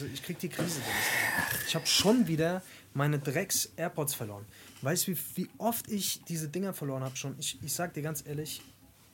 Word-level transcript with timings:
Ich 0.00 0.22
krieg, 0.22 0.38
die 0.38 0.48
Krise. 0.48 0.80
Ich 1.66 1.74
habe 1.74 1.86
schon 1.86 2.26
wieder 2.26 2.62
meine 2.94 3.18
Drecks-AirPods 3.18 4.14
verloren. 4.14 4.44
Weißt 4.82 5.06
du, 5.06 5.12
wie, 5.12 5.18
wie 5.34 5.48
oft 5.58 5.88
ich 5.88 6.22
diese 6.24 6.48
Dinger 6.48 6.72
verloren 6.72 7.02
habe 7.02 7.16
schon? 7.16 7.36
Ich, 7.38 7.58
ich 7.62 7.72
sag 7.72 7.94
dir 7.94 8.02
ganz 8.02 8.24
ehrlich, 8.26 8.62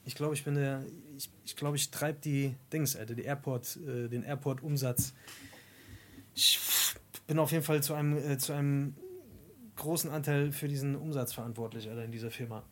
ich 0.04 0.14
glaube, 0.14 0.34
ich 0.34 0.44
bin 0.44 0.54
der. 0.54 0.84
Ich, 1.16 1.30
ich 1.44 1.56
glaube, 1.56 1.76
ich 1.76 1.90
treibe 1.90 2.18
die 2.20 2.54
Dings, 2.72 2.96
Alter, 2.96 3.14
die 3.14 3.22
Airport, 3.22 3.76
äh, 3.76 4.08
den 4.08 4.22
Airport-Umsatz. 4.22 5.14
Ich 6.34 6.58
bin 7.26 7.38
auf 7.38 7.52
jeden 7.52 7.64
Fall 7.64 7.82
zu 7.82 7.94
einem, 7.94 8.16
äh, 8.16 8.38
zu 8.38 8.52
einem 8.52 8.94
großen 9.76 10.10
Anteil 10.10 10.52
für 10.52 10.68
diesen 10.68 10.96
Umsatz 10.96 11.32
verantwortlich, 11.32 11.88
Alter, 11.88 12.04
in 12.04 12.12
dieser 12.12 12.30
Firma. 12.30 12.64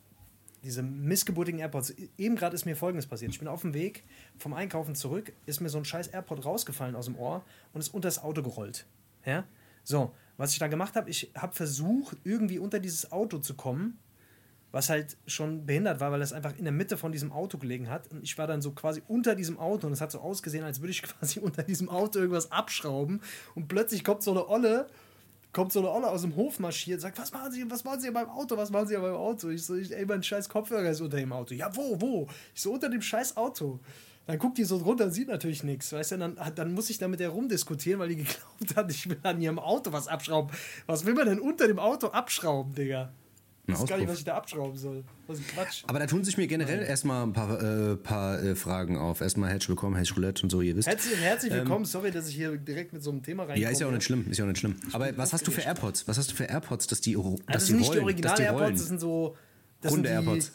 Diese 0.64 0.82
missgeburtigen 0.82 1.60
AirPods. 1.60 1.94
Eben 2.18 2.36
gerade 2.36 2.54
ist 2.54 2.64
mir 2.64 2.76
folgendes 2.76 3.06
passiert. 3.06 3.32
Ich 3.32 3.38
bin 3.38 3.48
auf 3.48 3.62
dem 3.62 3.74
Weg 3.74 4.04
vom 4.38 4.54
Einkaufen 4.54 4.94
zurück, 4.94 5.32
ist 5.46 5.60
mir 5.60 5.68
so 5.68 5.78
ein 5.78 5.84
scheiß 5.84 6.08
AirPod 6.08 6.44
rausgefallen 6.44 6.94
aus 6.94 7.06
dem 7.06 7.18
Ohr 7.18 7.44
und 7.72 7.80
ist 7.80 7.92
unter 7.92 8.08
das 8.08 8.22
Auto 8.22 8.42
gerollt. 8.42 8.86
Ja? 9.24 9.44
So, 9.84 10.14
was 10.36 10.52
ich 10.52 10.58
dann 10.58 10.70
gemacht 10.70 10.96
habe, 10.96 11.10
ich 11.10 11.32
habe 11.36 11.54
versucht, 11.54 12.16
irgendwie 12.24 12.58
unter 12.58 12.78
dieses 12.78 13.10
Auto 13.10 13.38
zu 13.38 13.54
kommen, 13.54 13.98
was 14.70 14.88
halt 14.88 15.16
schon 15.26 15.66
behindert 15.66 16.00
war, 16.00 16.10
weil 16.12 16.22
es 16.22 16.32
einfach 16.32 16.56
in 16.56 16.64
der 16.64 16.72
Mitte 16.72 16.96
von 16.96 17.12
diesem 17.12 17.30
Auto 17.30 17.58
gelegen 17.58 17.90
hat. 17.90 18.10
Und 18.10 18.22
ich 18.22 18.38
war 18.38 18.46
dann 18.46 18.62
so 18.62 18.72
quasi 18.72 19.02
unter 19.06 19.34
diesem 19.34 19.58
Auto 19.58 19.86
und 19.86 19.92
es 19.92 20.00
hat 20.00 20.10
so 20.10 20.20
ausgesehen, 20.20 20.64
als 20.64 20.80
würde 20.80 20.92
ich 20.92 21.02
quasi 21.18 21.40
unter 21.40 21.62
diesem 21.62 21.88
Auto 21.88 22.18
irgendwas 22.18 22.50
abschrauben. 22.50 23.20
Und 23.54 23.68
plötzlich 23.68 24.02
kommt 24.02 24.22
so 24.22 24.30
eine 24.30 24.48
Olle 24.48 24.86
kommt 25.52 25.72
so 25.72 25.80
eine 25.80 25.90
Olle 25.90 26.08
aus 26.08 26.22
dem 26.22 26.34
Hof 26.34 26.58
marschiert, 26.58 27.00
sagt, 27.00 27.18
was 27.18 27.32
machen 27.32 27.52
Sie, 27.52 27.70
was 27.70 27.84
machen 27.84 28.00
Sie 28.00 28.10
beim 28.10 28.28
Auto, 28.28 28.56
was 28.56 28.70
machen 28.70 28.88
Sie 28.88 28.94
beim 28.96 29.14
Auto? 29.14 29.50
Ich 29.50 29.64
so, 29.64 29.76
ich, 29.76 29.94
ey, 29.94 30.06
mein 30.06 30.22
scheiß 30.22 30.48
Kopfhörer 30.48 30.90
ist 30.90 31.00
unter 31.00 31.18
dem 31.18 31.32
Auto. 31.32 31.54
Ja, 31.54 31.74
wo, 31.76 32.00
wo? 32.00 32.28
Ich 32.54 32.62
so, 32.62 32.72
unter 32.72 32.88
dem 32.88 33.02
scheiß 33.02 33.36
Auto. 33.36 33.80
Dann 34.26 34.38
guckt 34.38 34.56
die 34.56 34.64
so 34.64 34.76
runter, 34.76 35.10
sieht 35.10 35.28
natürlich 35.28 35.64
nichts, 35.64 35.92
weißt 35.92 36.12
du, 36.12 36.18
dann, 36.18 36.38
dann 36.54 36.72
muss 36.72 36.90
ich 36.90 36.98
da 36.98 37.08
mit 37.08 37.20
der 37.20 37.30
rumdiskutieren, 37.30 38.00
weil 38.00 38.08
die 38.08 38.16
geglaubt 38.24 38.76
hat, 38.76 38.90
ich 38.90 39.08
will 39.08 39.18
an 39.24 39.40
ihrem 39.40 39.58
Auto 39.58 39.92
was 39.92 40.08
abschrauben. 40.08 40.50
Was 40.86 41.04
will 41.04 41.14
man 41.14 41.26
denn 41.26 41.40
unter 41.40 41.66
dem 41.66 41.78
Auto 41.78 42.08
abschrauben, 42.08 42.74
Digga? 42.74 43.12
Ich 43.64 43.78
weiß 43.78 43.86
gar 43.86 43.96
nicht, 43.96 44.08
was 44.08 44.18
ich 44.18 44.24
da 44.24 44.34
abschrauben 44.34 44.76
soll. 44.76 45.04
Was 45.28 45.38
ein 45.38 45.46
Quatsch. 45.46 45.84
Aber 45.86 46.00
da 46.00 46.06
tun 46.06 46.24
sich 46.24 46.36
mir 46.36 46.48
generell 46.48 46.78
Nein. 46.78 46.86
erstmal 46.86 47.22
ein 47.22 47.32
paar, 47.32 47.62
äh, 47.62 47.96
paar 47.96 48.42
äh, 48.42 48.56
Fragen 48.56 48.98
auf. 48.98 49.20
Erstmal 49.20 49.50
herzlich 49.50 49.68
willkommen, 49.68 49.94
herzlich 49.94 50.16
Roulette 50.16 50.42
und 50.42 50.50
so, 50.50 50.62
ihr 50.62 50.74
wisst. 50.74 50.88
Herzlich, 50.88 51.20
herzlich 51.20 51.52
ähm, 51.52 51.58
willkommen. 51.58 51.84
Ähm, 51.84 51.90
Sorry, 51.90 52.10
dass 52.10 52.28
ich 52.28 52.34
hier 52.34 52.56
direkt 52.56 52.92
mit 52.92 53.04
so 53.04 53.10
einem 53.12 53.22
Thema 53.22 53.44
reinkomme. 53.44 53.62
Ja, 53.62 53.70
ist 53.70 53.80
ja 53.80 53.86
auch 53.86 53.92
nicht 53.92 54.02
schlimm. 54.02 54.28
Ist 54.28 54.38
ja 54.38 54.44
auch 54.44 54.48
nicht 54.48 54.58
schlimm. 54.58 54.74
Aber 54.90 55.16
was 55.16 55.32
hast 55.32 55.46
du 55.46 55.52
für 55.52 55.60
AirPods? 55.60 56.08
Was 56.08 56.18
hast 56.18 56.32
du 56.32 56.34
für 56.34 56.44
AirPods, 56.44 56.88
dass 56.88 57.00
die, 57.02 57.12
dass 57.12 57.24
also 57.24 57.38
das 57.46 57.66
sind 57.68 57.76
nicht 57.78 57.94
die 57.94 58.00
original 58.00 58.40
AirPods, 58.40 58.80
das 58.80 58.88
sind 58.88 59.00
so. 59.00 59.36
Hunde 59.84 60.08
AirPods. 60.08 60.52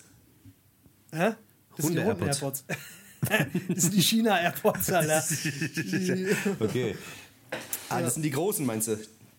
Hä? 1.13 1.31
Das 1.77 1.85
Hunde 1.85 2.03
sind 2.03 2.19
die 2.19 2.25
AirPods. 2.25 2.65
das 3.69 3.81
sind 3.83 3.93
die 3.93 4.01
China 4.01 4.37
AirPods, 4.37 4.91
Alter. 4.91 5.23
okay. 6.59 6.95
Ah, 7.89 8.01
das 8.01 8.15
sind 8.15 8.23
die 8.23 8.31
großen, 8.31 8.65
meinst 8.65 8.89
du? 8.89 8.97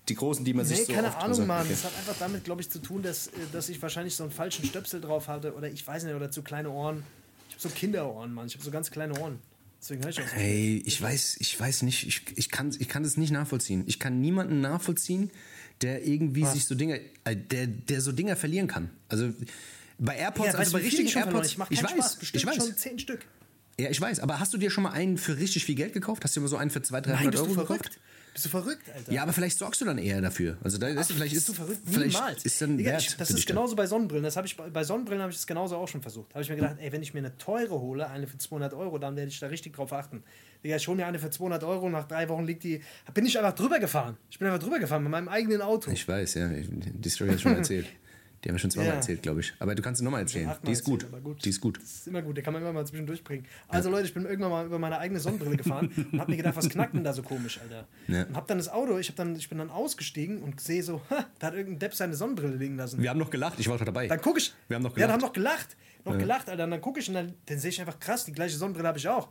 Die 0.08 0.14
großen, 0.14 0.44
die 0.44 0.54
man 0.54 0.66
nee, 0.66 0.74
sich 0.74 0.86
so 0.86 0.92
keine 0.92 1.14
Ahnung, 1.16 1.46
Mann. 1.46 1.62
Okay. 1.62 1.70
Das 1.70 1.84
hat 1.84 1.96
einfach 1.96 2.16
damit, 2.18 2.44
glaube 2.44 2.60
ich, 2.60 2.70
zu 2.70 2.78
tun, 2.78 3.02
dass, 3.02 3.28
äh, 3.28 3.30
dass 3.52 3.68
ich 3.68 3.80
wahrscheinlich 3.80 4.14
so 4.14 4.24
einen 4.24 4.32
falschen 4.32 4.64
Stöpsel 4.64 5.00
drauf 5.00 5.28
hatte 5.28 5.54
oder 5.54 5.68
ich 5.70 5.86
weiß 5.86 6.04
nicht, 6.04 6.14
oder 6.14 6.30
zu 6.30 6.42
kleine 6.42 6.70
Ohren. 6.70 7.02
Ich 7.48 7.54
habe 7.54 7.62
so 7.62 7.68
Kinderohren, 7.70 8.32
Mann. 8.32 8.46
Ich 8.46 8.54
habe 8.54 8.64
so 8.64 8.70
ganz 8.70 8.90
kleine 8.90 9.18
Ohren. 9.18 9.38
Deswegen 9.80 10.02
höre 10.02 10.10
ich 10.10 10.20
auch 10.20 10.28
so 10.28 10.34
Hey, 10.34 10.82
ich 10.84 11.00
weiß, 11.00 11.36
ich 11.40 11.58
weiß 11.58 11.82
nicht, 11.82 12.06
ich, 12.06 12.22
ich, 12.36 12.50
kann, 12.50 12.74
ich 12.78 12.88
kann 12.88 13.02
das 13.02 13.16
nicht 13.16 13.30
nachvollziehen. 13.30 13.84
Ich 13.86 13.98
kann 13.98 14.20
niemanden 14.20 14.60
nachvollziehen, 14.60 15.30
der 15.82 16.06
irgendwie 16.06 16.42
Was? 16.42 16.54
sich 16.54 16.64
so 16.66 16.74
Dinge, 16.74 17.00
äh, 17.24 17.36
der, 17.36 17.66
der 17.66 18.00
so 18.00 18.12
Dinge 18.12 18.36
verlieren 18.36 18.66
kann. 18.66 18.90
Also 19.08 19.32
bei 19.98 20.16
AirPods, 20.16 20.52
ja, 20.52 20.58
also 20.58 20.72
bei 20.72 20.78
richtigen 20.80 21.08
AirPods, 21.08 21.48
ich, 21.48 21.58
ich 21.70 21.82
weiß, 21.82 21.90
Spaß. 21.90 22.18
ich 22.32 22.46
weiß. 22.46 22.56
schon 22.56 22.76
zehn 22.76 22.98
Stück. 22.98 23.26
Ja, 23.78 23.90
ich 23.90 24.00
weiß, 24.00 24.20
aber 24.20 24.40
hast 24.40 24.52
du 24.52 24.58
dir 24.58 24.70
schon 24.70 24.84
mal 24.84 24.90
einen 24.90 25.18
für 25.18 25.36
richtig 25.38 25.64
viel 25.64 25.76
Geld 25.76 25.92
gekauft? 25.92 26.24
Hast 26.24 26.34
du 26.34 26.40
dir 26.40 26.42
mal 26.42 26.48
so 26.48 26.56
einen 26.56 26.70
für 26.70 26.82
200, 26.82 27.20
300 27.20 27.36
Euro 27.36 27.54
gekauft? 27.54 28.00
Bist 28.38 28.46
du 28.46 28.50
verrückt, 28.50 28.88
Alter? 28.94 29.12
Ja, 29.12 29.24
aber 29.24 29.32
vielleicht 29.32 29.58
sorgst 29.58 29.80
du 29.80 29.84
dann 29.84 29.98
eher 29.98 30.20
dafür. 30.20 30.58
Also 30.62 30.78
da 30.78 30.86
ist, 30.86 31.10
Ach, 31.10 31.16
vielleicht 31.16 31.34
ist 31.34 31.48
du 31.48 31.54
verrückt. 31.54 31.80
Vielleicht 31.84 32.14
Niemals. 32.14 32.44
Ist 32.44 32.62
dann 32.62 32.78
Digga, 32.78 32.96
ich, 32.96 33.16
das 33.16 33.30
ist 33.30 33.48
genauso 33.48 33.74
bei 33.74 33.88
Sonnenbrillen. 33.88 34.22
Das 34.22 34.36
ich 34.36 34.56
bei 34.56 34.84
Sonnenbrillen 34.84 35.20
habe 35.20 35.32
ich 35.32 35.38
das 35.38 35.48
genauso 35.48 35.74
auch 35.74 35.88
schon 35.88 36.02
versucht. 36.02 36.32
Habe 36.34 36.44
ich 36.44 36.48
mir 36.48 36.54
gedacht, 36.54 36.76
ey, 36.78 36.92
wenn 36.92 37.02
ich 37.02 37.14
mir 37.14 37.18
eine 37.18 37.36
teure 37.36 37.80
hole, 37.80 38.08
eine 38.08 38.28
für 38.28 38.38
200 38.38 38.74
Euro, 38.74 38.98
dann 38.98 39.16
werde 39.16 39.28
ich 39.28 39.40
da 39.40 39.48
richtig 39.48 39.74
drauf 39.74 39.92
achten. 39.92 40.22
Digga, 40.62 40.76
ich 40.76 40.86
hole 40.86 40.96
mir 40.96 41.06
eine 41.06 41.18
für 41.18 41.30
200 41.30 41.64
Euro, 41.64 41.90
nach 41.90 42.06
drei 42.06 42.28
Wochen 42.28 42.44
liegt 42.44 42.62
die. 42.62 42.80
Bin 43.12 43.26
ich 43.26 43.36
einfach 43.36 43.56
drüber 43.56 43.80
gefahren. 43.80 44.16
Ich 44.30 44.38
bin 44.38 44.46
einfach 44.46 44.62
drüber 44.62 44.78
gefahren 44.78 45.02
mit 45.02 45.10
meinem 45.10 45.28
eigenen 45.28 45.60
Auto. 45.60 45.90
Ich 45.90 46.06
weiß, 46.06 46.34
ja. 46.34 46.48
Die 46.48 47.08
Story 47.10 47.30
hast 47.30 47.38
du 47.40 47.48
schon 47.48 47.56
erzählt. 47.56 47.86
Die 48.42 48.48
haben 48.48 48.54
wir 48.54 48.60
schon 48.60 48.70
zweimal 48.70 48.90
ja. 48.90 48.94
erzählt, 48.94 49.22
glaube 49.22 49.40
ich. 49.40 49.52
Aber 49.58 49.74
du 49.74 49.82
kannst 49.82 49.98
sie 49.98 50.04
nochmal 50.04 50.20
erzählen. 50.20 50.52
Die 50.66 50.72
ist 50.72 50.84
gut. 50.84 51.06
gut. 51.24 51.44
Die 51.44 51.48
ist 51.48 51.60
gut. 51.60 51.78
Das 51.78 51.84
ist 51.84 52.08
immer 52.08 52.22
gut. 52.22 52.36
Der 52.36 52.44
kann 52.44 52.52
man 52.52 52.62
immer 52.62 52.72
mal 52.72 52.86
zwischendurch 52.86 53.24
bringen. 53.24 53.46
Also, 53.66 53.88
ja. 53.88 53.96
Leute, 53.96 54.06
ich 54.06 54.14
bin 54.14 54.24
irgendwann 54.24 54.50
mal 54.50 54.66
über 54.66 54.78
meine 54.78 54.98
eigene 54.98 55.18
Sonnenbrille 55.18 55.56
gefahren 55.56 55.90
und 56.12 56.20
habe 56.20 56.30
mir 56.30 56.36
gedacht, 56.36 56.56
was 56.56 56.68
knackt 56.68 56.94
denn 56.94 57.04
da 57.04 57.12
so 57.12 57.22
komisch, 57.22 57.60
Alter? 57.60 57.86
Ja. 58.06 58.24
Und 58.24 58.36
habe 58.36 58.46
dann 58.46 58.58
das 58.58 58.68
Auto, 58.68 58.96
ich, 58.98 59.14
dann, 59.14 59.34
ich 59.34 59.48
bin 59.48 59.58
dann 59.58 59.70
ausgestiegen 59.70 60.42
und 60.42 60.60
sehe 60.60 60.82
so, 60.82 61.02
ha, 61.10 61.26
da 61.38 61.48
hat 61.48 61.54
irgendein 61.54 61.80
Depp 61.80 61.94
seine 61.94 62.14
Sonnenbrille 62.14 62.56
liegen 62.56 62.76
lassen. 62.76 63.02
Wir 63.02 63.10
haben 63.10 63.18
noch 63.18 63.30
gelacht. 63.30 63.58
Ich 63.58 63.68
war 63.68 63.78
dabei. 63.78 64.06
Dann 64.06 64.20
gucke 64.20 64.38
ich. 64.38 64.54
Wir 64.68 64.76
haben 64.76 64.82
noch 64.82 64.94
gelacht. 64.94 65.08
Ja, 65.08 65.12
haben 65.12 65.20
noch 65.20 65.32
gelacht 65.32 65.76
noch 66.04 66.12
ja. 66.14 66.18
gelacht, 66.18 66.48
Alter. 66.48 66.64
Und 66.64 66.70
dann 66.70 66.80
gucke 66.80 67.00
ich 67.00 67.08
und 67.08 67.14
dann, 67.14 67.34
dann 67.46 67.58
sehe 67.58 67.70
ich 67.70 67.80
einfach 67.80 67.98
krass, 67.98 68.24
die 68.24 68.32
gleiche 68.32 68.56
Sonnenbrille 68.56 68.88
habe 68.88 68.98
ich 68.98 69.08
auch. 69.08 69.28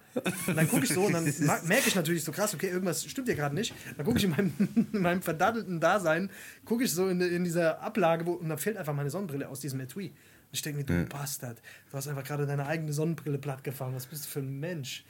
Und 0.48 0.56
dann 0.56 0.70
gucke 0.70 0.84
ich 0.84 0.94
so 0.94 1.06
und 1.06 1.14
dann 1.14 1.24
merke 1.66 1.88
ich 1.88 1.96
natürlich 1.96 2.24
so 2.24 2.32
krass, 2.32 2.54
okay, 2.54 2.70
irgendwas 2.70 3.06
stimmt 3.06 3.28
hier 3.28 3.36
gerade 3.36 3.56
nicht. 3.56 3.74
Dann 3.96 4.06
gucke 4.06 4.18
ich 4.18 4.24
in 4.24 4.32
meinem, 4.32 4.54
in 4.94 5.02
meinem 5.02 5.22
verdattelten 5.22 5.80
Dasein, 5.80 6.30
gucke 6.66 6.84
ich 6.84 6.92
so 6.92 7.08
in, 7.08 7.22
in 7.22 7.44
dieser 7.44 7.82
Ablage 7.82 8.26
wo, 8.26 8.34
und 8.34 8.50
da 8.50 8.58
fällt 8.58 8.78
einfach 8.78 8.94
meine 8.94 9.10
Sonnenbrille 9.10 9.48
aus 9.48 9.60
diesem 9.60 9.80
Etui. 9.80 10.10
Und 10.10 10.16
ich 10.52 10.62
denke 10.62 10.80
mir, 10.80 10.86
du 10.86 10.94
ja. 10.94 11.04
Bastard, 11.04 11.62
du 11.92 11.98
hast 11.98 12.08
einfach 12.08 12.24
gerade 12.24 12.46
deine 12.46 12.66
eigene 12.66 12.94
Sonnenbrille 12.94 13.38
plattgefahren. 13.38 13.96
Was 13.96 14.06
bist 14.06 14.26
du 14.26 14.30
für 14.30 14.40
ein 14.40 14.60
Mensch? 14.60 15.04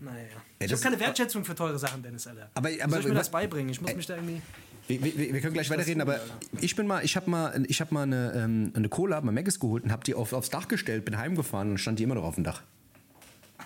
Naja. 0.00 0.26
ich 0.58 0.70
habe 0.70 0.80
keine 0.80 1.00
Wertschätzung 1.00 1.44
für 1.44 1.54
teure 1.54 1.78
Sachen, 1.78 2.02
Dennis, 2.02 2.26
Alter. 2.26 2.50
Aber, 2.54 2.68
aber, 2.68 2.90
soll 2.90 3.00
ich 3.00 3.08
mir 3.08 3.14
das 3.14 3.30
beibringen? 3.30 3.70
Ich 3.70 3.80
muss 3.80 3.94
mich 3.94 4.06
da 4.06 4.14
irgendwie. 4.14 4.40
Wir, 4.86 5.02
wir, 5.02 5.32
wir, 5.32 5.40
können 5.40 5.54
gleich 5.54 5.70
weiterreden, 5.70 6.02
aber 6.02 6.20
ich 6.60 6.76
bin 6.76 6.86
mal, 6.86 7.02
ich 7.04 7.16
habe 7.16 7.30
mal, 7.30 7.64
ich 7.66 7.80
habe 7.80 7.94
mal 7.94 8.02
eine, 8.02 8.32
ähm, 8.36 8.72
eine 8.74 8.88
Cola 8.90 9.18
bei 9.20 9.32
Maggis 9.32 9.58
geholt 9.58 9.84
und 9.84 9.92
habe 9.92 10.04
die 10.04 10.14
auf, 10.14 10.32
aufs 10.34 10.50
Dach 10.50 10.68
gestellt, 10.68 11.06
bin 11.06 11.16
heimgefahren 11.16 11.70
und 11.70 11.78
stand 11.78 11.98
die 11.98 12.02
immer 12.02 12.16
noch 12.16 12.24
auf 12.24 12.34
dem 12.34 12.44
Dach. 12.44 12.62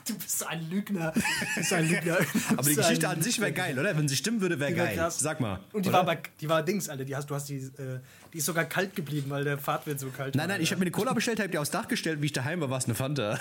Du 0.07 0.15
bist 0.15 0.47
ein 0.47 0.71
Lügner. 0.71 1.13
Du 1.13 1.21
bist 1.57 1.73
ein 1.73 1.89
Lügner. 1.89 2.19
aber 2.57 2.63
die 2.63 2.75
Geschichte 2.75 3.09
an 3.09 3.23
sich 3.23 3.41
wäre 3.41 3.53
geil, 3.53 3.79
oder? 3.79 3.97
Wenn 3.97 4.09
sie 4.09 4.17
stimmen 4.17 4.41
würde, 4.41 4.59
wäre 4.61 4.73
geil. 4.75 4.97
Krass. 4.97 5.19
Sag 5.19 5.41
mal. 5.41 5.61
Und 5.73 5.87
die 5.87 5.93
war, 5.93 6.01
aber, 6.01 6.17
die 6.41 6.49
war 6.49 6.63
Dings, 6.63 6.89
Alter. 6.89 7.05
Die 7.05 7.17
hast, 7.17 7.29
du 7.29 7.35
hast 7.35 7.49
die, 7.49 7.57
äh, 7.57 8.01
die 8.33 8.39
ist 8.39 8.47
sogar 8.47 8.65
kalt 8.67 8.95
geblieben, 8.95 9.31
weil 9.31 9.45
der 9.45 9.59
Fahrtwind 9.59 9.99
so 10.01 10.09
kalt 10.09 10.35
nein, 10.35 10.43
war. 10.43 10.49
Nein, 10.49 10.57
nein, 10.57 10.63
ich 10.63 10.71
habe 10.71 10.79
mir 10.81 10.85
eine 10.85 10.91
Cola 10.91 11.13
bestellt, 11.15 11.41
habe 11.41 11.49
die 11.49 11.59
aufs 11.59 11.71
Dach 11.71 11.89
gestellt, 11.89 12.21
wie 12.21 12.27
ich 12.27 12.33
daheim 12.33 12.61
war, 12.61 12.71
war 12.71 12.79
es 12.79 12.85
eine 12.85 12.95
Fanta. 12.95 13.39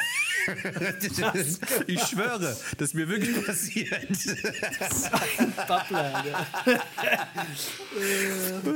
ich 1.87 2.01
schwöre, 2.01 2.39
das 2.39 2.61
ist 2.79 2.93
mir 2.93 3.09
wirklich 3.09 3.45
passiert. 3.45 4.09
Das 4.09 4.25
ist 4.25 5.11
ein 5.39 5.53
Babbler, 5.67 6.15
Alter. 6.15 6.47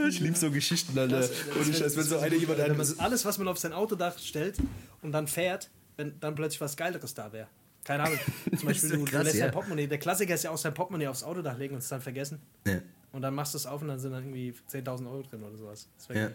ich 0.10 0.20
liebe 0.20 0.38
so 0.38 0.52
Geschichten, 0.52 0.98
Alter. 0.98 1.30
Und 1.58 1.70
ich, 1.70 1.82
als 1.82 1.96
wenn 1.96 2.04
so 2.04 2.20
eine 2.20 2.36
jemand 2.36 2.60
Alles, 3.00 3.26
was 3.26 3.38
man 3.38 3.48
auf 3.48 3.58
sein 3.58 3.74
Autodach 3.74 4.18
stellt 4.20 4.58
und 5.02 5.14
dann 5.14 5.28
fährt, 5.28 5.70
wenn 5.98 6.20
dann 6.20 6.36
plötzlich 6.36 6.62
was 6.62 6.76
Geileres 6.76 7.14
da 7.14 7.32
wäre. 7.32 7.48
Keine 7.84 8.04
Ahnung. 8.04 8.20
Zum 8.58 8.68
Beispiel, 8.68 8.90
du, 8.90 9.06
krass, 9.06 9.12
du 9.12 9.24
lässt 9.24 9.36
ja. 9.36 9.46
dein 9.46 9.54
Portemonnaie. 9.54 9.88
Der 9.88 9.98
Klassiker 9.98 10.34
ist 10.34 10.44
ja 10.44 10.52
auch 10.52 10.58
sein 10.58 10.74
Portemonnaie 10.74 11.08
aufs 11.08 11.24
Autodach 11.24 11.58
legen 11.58 11.74
und 11.74 11.80
es 11.80 11.90
dann 11.90 12.02
vergessen. 12.02 12.40
Ja. 12.66 12.80
Und 13.12 13.22
dann 13.22 13.34
machst 13.34 13.54
du 13.54 13.58
es 13.58 13.66
auf 13.66 13.82
und 13.82 13.88
dann 13.88 14.00
sind 14.00 14.12
dann 14.12 14.24
irgendwie 14.24 14.54
10.000 14.72 15.12
Euro 15.12 15.24
drin 15.24 15.44
oder 15.44 15.58
sowas. 15.58 15.88
ja. 16.14 16.30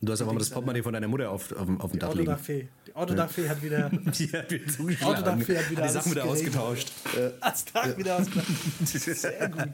Du 0.00 0.12
hast 0.12 0.22
aber 0.22 0.32
mal 0.32 0.38
das 0.38 0.50
Portemonnaie 0.50 0.82
von 0.82 0.92
deiner 0.92 1.08
Mutter 1.08 1.28
auf, 1.28 1.50
auf, 1.50 1.68
auf 1.80 1.90
dem 1.90 1.98
Dach 1.98 2.14
liegen. 2.14 2.28
Autodachfee. 2.28 2.68
Die 2.86 2.94
Autodachfee 2.94 3.48
hat 3.48 3.60
wieder. 3.60 3.90
Die 4.18 4.30
hat 4.30 4.48
wieder 4.48 4.72
zugeschlagen. 4.72 5.16
Autodachfee 5.16 5.58
hat 5.58 5.70
wieder 5.70 5.82
die 5.82 5.88
Sachen 5.88 6.12
wieder 6.12 6.24
ausgetauscht. 6.24 6.92
Als 7.40 7.64
Tag 7.64 7.98
wieder 7.98 8.16
ausgetauscht. 8.16 8.46
Sehr 8.84 9.48
gut. 9.48 9.68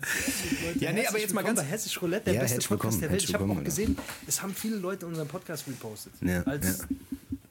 Ja, 0.81 0.93
nee, 0.93 1.07
aber 1.07 1.19
jetzt 1.19 1.35
mal 1.35 1.45
ganz. 1.45 1.63
Hessisch 1.63 2.01
Roulette, 2.01 2.25
der 2.25 2.35
ja, 2.35 2.41
beste 2.41 2.67
Podcast 2.67 3.03
der 3.03 3.11
Welt. 3.11 3.23
Ich 3.23 3.35
habe 3.35 3.45
auch 3.45 3.65
gesehen, 3.65 3.99
es 4.27 4.41
haben 4.41 4.55
viele 4.55 4.77
Leute 4.77 5.07
unseren 5.07 5.29
Podcast 5.29 5.67
repostet. 5.67 6.15
Ja, 6.23 6.43
als 6.45 6.79
ja 6.79 6.87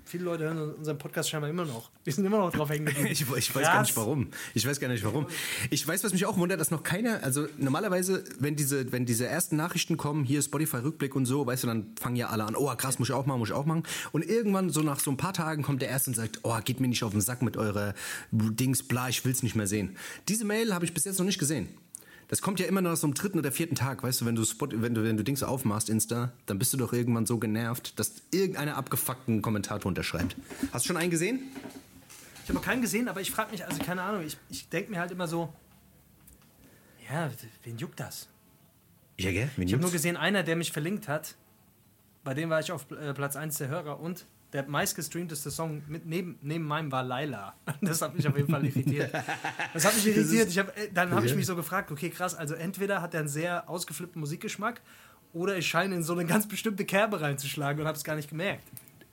viele 0.06 0.26
Leute 0.26 0.44
hören 0.44 0.74
unseren 0.76 0.98
Podcast 0.98 1.30
scheinbar 1.30 1.50
immer 1.50 1.66
noch. 1.66 1.90
Wir 2.04 2.14
sind 2.14 2.26
immer 2.26 2.38
noch 2.38 2.52
drauf 2.52 2.70
hängen 2.70 2.86
geblieben. 2.86 3.08
ich, 3.12 3.22
ich, 3.22 3.30
weiß 3.30 3.64
Krass. 3.64 3.64
gar 3.64 3.82
nicht 3.82 3.98
warum. 3.98 4.28
Ich 4.54 4.68
weiß 4.68 4.80
gar 4.80 4.88
nicht 4.88 5.04
warum. 5.04 5.28
Ich 5.70 5.88
weiß, 5.88 6.04
was 6.04 6.14
mich 6.14 6.26
auch 6.26 6.38
wundert, 6.38 6.60
dass 6.60 6.72
noch 6.72 6.84
keiner, 6.84 7.24
also 7.24 7.48
normalerweise, 7.58 8.24
wenn 8.40 8.56
diese, 8.56 8.92
wenn 8.92 9.06
diese 9.06 9.26
ersten 9.26 9.56
Nachrichten 9.56 9.98
kommen, 9.98 10.24
hier 10.24 10.42
Spotify-Rückblick 10.42 11.16
und 11.16 11.26
so, 11.26 11.46
weißt 11.46 11.64
du, 11.64 11.68
dann 11.68 11.88
fangen 12.00 12.16
ja 12.16 12.28
alle 12.28 12.44
an, 12.44 12.56
oh 12.56 12.74
krass, 12.76 13.00
muss 13.00 13.10
ich 13.10 13.16
auch 13.16 13.26
machen, 13.26 13.40
muss 13.40 13.50
ich 13.50 13.56
auch 13.56 13.66
machen. 13.66 13.84
Und 14.12 14.26
irgendwann, 14.26 14.70
so 14.70 14.82
nach 14.82 15.00
so 15.00 15.12
ein 15.12 15.18
paar 15.18 15.34
Tagen, 15.34 15.64
kommt 15.64 15.82
der 15.82 15.90
Erste 15.90 16.10
und 16.10 16.16
sagt, 16.16 16.40
oh, 16.44 16.58
geht 16.64 16.80
mir 16.80 16.88
nicht 16.88 17.04
auf 17.04 17.12
den 17.12 17.22
Sack 17.22 17.42
mit 17.42 17.58
eurer 17.58 17.94
Dings, 18.32 18.84
bla, 18.84 19.10
ich 19.10 19.24
will's 19.26 19.44
nicht 19.44 19.56
mehr 19.56 19.68
sehen. 19.68 19.96
Diese 20.28 20.46
Mail 20.46 20.74
habe 20.74 20.86
ich 20.86 20.94
bis 20.94 21.06
jetzt 21.06 21.20
noch 21.20 21.26
nicht 21.26 21.40
gesehen. 21.40 21.70
Das 22.34 22.42
kommt 22.42 22.60
ja 22.60 22.66
immer 22.66 22.82
noch 22.82 22.96
so 22.96 23.06
am 23.06 23.14
dritten 23.14 23.38
oder 23.38 23.52
vierten 23.52 23.76
Tag, 23.76 24.02
weißt 24.02 24.22
du, 24.22 24.26
wenn 24.26 24.34
du 24.34 24.44
Spot, 24.44 24.68
wenn 24.72 24.96
du, 24.96 25.04
wenn 25.04 25.18
du 25.18 25.24
Dings 25.24 25.44
aufmachst, 25.44 25.88
Insta, 25.88 26.32
dann 26.48 26.58
bist 26.58 26.74
du 26.74 26.78
doch 26.78 26.92
irgendwann 26.92 27.28
so 27.28 27.38
genervt, 27.38 28.00
dass 28.00 28.24
irgendeiner 28.32 28.76
abgefuckten 28.76 29.44
Kommentator 29.44 29.88
unterschreibt. 29.88 30.36
Hast 30.72 30.84
du 30.84 30.88
schon 30.88 30.98
einen 30.98 31.12
gesehen? 31.12 31.42
Ich 32.42 32.50
habe 32.50 32.54
noch 32.56 32.64
keinen 32.66 32.82
gesehen, 32.82 33.08
aber 33.08 33.22
ich 33.22 33.30
frage 33.30 33.52
mich, 33.52 33.64
also 33.64 33.78
keine 33.84 34.02
Ahnung, 34.02 34.26
ich, 34.26 34.36
ich 34.50 34.68
denke 34.68 34.90
mir 34.90 35.00
halt 35.00 35.12
immer 35.12 35.28
so, 35.28 35.54
ja, 37.08 37.30
wen 37.66 37.78
juckt 37.78 38.00
das? 38.00 38.28
Ja, 39.20 39.32
gell? 39.32 39.52
Wen 39.56 39.68
ich 39.68 39.74
habe 39.74 39.84
nur 39.84 39.92
gesehen, 39.92 40.18
einer, 40.18 40.42
der 40.42 40.56
mich 40.56 40.72
verlinkt 40.72 41.08
hat, 41.08 41.36
bei 42.24 42.34
dem 42.34 42.50
war 42.50 42.60
ich 42.60 42.72
auf 42.72 42.90
äh, 42.90 43.14
Platz 43.14 43.36
1 43.36 43.60
der 43.60 43.68
Hörer 43.68 44.00
und 44.00 44.26
der 44.54 44.68
meistgestreamteste 44.68 45.50
Song 45.52 45.82
mit, 45.88 46.06
neben, 46.06 46.38
neben 46.42 46.64
meinem 46.66 46.92
war 46.92 47.04
Laila. 47.04 47.56
Das 47.82 48.02
hat 48.02 48.16
mich 48.16 48.28
auf 48.28 48.38
jeden 48.38 48.50
Fall 48.50 48.66
irritiert. 48.66 49.12
Das 49.74 49.86
hat 49.86 49.96
mich 49.96 50.06
irritiert. 50.16 50.50
Ich 50.50 50.60
hab, 50.60 50.78
äh, 50.78 50.90
dann 50.94 51.12
habe 51.12 51.26
ich 51.26 51.36
mich 51.36 51.46
so 51.46 51.56
gefragt, 51.56 51.92
okay, 51.92 52.10
krass, 52.10 52.36
also 52.36 52.54
entweder 52.54 53.02
hat 53.02 53.14
er 53.14 53.22
einen 53.22 53.30
sehr 53.30 53.70
ausgeflippten 53.70 54.20
Musikgeschmack 54.20 54.82
oder 55.34 55.58
ich 55.58 55.68
scheine 55.68 55.96
in 55.96 56.04
so 56.04 56.14
eine 56.14 56.26
ganz 56.26 56.48
bestimmte 56.48 56.86
Kerbe 56.86 57.20
reinzuschlagen 57.22 57.82
und 57.82 57.88
habe 57.88 57.98
es 57.98 58.04
gar 58.04 58.16
nicht 58.16 58.30
gemerkt. 58.30 58.64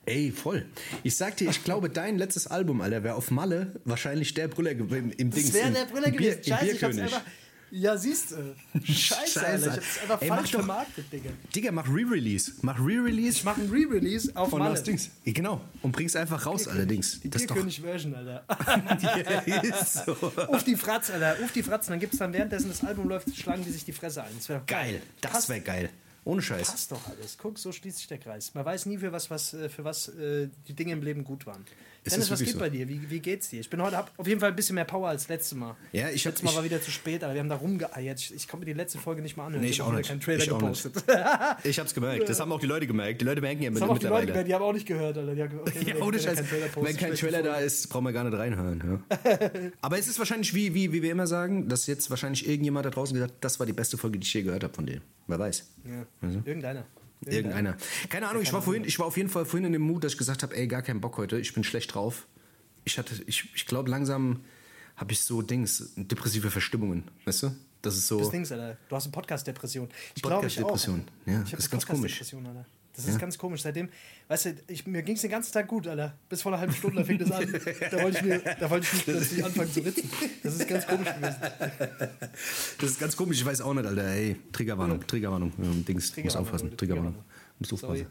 Ey, 0.05 0.31
voll. 0.31 0.65
Ich 1.03 1.15
sag 1.15 1.37
dir, 1.37 1.49
ich 1.49 1.63
glaube, 1.63 1.89
dein 1.89 2.17
letztes 2.17 2.47
Album, 2.47 2.81
Alter, 2.81 3.03
wäre 3.03 3.15
auf 3.15 3.29
Malle 3.29 3.79
wahrscheinlich 3.85 4.33
der 4.33 4.47
Brüller 4.47 4.73
gewesen. 4.73 5.11
Im 5.11 5.29
Das 5.29 5.39
Dings, 5.39 5.53
wäre 5.53 5.67
im- 5.67 5.73
der 5.75 5.85
Brüller 5.85 6.07
im 6.07 6.15
Bier- 6.15 6.31
gewesen. 6.37 6.51
im 6.51 6.57
Scheiße, 6.57 6.75
ich 6.75 6.83
hab's 6.83 6.97
einfach. 6.97 7.21
Ja, 7.71 7.97
siehst 7.97 8.31
du. 8.31 8.35
Scheiße, 8.83 9.39
Scheiße, 9.39 9.45
Alter. 9.45 9.67
Ich 9.71 9.77
hab's 9.77 10.01
einfach 10.01 10.21
Ey, 10.21 10.29
mach 10.29 10.37
falsch 10.39 10.51
vermarktet, 10.51 11.11
Digga. 11.11 11.29
Digga, 11.55 11.71
mach 11.71 11.87
Re-Release. 11.87 12.51
Mach 12.61 12.77
Re-Release 12.79 13.37
Ich 13.37 13.43
mache 13.45 13.61
ein 13.61 13.69
Re-Release 13.69 14.31
auf 14.35 14.49
von 14.49 14.59
das 14.61 14.83
Dings. 14.83 15.09
Genau. 15.23 15.61
Und 15.81 15.93
bring's 15.93 16.15
einfach 16.15 16.45
raus, 16.45 16.67
allerdings. 16.67 17.21
Die 17.21 17.29
Das. 17.29 17.41
Bierkönig-Version, 17.47 18.13
Alter. 18.13 18.43
ist 19.63 20.05
so. 20.05 20.11
Auf 20.47 20.63
die 20.65 20.75
Fratz, 20.75 21.09
Alter. 21.09 21.37
Auf 21.43 21.51
die 21.53 21.63
Fratz. 21.63 21.87
Und 21.87 21.91
dann 21.91 21.99
gibt's 22.01 22.17
dann 22.17 22.33
währenddessen 22.33 22.67
das 22.69 22.83
Album 22.83 23.07
läuft, 23.07 23.33
schlagen 23.35 23.63
die 23.63 23.71
sich 23.71 23.85
die 23.85 23.93
Fresse 23.93 24.23
ein. 24.23 24.31
Das 24.37 24.49
wäre 24.49 24.61
Geil. 24.67 25.01
Das 25.21 25.31
Passt- 25.31 25.49
wäre 25.49 25.61
geil. 25.61 25.89
Ohne 26.23 26.41
Scheiß. 26.41 26.69
Passt 26.69 26.91
doch 26.91 27.07
alles. 27.07 27.37
Guck, 27.37 27.57
so 27.57 27.71
schließt 27.71 27.97
sich 27.97 28.07
der 28.07 28.19
Kreis. 28.19 28.53
Man 28.53 28.63
weiß 28.63 28.85
nie, 28.85 28.97
für 28.97 29.11
was, 29.11 29.31
was, 29.31 29.53
äh, 29.55 29.69
für 29.69 29.83
was 29.83 30.07
äh, 30.09 30.49
die 30.67 30.73
Dinge 30.73 30.91
im 30.93 31.01
Leben 31.01 31.23
gut 31.23 31.47
waren. 31.47 31.65
Ist 32.03 32.15
Dennis, 32.15 32.31
was 32.31 32.39
geht 32.39 32.53
so? 32.53 32.57
bei 32.59 32.69
dir? 32.71 32.89
Wie, 32.89 33.09
wie 33.11 33.19
geht's 33.19 33.49
dir? 33.49 33.59
Ich 33.59 33.69
bin 33.69 33.79
heute 33.79 33.95
hab 33.95 34.11
auf 34.17 34.25
jeden 34.27 34.39
Fall 34.39 34.49
ein 34.49 34.55
bisschen 34.55 34.73
mehr 34.73 34.85
Power 34.85 35.09
als 35.09 35.27
letztes 35.27 35.55
Mal. 35.55 35.75
Ja, 35.91 36.09
ich 36.09 36.25
hab- 36.25 36.31
Letztes 36.31 36.43
Mal 36.43 36.49
ich- 36.49 36.55
war 36.57 36.63
wieder 36.63 36.81
zu 36.81 36.89
spät, 36.89 37.23
aber 37.23 37.33
wir 37.35 37.41
haben 37.41 37.49
da 37.49 37.55
rumgeeiert. 37.57 38.19
Ich, 38.19 38.33
ich 38.33 38.47
konnte 38.47 38.65
mir 38.65 38.73
die 38.73 38.77
letzte 38.77 38.97
Folge 38.97 39.21
nicht 39.21 39.37
mal 39.37 39.45
anhören. 39.45 39.61
Nee, 39.63 39.69
ich 39.69 39.79
hab 39.81 39.87
auch 39.87 39.93
nicht. 39.93 40.07
keinen 40.09 40.19
Trailer 40.19 40.43
Ich 40.43 40.51
auch 40.51 40.59
nicht. 40.61 40.83
gepostet. 40.83 41.03
Ich 41.63 41.77
hab's 41.79 41.93
gemerkt. 41.93 42.27
Das 42.27 42.39
haben 42.39 42.51
auch 42.51 42.59
die 42.59 42.65
Leute 42.65 42.87
gemerkt. 42.87 43.21
Die 43.21 43.25
Leute 43.25 43.41
merken 43.41 43.61
ja 43.61 43.69
Das 43.69 43.81
haben 43.81 43.89
auch 43.91 43.99
die 43.99 44.07
Leute 44.07 44.21
mittlerweile. 44.25 44.45
die 44.47 44.53
haben 44.55 44.63
auch 44.63 44.73
nicht 44.73 44.87
gehört, 44.87 45.15
Alter. 45.17 45.35
Die 45.35 45.43
haben, 45.43 45.59
okay, 45.61 45.79
Ja, 45.85 45.95
wenn 45.95 46.01
ohne 46.01 46.19
Scheiß. 46.19 46.39
Wenn 46.81 46.97
kein 46.97 47.13
Trailer 47.13 47.43
da 47.43 47.55
ist, 47.57 47.87
brauchen 47.89 48.05
wir 48.05 48.13
gar 48.13 48.23
nicht 48.23 48.35
reinhören. 48.37 49.03
Ja. 49.03 49.49
Aber 49.81 49.99
es 49.99 50.07
ist 50.07 50.17
wahrscheinlich, 50.17 50.55
wie, 50.55 50.73
wie, 50.73 50.91
wie 50.93 51.03
wir 51.03 51.11
immer 51.11 51.27
sagen, 51.27 51.67
dass 51.69 51.85
jetzt 51.85 52.09
wahrscheinlich 52.09 52.47
irgendjemand 52.49 52.85
da 52.87 52.89
draußen 52.89 53.13
gesagt 53.13 53.33
hat, 53.33 53.43
das 53.43 53.59
war 53.59 53.67
die 53.67 53.73
beste 53.73 53.99
Folge, 53.99 54.17
die 54.17 54.25
ich 54.25 54.33
je 54.33 54.41
gehört 54.41 54.63
habe 54.63 54.73
von 54.73 54.87
denen. 54.87 55.01
Wer 55.27 55.37
weiß. 55.37 55.65
Ja. 55.85 56.29
Irgendeiner. 56.45 56.85
Irgendeiner. 57.25 57.77
Keine 58.09 58.27
Ahnung, 58.27 58.41
ich 58.41 58.51
war 58.51 58.61
vorhin, 58.61 58.83
ich 58.83 58.97
war 58.97 59.05
auf 59.05 59.17
jeden 59.17 59.29
Fall 59.29 59.45
vorhin 59.45 59.65
in 59.65 59.73
dem 59.73 59.83
Mut, 59.83 60.03
dass 60.03 60.13
ich 60.13 60.17
gesagt 60.17 60.43
habe, 60.43 60.55
ey, 60.55 60.67
gar 60.67 60.81
keinen 60.81 61.01
Bock 61.01 61.17
heute, 61.17 61.39
ich 61.39 61.53
bin 61.53 61.63
schlecht 61.63 61.93
drauf. 61.93 62.27
Ich 62.83 62.97
hatte, 62.97 63.13
ich, 63.27 63.49
ich 63.53 63.67
glaube 63.67 63.89
langsam 63.91 64.41
habe 64.95 65.11
ich 65.13 65.21
so 65.21 65.41
Dings, 65.41 65.93
depressive 65.95 66.49
Verstimmungen, 66.49 67.03
weißt 67.25 67.43
du? 67.43 67.55
Das 67.81 67.95
ist 67.95 68.07
so. 68.07 68.19
Das 68.19 68.29
Ding, 68.29 68.41
Alter. 68.41 68.77
Du 68.89 68.95
hast 68.95 69.05
eine 69.05 69.11
Podcast-Depression. 69.11 69.89
Ich 70.15 70.21
glaube, 70.21 70.47
ich 70.47 70.57
auch. 70.59 70.67
Podcast-Depression. 70.67 71.07
Ja, 71.25 71.43
ich 71.43 71.51
das 71.51 71.59
ist 71.61 71.71
ganz 71.71 71.85
komisch. 71.85 72.21
Alter. 72.21 72.65
Das 72.95 73.07
ist 73.07 73.19
ganz 73.19 73.37
komisch. 73.37 73.61
Seitdem, 73.61 73.89
weißt 74.27 74.45
du, 74.45 74.55
ich, 74.67 74.85
mir 74.85 75.01
ging 75.01 75.15
es 75.15 75.21
den 75.21 75.31
ganzen 75.31 75.53
Tag 75.53 75.67
gut, 75.67 75.87
Alter. 75.87 76.17
Bis 76.29 76.41
vor 76.41 76.51
einer 76.51 76.59
halben 76.59 76.73
Stunde, 76.73 76.97
da 76.97 77.03
fing 77.05 77.17
das 77.19 77.31
an. 77.31 77.47
Da 77.91 78.01
wollte 78.03 78.17
ich, 78.17 78.23
mir, 78.23 78.39
da 78.59 78.69
wollte 78.69 78.85
ich 78.85 78.93
mich 78.93 79.03
plötzlich 79.05 79.45
anfangen 79.45 79.71
zu 79.71 79.79
ritzen. 79.79 80.09
Das 80.43 80.55
ist 80.55 80.67
ganz 80.67 80.85
komisch 80.85 81.07
gewesen. 81.15 81.37
Das 82.79 82.89
ist 82.89 82.99
ganz 82.99 83.15
komisch, 83.15 83.37
ich 83.39 83.45
weiß 83.45 83.61
auch 83.61 83.73
nicht, 83.73 83.85
Alter. 83.85 84.05
Ey, 84.07 84.35
Triggerwarnung, 84.51 85.05
Triggerwarnung. 85.07 85.53
Ähm, 85.61 85.85
Dings, 85.85 86.15
muss 86.17 86.35
aufpassen. 86.35 86.75
Triggerwarnung. 86.75 87.15
Muss 87.59 87.71
aufpassen. 87.73 88.07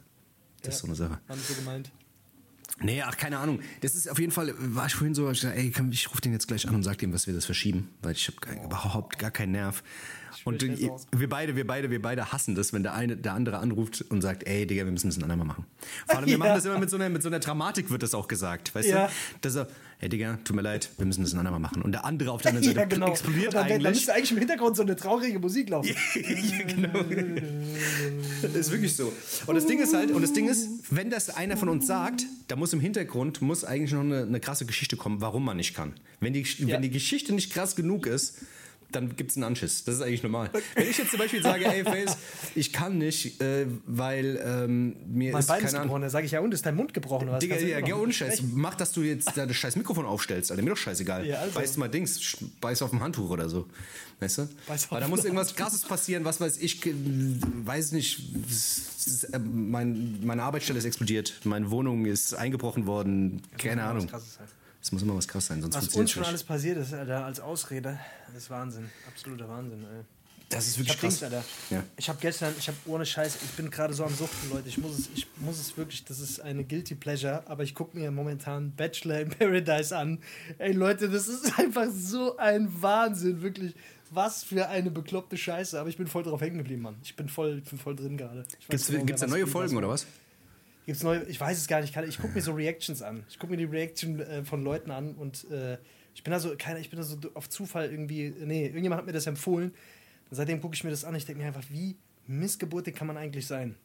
Das 0.63 0.75
ist 0.75 0.81
Ja. 0.81 0.83
so 0.83 0.87
eine 0.87 0.97
Sache. 0.97 1.21
War 1.27 1.37
nicht 1.37 1.49
so 1.49 1.55
gemeint. 1.55 1.91
Nee, 2.83 3.03
ach, 3.03 3.17
keine 3.17 3.39
Ahnung. 3.39 3.61
Das 3.83 3.95
ist 3.95 4.09
auf 4.09 4.19
jeden 4.19 4.33
Fall, 4.33 4.55
war 4.57 4.87
ich 4.87 4.95
vorhin 4.95 5.15
so, 5.15 5.31
ich 5.31 5.41
gesagt, 5.41 5.57
ey, 5.59 5.71
ich 5.91 6.11
rufe 6.11 6.23
den 6.23 6.33
jetzt 6.33 6.49
gleich 6.49 6.67
an 6.67 6.75
und 6.75 6.83
sag 6.83 6.97
dem, 6.99 7.13
was 7.13 7.27
wir 7.27 7.35
das 7.35 7.45
verschieben, 7.45 7.91
weil 8.01 8.13
ich 8.13 8.29
habe 8.29 8.65
überhaupt 8.65 9.19
gar 9.19 9.31
keinen 9.31 9.53
Nerv. 9.53 9.83
Und 10.45 10.63
wir 10.63 11.29
beide, 11.29 11.55
wir 11.57 11.67
beide, 11.67 11.91
wir 11.91 12.01
beide 12.01 12.33
hassen 12.33 12.55
das, 12.55 12.73
wenn 12.73 12.83
der 12.83 12.95
eine, 12.95 13.17
der 13.17 13.35
andere 13.35 13.59
anruft 13.59 14.05
und 14.09 14.23
sagt, 14.23 14.47
ey, 14.47 14.67
Digga, 14.67 14.85
wir 14.85 14.93
müssen 14.93 15.09
das 15.09 15.17
ein 15.19 15.23
andermal 15.23 15.47
machen. 15.47 15.67
Vor 16.07 16.17
allem, 16.19 16.27
wir 16.27 16.33
Ja. 16.33 16.39
machen 16.39 16.55
das 16.55 16.65
immer 16.65 16.79
mit 16.79 16.89
so 16.91 16.97
einer, 16.97 17.09
mit 17.09 17.23
so 17.23 17.29
einer 17.29 17.41
Dramatik 17.41 17.91
wird 17.91 18.03
das 18.03 18.15
auch 18.15 18.29
gesagt, 18.29 18.75
weißt 18.75 18.89
Ja. 18.89 19.07
du? 19.07 19.13
Dass 19.43 19.57
er, 19.57 19.69
hey, 19.99 20.09
Digga, 20.09 20.39
tut 20.45 20.57
mir 20.57 20.63
leid, 20.63 20.89
wir 20.97 21.05
müssen 21.07 21.23
das 21.23 21.33
ein 21.35 21.39
andermal 21.39 21.61
machen. 21.61 21.83
Und 21.83 21.93
der 21.93 22.05
andere 22.05 22.33
auf 22.33 22.41
der 22.43 22.51
anderen 22.53 22.65
Seite 22.75 22.81
Ja, 22.81 22.85
genau. 22.87 23.11
explodiert 23.11 23.47
Und 23.49 23.55
dann, 23.55 23.65
Dann 23.69 23.73
eigentlich. 23.77 23.89
müsste 23.95 24.15
eigentlich 24.15 24.33
im 24.33 24.39
Hintergrund 24.39 24.77
so 24.77 24.83
eine 24.83 24.97
traurige 24.97 25.39
Musik 25.39 25.69
laufen. 25.69 25.95
Ja, 26.15 26.63
genau. 26.67 27.05
Das 28.43 28.55
ist 28.55 28.71
wirklich 28.71 28.95
so. 28.97 29.13
Und 29.47 29.55
das 29.55 29.67
Ding 29.67 29.79
ist 29.81 29.95
halt, 29.95 30.11
und 30.11 30.23
das 30.23 30.33
Ding 30.33 30.49
ist, 30.49 30.69
wenn 30.91 31.11
das 31.11 31.31
einer 31.31 31.57
von 31.57 31.69
uns 31.69 31.87
sagt, 31.87 32.25
da 32.49 32.57
muss 32.57 32.73
im 32.73 32.81
Hintergrund 32.81 33.43
muss 33.43 33.65
eigentlich 33.65 33.93
noch 33.93 34.01
eine, 34.01 34.23
eine 34.23 34.41
krasse 34.41 34.65
Geschichte 34.67 34.97
kommen, 34.97 35.21
warum 35.21 35.45
man 35.45 35.57
nicht 35.57 35.75
kann. 35.75 35.93
Wenn 36.21 36.33
die, 36.33 36.45
wenn 36.69 36.83
die 36.83 36.91
Geschichte 36.91 37.33
nicht 37.35 37.53
krass 37.53 37.77
genug 37.77 38.07
ist, 38.07 38.39
dann 38.93 39.17
gibt 39.17 39.31
es 39.31 39.37
einen 39.37 39.45
Anschiss. 39.45 39.85
Das 39.85 39.97
ist 39.97 40.03
eigentlich 40.03 40.23
normal. 40.23 40.51
Wenn 40.75 40.89
ich 40.89 40.99
jetzt 40.99 41.11
zum 41.11 41.19
Beispiel 41.19 41.43
sage, 41.43 41.65
ey, 41.67 41.85
Face, 41.85 42.17
ich 42.55 42.73
kann 42.73 42.99
nicht, 42.99 43.41
äh, 43.41 43.67
weil 43.87 44.41
ähm, 44.45 44.97
mir 45.09 45.33
Mein 45.33 45.41
ist 45.41 45.47
Bein 45.49 45.59
ist 45.59 45.65
keine 45.67 45.79
Ahnung. 45.79 45.83
gebrochen. 45.89 46.03
Da 46.03 46.11
sage 46.11 46.27
ich, 46.27 46.33
ja, 46.33 46.41
und 46.41 46.53
ist 46.55 46.67
dein 46.67 46.77
Mund 46.77 46.95
gebrochen? 46.95 47.25
Oder 47.29 47.37
was? 47.37 47.41
Digga, 47.41 47.57
ja, 47.57 47.79
ja, 47.79 47.97
ohne 47.97 48.13
Scheiß. 48.13 48.43
Mach, 48.53 48.75
dass 48.75 48.93
du 48.93 49.03
jetzt 49.03 49.37
da 49.37 49.47
das 49.47 49.57
scheiß 49.57 49.77
Mikrofon 49.77 50.07
aufstellst, 50.07 50.51
Alter. 50.51 50.63
Mir 50.63 50.71
doch 50.71 50.77
scheißegal. 50.77 51.27
Ja, 51.27 51.41
also. 51.41 51.59
Beiß 51.59 51.77
mal 51.77 51.89
Dings, 51.89 52.37
beiß 52.61 52.83
auf 52.83 52.91
dem 52.91 53.01
Handtuch 53.01 53.31
oder 53.31 53.49
so. 53.49 53.67
Weißt 54.21 54.39
du? 54.39 54.49
Beiß 54.67 54.85
auf 54.85 54.93
Weil 54.93 55.01
da 55.01 55.09
muss 55.09 55.25
irgendwas 55.25 55.55
krasses 55.55 55.83
passieren, 55.83 56.25
was 56.25 56.41
weiß 56.41 56.59
ich, 56.59 56.81
weiß 56.85 57.93
nicht. 57.93 58.21
ist, 58.51 59.25
äh, 59.33 59.39
Mein, 59.39 60.19
meine 60.23 60.43
Arbeitsstelle 60.43 60.79
ist 60.79 60.85
explodiert, 60.85 61.41
meine 61.45 61.71
Wohnung 61.71 62.05
ist 62.05 62.35
eingebrochen 62.35 62.87
worden, 62.87 63.43
keine 63.57 63.83
Ahnung. 63.85 64.07
Krasses 64.07 64.35
sein. 64.35 64.47
Es 64.83 64.93
muss 64.93 65.03
immer 65.03 65.17
was 65.17 65.29
krass 65.29 65.47
sein, 65.47 65.61
sonst 65.61 65.77
Was 65.77 65.89
uns 65.95 66.11
schon 66.11 66.21
nicht. 66.23 66.29
alles 66.29 66.43
passiert 66.45 66.79
ist, 66.79 66.95
Alter, 66.95 67.25
als 67.25 67.39
Ausrede, 67.41 67.99
das 68.33 68.45
ist 68.45 68.51
Wahnsinn. 68.51 68.89
Absoluter 69.09 69.49
Wahnsinn, 69.49 69.85
ey. 69.85 70.05
Das 70.49 70.67
ist 70.67 70.73
Ich 70.73 70.79
wirklich 70.81 70.99
Dings, 70.99 71.21
krass. 71.21 71.33
Alter. 71.33 71.45
Ja. 71.71 71.85
Ich 71.97 72.09
habe 72.09 72.19
gestern, 72.21 72.53
ich 72.59 72.67
habe 72.67 72.77
ohne 72.87 73.07
Scheiß, 73.07 73.37
ich 73.45 73.51
bin 73.53 73.71
gerade 73.71 73.95
so 73.95 74.05
am 74.05 74.13
Suchten, 74.13 74.51
Leute. 74.51 74.69
Ich 74.69 74.79
muss 74.79 74.99
es, 74.99 75.09
ich 75.15 75.27
muss 75.37 75.61
es 75.61 75.77
wirklich, 75.77 76.05
das 76.05 76.19
ist 76.19 76.41
eine 76.41 76.65
guilty 76.65 76.97
pleasure, 76.97 77.45
aber 77.47 77.63
ich 77.63 77.75
gucke 77.75 77.97
mir 77.97 78.11
momentan 78.11 78.73
Bachelor 78.73 79.21
in 79.21 79.29
Paradise 79.29 79.97
an. 79.97 80.19
Ey 80.59 80.73
Leute, 80.73 81.09
das 81.09 81.29
ist 81.29 81.57
einfach 81.59 81.87
so 81.93 82.37
ein 82.39 82.69
Wahnsinn, 82.83 83.43
wirklich. 83.43 83.75
Was 84.13 84.43
für 84.43 84.67
eine 84.69 84.91
bekloppte 84.91 85.37
Scheiße. 85.37 85.79
Aber 85.79 85.89
ich 85.89 85.97
bin 85.97 86.09
voll 86.09 86.25
drauf 86.25 86.41
hängen 86.41 86.59
geblieben, 86.59 86.83
Mann. 86.83 86.97
Ich 87.05 87.15
bin 87.15 87.29
voll, 87.29 87.61
ich 87.63 87.71
bin 87.71 87.79
voll 87.79 87.95
drin 87.95 88.17
gerade. 88.17 88.45
Ich 88.59 88.67
Gibt's, 88.67 88.89
genau, 88.89 89.05
gibt's 89.05 89.21
da 89.21 89.29
neue 89.29 89.47
Folgen 89.47 89.77
oder 89.77 89.89
was? 89.89 90.05
Gibt's 90.87 91.03
neue? 91.03 91.25
Ich 91.25 91.41
weiß 91.41 91.59
es 91.59 91.67
gar 91.69 91.81
nicht. 91.81 91.97
Ich 91.97 92.19
gucke 92.19 92.35
mir 92.35 92.43
so 92.43 92.53
Reactions 92.53 93.03
an. 93.03 93.25
Ich 93.29 93.39
gucke 93.39 93.53
mir 93.53 93.57
die 93.57 93.65
Reaction 93.65 94.21
äh, 94.21 94.45
von 94.45 94.63
Leuten 94.63 94.91
an 94.91 95.15
und 95.15 95.51
äh, 95.51 95.79
ich 96.15 96.25
bin 96.25 96.33
da 96.33 96.41
so, 96.41 96.55
keine, 96.57 96.81
ich 96.81 96.91
bin 96.91 96.99
da 96.99 97.05
so 97.05 97.17
auf 97.35 97.49
Zufall 97.49 97.91
irgendwie. 97.91 98.35
Nee, 98.45 98.67
irgendjemand 98.67 99.01
hat 99.01 99.07
mir 99.07 99.13
das 99.13 99.27
empfohlen. 99.27 99.71
Und 100.31 100.37
seitdem 100.37 100.61
gucke 100.61 100.75
ich 100.75 100.85
mir 100.85 100.91
das 100.91 101.05
an. 101.05 101.15
Ich 101.15 101.27
denke 101.27 101.43
mir 101.43 101.49
einfach, 101.49 101.65
wie 101.71 101.97
missgeburtig 102.27 102.95
kann 102.95 103.07
man 103.07 103.17
eigentlich 103.17 103.47
sein? 103.47 103.77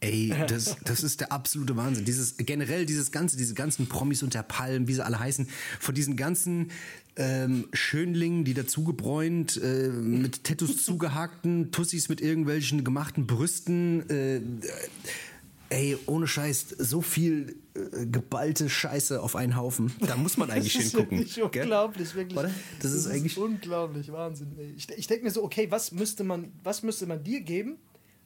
Ey, 0.00 0.32
das, 0.48 0.76
das 0.84 1.02
ist 1.02 1.20
der 1.20 1.32
absolute 1.32 1.76
Wahnsinn. 1.76 2.04
Dieses, 2.04 2.36
generell 2.36 2.86
dieses 2.86 3.10
ganze, 3.10 3.36
diese 3.36 3.54
ganzen 3.54 3.88
Promis 3.88 4.22
unter 4.22 4.42
Palmen, 4.42 4.86
wie 4.88 4.94
sie 4.94 5.04
alle 5.04 5.18
heißen, 5.18 5.48
von 5.80 5.94
diesen 5.94 6.16
ganzen 6.16 6.70
ähm, 7.16 7.68
Schönlingen, 7.72 8.44
die 8.44 8.54
dazugebräunt, 8.54 9.60
äh, 9.62 9.88
mit 9.88 10.44
Tattoos 10.44 10.76
zugehakten, 10.84 11.72
Tussis 11.72 12.08
mit 12.08 12.20
irgendwelchen 12.20 12.84
gemachten 12.84 13.26
Brüsten, 13.26 14.08
äh, 14.08 14.40
ey, 15.70 15.96
ohne 16.06 16.26
Scheiß, 16.26 16.66
so 16.78 17.00
viel 17.02 17.56
äh, 17.74 18.06
geballte 18.06 18.68
Scheiße 18.68 19.20
auf 19.22 19.36
einen 19.36 19.56
Haufen. 19.56 19.92
Da 20.06 20.16
muss 20.16 20.36
man 20.36 20.50
eigentlich 20.50 20.72
das 20.76 20.84
ist 20.84 20.90
hingucken. 20.92 21.18
Wirklich 21.18 21.34
gell? 21.52 21.62
unglaublich, 21.62 22.14
wirklich. 22.14 22.38
Oder? 22.38 22.50
Das 22.80 22.92
ist 22.92 23.06
eigentlich- 23.06 23.36
unglaublich, 23.38 24.10
Wahnsinn. 24.12 24.48
Ey. 24.58 24.72
Ich, 24.76 24.88
ich 24.90 25.06
denke 25.06 25.24
mir 25.24 25.30
so, 25.30 25.42
okay, 25.44 25.66
was 25.70 25.92
müsste 25.92 26.24
man, 26.24 26.52
was 26.62 26.82
müsste 26.82 27.06
man 27.06 27.22
dir 27.22 27.40
geben, 27.40 27.76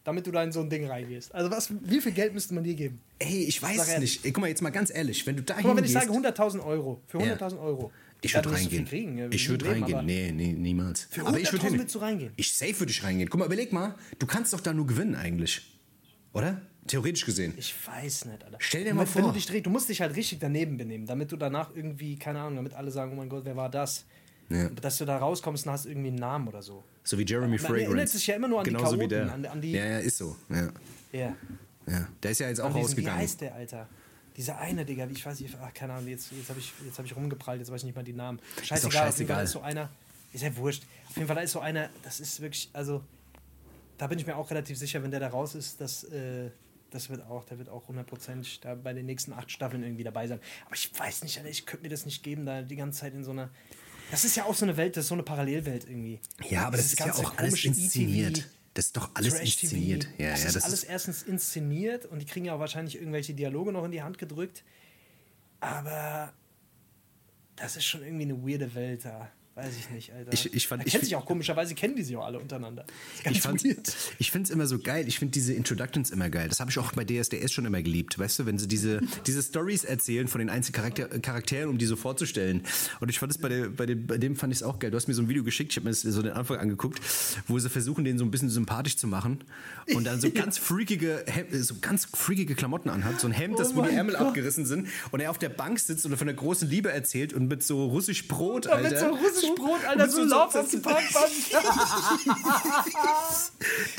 damit 0.05 0.27
du 0.27 0.31
da 0.33 0.43
in 0.43 0.53
so 0.53 0.61
ein 0.61 0.71
Ding 0.71 0.87
reingehst? 0.87 1.35
Also 1.35 1.51
was, 1.51 1.71
wie 1.83 2.01
viel 2.01 2.13
Geld 2.13 2.35
müsste 2.35 2.55
man 2.55 2.65
dir 2.65 2.75
geben? 2.75 3.01
Ey, 3.19 3.45
ich 3.45 3.63
weiß 3.63 3.89
es 3.89 3.99
nicht. 3.99 4.25
Ey, 4.25 4.33
guck 4.33 4.41
mal, 4.43 4.49
jetzt 4.49 4.63
mal 4.63 4.71
ganz 4.71 4.93
ehrlich, 4.95 5.27
wenn 5.27 5.37
du 5.37 5.43
da 5.43 5.55
mal, 5.61 5.77
wenn 5.77 5.85
ich 5.85 5.91
hingehst- 5.93 6.09
sage 6.09 6.11
100.000 6.29 6.65
Euro, 6.65 7.01
für 7.07 7.19
Ja. 7.21 7.35
100.000 7.35 7.61
Euro. 7.61 7.93
Ich 8.25 8.35
würde 8.37 8.53
reingehen. 8.53 8.85
kriegen, 8.85 9.19
ja, 9.19 9.27
ich 9.33 9.49
würde 9.49 9.67
reingehen. 9.69 10.07
Nee, 10.07 10.31
nee, 10.31 10.53
niemals. 10.53 11.09
Für 11.11 11.27
aber 11.27 11.41
ich 11.41 11.49
100.000 11.49 11.53
würde 11.73 11.91
hin. 11.93 12.01
reingehen? 12.01 12.33
Ich 12.37 12.55
safe 12.55 12.79
würde 12.79 12.93
ich 12.93 13.03
reingehen. 13.03 13.29
Guck 13.29 13.41
mal, 13.41 13.47
überleg 13.47 13.73
mal, 13.73 13.97
du 14.21 14.27
kannst 14.27 14.53
doch 14.53 14.61
da 14.61 14.73
nur 14.73 14.87
gewinnen 14.87 15.17
eigentlich. 15.17 15.63
Oder? 16.33 16.63
Theoretisch 16.87 17.25
gesehen. 17.25 17.55
Ich 17.57 17.75
weiß 17.87 18.25
nicht, 18.27 18.45
Alter. 18.45 18.57
Stell 18.61 18.85
dir 18.85 18.93
mal 18.95 19.01
wenn, 19.07 19.15
Wenn 19.15 19.23
vor. 19.23 19.33
du, 19.33 19.39
dich 19.39 19.47
drehst, 19.47 19.67
du 19.67 19.71
musst 19.71 19.89
dich 19.89 20.01
halt 20.01 20.17
richtig 20.17 20.41
daneben 20.41 20.77
benehmen, 20.77 21.07
damit 21.07 21.31
du 21.31 21.37
danach 21.37 21.71
irgendwie, 21.75 22.17
keine 22.19 22.41
Ahnung, 22.41 22.57
damit 22.57 22.75
alle 22.75 22.91
sagen, 22.91 23.13
oh 23.13 23.17
mein 23.17 23.29
Gott, 23.29 23.45
wer 23.45 23.57
war 23.57 23.69
das? 23.71 24.05
Ja. 24.49 24.69
Dass 24.69 24.99
du 24.99 25.05
da 25.05 25.17
rauskommst 25.19 25.65
und 25.67 25.73
hast 25.73 25.87
irgendwie 25.87 26.09
einen 26.09 26.17
Namen 26.19 26.49
oder 26.49 26.61
so. 26.61 26.83
So 27.05 27.17
wie 27.19 27.25
Jeremy 27.25 27.51
Man 27.57 27.59
Fragrance. 27.59 27.85
erinnert 27.87 28.09
sich 28.09 28.27
ja 28.27 28.35
immer 28.35 28.49
nur 28.49 28.59
an 28.59 28.65
die 28.65 28.71
Genauso 28.71 28.97
wie 28.99 29.09
Chaoten, 29.09 29.31
an- 29.31 29.47
an 29.47 29.61
die- 29.61 29.73
ja, 29.73 29.85
ja, 29.87 29.99
ist 29.99 30.19
so. 30.19 30.37
Ja. 30.51 30.69
Ja. 31.13 31.37
Ja. 31.87 32.09
Der 32.23 32.31
ist 32.31 32.39
ja 32.41 32.49
jetzt 32.49 32.61
auch 32.61 32.67
diesen, 32.67 32.79
wie 32.79 32.83
rausgegangen. 32.83 33.21
heißt 33.21 33.41
der, 33.41 33.55
Alter? 33.55 33.89
Dieser 34.37 34.59
eine, 34.59 34.85
Digga, 34.85 35.09
wie 35.09 35.13
ich 35.13 35.25
weiß 35.25 35.41
nicht, 35.41 35.57
ach, 35.63 35.73
keine 35.75 35.93
Ahnung, 35.95 36.09
jetzt, 36.09 36.33
jetzt 36.33 36.49
habe 36.49 36.59
ich, 36.59 36.73
jetzt 36.85 36.99
hab 36.99 37.05
ich 37.05 37.15
rumgeprallt, 37.15 37.61
jetzt 37.61 37.71
weiß 37.71 37.81
ich 37.83 37.87
nicht 37.87 37.97
mal 37.97 38.03
die 38.03 38.13
Namen. 38.13 38.41
Scheißegal, 38.63 38.91
Fall 38.91 39.07
scheißegal. 39.13 39.45
ist 39.45 39.53
so 39.53 39.61
einer, 39.61 39.89
ist 40.33 40.43
ja 40.43 40.55
wurscht. 40.57 40.85
Auf 41.09 41.17
jeden 41.17 41.27
Fall 41.27 41.37
da 41.37 41.43
ist 41.43 41.53
so 41.53 41.61
einer, 41.61 41.89
das 42.03 42.19
ist 42.21 42.41
wirklich, 42.41 42.71
also, 42.73 43.03
da 43.99 44.07
bin 44.07 44.19
ich 44.19 44.27
mir 44.27 44.37
auch 44.37 44.51
relativ 44.51 44.79
sicher, 44.79 45.03
wenn 45.03 45.11
der 45.11 45.21
da 45.21 45.29
raus 45.29 45.55
ist, 45.55 45.81
dass, 45.81 46.05
äh, 46.05 46.51
das 46.93 47.11
wird 47.11 47.23
auch, 47.23 47.45
der 47.45 47.59
wird 47.59 47.69
auch 47.69 47.89
hundertprozentig 47.89 48.61
da 48.61 48.75
bei 48.75 48.93
den 48.93 49.07
nächsten 49.07 49.33
acht 49.33 49.51
Staffeln 49.51 49.83
irgendwie 49.83 50.05
dabei 50.05 50.27
sein. 50.27 50.41
Aber 50.67 50.75
ich 50.75 50.91
weiß 50.99 51.23
nicht, 51.23 51.39
Alter, 51.39 51.51
ich 51.51 51.67
könnte 51.67 51.85
mir 51.85 51.89
das 51.89 52.05
nicht 52.05 52.23
geben, 52.23 52.47
da 52.47 52.63
die 52.63 52.77
ganze 52.77 53.01
Zeit 53.01 53.15
in 53.15 53.25
so 53.25 53.31
einer. 53.31 53.51
Das 54.11 54.25
ist 54.25 54.37
ja 54.37 54.45
auch 54.45 54.55
so 54.55 54.65
eine 54.65 54.77
Welt, 54.77 54.97
das 54.97 55.05
ist 55.05 55.09
so 55.09 55.15
eine 55.15 55.23
Parallelwelt 55.23 55.85
irgendwie. 55.89 56.21
Ja, 56.49 56.67
aber 56.67 56.77
das 56.77 56.91
Dieses 56.91 57.01
ist 57.01 57.07
ja 57.07 57.13
auch 57.13 57.39
alles 57.39 57.55
komische 57.55 57.69
inszeniert. 57.69 58.39
ETV. 58.39 58.49
Das 58.75 58.87
ist 58.87 58.97
doch 58.97 59.11
alles 59.15 59.41
inszeniert. 59.41 60.09
Ja, 60.19 60.31
das 60.31 60.43
ja, 60.43 60.49
ist 60.49 60.57
das 60.57 60.65
alles 60.65 60.83
ist, 60.83 60.89
erstens 60.89 61.23
inszeniert 61.23 62.07
und 62.07 62.21
die 62.21 62.27
kriegen 62.27 62.47
ja 62.47 62.55
auch 62.55 62.61
wahrscheinlich 62.61 62.97
irgendwelche 62.97 63.35
Dialoge 63.35 63.73
noch 63.73 63.85
in 63.85 63.91
die 63.91 64.03
Hand 64.03 64.19
gedrückt. 64.19 64.65
Aber 65.61 66.33
das 67.57 67.77
ist 67.77 67.85
schon 67.85 68.03
irgendwie 68.03 68.25
eine 68.25 68.43
weirde 68.47 68.75
Welt 68.75 69.05
da. 69.05 69.31
Weiß 69.55 69.75
ich 69.79 69.91
nicht, 69.91 70.11
Alter. 70.15 70.33
Ich- 70.33 70.55
ich 70.55 70.67
fand- 70.67 70.87
ich 70.87 70.93
kennt 70.93 71.05
sich 71.05 71.15
auch 71.15 71.27
komischerweise, 71.27 71.75
kennen 71.75 71.95
die 71.95 72.03
sich 72.03 72.17
auch 72.17 72.25
alle 72.25 72.39
untereinander. 72.39 72.87
Das 73.23 73.33
ich 73.35 73.43
fand, 73.43 73.63
ich 74.19 74.31
finde 74.31 74.47
es 74.47 74.51
immer 74.51 74.67
so 74.67 74.79
geil. 74.79 75.07
Ich 75.07 75.19
finde 75.19 75.33
diese 75.33 75.53
Introductions 75.53 76.11
immer 76.11 76.31
geil. 76.31 76.49
Das 76.49 76.59
habe 76.59 76.71
ich 76.71 76.79
auch 76.79 76.93
bei 76.93 77.05
DSDS 77.05 77.53
schon 77.53 77.67
immer 77.67 77.83
geliebt. 77.83 78.19
Weißt 78.19 78.39
du, 78.39 78.47
wenn 78.47 78.59
sie 78.59 78.67
diese, 78.67 79.01
diese 79.27 79.43
Stories 79.43 79.85
erzählen 79.85 80.27
von 80.27 80.39
den 80.39 80.49
einzelnen 80.49 80.75
Charakter, 80.77 81.07
Charakteren, 81.21 81.69
um 81.69 81.77
die 81.77 81.85
so 81.85 81.97
vorzustellen. 81.97 82.63
Und 83.01 83.11
ich 83.11 83.19
fand 83.19 83.31
es 83.31 83.37
bei, 83.37 83.51
der, 83.51 83.69
bei, 83.69 83.85
dem, 83.85 84.07
bei 84.07 84.17
dem 84.17 84.37
fand 84.37 84.55
ich 84.55 84.61
es 84.61 84.63
auch 84.63 84.79
geil. 84.79 84.91
Du 84.91 84.97
hast 84.97 85.07
mir 85.07 85.13
so 85.13 85.21
ein 85.21 85.29
Video 85.29 85.45
geschickt, 85.45 85.73
ich 85.73 85.77
habe 85.77 85.85
mir 85.85 85.91
das 85.91 86.01
so 86.01 86.23
den 86.23 86.33
Anfang 86.33 86.57
angeguckt, 86.57 87.01
wo 87.47 87.59
sie 87.59 87.69
versuchen, 87.69 88.05
den 88.05 88.17
so 88.17 88.25
ein 88.25 88.31
bisschen 88.31 88.49
sympathisch 88.49 88.97
zu 88.97 89.07
machen 89.07 89.45
und 89.95 90.05
dann 90.05 90.19
so 90.19 90.31
ganz 90.35 90.57
freakige, 90.57 91.27
so 91.53 91.75
ganz 91.83 92.07
freakige 92.07 92.55
Klamotten 92.55 92.89
anhat. 92.89 93.21
So 93.21 93.27
ein 93.27 93.33
Hemd, 93.35 93.59
das 93.59 93.73
Oh 93.73 93.77
wo 93.77 93.83
die 93.83 93.91
Ärmel 93.91 94.15
Gott. 94.17 94.29
abgerissen 94.29 94.65
sind 94.65 94.89
und 95.11 95.21
er 95.21 95.31
auf 95.31 95.37
der 95.37 95.51
Bank 95.51 95.79
sitzt 95.79 96.07
und 96.07 96.17
von 96.17 96.27
der 96.27 96.37
großen 96.37 96.71
Liebe 96.71 96.91
erzählt 96.91 97.35
und 97.35 97.49
mit 97.49 97.63
so 97.63 97.85
russisch 97.87 98.27
Brot, 98.29 98.67
Alter. 98.67 98.89
Brot, 99.57 99.85
Alter, 99.87 100.09
so, 100.09 100.25
lauf 100.25 100.55
auf 100.55 100.69
die 100.71 100.79
Parkbank. 100.79 101.31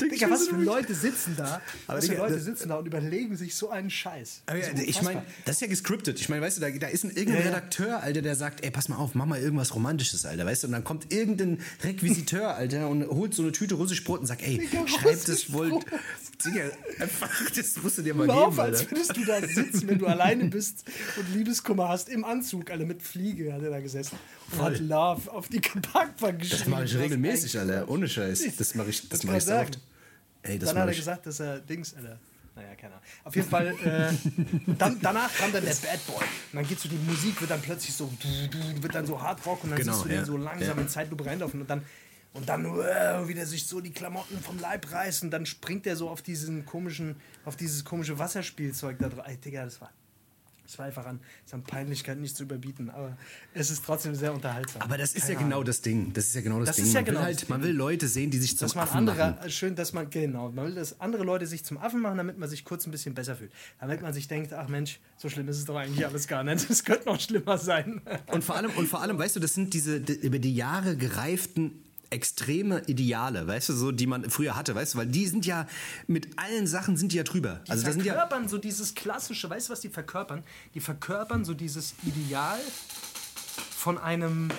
Digga, 0.00 0.30
was 0.30 0.48
für 0.48 0.56
Leute 0.56 0.94
sitzen 0.94 1.34
da? 1.36 1.60
Aber 1.86 1.98
Was 1.98 2.06
für 2.06 2.16
Leute 2.16 2.38
sitzen 2.40 2.68
da 2.68 2.76
und 2.76 2.86
überlegen 2.86 3.36
sich 3.36 3.54
so 3.54 3.70
einen 3.70 3.90
Scheiß? 3.90 4.42
Aber 4.46 4.58
ja, 4.58 4.68
ich 4.84 5.02
meine, 5.02 5.24
das 5.44 5.56
ist 5.56 5.60
ja 5.60 5.66
gescriptet. 5.68 6.20
Ich 6.20 6.28
meine, 6.28 6.42
weißt 6.42 6.58
du, 6.58 6.60
da, 6.60 6.70
da 6.70 6.88
ist 6.88 7.04
ein 7.04 7.10
irgendein 7.10 7.34
Ja, 7.34 7.40
ja. 7.40 7.56
Redakteur, 7.56 8.02
Alter, 8.02 8.22
der 8.22 8.36
sagt, 8.36 8.64
ey, 8.64 8.70
pass 8.70 8.88
mal 8.88 8.96
auf, 8.96 9.14
mach 9.14 9.26
mal 9.26 9.40
irgendwas 9.40 9.74
Romantisches, 9.74 10.26
Alter, 10.26 10.46
weißt 10.46 10.64
du? 10.64 10.66
Und 10.68 10.72
dann 10.72 10.84
kommt 10.84 11.12
irgendein 11.12 11.60
Requisiteur, 11.82 12.54
Alter, 12.54 12.88
und 12.88 13.06
holt 13.08 13.34
so 13.34 13.42
eine 13.42 13.52
Tüte 13.52 13.74
russisch 13.74 14.04
Brot 14.04 14.20
und 14.20 14.26
sagt, 14.26 14.42
ey, 14.42 14.58
Digga, 14.58 14.86
schreibt 14.86 15.28
es 15.28 15.52
wohl. 15.52 15.80
Digga, 16.42 16.70
einfach, 17.00 17.30
das 17.50 17.82
musst 17.82 17.98
du 17.98 18.02
dir 18.02 18.14
mal 18.14 18.26
Lauf, 18.26 18.50
geben, 18.56 18.60
als 18.66 18.80
Alter. 18.80 18.90
würdest 18.92 19.16
du 19.16 19.24
da 19.24 19.40
sitzen, 19.46 19.88
wenn 19.88 19.98
du 19.98 20.06
alleine 20.06 20.44
bist 20.46 20.84
und 21.16 21.34
Liebeskummer 21.34 21.88
hast, 21.88 22.08
im 22.08 22.24
Anzug, 22.24 22.70
alle 22.70 22.84
mit 22.86 23.02
Fliege 23.02 23.52
hat 23.52 23.62
er 23.62 23.70
da 23.70 23.80
gesessen 23.80 24.18
und 24.52 24.60
hat 24.62 24.78
Love 24.80 25.30
auf 25.32 25.48
die 25.48 25.60
Parkbank 25.60 26.38
geschrieben. 26.40 26.60
Das 26.60 26.68
mache 26.68 26.84
ich 26.84 26.96
regelmäßig, 26.96 27.58
Alter, 27.58 27.88
ohne 27.88 28.08
Scheiß. 28.08 28.44
Das 28.56 28.74
mache 28.74 28.90
ich, 28.90 29.08
das 29.08 29.24
mache 29.24 29.36
ich 29.38 29.44
so 29.44 29.54
oft. 29.54 29.78
Ey, 30.42 30.58
das 30.58 30.70
Dann 30.70 30.78
hat 30.82 30.88
er 30.88 30.94
gesagt, 30.94 31.26
dass 31.26 31.40
er 31.40 31.60
Dings, 31.60 31.94
Alter. 31.94 32.18
Naja, 32.56 32.68
keine 32.76 32.92
Ahnung. 32.92 33.04
Auf 33.24 33.34
jeden 33.34 33.48
Fall, 33.48 33.66
äh, 33.84 34.72
dann, 34.78 34.98
danach 35.02 35.34
kam 35.36 35.50
dann 35.52 35.64
der 35.64 35.74
Bad 35.74 36.06
Boy. 36.06 36.16
Und 36.16 36.24
dann 36.52 36.68
geht 36.68 36.78
so 36.78 36.88
die 36.88 36.94
Musik, 36.96 37.40
wird 37.40 37.50
dann 37.50 37.60
plötzlich 37.60 37.92
so, 37.92 38.12
du, 38.20 38.28
du, 38.48 38.82
wird 38.82 38.94
dann 38.94 39.06
so 39.06 39.20
Hard 39.20 39.44
Rock 39.44 39.64
und 39.64 39.70
dann 39.70 39.78
Genau, 39.80 39.92
siehst 39.94 40.04
du 40.04 40.08
ja. 40.10 40.16
den 40.20 40.24
so 40.24 40.36
langsam 40.36 40.76
Ja. 40.76 40.82
in 40.82 40.88
Zeitlupe 40.88 41.26
reinlaufen 41.26 41.62
und 41.62 41.68
dann 41.68 41.82
und 42.34 42.48
dann 42.48 42.64
äh, 42.66 43.26
wieder 43.28 43.46
sich 43.46 43.66
so 43.66 43.80
die 43.80 43.92
Klamotten 43.92 44.38
vom 44.40 44.58
Leib 44.60 44.92
reißen, 44.92 45.30
dann 45.30 45.46
springt 45.46 45.86
er 45.86 45.96
so 45.96 46.08
auf 46.10 46.20
diesen 46.20 46.66
komischen, 46.66 47.16
auf 47.44 47.56
dieses 47.56 47.84
komische 47.84 48.18
Wasserspielzeug 48.18 48.98
da 48.98 49.08
drauf. 49.08 49.24
Ey, 49.26 49.36
Digga, 49.36 49.64
das 49.64 49.80
war, 49.80 49.90
das 50.66 50.76
war 50.78 50.86
einfach 50.86 51.06
an, 51.06 51.20
ist 51.44 51.54
an 51.54 51.62
Peinlichkeit 51.62 52.18
nicht 52.18 52.36
zu 52.36 52.42
überbieten, 52.42 52.90
aber 52.90 53.16
es 53.52 53.70
ist 53.70 53.84
trotzdem 53.84 54.14
sehr 54.16 54.32
unterhaltsam. 54.34 54.82
Aber 54.82 54.98
das 54.98 55.14
ist 55.14 55.22
Keine 55.22 55.34
ja 55.34 55.38
genau 55.40 55.56
Ahnung. 55.56 55.64
das 55.66 55.80
Ding. 55.82 56.12
Das 56.12 56.24
ist 56.26 56.34
ja 56.34 56.40
genau 56.40 56.58
das, 56.58 56.68
Das 56.70 56.76
Ding. 56.76 56.86
ja 56.86 56.92
man, 56.94 57.04
genau 57.04 57.18
will 57.20 57.24
halt, 57.26 57.48
man 57.50 57.62
will 57.62 57.70
Leute 57.70 58.08
sehen, 58.08 58.30
die 58.32 58.38
sich 58.38 58.56
zum 58.58 58.66
dass 58.66 58.74
man 58.74 58.84
Affen 58.84 58.96
andere, 58.96 59.30
machen. 59.32 59.50
schön, 59.50 59.76
dass 59.76 59.92
man, 59.92 60.10
genau, 60.10 60.50
man 60.50 60.66
will, 60.66 60.74
dass 60.74 61.00
andere 61.00 61.22
Leute 61.22 61.46
sich 61.46 61.64
zum 61.64 61.78
Affen 61.78 62.00
machen, 62.00 62.16
damit 62.16 62.38
man 62.38 62.48
sich 62.48 62.64
kurz 62.64 62.84
ein 62.86 62.90
bisschen 62.90 63.14
besser 63.14 63.36
fühlt. 63.36 63.52
Damit 63.78 64.02
man 64.02 64.12
sich 64.12 64.26
denkt, 64.26 64.52
ach 64.54 64.66
Mensch, 64.68 64.98
so 65.18 65.28
schlimm 65.28 65.46
ist 65.48 65.58
es 65.58 65.66
doch 65.66 65.76
eigentlich 65.76 66.04
alles 66.04 66.26
gar 66.26 66.42
nicht. 66.42 66.68
Es 66.68 66.82
könnte 66.84 67.06
noch 67.10 67.20
schlimmer 67.20 67.58
sein. 67.58 68.00
Und 68.32 68.42
vor 68.42 68.56
allem, 68.56 68.70
und 68.72 68.88
vor 68.88 69.02
allem, 69.02 69.18
weißt 69.18 69.36
du, 69.36 69.40
das 69.40 69.54
sind 69.54 69.72
diese 69.74 70.00
die, 70.00 70.14
über 70.14 70.40
die 70.40 70.56
Jahre 70.56 70.96
gereiften 70.96 71.80
extreme 72.14 72.82
Ideale, 72.86 73.46
weißt 73.46 73.70
du, 73.70 73.72
so 73.74 73.92
die 73.92 74.06
man 74.06 74.30
früher 74.30 74.56
hatte, 74.56 74.74
weißt 74.74 74.94
du, 74.94 74.98
weil 74.98 75.06
die 75.06 75.26
sind 75.26 75.44
ja 75.44 75.66
mit 76.06 76.38
allen 76.38 76.66
Sachen 76.66 76.96
sind 76.96 77.12
die 77.12 77.16
ja 77.16 77.24
drüber. 77.24 77.60
Die 77.66 77.72
also 77.72 77.84
das 77.84 77.94
sind 77.94 78.06
ja 78.06 78.14
verkörpern 78.14 78.48
so 78.48 78.58
dieses 78.58 78.94
klassische, 78.94 79.50
weißt 79.50 79.68
du, 79.68 79.72
was 79.72 79.80
die 79.80 79.88
verkörpern? 79.88 80.44
Die 80.74 80.80
verkörpern 80.80 81.44
so 81.44 81.54
dieses 81.54 81.94
Ideal 82.04 82.60
von 83.76 83.98
einem. 83.98 84.50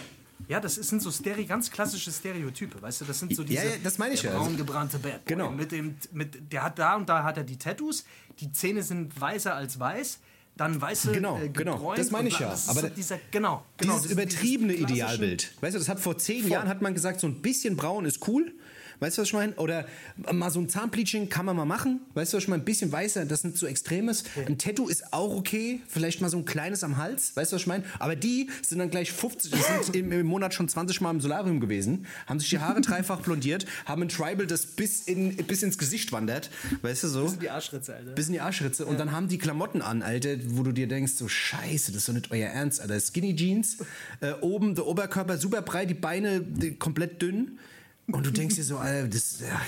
Ja, 0.49 0.59
das 0.59 0.75
sind 0.75 1.01
so 1.01 1.09
Stere 1.09 1.45
ganz 1.45 1.71
klassische 1.71 2.11
Stereotype, 2.11 2.79
weißt 2.79 3.01
du? 3.01 3.05
Das 3.05 3.19
sind 3.19 3.33
so 3.33 3.41
Ja, 3.43 3.47
diese 3.47 3.65
ja, 3.65 3.71
das 3.81 3.97
meine 3.97 4.13
ich 4.13 4.21
der 4.21 4.33
ja. 4.33 4.37
braun 4.37 4.57
gebrannte 4.57 4.99
Bad. 4.99 5.25
Genau. 5.25 5.49
Mit 5.49 5.71
dem, 5.71 5.95
mit, 6.11 6.51
der 6.51 6.61
hat 6.61 6.77
da 6.77 6.95
und 6.95 7.07
da 7.07 7.23
hat 7.23 7.37
er 7.37 7.43
die 7.43 7.57
Tattoos, 7.57 8.05
die 8.39 8.51
Zähne 8.51 8.83
sind 8.83 9.19
weißer 9.19 9.55
als 9.55 9.79
weiß, 9.79 10.19
dann 10.57 10.81
weiße 10.81 11.11
Genau, 11.11 11.37
äh, 11.37 11.49
genau, 11.49 11.93
das 11.95 12.11
meine 12.11 12.29
ich 12.29 12.39
ja. 12.39 12.49
Das 12.49 12.69
Aber 12.69 12.89
dieser, 12.89 13.19
genau, 13.31 13.63
genau, 13.77 13.93
dieses 13.97 14.11
übertriebene 14.11 14.73
dieses 14.73 14.91
Idealbild. 14.91 15.51
Weißt 15.61 15.75
du, 15.75 15.79
das 15.79 15.89
hat 15.89 15.99
vor 15.99 16.17
zehn 16.17 16.47
Jahren 16.47 16.67
hat 16.69 16.81
man 16.81 16.93
gesagt, 16.93 17.19
so 17.19 17.27
ein 17.27 17.41
bisschen 17.41 17.75
braun 17.75 18.05
ist 18.05 18.27
cool. 18.27 18.53
Weißt 18.99 19.17
du, 19.17 19.21
was 19.21 19.29
ich 19.29 19.33
meine? 19.33 19.53
Oder 19.55 19.85
mal 20.31 20.49
so 20.49 20.59
ein 20.59 20.69
Zahnbleaching 20.69 21.29
kann 21.29 21.45
man 21.45 21.55
mal 21.55 21.65
machen. 21.65 22.01
Weißt 22.13 22.33
du, 22.33 22.37
was 22.37 22.43
ich 22.43 22.49
meine? 22.49 22.61
Ein 22.61 22.65
bisschen 22.65 22.91
weißer, 22.91 23.25
das 23.25 23.43
nicht 23.43 23.57
so 23.57 23.67
extremes. 23.67 24.23
Ein 24.47 24.57
Tattoo 24.57 24.87
ist 24.87 25.13
auch 25.13 25.35
okay. 25.35 25.81
Vielleicht 25.87 26.21
mal 26.21 26.29
so 26.29 26.37
ein 26.37 26.45
kleines 26.45 26.83
am 26.83 26.97
Hals. 26.97 27.35
Weißt 27.35 27.51
du, 27.51 27.55
was 27.55 27.61
ich 27.63 27.67
meine? 27.67 27.83
Aber 27.99 28.15
die 28.15 28.49
sind 28.61 28.79
dann 28.79 28.89
gleich 28.89 29.11
50, 29.11 29.51
die 29.51 29.57
sind 29.57 29.95
im, 29.95 30.11
im 30.11 30.25
Monat 30.25 30.53
schon 30.53 30.67
20 30.67 31.01
Mal 31.01 31.11
im 31.11 31.21
Solarium 31.21 31.59
gewesen, 31.59 32.05
haben 32.27 32.39
sich 32.39 32.49
die 32.49 32.59
Haare 32.59 32.81
dreifach 32.81 33.21
blondiert, 33.21 33.65
haben 33.85 34.01
ein 34.03 34.09
Tribal, 34.09 34.47
das 34.47 34.65
bis, 34.65 35.01
in, 35.01 35.35
bis 35.35 35.63
ins 35.63 35.77
Gesicht 35.77 36.11
wandert. 36.11 36.49
Weißt 36.81 37.03
du 37.03 37.07
so? 37.07 37.23
Das 37.23 37.31
sind 37.31 37.43
die 37.43 37.49
Arschritze, 37.49 37.95
Alter. 37.95 38.11
bis 38.11 38.27
in 38.27 38.33
die 38.33 38.41
Arschritze 38.41 38.85
und 38.85 38.99
dann 38.99 39.11
haben 39.11 39.27
die 39.27 39.37
Klamotten 39.37 39.81
an, 39.81 40.01
Alter, 40.01 40.37
wo 40.47 40.63
du 40.63 40.71
dir 40.71 40.87
denkst, 40.87 41.13
so 41.13 41.27
scheiße, 41.27 41.91
das 41.91 42.01
ist 42.01 42.09
doch 42.09 42.13
nicht 42.13 42.31
euer 42.31 42.49
Ernst, 42.49 42.81
Alter. 42.81 42.99
Skinny 42.99 43.35
Jeans, 43.35 43.77
äh, 44.21 44.33
oben 44.41 44.75
der 44.75 44.85
Oberkörper 44.87 45.37
super 45.37 45.61
breit, 45.61 45.89
die 45.89 45.95
Beine 45.95 46.43
komplett 46.79 47.21
dünn 47.21 47.59
und 48.07 48.25
du 48.25 48.31
denkst 48.31 48.55
dir 48.55 48.63
so, 48.63 48.77
Alter, 48.77 49.07
das, 49.07 49.39
ja, 49.39 49.61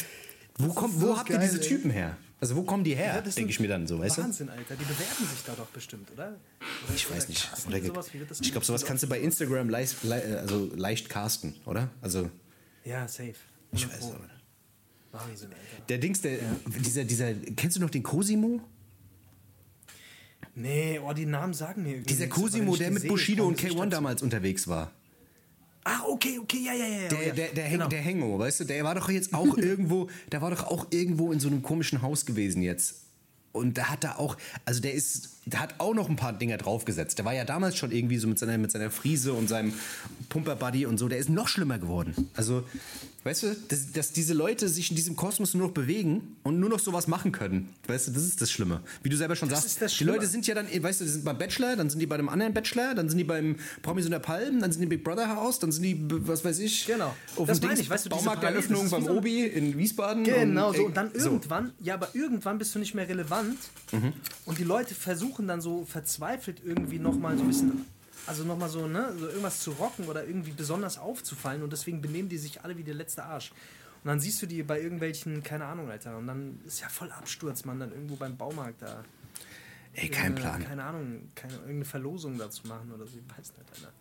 wo, 0.58 0.74
kommt, 0.74 0.96
wo 1.02 1.08
so 1.08 1.18
habt 1.18 1.30
ihr 1.30 1.38
geil, 1.38 1.48
diese 1.50 1.62
ey. 1.62 1.68
Typen 1.68 1.92
her? 1.92 2.18
Also 2.40 2.56
wo 2.56 2.62
kommen 2.62 2.84
die 2.84 2.96
her, 2.96 3.16
Ja, 3.16 3.22
das 3.22 3.34
denke 3.34 3.50
ich 3.50 3.60
mir 3.60 3.68
dann 3.68 3.88
so, 3.88 3.98
weißt 3.98 4.20
du? 4.20 4.22
Wahnsinn, 4.24 4.50
Alter. 4.50 4.76
Die 4.76 4.84
bewerben 4.86 5.26
sich 5.28 5.44
da 5.46 5.54
doch 5.56 5.68
bestimmt, 5.70 6.12
oder? 6.12 6.28
oder 6.86 6.96
Ich 6.96 7.10
weiß 7.10 7.30
nicht. 7.30 7.50
Oder, 7.68 7.82
sowas? 7.82 8.12
Ich 8.42 8.52
glaube, 8.52 8.64
sowas 8.66 8.86
kannst 8.86 9.02
du 9.04 9.08
bei 9.08 9.20
Instagram 9.20 9.70
leicht, 9.70 10.04
le, 10.04 10.40
also 10.40 10.70
leicht 10.76 11.10
casten, 11.10 11.56
oder? 11.66 11.90
Also, 12.02 12.30
Ja, 12.86 13.08
safe. 13.08 13.34
ich 13.72 13.84
100 13.86 14.02
weiß 14.02 14.10
aber 14.14 14.24
nicht. 14.26 14.34
Wahnsinn, 15.12 15.50
Alter. 15.50 15.84
Der 15.90 15.98
Dings, 15.98 16.22
der, 16.22 16.38
dieser, 16.80 17.04
dieser, 17.06 17.34
kennst 17.34 17.78
du 17.78 17.82
noch 17.82 17.90
den 17.90 18.04
Cosimo? 18.04 18.62
Nee, 20.54 21.00
oh, 21.00 21.14
die 21.14 21.26
Namen 21.26 21.54
sagen 21.54 21.84
mir 21.84 21.90
irgendwie 21.90 22.08
Dieser 22.14 22.28
Cosimo, 22.28 22.76
der 22.76 22.92
mit 22.92 23.08
Bushido 23.08 23.48
und 23.48 23.58
das 23.58 23.66
K1 23.66 23.70
bestimmt- 23.74 23.94
damals 23.94 24.22
unterwegs 24.22 24.68
war. 24.68 24.92
Ah, 25.90 26.04
okay, 26.06 26.38
okay, 26.38 26.60
ja, 26.66 26.74
ja, 26.74 26.86
ja. 26.86 27.08
Der, 27.08 27.28
ja. 27.28 27.34
der, 27.34 27.48
der, 27.54 27.64
Heng, 27.64 27.72
Genau. 27.78 27.88
der 27.88 28.02
Hengo, 28.02 28.40
weißt 28.40 28.60
du, 28.60 28.64
der 28.66 28.84
war 28.84 28.94
doch 28.94 29.10
jetzt 29.10 29.34
auch 29.34 29.58
irgendwo, 29.58 30.10
der 30.34 30.42
war 30.42 30.52
doch 30.52 30.66
auch 30.66 30.88
irgendwo 30.90 31.32
in 31.32 31.40
so 31.40 31.48
einem 31.48 31.64
komischen 31.64 32.02
Haus 32.02 32.26
gewesen 32.26 32.62
jetzt. 32.62 33.04
Und 33.54 33.78
da 33.78 33.86
hat 33.86 34.04
er 34.04 34.20
auch, 34.20 34.36
also 34.66 34.82
der 34.82 34.94
ist, 34.94 35.37
hat 35.56 35.76
auch 35.80 35.94
noch 35.94 36.10
ein 36.10 36.16
paar 36.16 36.34
Dinger 36.34 36.58
draufgesetzt. 36.58 37.18
Der 37.18 37.26
war 37.26 37.34
ja 37.34 37.46
damals 37.46 37.78
schon 37.78 37.92
irgendwie 37.92 38.18
so 38.18 38.28
mit 38.28 38.38
seiner, 38.40 38.58
mit 38.58 38.72
seiner 38.72 38.92
Friese 38.92 39.34
und 39.34 39.48
seinem 39.48 39.74
Pumperbuddy 40.30 40.86
und 40.86 40.98
so, 40.98 41.08
der 41.08 41.18
ist 41.20 41.30
noch 41.30 41.48
schlimmer 41.48 41.78
geworden. 41.80 42.30
Also, 42.36 42.64
weißt 43.24 43.44
du, 43.44 43.56
dass, 43.70 43.92
dass 43.92 44.12
diese 44.12 44.34
Leute 44.34 44.68
sich 44.70 44.90
in 44.90 44.96
diesem 44.96 45.16
Kosmos 45.16 45.54
nur 45.54 45.68
noch 45.68 45.74
bewegen 45.74 46.36
und 46.44 46.60
nur 46.60 46.70
noch 46.70 46.80
sowas 46.80 47.08
machen 47.08 47.32
können. 47.32 47.70
Weißt 47.88 48.08
du, 48.08 48.12
das 48.12 48.24
ist 48.24 48.42
das 48.42 48.52
Schlimme. 48.52 48.82
Wie 49.04 49.10
du 49.10 49.18
selber 49.18 49.36
schon 49.36 49.50
Das 49.50 49.60
sagst, 49.60 49.74
ist 49.76 49.82
das 49.82 49.98
die. 49.98 50.04
Leute 50.04 50.28
sind 50.28 50.48
ja 50.48 50.56
dann, 50.56 50.68
weißt 50.68 51.02
du, 51.02 51.06
die 51.06 51.12
sind 51.12 51.26
beim 51.26 51.38
Bachelor, 51.38 51.76
dann 51.76 51.90
sind 51.90 52.00
die 52.00 52.06
bei 52.08 52.16
einem 52.16 52.30
anderen 52.30 52.54
Bachelor, 52.54 52.94
dann 52.96 53.10
sind 53.10 53.18
die 53.18 53.24
beim 53.24 53.56
Promis 53.82 54.06
unter 54.06 54.20
Palmen, 54.20 54.60
dann 54.62 54.72
sind 54.72 54.80
die 54.82 54.84
im 54.86 54.90
Big 54.90 55.04
Brother 55.04 55.36
Haus, 55.36 55.60
dann 55.60 55.72
sind 55.72 55.84
die, 55.84 55.98
was 56.28 56.44
weiß 56.44 56.60
ich, 56.60 56.86
Genau. 56.86 57.14
auf 57.36 57.48
Das 57.48 57.60
meine 57.62 57.74
Dings, 57.74 57.82
ich, 57.82 57.90
weißt 57.90 58.06
du, 58.06 58.10
Baumarkteröffnung 58.10 58.90
beim 58.90 59.06
so- 59.06 59.12
Obi 59.12 59.46
in 59.46 59.78
Wiesbaden. 59.78 60.24
Genau, 60.24 60.72
so. 60.74 60.80
ey, 60.80 60.86
Und 60.86 60.98
dann 60.98 61.12
so. 61.14 61.30
irgendwann, 61.32 61.72
ja, 61.82 61.94
aber 61.96 62.10
irgendwann 62.14 62.58
bist 62.58 62.74
du 62.76 62.80
nicht 62.80 62.94
mehr 62.96 63.08
relevant. 63.08 63.58
Mhm. 63.92 64.14
Und 64.46 64.58
die 64.58 64.64
Leute 64.64 64.96
versuchen 64.96 65.37
dann 65.46 65.62
so 65.62 65.86
verzweifelt 65.86 66.62
irgendwie 66.66 66.98
nochmal 66.98 67.36
so 67.38 67.44
ein 67.44 67.48
bisschen, 67.50 67.86
also 68.26 68.44
nochmal 68.46 68.70
so, 68.70 68.88
ne, 68.88 69.14
so 69.20 69.28
irgendwas 69.28 69.60
zu 69.60 69.72
rocken 69.72 70.06
oder 70.08 70.26
irgendwie 70.26 70.52
besonders 70.52 70.98
aufzufallen. 70.98 71.62
Und 71.62 71.72
deswegen 71.74 72.02
benehmen 72.02 72.30
die 72.30 72.38
sich 72.38 72.64
alle 72.64 72.78
wie 72.78 72.84
der 72.84 72.96
letzte 72.96 73.24
Arsch. 73.26 73.52
Und 74.04 74.08
dann 74.10 74.20
siehst 74.20 74.42
du 74.42 74.46
die 74.46 74.64
bei 74.64 74.82
irgendwelchen, 74.82 75.44
keine 75.44 75.66
Ahnung, 75.66 75.90
Alter. 75.92 76.18
Und 76.18 76.28
dann 76.28 76.60
ist 76.66 76.80
ja 76.80 76.88
voll 76.90 77.12
Absturz, 77.12 77.66
man, 77.66 77.80
dann 77.80 77.92
irgendwo 77.92 78.16
beim 78.16 78.38
Baumarkt 78.38 78.82
da. 78.82 79.04
Ey, 79.94 80.10
kein 80.10 80.32
irgendeine- 80.32 80.36
Plan. 80.58 80.64
Keine 80.64 80.84
Ahnung, 80.84 81.30
keine, 81.36 81.54
irgendeine 81.54 81.86
Verlosung 81.86 82.38
dazu 82.38 82.66
machen 82.68 82.92
oder 82.94 83.06
so, 83.06 83.18
ich 83.18 83.38
weiß 83.38 83.52
nicht, 83.58 83.70
Alter. 83.76 83.94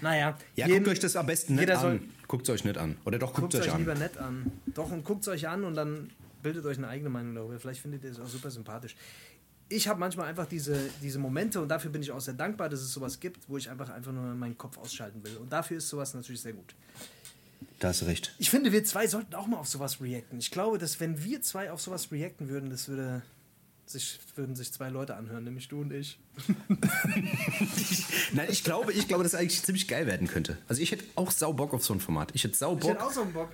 Naja. 0.00 0.38
Ja, 0.56 0.66
jeden- 0.66 0.78
guckt 0.84 0.92
euch 0.94 1.00
das 1.00 1.16
am 1.16 1.26
besten 1.26 1.54
nicht 1.56 1.70
an. 1.70 2.08
Guckt 2.28 2.48
euch 2.48 2.64
nicht 2.64 2.78
an. 2.78 2.96
Oder 3.04 3.18
doch, 3.18 3.28
guckt 3.34 3.40
Guckt 3.52 3.54
euch 3.56 3.62
euch 3.62 3.72
an. 3.72 3.78
lieber 3.80 3.94
nett 3.94 4.16
an. 4.18 4.50
Doch, 4.66 4.90
und 4.90 5.04
guckt 5.04 5.22
es 5.22 5.28
euch 5.28 5.48
an 5.48 5.64
und 5.64 5.74
dann 5.74 6.10
bildet 6.42 6.64
euch 6.64 6.78
eine 6.78 6.88
eigene 6.88 7.10
Meinung 7.10 7.34
darüber. 7.34 7.58
Vielleicht 7.60 7.80
findet 7.82 8.02
ihr 8.04 8.10
es 8.10 8.18
auch 8.20 8.26
super 8.28 8.50
sympathisch. 8.50 8.96
Ich 9.74 9.88
habe 9.88 9.98
manchmal 9.98 10.28
einfach 10.28 10.46
diese, 10.46 10.78
diese 11.02 11.18
Momente 11.18 11.60
und 11.60 11.68
dafür 11.68 11.90
bin 11.90 12.02
ich 12.02 12.10
auch 12.12 12.20
sehr 12.20 12.34
dankbar, 12.34 12.68
dass 12.68 12.80
es 12.80 12.92
sowas 12.92 13.20
gibt, 13.20 13.48
wo 13.48 13.56
ich 13.56 13.70
einfach 13.70 13.88
einfach 13.88 14.12
nur 14.12 14.22
meinen 14.34 14.58
Kopf 14.58 14.76
ausschalten 14.78 15.24
will. 15.24 15.36
Und 15.38 15.52
dafür 15.52 15.78
ist 15.78 15.88
sowas 15.88 16.12
natürlich 16.14 16.42
sehr 16.42 16.52
gut. 16.52 16.74
Da 17.78 17.88
hast 17.88 18.02
du 18.02 18.04
recht. 18.06 18.34
Ich 18.38 18.50
finde, 18.50 18.70
wir 18.70 18.84
zwei 18.84 19.06
sollten 19.06 19.34
auch 19.34 19.46
mal 19.46 19.56
auf 19.56 19.66
sowas 19.68 20.00
reacten. 20.00 20.38
Ich 20.38 20.50
glaube, 20.50 20.78
dass 20.78 21.00
wenn 21.00 21.24
wir 21.24 21.42
zwei 21.42 21.70
auf 21.72 21.80
sowas 21.80 22.12
reacten 22.12 22.48
würden, 22.48 22.70
das 22.70 22.88
würde 22.88 23.22
sich, 23.86 24.20
würden 24.36 24.54
sich 24.54 24.72
zwei 24.72 24.88
Leute 24.88 25.16
anhören, 25.16 25.44
nämlich 25.44 25.68
du 25.68 25.80
und 25.80 25.92
ich. 25.92 26.18
Nein, 28.32 28.48
ich 28.50 28.64
glaube, 28.64 28.92
ich 28.92 29.08
glaube, 29.08 29.22
dass 29.24 29.32
es 29.34 29.38
eigentlich 29.38 29.62
ziemlich 29.62 29.88
geil 29.88 30.06
werden 30.06 30.28
könnte. 30.28 30.58
Also 30.68 30.80
ich 30.82 30.92
hätte 30.92 31.04
auch 31.14 31.30
sau 31.30 31.52
Bock 31.52 31.74
auf 31.74 31.84
so 31.84 31.94
ein 31.94 32.00
Format. 32.00 32.30
Ich 32.34 32.44
hätte 32.44 32.56
sau 32.56 32.74
Ich 32.74 32.80
Bock. 32.80 32.90
hätte 32.90 33.04
auch 33.04 33.12
so 33.12 33.22
einen 33.22 33.32
Bock. 33.32 33.50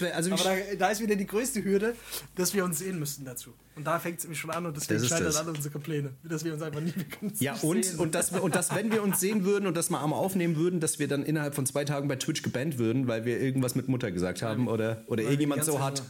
Wäre 0.00 0.14
also 0.14 0.32
Aber 0.32 0.42
da, 0.42 0.54
da 0.78 0.88
ist 0.90 1.00
wieder 1.00 1.16
die 1.16 1.26
größte 1.26 1.62
Hürde, 1.64 1.94
dass 2.36 2.54
wir 2.54 2.64
uns 2.64 2.78
sehen 2.78 2.98
müssten 2.98 3.24
dazu. 3.24 3.52
Und 3.76 3.86
da 3.86 3.98
fängt 3.98 4.18
es 4.18 4.24
nämlich 4.24 4.40
schon 4.40 4.50
an 4.50 4.66
und 4.66 4.76
deswegen 4.76 5.00
Das 5.00 5.08
scheitern 5.08 5.24
das. 5.26 5.36
alle 5.36 5.50
unsere 5.50 5.78
Pläne. 5.78 6.10
Dass 6.24 6.44
wir 6.44 6.52
uns 6.54 6.62
einfach 6.62 6.80
nie 6.80 6.92
uns 7.20 7.40
Ja, 7.40 7.54
und, 7.62 7.84
sehen. 7.84 7.98
und, 7.98 8.14
dass 8.14 8.32
wir, 8.32 8.42
und 8.42 8.54
dass, 8.54 8.74
wenn 8.74 8.90
wir 8.92 9.02
uns 9.02 9.20
sehen 9.20 9.44
würden 9.44 9.66
und 9.66 9.76
das 9.76 9.90
mal 9.90 10.02
einmal 10.02 10.18
aufnehmen 10.18 10.56
würden, 10.56 10.80
dass 10.80 10.98
wir 10.98 11.08
dann 11.08 11.24
innerhalb 11.24 11.54
von 11.54 11.66
zwei 11.66 11.84
Tagen 11.84 12.08
bei 12.08 12.16
Twitch 12.16 12.42
gebannt 12.42 12.78
würden, 12.78 13.08
weil 13.08 13.24
wir 13.24 13.40
irgendwas 13.40 13.74
mit 13.74 13.88
Mutter 13.88 14.10
gesagt 14.10 14.42
haben 14.42 14.68
oder, 14.68 15.02
oder 15.06 15.22
irgendjemand 15.22 15.64
so 15.64 15.82
hat. 15.82 16.02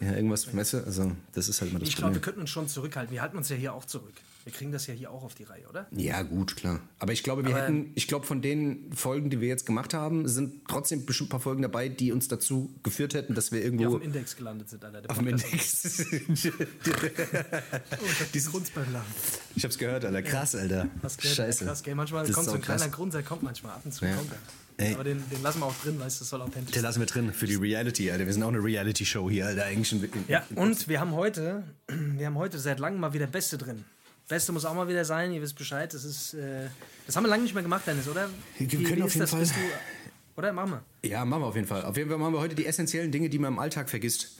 Ja, 0.00 0.12
irgendwas, 0.14 0.54
weißt 0.54 0.74
du, 0.74 0.76
also 0.84 1.12
das 1.32 1.48
ist 1.48 1.60
halt 1.62 1.72
mal 1.72 1.78
das 1.78 1.88
Ich 1.88 1.96
glaube, 1.96 2.10
wir 2.14 2.20
Problem. 2.20 2.22
könnten 2.22 2.40
uns 2.42 2.50
schon 2.50 2.68
zurückhalten. 2.68 3.12
Wir 3.14 3.22
halten 3.22 3.36
uns 3.38 3.48
ja 3.48 3.56
hier 3.56 3.72
auch 3.72 3.84
zurück. 3.86 4.12
Wir 4.46 4.52
kriegen 4.52 4.70
das 4.70 4.86
ja 4.86 4.94
hier 4.94 5.10
auch 5.10 5.24
auf 5.24 5.34
die 5.34 5.42
Reihe, 5.42 5.66
oder? 5.68 5.88
Ja, 5.90 6.22
gut, 6.22 6.54
klar. 6.54 6.78
Aber 7.00 7.12
ich 7.12 7.24
glaube, 7.24 7.44
wir 7.44 7.50
Aber- 7.56 7.64
hätten, 7.64 7.90
ich 7.96 8.06
glaube, 8.06 8.24
von 8.26 8.42
den 8.42 8.92
Folgen, 8.92 9.28
die 9.28 9.40
wir 9.40 9.48
jetzt 9.48 9.66
gemacht 9.66 9.92
haben, 9.92 10.28
sind 10.28 10.68
trotzdem 10.68 11.04
bestimmt 11.04 11.30
ein 11.30 11.30
paar 11.32 11.40
Folgen 11.40 11.62
dabei, 11.62 11.88
die 11.88 12.12
uns 12.12 12.28
dazu 12.28 12.72
geführt 12.84 13.14
hätten, 13.14 13.34
dass 13.34 13.50
wir 13.50 13.58
Die 13.58 13.66
auf 13.66 13.72
irgendwo 13.72 13.98
dem 13.98 14.02
Index 14.06 14.36
gelandet 14.36 14.68
sind, 14.70 14.84
Alter. 14.84 15.10
Auf 15.10 15.18
dem 15.18 15.26
Index. 15.26 16.06
Oh, 16.08 16.14
ich 16.36 18.20
hab 18.20 18.32
diesen 18.32 18.52
Grunz 18.52 18.70
beim 18.70 18.92
Lachen. 18.92 19.12
ich 19.56 19.64
hab's 19.64 19.78
gehört, 19.78 20.04
Alter. 20.04 20.22
Krass, 20.22 20.54
Alter. 20.54 20.86
Hast 21.02 21.20
gehört? 21.20 21.36
Scheiße. 21.36 21.64
Krass, 21.64 21.82
gell? 21.82 21.96
Manchmal 21.96 22.24
Das 22.24 22.34
kommt 22.36 22.46
so 22.46 22.52
ein 22.54 22.62
kleiner 22.62 22.82
krass. 22.84 22.92
Grund, 22.92 23.14
der 23.14 23.22
kommt 23.24 23.42
manchmal 23.42 23.72
ab 23.72 23.82
und 23.84 23.92
zu. 23.92 24.04
Ja. 24.04 24.14
Kommt 24.14 24.30
Ey. 24.76 24.88
er. 24.90 24.94
Aber 24.94 25.04
den, 25.04 25.22
den 25.28 25.42
lassen 25.42 25.58
wir 25.60 25.66
auch 25.66 25.74
drin, 25.82 25.98
weißt 25.98 26.18
du, 26.18 26.22
das 26.22 26.28
soll 26.28 26.42
authentisch 26.42 26.72
Den 26.72 26.82
lassen 26.84 27.00
wir 27.00 27.06
drin 27.06 27.32
für 27.32 27.46
die 27.46 27.54
Reality, 27.56 28.10
Alter. 28.12 28.26
Wir 28.26 28.32
sind 28.32 28.42
auch 28.44 28.48
eine 28.48 28.62
Reality-Show 28.62 29.28
hier, 29.28 29.46
Alter. 29.46 29.64
Eigentlich 29.64 29.90
ein, 29.92 30.24
Ja, 30.28 30.44
und 30.54 30.86
wir 30.86 31.00
haben 31.00 31.12
heute, 31.14 31.64
wir 31.88 32.26
haben 32.26 32.36
heute 32.36 32.60
seit 32.60 32.78
langem 32.78 33.00
mal 33.00 33.12
wieder 33.12 33.26
Beste 33.26 33.58
drin. 33.58 33.84
Beste 34.28 34.52
muss 34.52 34.64
auch 34.64 34.74
mal 34.74 34.88
wieder 34.88 35.04
sein, 35.04 35.32
ihr 35.32 35.40
wisst 35.40 35.56
Bescheid. 35.56 35.92
Das 35.94 36.04
ist, 36.04 36.34
äh, 36.34 36.68
das 37.06 37.14
haben 37.16 37.24
wir 37.24 37.28
lange 37.28 37.44
nicht 37.44 37.54
mehr 37.54 37.62
gemacht, 37.62 37.86
Dennis, 37.86 38.08
oder? 38.08 38.28
Wir 38.58 38.66
können 38.82 39.02
auf 39.02 39.14
jeden 39.14 39.26
Fall- 39.26 39.40
Bist 39.40 39.52
du, 39.54 40.38
oder 40.38 40.52
machen 40.52 40.80
wir? 41.02 41.08
Ja, 41.08 41.24
machen 41.24 41.42
wir 41.42 41.46
auf 41.46 41.54
jeden 41.54 41.68
Fall. 41.68 41.84
Auf 41.84 41.96
jeden 41.96 42.10
Fall 42.10 42.18
machen 42.18 42.34
wir 42.34 42.40
heute 42.40 42.54
die 42.56 42.66
essentiellen 42.66 43.12
Dinge, 43.12 43.28
die 43.28 43.38
man 43.38 43.52
im 43.52 43.58
Alltag 43.58 43.88
vergisst. 43.88 44.32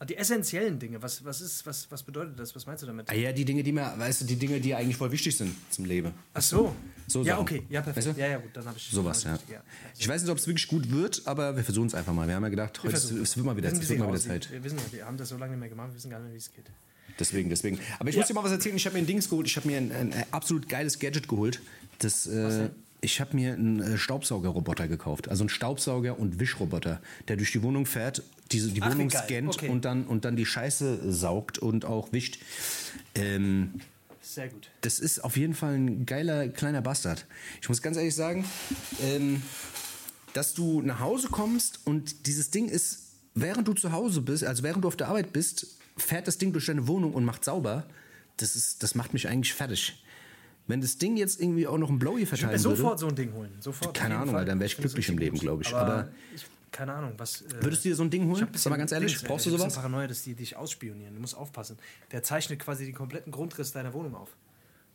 Ah, 0.00 0.06
Die 0.06 0.16
essentiellen 0.16 0.78
Dinge, 0.78 1.00
was, 1.02 1.22
was 1.26 1.42
ist, 1.42 1.66
was, 1.66 1.86
was 1.90 2.02
bedeutet 2.02 2.38
das? 2.40 2.56
Was 2.56 2.64
meinst 2.66 2.82
du 2.82 2.86
damit? 2.86 3.08
Ah 3.10 3.14
ja, 3.14 3.32
die 3.32 3.44
Dinge, 3.44 3.62
die 3.62 3.70
man, 3.70 3.98
weißt 3.98 4.22
du, 4.22 4.24
die 4.24 4.36
Dinge, 4.36 4.58
die 4.58 4.74
eigentlich 4.74 4.96
voll 4.96 5.12
wichtig 5.12 5.36
sind 5.36 5.54
zum 5.70 5.84
Leben. 5.84 6.12
Ach 6.32 6.40
so. 6.40 6.74
So 7.06 7.20
ja, 7.22 7.34
Sachen. 7.34 7.42
okay, 7.42 7.62
ja, 7.68 7.82
perfekt. 7.82 8.06
Weißt 8.08 8.16
du? 8.16 8.20
Ja, 8.20 8.28
ja, 8.28 8.38
gut, 8.38 8.50
dann 8.54 8.64
habe 8.64 8.78
ich 8.78 8.88
Sowas, 8.90 9.22
ja. 9.24 9.38
ja. 9.50 9.62
Ich 9.98 10.08
weiß 10.08 10.22
nicht, 10.22 10.30
ob 10.30 10.38
es 10.38 10.46
wirklich 10.46 10.66
gut 10.68 10.90
wird, 10.90 11.22
aber 11.26 11.54
wir 11.54 11.62
versuchen 11.64 11.86
es 11.88 11.94
einfach 11.94 12.14
mal. 12.14 12.26
Wir 12.26 12.34
haben 12.34 12.42
ja 12.44 12.48
gedacht, 12.48 12.82
heute 12.82 12.96
es 12.96 13.10
wird 13.36 13.44
mal 13.46 13.56
wieder, 13.56 13.68
Wir 13.70 13.78
es 13.78 13.88
wird 13.88 13.90
wie 14.00 14.02
mal 14.02 14.08
wieder. 14.08 14.18
Zeit. 14.20 14.50
Wir 14.50 14.64
wissen 14.64 14.78
ja, 14.78 14.84
wir 14.90 15.04
haben 15.06 15.18
das 15.18 15.28
so 15.28 15.36
lange 15.36 15.52
nicht 15.52 15.60
mehr 15.60 15.68
gemacht, 15.68 15.90
wir 15.90 15.96
wissen 15.96 16.10
gar 16.10 16.18
nicht 16.18 16.26
mehr, 16.28 16.34
wie 16.34 16.38
es 16.38 16.50
geht. 16.52 16.64
Deswegen, 17.18 17.50
deswegen. 17.50 17.78
Aber 17.98 18.08
ich 18.08 18.16
muss 18.16 18.26
dir 18.26 18.34
mal 18.34 18.44
was 18.44 18.52
erzählen. 18.52 18.76
Ich 18.76 18.86
habe 18.86 18.94
mir 18.94 19.02
ein 19.02 19.06
Dings 19.06 19.28
geholt. 19.28 19.46
Ich 19.46 19.56
habe 19.56 19.66
mir 19.68 19.78
ein, 19.78 19.92
ein, 19.92 20.14
absolut 20.30 20.68
geiles 20.68 20.98
Gadget 20.98 21.28
geholt. 21.28 21.60
Das, 21.98 22.26
äh, 22.26 22.70
ich 23.00 23.20
habe 23.20 23.36
mir 23.36 23.54
einen 23.54 23.80
äh, 23.80 23.98
Staubsaugerroboter 23.98 24.88
gekauft. 24.88 25.28
Also 25.28 25.42
einen 25.42 25.50
Staubsauger- 25.50 26.18
und 26.18 26.38
Wischroboter, 26.40 27.00
der 27.28 27.36
durch 27.36 27.52
die 27.52 27.62
Wohnung 27.62 27.86
fährt, 27.86 28.22
diese, 28.52 28.70
die 28.70 28.82
Ach, 28.82 28.92
Wohnung 28.92 29.10
scannt 29.10 29.48
Okay. 29.54 29.68
und, 29.68 29.84
dann, 29.84 30.04
und 30.04 30.24
dann 30.24 30.36
die 30.36 30.46
Scheiße 30.46 31.12
saugt 31.12 31.58
und 31.58 31.84
auch 31.84 32.12
wischt. 32.12 32.38
Ähm, 33.14 33.80
Sehr 34.22 34.48
gut. 34.48 34.68
das 34.80 34.98
ist 34.98 35.22
auf 35.24 35.36
jeden 35.36 35.54
Fall 35.54 35.74
ein 35.74 36.06
geiler 36.06 36.48
kleiner 36.48 36.82
Bastard. 36.82 37.26
Ich 37.60 37.68
muss 37.68 37.80
ganz 37.82 37.96
ehrlich 37.96 38.14
sagen, 38.14 38.44
ähm, 39.02 39.42
dass 40.32 40.54
du 40.54 40.82
nach 40.82 41.00
Hause 41.00 41.28
kommst 41.28 41.80
und 41.84 42.26
dieses 42.26 42.50
Ding 42.50 42.68
ist, 42.68 43.06
während 43.34 43.66
du 43.68 43.72
zu 43.72 43.92
Hause 43.92 44.20
bist, 44.20 44.44
also 44.44 44.62
während 44.62 44.84
du 44.84 44.88
auf 44.88 44.96
der 44.96 45.08
Arbeit 45.08 45.32
bist, 45.32 45.76
fährt 46.00 46.26
das 46.26 46.38
Ding 46.38 46.52
durch 46.52 46.66
deine 46.66 46.86
Wohnung 46.86 47.14
und 47.14 47.24
macht 47.24 47.44
sauber. 47.44 47.86
Das, 48.36 48.56
ist, 48.56 48.82
das 48.82 48.94
macht 48.94 49.12
mich 49.12 49.28
eigentlich 49.28 49.52
fertig. 49.54 50.02
Wenn 50.66 50.80
das 50.80 50.98
Ding 50.98 51.16
jetzt 51.16 51.40
irgendwie 51.40 51.66
auch 51.66 51.78
noch 51.78 51.90
ein 51.90 51.98
Blowy 51.98 52.22
Ich 52.22 52.28
verteilen 52.28 52.52
mir 52.52 52.64
würde, 52.64 52.76
sofort 52.76 52.98
so 53.00 53.08
ein 53.08 53.14
Ding 53.16 53.32
holen. 53.32 53.52
Sofort. 53.60 53.94
Keine 53.94 54.14
Ahnung, 54.16 54.28
Fall. 54.30 54.38
Alter, 54.40 54.50
dann 54.52 54.60
wär 54.60 54.66
ich 54.66 54.76
glücklich 54.76 55.08
im 55.08 55.18
Leben, 55.18 55.36
gut. 55.36 55.42
glaub 55.42 55.60
ich. 55.60 55.74
Aber, 55.74 55.92
Aber- 55.94 56.08
ich, 56.34 56.46
keine 56.70 56.92
Ahnung, 56.92 57.14
was. 57.16 57.42
Äh, 57.42 57.62
würdest 57.62 57.84
du 57.84 57.88
dir 57.88 57.96
so 57.96 58.04
ein 58.04 58.10
Ding 58.10 58.22
ich 58.22 58.28
holen? 58.28 58.46
bisschen 58.46 58.58
Sag 58.62 58.70
mal 58.70 58.76
ganz 58.76 58.92
ehrlich, 58.92 59.12
Dings, 59.12 59.24
brauchst 59.24 59.46
äh, 59.46 59.50
du 59.50 59.56
bisschen 59.56 59.70
sowas? 59.70 59.74
Paranoia, 59.82 60.06
dass 60.06 60.22
die 60.22 60.34
dich 60.34 60.56
ausspionieren. 60.56 61.14
Du 61.14 61.20
musst 61.20 61.36
aufpassen. 61.36 61.76
Der 62.12 62.22
zeichnet 62.22 62.60
quasi 62.60 62.84
den 62.86 62.94
kompletten 62.94 63.32
Grundriss 63.32 63.72
deiner 63.72 63.92
Wohnung 63.92 64.14
auf. 64.14 64.36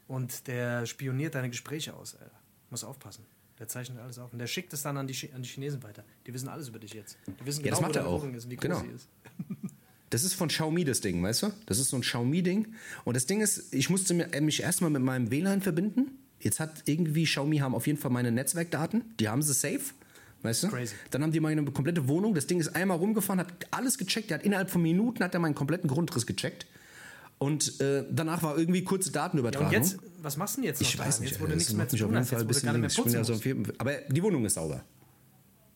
Und 0.08 0.48
der 0.48 0.86
spioniert 0.86 1.36
deine 1.36 1.50
Gespräche 1.50 1.94
aus, 1.94 2.16
Alter. 2.16 2.32
Muss 2.70 2.84
aufpassen. 2.84 3.26
Der 3.60 3.68
zeichnet 3.68 4.00
alles 4.00 4.18
auf. 4.20 4.32
Und 4.34 4.40
der 4.40 4.48
schickt 4.48 4.72
es 4.74 4.82
dann 4.84 4.98
an 4.98 5.08
die, 5.08 5.30
an 5.34 5.42
die 5.42 5.48
Chinesen 5.50 5.82
weiter. 5.84 6.04
Die 6.26 6.34
wissen 6.34 6.48
alles 6.48 6.68
über 6.70 6.80
dich 6.80 6.94
jetzt. 6.94 7.18
Die 7.28 7.46
wissen 7.46 7.64
Ja, 7.66 7.72
das 7.72 7.80
genau, 7.80 7.88
macht 7.90 7.96
wo 7.96 8.00
er 8.00 8.04
deine 8.04 8.16
auch. 8.16 8.22
Wohnung 8.22 8.36
ist 8.36 8.46
und 8.46 8.52
wie 8.52 8.56
groß 8.56 8.64
Genau. 8.64 8.80
sie 8.80 8.88
ist. 8.88 9.10
Das 10.16 10.24
ist 10.24 10.34
von 10.34 10.48
Xiaomi 10.48 10.86
das 10.86 11.02
Ding, 11.02 11.22
weißt 11.22 11.44
du? 11.44 11.52
Das 11.66 11.78
ist 11.78 11.90
so 11.90 11.98
ein 11.98 12.02
Xiaomi-Ding. 12.02 12.68
Und 13.04 13.18
das 13.18 13.26
Ding 13.26 13.42
ist, 13.42 13.74
ich 13.74 13.90
musste 13.90 14.14
äh, 14.32 14.40
mich 14.40 14.64
erstmal 14.64 14.90
mit 14.90 15.02
meinem 15.02 15.30
WLAN 15.30 15.60
verbinden. 15.62 16.12
Jetzt 16.40 16.62
hat 16.62 16.84
irgendwie 16.86 17.26
Xiaomi 17.26 17.58
haben 17.58 17.76
auf 17.76 17.86
jeden 17.86 18.00
Fall 18.00 18.12
meine 18.12 18.32
Netzwerkdaten. 18.32 19.04
Die 19.20 19.28
haben 19.28 19.42
sie 19.42 19.52
safe. 19.52 19.82
Weißt 20.42 20.64
du? 20.64 20.68
Crazy. 20.70 20.96
Dann 21.12 21.22
haben 21.22 21.34
die 21.34 21.42
meine 21.42 21.66
komplette 21.66 22.08
Wohnung. 22.08 22.34
Das 22.34 22.48
Ding 22.48 22.62
ist 22.62 22.78
einmal 22.78 22.96
rumgefahren, 22.96 23.42
hat 23.42 23.52
alles 23.72 23.98
gecheckt. 23.98 24.30
Der 24.30 24.38
hat 24.38 24.46
innerhalb 24.46 24.70
von 24.70 24.82
Minuten 24.82 25.22
hat 25.22 25.34
er 25.34 25.42
meinen 25.42 25.54
kompletten 25.54 25.90
Grundriss 25.90 26.26
gecheckt. 26.26 26.66
Und 27.38 27.82
äh, 27.82 28.06
danach 28.10 28.42
war 28.42 28.58
irgendwie 28.58 28.86
kurze 28.86 29.10
Ja, 29.10 29.24
Datenübertragung. 29.24 29.68
und 29.68 29.74
jetzt, 29.74 29.98
was 30.22 30.38
machst 30.38 30.56
du 30.56 30.62
denn 30.62 30.70
jetzt 30.70 30.82
noch 30.82 30.88
ich 30.88 30.98
weiß 30.98 31.20
nicht. 31.20 31.32
Jetzt, 31.32 31.42
das 31.42 31.50
nichts 31.50 31.74
mehr 31.74 31.90
zu 31.90 31.96
auf 31.98 32.00
tun 32.00 32.14
jeden 32.14 32.26
Fall 32.26 32.40
ein 32.40 32.48
bisschen 32.48 32.80
mehr. 32.80 32.90
Ich 32.90 33.04
bin 33.04 33.12
ja 33.12 33.22
so 33.26 33.34
musst. 33.34 33.42
auf 33.42 33.46
jeden, 33.46 33.70
aber 33.78 33.96
die 34.08 34.24
Wohnung 34.24 34.46
ist 34.46 34.54
sauber. 34.54 34.82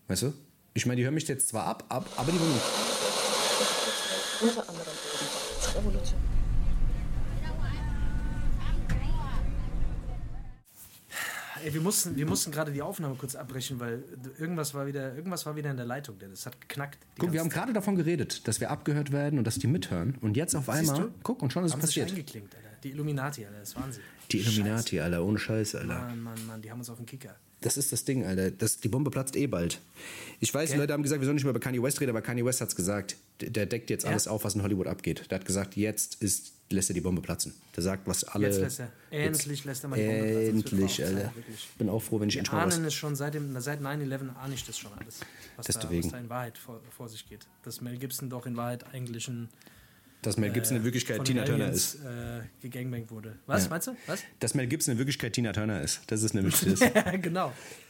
Weißt 0.08 0.22
du? 0.22 0.34
Ich 0.76 0.86
meine, 0.86 0.96
die 0.96 1.04
hören 1.04 1.14
mich 1.14 1.28
jetzt 1.28 1.50
zwar 1.50 1.66
ab, 1.66 1.84
ab 1.90 2.10
aber 2.16 2.32
die 2.32 2.40
Wohnung. 2.40 2.58
Unter 4.42 4.70
anderem 4.70 4.88
ebenfalls 4.88 5.76
Revolution. 5.76 6.20
Ey, 11.64 11.74
wir 11.74 11.82
mussten, 11.82 12.16
wir 12.16 12.26
mussten 12.26 12.52
gerade 12.52 12.72
die 12.72 12.82
Aufnahme 12.82 13.16
kurz 13.16 13.36
abbrechen, 13.36 13.80
weil 13.80 14.04
irgendwas 14.38 14.74
war 14.74 14.88
wieder, 14.88 15.14
irgendwas 15.14 15.46
war 15.46 15.56
wieder 15.56 15.70
in 15.70 15.78
der 15.78 15.86
Leitung. 15.86 16.16
Das 16.18 16.46
hat 16.46 16.60
geknackt. 16.62 17.00
Guck, 17.18 17.34
wir 17.34 17.42
haben 17.42 17.50
gerade 17.50 17.74
davon 17.74 17.96
geredet, 17.96 18.48
dass 18.48 18.62
wir 18.62 18.72
abgehört 18.72 19.12
werden 19.12 19.40
und 19.40 19.46
dass 19.46 19.60
die 19.60 19.68
mithören. 19.68 20.16
Und 20.22 20.38
jetzt 20.38 20.56
auf 20.56 20.70
einmal, 20.70 21.02
du? 21.02 21.12
guck, 21.22 21.42
und 21.42 21.52
schon 21.52 21.66
ist 21.66 21.74
es 21.74 21.80
passiert. 21.80 22.10
eingeklinkt, 22.10 22.56
Alter. 22.56 22.70
Die 22.84 22.92
Illuminati, 22.92 23.46
Alter, 23.46 23.60
das 23.60 23.76
waren 23.76 23.92
sie. 23.92 24.00
Die 24.32 24.40
Illuminati, 24.40 25.02
Alter, 25.02 25.24
ohne 25.24 25.38
Scheiß, 25.38 25.76
Alter. 25.76 26.00
Mann, 26.00 26.22
Mann, 26.22 26.48
Mann, 26.48 26.62
die 26.62 26.72
haben 26.72 26.80
uns 26.80 26.90
auf 26.90 26.98
den 26.98 27.06
Kicker. 27.06 27.36
Das 27.62 27.76
ist 27.76 27.92
das 27.92 28.06
Ding, 28.06 28.26
Alter. 28.26 28.52
Das, 28.52 28.80
die 28.80 28.88
Bombe 28.88 29.12
platzt 29.12 29.36
eh 29.36 29.48
bald. 29.48 29.80
Ich 30.40 30.54
weiß, 30.54 30.70
Okay. 30.70 30.80
Leute 30.80 30.94
haben 30.94 31.04
gesagt, 31.04 31.20
wir 31.22 31.26
sollen 31.26 31.36
nicht 31.36 31.44
mehr 31.44 31.52
über 31.52 31.60
Kanye 31.60 31.82
West 31.84 32.00
reden, 32.00 32.12
aber 32.12 32.22
Kanye 32.22 32.46
West 32.46 32.62
hat's 32.62 32.76
gesagt. 32.76 33.18
Der, 33.42 33.66
deckt 33.66 33.90
jetzt 33.90 34.04
Ja? 34.06 34.12
alles 34.12 34.28
auf, 34.28 34.44
was 34.46 34.56
in 34.56 34.64
Hollywood 34.64 34.88
abgeht. 34.88 35.30
Der 35.30 35.40
hat 35.40 35.46
gesagt, 35.46 35.76
jetzt 35.76 36.22
ist, 36.22 36.54
lässt 36.70 36.90
er 36.90 36.94
die 36.94 37.02
Bombe 37.02 37.22
platzen. 37.22 37.54
Der 37.76 37.84
sagt, 37.84 38.08
was 38.08 38.24
alle. 38.24 38.48
Jetzt 38.48 38.60
lässt 38.60 38.80
er, 38.80 38.92
endlich 39.12 39.66
lässt 39.66 39.84
er 39.84 39.90
mal 39.90 39.98
die 40.00 40.06
Bombe 40.08 40.24
platzen. 40.24 40.56
Endlich, 40.56 40.96
Zeit, 40.98 41.06
Alter. 41.08 41.34
Ich 41.54 41.68
bin 41.78 41.90
auch 41.90 42.00
froh, 42.02 42.20
wenn 42.22 42.30
ich 42.30 42.38
endlich 42.38 42.54
mal 42.54 42.66
was. 42.68 42.76
ahnen 42.76 42.86
es 42.86 42.94
schon 42.94 43.16
seit, 43.18 43.34
dem, 43.34 43.60
seit 43.60 43.82
9-11 43.82 44.36
ahne 44.36 44.54
ich 44.54 44.66
das 44.66 44.78
schon 44.78 44.92
alles. 44.94 45.20
Was, 45.58 45.66
da, 45.68 45.80
Deswegen. 45.82 46.04
was 46.06 46.12
da 46.12 46.18
in 46.20 46.30
Wahrheit 46.30 46.58
vor, 46.58 46.80
vor 46.96 47.10
sich 47.10 47.28
geht. 47.28 47.46
Dass 47.64 47.82
Mel 47.82 47.98
Gibson 47.98 48.30
doch 48.30 48.46
in 48.46 48.56
Wahrheit 48.56 48.86
eigentlich 48.94 49.28
ein 49.28 49.50
Dass 50.22 50.36
Mel 50.38 50.52
Gibson 50.52 50.76
in 50.78 50.82
äh, 50.82 50.86
Wirklichkeit 50.86 51.24
Tina 51.24 51.44
Turner 51.46 51.66
Aliens, 51.66 51.96
ist. 51.96 52.04
Äh, 52.04 52.42
gegangbangt 52.62 53.10
wurde. 53.10 53.38
Was, 53.46 53.64
Ja. 53.64 53.70
meinst 53.70 53.88
du? 53.88 53.96
Was? 54.08 54.20
Dass 54.40 54.54
Mel 54.54 54.68
Gibson 54.68 54.94
in 54.94 54.98
Wirklichkeit 54.98 55.34
Tina 55.34 55.54
Turner 55.54 55.82
ist. 55.82 56.02
Das 56.08 56.24
ist 56.24 56.34
nämlich 56.34 56.60
das. 56.66 56.80
Ja, 56.82 57.16
genau. 57.16 57.48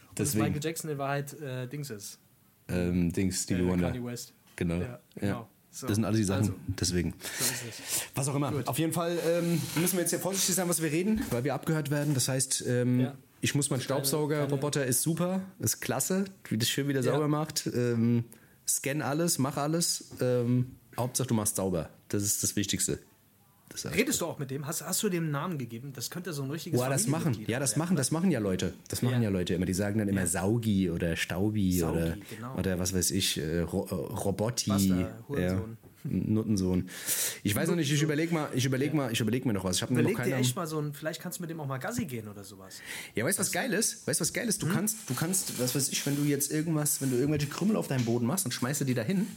Und 0.10 0.20
dass. 0.20 0.36
Michael 0.36 0.64
Jackson 0.64 0.92
in 0.92 0.98
Wahrheit 1.00 1.34
äh, 1.42 1.68
Dings 1.68 1.90
ist. 1.90 2.20
ähm, 2.68 3.12
Dings, 3.12 3.44
Stevie 3.44 3.64
Äh, 3.64 3.68
Wonder. 3.68 3.92
Kanye 3.92 4.06
West. 4.06 4.34
Genau. 4.56 4.76
Ja, 4.76 4.82
Ja, 4.82 5.00
genau. 5.20 5.50
So, 5.72 5.86
Das 5.88 5.96
sind 5.96 6.06
alle 6.06 6.18
die 6.18 6.24
Sachen. 6.24 6.42
also. 6.42 6.54
Deswegen. 6.80 7.14
So. 7.22 8.02
Was 8.16 8.28
auch 8.28 8.36
immer. 8.36 8.52
Auf 8.66 8.80
jeden 8.80 8.92
Fall 8.94 9.18
ähm, 9.28 9.62
müssen 9.76 9.94
wir 9.94 10.02
jetzt 10.02 10.10
hier 10.10 10.20
vorsichtig 10.20 10.56
sein, 10.56 10.68
was 10.68 10.82
wir 10.82 10.92
reden, 10.92 11.22
weil 11.30 11.44
wir 11.44 11.54
abgehört 11.54 11.92
werden. 11.92 12.14
Das 12.16 12.28
heißt, 12.28 12.64
ähm, 12.68 13.00
Ja. 13.02 13.16
ich 13.42 13.54
muss 13.56 13.70
meinen 13.70 13.82
Staubsaugerroboter 13.82 14.86
ist 14.86 15.02
super, 15.04 15.42
ist 15.60 15.80
klasse, 15.80 16.26
wie 16.50 16.58
das 16.58 16.70
schön 16.70 16.88
wieder 16.88 17.04
sauber 17.04 17.28
macht. 17.28 17.68
Ähm, 17.74 18.24
scan 18.68 19.02
alles, 19.02 19.38
mach 19.38 19.58
alles. 19.58 20.10
Ähm, 20.20 20.76
Hauptsache 21.00 21.28
du 21.28 21.34
machst 21.34 21.56
sauber. 21.56 21.90
Das 22.10 22.24
ist 22.24 22.44
das 22.44 22.56
Wichtigste. 22.56 23.00
Das 23.70 23.86
heißt, 23.86 23.96
Redest 23.96 24.22
du 24.22 24.26
auch 24.26 24.40
mit 24.40 24.50
dem? 24.50 24.66
Hast, 24.66 24.82
hast 24.82 25.04
du 25.04 25.10
dem 25.10 25.24
einen 25.26 25.32
Namen 25.32 25.58
gegeben? 25.60 25.94
Das 25.94 26.10
könnte 26.10 26.34
so 26.34 26.42
ein 26.42 26.50
richtiges 26.50 26.80
Boah, 26.80 26.90
das 26.90 27.06
machen. 27.08 27.38
Ja, 27.48 27.60
das 27.60 27.76
machen, 27.76 27.96
das 27.96 28.10
machen 28.10 28.32
ja 28.32 28.40
Leute. 28.40 28.74
Das 28.88 29.02
machen 29.04 29.22
ja, 29.22 29.24
Ja. 29.24 29.30
Leute 29.30 29.54
immer. 29.54 29.68
Die 29.68 29.74
sagen 29.74 30.00
dann 30.00 30.08
immer 30.08 30.26
Saugi 30.26 30.90
oder 30.90 31.16
Staubi 31.16 31.78
Saugi, 31.78 31.98
oder, 31.98 32.18
genau. 32.30 32.56
oder 32.58 32.80
was 32.80 32.94
weiß 32.96 33.12
ich, 33.12 33.38
äh, 33.38 33.60
Ro 33.60 33.86
äh, 33.90 33.94
Robotti. 33.94 34.70
Basta, 34.72 35.10
ja. 35.38 35.62
Nuttensohn. 36.04 36.90
Ich 37.44 37.54
weiß 37.56 37.68
noch 37.70 37.76
nicht, 37.76 37.92
ich 37.92 38.02
überlege 38.02 38.34
mal, 38.34 38.50
ich 38.54 38.66
überlege 38.66 38.96
mal, 38.96 39.12
ich 39.12 39.20
überlege 39.20 39.46
mir 39.48 39.54
noch 39.54 39.66
was. 39.66 39.76
Ich 39.76 39.82
habe 39.82 39.94
noch 39.94 40.00
Überleg 40.00 40.18
keine 40.18 40.32
dir 40.32 40.38
echt 40.38 40.56
mal 40.56 40.66
so 40.66 40.80
ein, 40.80 40.94
vielleicht 40.94 41.22
kannst 41.22 41.40
du 41.40 41.44
mit 41.44 41.50
dem 41.50 41.60
auch 41.60 41.68
mal 41.68 41.78
Gassi 41.78 42.06
gehen 42.06 42.28
oder 42.30 42.44
sowas. 42.44 42.80
Ja, 43.16 43.26
weißt 43.26 43.38
du, 43.38 43.42
was 43.42 43.52
geil 43.52 43.74
ist? 43.74 44.08
Weißt 44.08 44.20
du, 44.20 44.22
was 44.22 44.34
geil 44.34 44.48
ist? 44.48 44.62
Du 44.64 44.68
Hm? 44.68 44.74
kannst, 44.74 44.98
du 45.10 45.14
kannst, 45.14 45.60
was 45.60 45.76
weiß 45.76 45.90
ich, 45.90 46.06
wenn 46.06 46.16
du 46.16 46.24
jetzt 46.24 46.52
irgendwas, 46.52 47.02
wenn 47.02 47.12
du 47.12 47.18
irgendwelche 47.18 47.48
Krümel 47.48 47.76
auf 47.76 47.88
deinem 47.88 48.06
Boden 48.06 48.26
machst, 48.26 48.46
dann 48.46 48.52
schmeißt 48.52 48.82
du 48.82 48.86
die 48.86 48.94
da 48.94 49.02
hin 49.02 49.28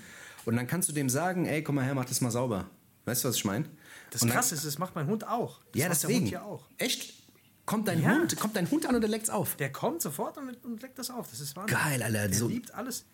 und 0.45 0.57
dann 0.57 0.67
kannst 0.67 0.89
du 0.89 0.93
dem 0.93 1.09
sagen, 1.09 1.47
ey, 1.47 1.63
komm 1.63 1.77
mal 1.77 1.85
her, 1.85 1.95
mach 1.95 2.05
das 2.05 2.21
mal 2.21 2.31
sauber. 2.31 2.69
Weißt 3.05 3.25
du, 3.25 3.29
was 3.29 3.37
ich 3.37 3.45
meine? 3.45 3.65
Das 4.11 4.23
Und 4.23 4.29
dann- 4.29 4.37
krass 4.37 4.53
ist, 4.53 4.65
das 4.65 4.79
macht 4.79 4.95
mein 4.95 5.07
Hund 5.07 5.27
auch. 5.27 5.61
Das 5.73 5.81
Ja, 5.83 5.89
macht 5.89 6.03
der 6.03 6.09
deswegen. 6.09 6.25
Hund 6.27 6.31
ja 6.33 6.43
auch. 6.43 6.65
Echt? 6.79 7.15
Kommt 7.67 7.89
dein 7.89 8.03
Ja. 8.03 8.11
Hund, 8.17 8.37
kommt 8.39 8.57
dein 8.57 8.71
Hund 8.71 8.87
an 8.87 8.95
und 8.95 9.01
der 9.01 9.11
leckt's 9.11 9.31
auf. 9.31 9.57
Der 9.57 9.71
kommt 9.73 10.03
sofort 10.03 10.37
und, 10.39 10.65
und 10.65 10.83
leckt 10.83 10.99
das 10.99 11.11
auf. 11.11 11.31
Das 11.31 11.41
ist 11.41 11.55
Wahnsinn. 11.57 11.77
Geil, 11.77 12.03
Alter, 12.03 12.29
Der 12.29 12.37
so- 12.39 12.49
liebt 12.49 12.73
alles. 12.75 13.05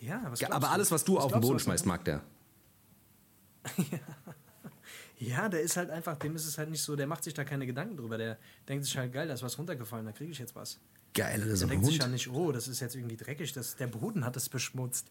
Ja, 0.00 0.22
was 0.28 0.40
Ja, 0.40 0.50
aber 0.52 0.68
du? 0.68 0.72
alles, 0.72 0.90
was 0.92 1.04
du 1.04 1.18
auf 1.18 1.32
den 1.32 1.40
Boden 1.40 1.56
was 1.56 1.62
schmeißt, 1.62 1.86
mag 1.86 2.04
der. 2.04 2.22
Hund- 3.76 3.88
Ja, 5.20 5.48
der 5.48 5.62
ist 5.62 5.76
halt 5.76 5.90
einfach, 5.90 6.16
dem 6.16 6.36
ist 6.36 6.46
es 6.46 6.58
halt 6.58 6.70
nicht 6.70 6.80
so, 6.82 6.94
der 6.94 7.08
macht 7.08 7.24
sich 7.24 7.34
da 7.34 7.42
keine 7.44 7.66
Gedanken 7.66 7.96
drüber. 7.96 8.18
Der 8.18 8.38
denkt 8.68 8.84
sich 8.84 8.96
halt, 8.96 9.12
geil, 9.12 9.26
da 9.26 9.34
ist 9.34 9.42
was 9.42 9.58
runtergefallen, 9.58 10.06
da 10.06 10.12
kriege 10.12 10.30
ich 10.30 10.38
jetzt 10.38 10.54
was. 10.54 10.78
Geil, 11.12 11.42
Alter, 11.42 11.56
so 11.56 11.66
Der 11.66 11.66
ein 11.66 11.70
denkt 11.70 11.86
sich 11.86 11.96
ja 11.98 12.04
Hund. 12.04 12.12
nicht, 12.12 12.28
oh, 12.30 12.52
das 12.52 12.68
ist 12.68 12.78
jetzt 12.78 12.94
irgendwie 12.94 13.16
dreckig, 13.16 13.52
das, 13.52 13.74
der 13.74 13.88
Boden 13.88 14.24
hat 14.24 14.36
es 14.36 14.48
beschmutzt. 14.48 15.08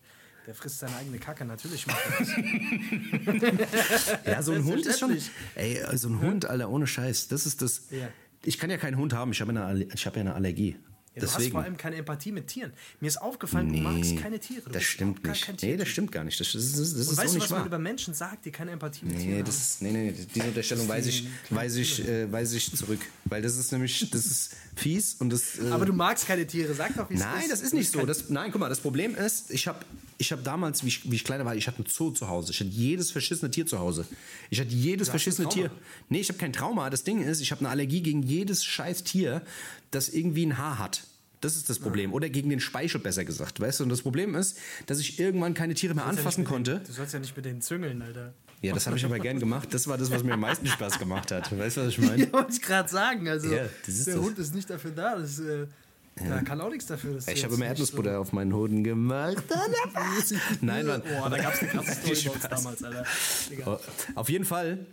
Der 0.48 0.56
frisst 0.56 0.80
seine 0.80 0.96
eigene 0.96 1.20
Kacke, 1.20 1.44
natürlich 1.44 1.86
macht 1.88 2.00
er 2.06 2.26
das. 2.26 4.18
Ja, 4.26 4.42
so 4.42 4.54
ein 4.54 4.64
Hund 4.64 4.86
ist 4.86 4.98
schon. 5.00 5.18
Ey, 5.56 5.82
so 5.98 6.08
ein 6.08 6.22
Hund, 6.22 6.46
Alter, 6.46 6.70
ohne 6.70 6.88
Scheiß. 6.88 7.28
Das 7.28 7.46
ist 7.46 7.62
das. 7.62 7.84
Ja. 7.92 8.08
Ich 8.44 8.58
kann 8.58 8.70
ja 8.70 8.78
keinen 8.78 8.96
Hund 8.98 9.14
haben, 9.14 9.32
ich 9.34 9.42
habe 9.42 9.88
ich 9.94 10.06
hab 10.06 10.16
ja 10.16 10.22
eine 10.22 10.34
Allergie. 10.36 10.78
Ja, 11.16 11.22
du 11.22 11.28
hast 11.28 11.36
Deswegen. 11.38 11.52
vor 11.52 11.64
allem 11.64 11.76
keine 11.78 11.96
Empathie 11.98 12.32
mit 12.32 12.48
Tieren. 12.48 12.72
Mir 13.02 13.08
ist 13.08 13.18
aufgefallen, 13.18 13.74
du 13.74 13.80
magst 13.80 14.16
keine 14.18 14.40
Tiere. 14.40 14.62
Du 14.66 14.70
das 14.70 14.84
stimmt 14.84 15.26
nicht. 15.28 15.64
Nee, 15.64 15.76
das 15.76 15.88
stimmt 15.90 16.12
gar 16.12 16.24
nicht. 16.24 16.40
Das, 16.40 16.52
das, 16.54 16.72
das, 16.72 16.80
ist 16.92 17.18
weißt 17.18 17.18
so 17.18 17.24
du, 17.24 17.34
nicht 17.34 17.42
was 17.44 17.50
man 17.50 17.60
wahr. 17.60 17.66
über 17.66 17.80
Menschen 17.80 18.14
sagt, 18.14 18.46
die 18.46 18.52
keine 18.52 18.72
Empathie 18.72 19.04
mit 19.06 19.18
Nee, 19.18 19.24
Tieren 19.24 19.44
das 19.46 19.56
haben? 19.56 19.62
ist, 19.64 19.82
nee, 19.82 19.92
nee, 19.92 20.12
nee, 20.12 20.28
diese 20.34 20.48
Unterstellung 20.48 20.88
weise 20.88 21.10
ich, 21.10 21.28
weise 21.50 21.82
ich, 21.82 22.08
äh, 22.08 22.32
weise 22.32 22.56
ich 22.56 22.74
zurück. 22.74 23.00
Weil 23.26 23.42
das 23.42 23.58
ist 23.58 23.72
nämlich, 23.72 24.10
das 24.12 24.26
ist 24.28 24.56
fies 24.78 25.16
und 25.20 25.30
das. 25.30 25.60
Äh, 25.60 25.70
Aber 25.72 25.86
du 25.86 25.94
magst 25.94 26.28
keine 26.28 26.46
Tiere, 26.48 26.74
sag 26.74 26.96
doch, 26.96 27.10
wie 27.10 27.16
es 27.16 27.20
ist. 27.20 27.26
Nein, 27.26 27.46
das 27.50 27.62
ist 27.62 27.74
nicht 27.74 27.92
so. 27.92 28.06
Das, 28.06 28.30
nein, 28.30 28.52
guck 28.52 28.62
mal, 28.62 28.70
das 28.70 28.80
Problem 28.80 29.16
ist, 29.16 29.52
ich 29.52 29.68
habe 29.68 29.80
ich 30.18 30.32
hab 30.32 30.44
damals, 30.44 30.84
wie 30.84 30.88
ich, 30.88 31.10
wie 31.10 31.16
ich 31.16 31.24
kleiner 31.24 31.46
war, 31.46 31.56
ich 31.56 31.68
hatte 31.68 31.78
einen 31.78 31.88
Zoo 31.88 32.12
zu 32.12 32.28
Hause. 32.28 32.52
Ich 32.52 32.60
hatte 32.60 32.70
jedes 32.70 33.12
verschissene 33.12 33.52
Tier 33.52 33.66
zu 33.66 33.80
Hause. 33.80 34.06
Ich 34.50 34.60
hatte 34.60 34.70
jedes 34.72 35.10
verschissene 35.10 35.48
ein 35.48 35.52
Tier. 35.52 35.72
Nee, 36.10 36.20
ich 36.20 36.30
habe 36.30 36.40
kein 36.40 36.54
Trauma. 36.54 36.90
Das 36.90 37.04
Ding 37.04 37.22
ist, 37.22 37.42
ich 37.42 37.52
habe 37.52 37.60
eine 37.60 37.70
Allergie 37.70 38.02
gegen 38.02 38.24
jedes 38.24 38.63
scheiß 38.63 39.04
Tier, 39.04 39.42
das 39.92 40.10
irgendwie 40.10 40.46
ein 40.46 40.58
Haar 40.58 40.80
hat. 40.80 41.04
Das 41.41 41.56
ist 41.56 41.69
das 41.69 41.78
Problem. 41.80 42.13
Oder 42.13 42.30
gegen 42.30 42.50
den 42.50 42.60
Speichel, 42.60 43.00
besser 43.00 43.23
gesagt. 43.23 43.60
Weißt 43.60 43.80
du, 43.80 43.84
und 43.84 43.89
das 43.89 44.02
Problem 44.02 44.34
ist, 44.36 44.58
dass 44.88 45.00
ich 45.00 45.19
irgendwann 45.19 45.54
keine 45.54 45.76
Tiere 45.76 45.93
mehr 45.93 46.04
ja 46.06 46.10
anfassen 46.10 46.41
mit 46.41 46.50
konnte. 46.50 46.76
Den, 46.80 46.84
du 46.86 46.91
sollst 46.91 47.13
ja 47.13 47.19
nicht 47.19 47.36
mit 47.36 47.45
denen 47.45 47.62
züngeln, 47.62 48.02
Alter. 48.02 48.34
Ja, 48.62 48.73
das 48.73 48.88
habe 48.88 48.97
ich 48.97 49.06
aber 49.06 49.19
gern 49.19 49.39
gemacht. 49.39 49.71
Das 49.71 49.88
war 49.88 50.00
das, 50.00 50.10
was 50.10 50.23
mir 50.23 50.34
am 50.34 50.39
meisten 50.39 50.65
Spaß 50.65 50.97
gemacht 50.97 51.32
hat. 51.32 51.56
Weißt 51.56 51.78
du, 51.78 51.82
was 51.82 51.89
ich 51.89 52.00
meine? 52.00 52.23
Ja, 52.26 52.34
wollte 52.34 52.54
ich 52.54 52.62
gerade 52.62 52.89
sagen. 52.89 53.28
Also, 53.30 53.47
Ja, 53.50 53.58
der 53.65 53.69
das. 53.86 54.15
Hund 54.15 54.39
ist 54.39 54.56
nicht 54.56 54.67
dafür 54.67 54.89
da. 54.91 55.15
Das, 55.19 55.38
äh, 55.38 55.67
Da 56.28 56.41
kann 56.41 56.60
auch 56.60 56.71
nichts 56.71 56.88
dafür. 56.88 57.19
Ich 57.28 57.43
habe 57.43 57.54
immer 57.54 57.67
Erdnussbutter 57.67 58.19
auf 58.19 58.34
meinen 58.34 58.54
Hoden 58.56 58.84
gemacht. 58.84 59.43
Nein, 60.62 60.88
Mann. 60.88 61.04
So, 61.04 61.23
oh, 61.23 61.30
da 61.30 61.38
gab 61.38 61.54
es 61.54 61.60
eine 61.60 61.69
krasse 61.69 61.91
Story 62.15 62.38
bei 62.41 62.47
damals, 62.47 62.84
Alter. 62.84 63.06
Digga. 63.52 63.63
Oh, 63.67 63.80
Auf 64.15 64.30
jeden 64.30 64.45
Fall 64.45 64.88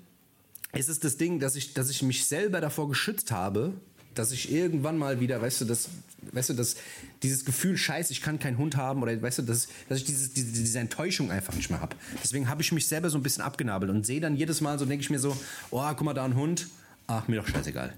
ist 0.75 0.91
es 0.91 1.01
das 1.01 1.17
Ding, 1.17 1.39
dass 1.41 1.57
ich, 1.57 1.73
dass 1.73 1.89
ich 1.89 2.03
mich 2.03 2.27
selber 2.27 2.61
davor 2.61 2.89
geschützt 2.91 3.31
habe, 3.31 3.73
dass 4.15 4.33
ich 4.33 4.51
irgendwann 4.53 4.97
mal 4.99 5.21
wieder, 5.21 5.41
weißt 5.43 5.63
du, 5.63 5.65
das, 5.65 5.89
weißt 6.33 6.51
du, 6.51 6.55
das, 6.55 6.77
dieses 7.23 7.45
Gefühl, 7.45 7.77
scheiße, 7.77 8.13
ich 8.13 8.23
kann 8.23 8.39
keinen 8.39 8.59
Hund 8.59 8.77
haben 8.77 9.03
oder 9.03 9.21
weißt 9.21 9.39
du, 9.39 9.43
dass, 9.43 9.69
dass 9.89 9.99
ich 9.99 10.05
dieses, 10.05 10.33
diese, 10.33 10.53
diese 10.53 10.79
Enttäuschung 10.79 11.31
einfach 11.31 11.55
nicht 11.55 11.71
mehr 11.71 11.81
habe. 11.81 11.97
Deswegen 12.23 12.49
habe 12.49 12.63
ich 12.63 12.73
mich 12.73 12.87
selber 12.87 13.11
so 13.11 13.19
ein 13.19 13.23
bisschen 13.23 13.43
abgenabelt 13.43 13.91
und 13.91 14.07
sehe 14.07 14.21
dann 14.21 14.37
jedes 14.37 14.61
Mal 14.61 14.79
so, 14.79 14.85
denke 14.87 15.03
ich 15.03 15.11
mir 15.11 15.19
so, 15.19 15.37
oh, 15.71 15.83
guck 15.89 16.03
mal, 16.03 16.15
da 16.15 16.25
ein 16.25 16.35
Hund, 16.37 16.69
ach, 17.07 17.29
mir 17.29 17.37
doch 17.37 17.49
scheißegal. 17.49 17.93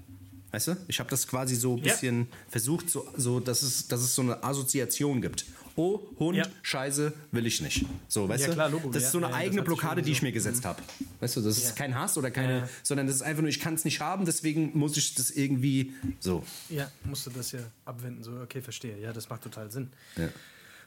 Weißt 0.53 0.69
du? 0.69 0.77
Ich 0.89 1.01
habe 1.01 1.11
das 1.11 1.27
quasi 1.27 1.55
so 1.55 1.75
ein 1.75 1.79
Ja. 1.85 1.93
bisschen 1.93 2.29
versucht, 2.49 2.89
so, 2.89 3.07
so 3.17 3.41
dass, 3.41 3.63
es, 3.63 3.89
dass 3.89 4.01
es 4.01 4.15
so 4.15 4.23
eine 4.23 4.43
Assoziation 4.43 5.21
gibt. 5.21 5.45
Oh, 5.79 6.01
Hund, 6.19 6.39
Ja. 6.39 6.47
Scheiße, 6.63 7.13
will 7.33 7.47
ich 7.47 7.61
nicht. 7.61 7.85
So, 8.09 8.27
weißt 8.29 8.43
Ja, 8.45 8.49
du? 8.49 8.55
klar, 8.55 8.71
Logo, 8.71 8.91
das 8.91 9.05
ist 9.05 9.13
so 9.13 9.19
eine 9.19 9.33
eigene 9.35 9.63
Blockade, 9.63 10.01
die 10.01 10.11
ich 10.11 10.23
mir 10.23 10.33
gesetzt 10.33 10.65
habe. 10.65 10.83
Weißt 11.21 11.37
du, 11.37 11.43
das 11.43 11.59
ist 11.59 11.77
kein 11.77 11.95
Hass 11.95 12.17
oder 12.17 12.31
keine, 12.31 12.69
sondern 12.83 13.07
das 13.07 13.17
ist 13.17 13.23
einfach 13.23 13.43
nur, 13.43 13.51
ich 13.51 13.61
kann 13.61 13.75
es 13.75 13.85
nicht 13.85 14.01
haben, 14.01 14.25
deswegen 14.25 14.71
muss 14.77 14.97
ich 14.97 15.15
das 15.15 15.31
irgendwie 15.31 15.93
so. 16.19 16.43
Ja, 16.71 16.91
musst 17.05 17.27
du 17.27 17.31
das 17.31 17.53
ja 17.53 17.61
abwenden. 17.85 18.23
So, 18.25 18.33
okay, 18.43 18.63
verstehe. 18.63 18.99
Ja, 18.99 19.13
das 19.13 19.29
macht 19.29 19.43
total 19.43 19.71
Sinn. 19.71 19.91
Ja. 20.17 20.29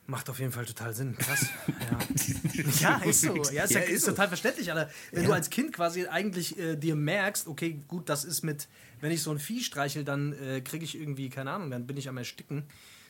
Macht 0.08 0.28
auf 0.32 0.40
jeden 0.40 0.52
Fall 0.52 0.66
total 0.66 0.92
Sinn. 0.96 1.16
Krass. 1.18 1.46
Ja, 2.82 3.00
ja 3.00 3.06
ist 3.06 3.22
so. 3.22 3.36
Ja, 3.52 3.64
ist, 3.66 3.74
ja, 3.74 3.80
Ja, 3.80 3.86
ist, 3.86 3.92
ist 3.92 4.06
so. 4.06 4.12
total 4.12 4.28
verständlich, 4.30 4.72
Alter. 4.72 4.92
Wenn 5.12 5.26
du 5.26 5.34
als 5.34 5.52
Kind 5.52 5.72
quasi 5.72 6.08
eigentlich 6.08 6.58
äh, 6.58 6.76
dir 6.76 6.96
merkst, 6.96 7.48
okay, 7.48 7.80
gut, 7.88 8.10
das 8.10 8.24
ist 8.26 8.42
mit, 8.44 8.68
wenn 9.02 9.12
ich 9.12 9.22
so 9.22 9.30
ein 9.30 9.38
Vieh 9.38 9.62
streichel, 9.64 10.04
dann 10.04 10.34
äh, 10.34 10.62
kriege 10.62 10.84
ich 10.84 11.00
irgendwie, 11.00 11.30
keine 11.30 11.52
Ahnung, 11.52 11.70
dann 11.70 11.86
bin 11.86 11.96
ich 11.96 12.10
am 12.10 12.18
Ersticken. 12.18 12.64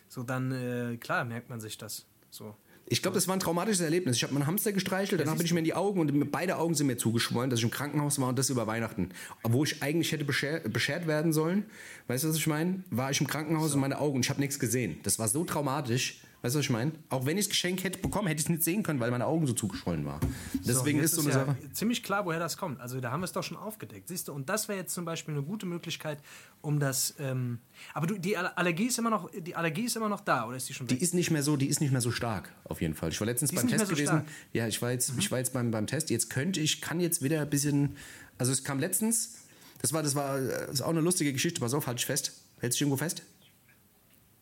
So, 0.09 0.23
dann, 0.23 0.51
äh, 0.51 0.97
klar, 0.97 1.23
merkt 1.23 1.49
man 1.49 1.61
sich 1.61 1.77
das. 1.77 2.05
So. 2.31 2.55
Ich 2.91 3.03
glaube, 3.03 3.13
das 3.13 3.27
war 3.27 3.35
ein 3.35 3.39
traumatisches 3.39 3.81
Erlebnis. 3.81 4.17
Ich 4.17 4.23
habe 4.23 4.33
meinen 4.33 4.47
Hamster 4.47 4.71
gestreichelt, 4.71 5.21
danach 5.21 5.35
bin 5.35 5.45
ich 5.45 5.53
mir 5.53 5.59
in 5.59 5.65
die 5.65 5.75
Augen 5.75 5.99
und 5.99 6.31
beide 6.31 6.57
Augen 6.57 6.73
sind 6.73 6.87
mir 6.87 6.97
zugeschwollen, 6.97 7.51
dass 7.51 7.59
ich 7.59 7.65
im 7.65 7.69
Krankenhaus 7.69 8.19
war 8.19 8.29
und 8.29 8.39
das 8.39 8.49
über 8.49 8.65
Weihnachten. 8.65 9.11
Wo 9.43 9.63
ich 9.63 9.83
eigentlich 9.83 10.11
hätte 10.11 10.25
beschert, 10.25 10.73
beschert 10.73 11.05
werden 11.05 11.31
sollen, 11.31 11.65
weißt 12.07 12.23
du, 12.23 12.29
was 12.29 12.37
ich 12.37 12.47
meine? 12.47 12.83
War 12.89 13.11
ich 13.11 13.21
im 13.21 13.27
Krankenhaus 13.27 13.75
und 13.75 13.81
meine 13.81 13.99
Augen 13.99 14.15
und 14.15 14.25
ich 14.25 14.29
habe 14.31 14.39
nichts 14.39 14.57
gesehen. 14.57 14.99
Das 15.03 15.19
war 15.19 15.27
so 15.27 15.45
traumatisch. 15.45 16.21
Weißt 16.41 16.55
du, 16.55 16.59
was 16.59 16.65
ich 16.65 16.69
meine? 16.69 16.93
Auch 17.09 17.25
wenn 17.25 17.37
ich 17.37 17.45
das 17.45 17.49
Geschenk 17.49 17.83
hätte 17.83 17.99
bekommen, 17.99 18.27
hätte 18.29 18.39
ich 18.39 18.45
es 18.45 18.49
nicht 18.49 18.63
sehen 18.63 18.81
können, 18.81 19.01
weil 19.01 19.11
meine 19.11 19.25
Augen 19.25 19.45
so 19.45 19.51
zugeschwollen 19.51 20.05
waren. 20.05 20.21
Deswegen 20.65 20.99
jetzt 20.99 21.11
ist 21.11 21.15
so 21.15 21.21
eine 21.29 21.37
ja 21.37 21.45
Sache. 21.45 21.57
ziemlich 21.73 22.01
klar, 22.01 22.25
woher 22.25 22.39
das 22.39 22.55
kommt. 22.55 22.79
Also 22.79 23.01
da 23.01 23.11
haben 23.11 23.19
wir 23.19 23.25
es 23.25 23.33
doch 23.33 23.43
schon 23.43 23.57
aufgedeckt, 23.57 24.07
siehst 24.07 24.29
du. 24.29 24.33
Und 24.33 24.47
das 24.47 24.69
wäre 24.69 24.79
jetzt 24.79 24.93
zum 24.93 25.03
Beispiel 25.03 25.33
eine 25.33 25.43
gute 25.43 25.65
Möglichkeit, 25.65 26.19
um 26.61 26.79
das. 26.79 27.13
Ähm, 27.19 27.59
aber 27.93 28.07
du, 28.07 28.17
die 28.17 28.37
Aller- 28.37 28.57
Allergie 28.57 28.85
ist 28.85 28.97
immer 28.97 29.09
noch, 29.09 29.29
die 29.31 29.53
Allergie 29.55 29.83
ist 29.83 29.97
immer 29.97 30.07
noch 30.07 30.21
da, 30.21 30.47
oder 30.47 30.55
ist 30.55 30.69
die 30.69 30.73
schon 30.73 30.87
Die 30.87 30.95
weg? 30.95 31.01
ist 31.01 31.13
nicht 31.13 31.29
mehr 31.29 31.43
so, 31.43 31.57
die 31.57 31.67
ist 31.67 31.81
nicht 31.81 31.91
mehr 31.91 31.99
so 32.01 32.11
stark, 32.11 32.53
auf 32.63 32.79
jeden 32.79 32.93
Fall. 32.95 33.09
Ich 33.09 33.19
war 33.19 33.25
letztens 33.27 33.49
Die 33.49 33.57
ist 33.57 33.61
beim 33.61 33.65
nicht 33.65 33.77
Test 33.77 33.89
mehr 33.91 33.97
so 33.97 34.11
gewesen. 34.11 34.25
stark. 34.25 34.25
Mhm. 34.25 34.57
Ja, 34.57 34.67
ich 34.67 34.81
war 34.81 34.91
jetzt, 34.91 35.11
ich 35.17 35.29
war 35.31 35.39
jetzt 35.39 35.51
beim, 35.51 35.71
beim 35.71 35.87
Test. 35.87 36.09
Jetzt 36.09 36.29
könnte 36.29 36.61
ich, 36.61 36.81
kann 36.81 37.01
jetzt 37.01 37.21
wieder 37.21 37.41
ein 37.41 37.49
bisschen. 37.49 37.97
Also 38.37 38.53
es 38.53 38.63
kam 38.63 38.79
letztens, 38.79 39.39
das 39.81 39.91
war, 39.91 40.03
das 40.03 40.15
war 40.15 40.39
äh, 40.39 40.47
das 40.47 40.75
ist 40.75 40.81
auch 40.83 40.89
eine 40.89 41.01
lustige 41.01 41.33
Geschichte. 41.33 41.59
Pass 41.59 41.73
auf, 41.73 41.85
halt 41.85 41.97
dich 41.99 42.05
fest. 42.05 42.31
Hältst 42.61 42.77
du 42.79 42.85
dich 42.85 42.87
irgendwo 42.87 42.97
fest? 42.97 43.23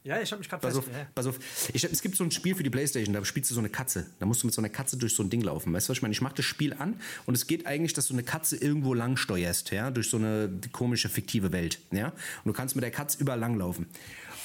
Ja, 0.08 0.22
ich 0.22 0.32
habe 0.32 0.40
mich 0.40 0.50
gerade 0.50 0.62
Pass 0.62 0.76
auf, 0.76 0.88
ja. 0.88 1.06
pass 1.14 1.28
auf. 1.28 1.38
Ich, 1.74 1.84
es 1.84 2.02
gibt 2.02 2.16
so 2.16 2.24
ein 2.24 2.32
Spiel 2.32 2.56
für 2.56 2.64
die 2.64 2.70
Playstation, 2.70 3.14
da 3.14 3.24
spielst 3.26 3.52
du 3.52 3.56
so 3.56 3.60
eine 3.60 3.70
Katze. 3.70 4.06
Da 4.20 4.26
musst 4.26 4.42
du 4.42 4.48
mit 4.48 4.54
so 4.54 4.62
einer 4.62 4.70
Katze 4.70 4.98
durch 4.98 5.14
so 5.14 5.22
ein 5.22 5.30
Ding 5.30 5.42
laufen. 5.42 5.74
Weißt 5.74 5.88
du, 5.88 5.92
was 5.92 5.98
ich 5.98 6.02
meine? 6.02 6.14
Ich 6.14 6.22
mache 6.22 6.36
das 6.36 6.46
Spiel 6.46 6.74
an 6.74 7.00
und 7.26 7.36
es 7.36 7.46
geht 7.46 7.68
eigentlich, 7.68 7.94
dass 7.94 8.08
du 8.08 8.14
eine 8.14 8.24
Katze 8.24 8.56
irgendwo 8.56 8.94
lang 8.94 9.18
steuerst, 9.18 9.72
ja, 9.72 9.92
durch 9.92 10.10
so 10.10 10.18
eine 10.18 10.50
komische, 10.72 11.10
fiktive 11.10 11.52
Welt, 11.52 11.80
ja. 11.92 12.08
Und 12.08 12.46
du 12.46 12.54
kannst 12.54 12.76
mit 12.76 12.84
der 12.84 12.92
Katze 12.92 13.20
überall 13.20 13.40
lang 13.40 13.58
laufen. 13.58 13.88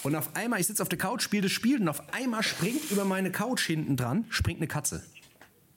Und 0.02 0.16
auf 0.16 0.34
einmal, 0.34 0.60
ich 0.60 0.66
sitze 0.66 0.82
auf 0.82 0.88
der 0.88 0.98
Couch, 0.98 1.22
spiele 1.22 1.42
das 1.42 1.52
Spiel 1.52 1.80
und 1.80 1.88
auf 1.88 2.12
einmal 2.12 2.42
springt 2.42 2.90
über 2.90 3.04
meine 3.04 3.30
Couch 3.30 3.64
hinten 3.64 3.96
dran, 3.96 4.24
springt 4.30 4.58
eine 4.58 4.66
Katze. 4.66 5.04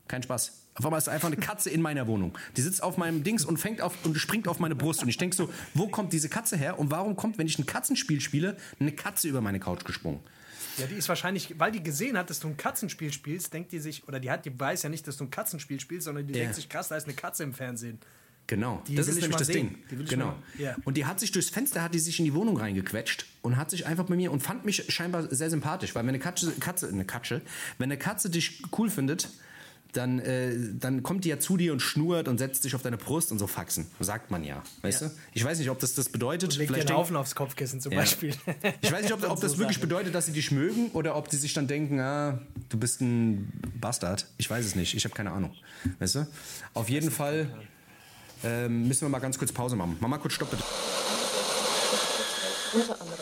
Kein 0.07 0.23
Spaß. 0.23 0.64
Auf 0.75 0.85
einmal 0.85 0.97
ist 0.97 1.07
einfach 1.07 1.27
eine 1.27 1.38
Katze 1.38 1.69
in 1.69 1.81
meiner 1.81 2.05
Wohnung. 2.05 2.38
Die 2.57 2.61
sitzt 2.61 2.83
auf 2.83 2.97
meinem 2.97 3.23
Dings 3.23 3.45
und 3.45 3.57
fängt 3.57 3.81
auf 3.81 3.93
und 4.03 4.17
springt 4.17 4.47
auf 4.49 4.59
meine 4.59 4.75
Brust. 4.75 5.01
Und 5.01 5.07
ich 5.09 5.17
denke 5.17 5.35
so, 5.35 5.49
wo 5.73 5.88
kommt 5.88 6.11
diese 6.11 6.27
Katze 6.27 6.57
her? 6.57 6.77
Und 6.77 6.91
warum 6.91 7.15
kommt, 7.15 7.38
wenn 7.38 7.47
ich 7.47 7.57
ein 7.57 7.65
Katzenspiel 7.65 8.19
spiele, 8.19 8.57
eine 8.79 8.91
Katze 8.91 9.29
über 9.29 9.41
meine 9.41 9.59
Couch 9.59 9.85
gesprungen? 9.85 10.19
ja, 10.77 10.88
die 10.88 10.95
ist 10.95 11.07
wahrscheinlich, 11.07 11.57
weil 11.57 11.71
die 11.71 11.81
gesehen 11.81 12.17
hat, 12.17 12.29
dass 12.29 12.41
du 12.41 12.49
ein 12.49 12.57
Katzenspiel 12.57 13.13
spielst, 13.13 13.53
denkt 13.53 13.71
die 13.71 13.79
sich, 13.79 14.05
oder 14.09 14.19
die 14.19 14.29
hat, 14.29 14.45
die 14.45 14.59
weiß 14.59 14.83
ja 14.83 14.89
nicht, 14.89 15.07
dass 15.07 15.15
du 15.15 15.23
ein 15.23 15.31
Katzenspiel 15.31 15.79
spielst, 15.79 16.03
sondern 16.03 16.27
die 16.27 16.33
Ja. 16.33 16.41
denkt 16.41 16.55
sich, 16.55 16.67
krass, 16.67 16.89
da 16.89 16.97
ist 16.97 17.05
eine 17.05 17.13
Katze 17.15 17.43
im 17.43 17.53
Fernsehen. 17.53 17.97
Genau, 18.47 18.83
Die 18.85 18.95
das 18.95 19.07
ist 19.07 19.15
ich 19.15 19.21
nämlich 19.21 19.38
das 19.38 19.47
sehen. 19.47 19.77
Ding. 19.89 20.05
Genau. 20.05 20.35
ja. 20.59 20.75
Und 20.83 20.97
die 20.97 21.05
hat 21.05 21.19
sich 21.21 21.31
durchs 21.31 21.49
Fenster 21.49 21.81
hat 21.81 21.93
die 21.95 21.99
sich 21.99 22.19
in 22.19 22.25
die 22.25 22.33
Wohnung 22.33 22.57
reingequetscht 22.57 23.25
und 23.41 23.55
hat 23.57 23.71
sich 23.71 23.88
einfach 23.88 24.03
bei 24.05 24.15
mir 24.15 24.31
und 24.31 24.43
fand 24.43 24.65
mich 24.65 24.83
scheinbar 24.93 25.33
sehr 25.33 25.49
sympathisch, 25.49 25.95
weil 25.95 26.03
wenn 26.03 26.09
eine 26.09 26.19
Katze, 26.19 26.51
Katze 26.59 26.89
eine 26.89 27.05
Katze, 27.05 27.41
wenn 27.77 27.85
eine 27.85 27.97
Katze 27.97 28.29
dich 28.29 28.61
cool 28.77 28.89
findet, 28.89 29.29
dann, 29.97 30.19
äh, 30.19 30.53
dann 30.79 31.03
kommt 31.03 31.23
die 31.25 31.29
ja 31.29 31.39
zu 31.39 31.58
dir 31.58 31.71
und 31.73 31.79
schnurrt 31.81 32.27
und 32.27 32.38
setzt 32.38 32.63
sich 32.63 32.75
auf 32.75 32.81
deine 32.81 32.97
Brust 32.97 33.31
und 33.31 33.39
so 33.39 33.47
Faxen. 33.47 33.88
Sagt 33.99 34.31
man 34.31 34.43
ja, 34.43 34.62
weißt 34.81 35.01
Ja. 35.01 35.08
du? 35.08 35.13
Ich 35.34 35.43
weiß 35.43 35.60
nicht, 35.60 35.69
ob 35.69 35.79
das 35.79 35.93
das 35.93 36.10
bedeutet. 36.10 36.55
Legt 36.58 36.69
dir 36.69 36.73
Vielleicht 36.73 36.89
denk- 36.89 36.97
Haufen 36.99 37.15
aufs 37.15 37.36
Kopfkissen 37.36 37.79
zum 37.81 37.91
Ja. 37.93 37.99
Beispiel. 37.99 38.34
Ich 38.81 38.91
weiß 38.91 39.03
nicht, 39.03 39.13
ob, 39.13 39.23
Und 39.23 39.29
ob 39.29 39.41
das 39.41 39.53
so 39.53 39.58
wirklich 39.60 39.77
Sachen. 39.77 39.89
bedeutet, 39.89 40.13
dass 40.15 40.25
sie 40.25 40.31
dich 40.34 40.51
mögen 40.51 40.89
oder 40.91 41.15
ob 41.15 41.29
die 41.29 41.38
sich 41.38 41.53
dann 41.53 41.67
denken, 41.67 41.99
ah, 41.99 42.39
du 42.69 42.77
bist 42.77 43.01
ein 43.01 43.51
Bastard. 43.79 44.25
Ich 44.38 44.49
weiß 44.49 44.65
es 44.65 44.75
nicht. 44.75 44.93
Ich 44.95 45.03
habe 45.05 45.15
keine 45.15 45.31
Ahnung. 45.31 45.53
Weißt 45.99 46.15
du? 46.15 46.27
Auf 46.73 46.89
jeden 46.89 47.12
Fall 47.12 47.49
ähm, 48.43 48.88
müssen 48.88 49.01
wir 49.01 49.10
mal 49.10 49.19
ganz 49.19 49.38
kurz 49.38 49.51
Pause 49.51 49.75
machen. 49.75 49.97
Mach 49.99 50.08
mal 50.10 50.17
kurz 50.17 50.34
Stopp 50.34 50.51
bitte. 50.51 50.63
Unter 52.73 53.01
anderem 53.01 53.19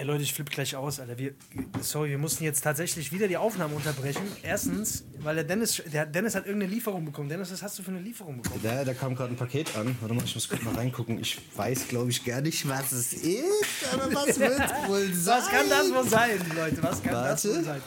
Ey 0.00 0.06
Leute, 0.06 0.22
ich 0.22 0.32
flippe 0.32 0.50
gleich 0.50 0.74
aus, 0.74 0.98
Alter. 0.98 1.18
Wir, 1.18 1.34
sorry, 1.82 2.08
wir 2.08 2.16
mussten 2.16 2.42
jetzt 2.42 2.62
tatsächlich 2.62 3.12
wieder 3.12 3.28
die 3.28 3.36
Aufnahme 3.36 3.74
unterbrechen. 3.74 4.22
Erstens, 4.42 5.04
weil 5.18 5.34
der 5.34 5.44
Dennis, 5.44 5.82
der 5.92 6.06
Dennis 6.06 6.34
hat 6.34 6.46
irgendeine 6.46 6.72
Lieferung 6.72 7.04
bekommen. 7.04 7.28
Dennis, 7.28 7.52
was 7.52 7.62
hast 7.62 7.78
du 7.78 7.82
für 7.82 7.90
eine 7.90 8.00
Lieferung 8.00 8.40
bekommen? 8.40 8.62
Da, 8.62 8.82
da 8.82 8.94
kam 8.94 9.14
gerade 9.14 9.34
ein 9.34 9.36
Paket 9.36 9.76
an. 9.76 9.94
Warte 10.00 10.14
mal, 10.14 10.24
ich 10.24 10.34
muss 10.34 10.48
kurz 10.48 10.62
mal 10.62 10.74
reingucken. 10.74 11.20
Ich 11.20 11.38
weiß, 11.54 11.88
glaube 11.88 12.08
ich, 12.08 12.24
gar 12.24 12.40
nicht, 12.40 12.66
was 12.66 12.92
es 12.92 13.12
ist. 13.12 13.44
Aber 13.92 14.10
was 14.14 14.40
wird 14.40 14.88
wohl 14.88 15.12
sein? 15.12 15.38
Was 15.38 15.50
kann 15.50 15.68
das 15.68 15.92
wohl 15.92 16.08
sein, 16.08 16.38
Leute? 16.56 16.82
Was 16.82 17.02
kann 17.02 17.12
das 17.12 17.44
Warte. 17.44 17.58
wohl 17.58 17.64
sein? 17.64 17.82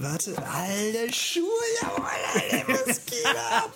Warte, 0.00 0.32
alte 0.46 1.12
Schuhe, 1.12 1.42
jawohl, 1.82 2.06
Alter, 2.06 2.86
was 2.86 3.04
geht 3.06 3.26
ab? 3.26 3.74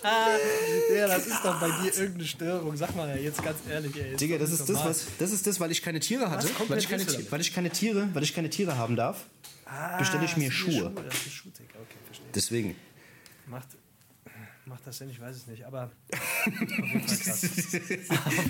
Ja, 0.95 1.09
das 1.09 1.27
ist 1.27 1.41
doch 1.45 1.59
bei 1.61 1.69
dir 1.83 1.93
irgendeine 1.95 2.27
Störung. 2.27 2.77
Sag 2.77 2.95
mal 2.95 3.19
jetzt 3.19 3.43
ganz 3.43 3.59
ehrlich, 3.69 3.97
ey. 3.97 4.15
Digga, 4.17 4.39
das 4.39 4.53
ist 4.53 4.69
das, 4.69 4.85
was, 4.85 5.07
das 5.19 5.33
ist 5.33 5.45
das, 5.49 5.59
weil 5.59 5.73
ich 5.73 5.83
keine 5.83 5.99
Tiere 5.99 6.31
hatte, 6.31 6.49
weil 6.69 6.79
ich 6.79 6.89
keine, 6.89 7.05
weil 7.31 7.41
ich 7.41 7.53
keine 7.53 7.71
Tiere, 7.71 8.09
weil 8.13 8.23
ich 8.23 8.35
keine 8.35 8.51
Tiere 8.51 8.79
haben 8.79 8.95
darf, 8.95 9.25
bestelle 9.99 10.25
ich 10.25 10.37
mir 10.37 10.49
Ah, 10.49 10.53
Schuhe. 10.53 10.93
Das 10.95 11.15
ist 11.27 11.33
Schuhtick, 11.33 11.69
okay, 11.71 11.97
verstehe. 12.07 12.27
Deswegen. 12.35 12.77
Macht, 13.49 13.69
macht 14.67 14.87
das 14.87 14.99
Sinn? 14.99 15.11
Ich 15.11 15.21
weiß 15.21 15.35
es 15.35 15.47
nicht, 15.49 15.65
aber 15.65 15.91
auf 16.13 16.47
jeden 16.47 17.09
Fall 17.09 17.19
krass. 17.19 17.47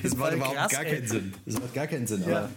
Das 0.02 0.16
macht 0.16 0.34
überhaupt 0.34 0.56
krass, 0.56 0.72
gar 0.72 0.84
ey. 0.84 0.94
keinen 0.96 1.08
Sinn. 1.08 1.34
Das 1.46 1.54
macht 1.54 1.72
gar 1.74 1.86
keinen 1.86 2.06
Sinn. 2.06 2.22
Ja. 2.28 2.38
Aber, 2.38 2.50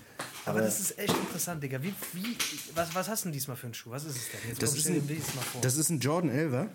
Aber 0.45 0.61
das 0.61 0.79
ist 0.79 0.99
echt 0.99 1.15
interessant, 1.15 1.63
Digga. 1.63 1.81
Wie, 1.81 1.93
wie, 2.13 2.37
was, 2.75 2.93
was 2.93 3.09
hast 3.09 3.23
du 3.23 3.29
denn 3.29 3.33
diesmal 3.33 3.57
für 3.57 3.67
einen 3.67 3.73
Schuh? 3.73 3.91
Was 3.91 4.05
ist 4.05 4.15
es 4.15 4.31
denn? 4.31 4.39
Jetzt 4.49 4.61
das, 4.61 4.75
ist 4.75 4.87
ein, 4.87 5.07
dir 5.07 5.15
das 5.15 5.35
mal 5.35 5.41
vor. 5.41 5.61
das 5.61 5.77
ist 5.77 5.89
ein 5.89 5.99
Jordan 5.99 6.31
11er. 6.31 6.67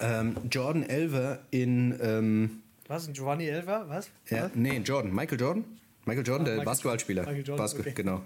Ähm, 0.00 0.36
Jordan 0.50 0.84
11er 0.84 1.38
in. 1.50 1.98
Ähm, 2.00 2.62
was? 2.88 3.08
Ein 3.08 3.14
Giovanni 3.14 3.46
Elva? 3.46 3.86
Was? 3.88 4.08
ja, 4.28 4.50
nee, 4.54 4.76
Jordan. 4.78 5.14
Michael 5.14 5.40
Jordan. 5.40 5.64
Michael 6.06 6.26
Jordan, 6.26 6.44
der 6.44 6.54
Michael 6.54 6.66
Basketballspieler. 6.66 7.22
Michael 7.22 7.44
Jordan, 7.46 7.64
Basket, 7.64 7.80
okay. 7.80 7.92
genau. 7.94 8.22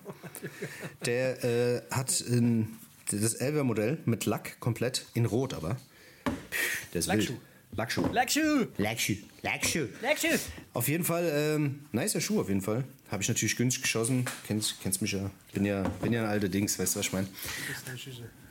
Der 1.06 1.44
äh, 1.44 1.82
hat 1.92 2.20
ein, 2.28 2.76
das 3.10 3.34
Elver-Modell 3.34 3.98
mit 4.04 4.26
Lack 4.26 4.58
komplett 4.58 5.06
in 5.14 5.26
Rot, 5.26 5.54
aber. 5.54 5.76
Der 6.92 6.98
ist 6.98 7.06
Lackschuh. 7.06 7.34
wild. 7.34 7.40
Lackschuh. 7.76 8.06
Lackschuh! 8.12 8.66
Lackschuh. 8.76 9.16
Lackschuh. 9.42 9.88
Lackschuh! 10.02 10.38
Auf 10.72 10.88
jeden 10.88 11.04
Fall, 11.04 11.30
ähm, 11.32 11.80
nicer 11.92 12.20
Schuh 12.20 12.40
auf 12.40 12.48
jeden 12.48 12.62
Fall. 12.62 12.84
Habe 13.10 13.22
ich 13.22 13.28
natürlich 13.28 13.56
günstig 13.56 13.82
geschossen. 13.82 14.24
Kennst, 14.46 14.80
kennst 14.82 15.00
mich 15.00 15.12
ja. 15.12 15.30
Bin 15.52 15.64
ja, 15.64 15.82
bin 16.02 16.12
ja 16.12 16.24
ein 16.24 16.28
alter 16.28 16.48
Dings, 16.48 16.78
weißt 16.78 16.94
du, 16.94 16.98
was 16.98 17.06
ich 17.06 17.12
meine? 17.12 17.28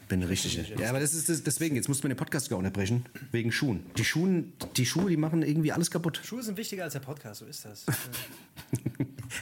Bin 0.08 0.23
richtig. 0.23 0.73
Ja, 0.80 0.89
aber 0.89 1.01
das 1.01 1.13
ist 1.13 1.27
das, 1.27 1.43
deswegen, 1.43 1.75
jetzt 1.75 1.89
musst 1.89 2.01
du 2.01 2.08
mir 2.08 2.13
den 2.13 2.17
Podcast 2.17 2.45
sogar 2.45 2.60
unterbrechen, 2.60 3.06
wegen 3.32 3.51
Schuhen. 3.51 3.86
Die 3.97 4.06
Schuhe, 4.06 4.45
die 4.77 4.86
Schuhe, 4.86 5.10
die 5.10 5.17
machen 5.17 5.41
irgendwie 5.43 5.73
alles 5.73 5.91
kaputt. 5.91 6.21
Schuhe 6.23 6.41
sind 6.41 6.58
wichtiger 6.58 6.86
als 6.86 6.93
der 6.93 7.01
Podcast, 7.01 7.41
so 7.41 7.45
ist 7.45 7.65
das. 7.65 7.86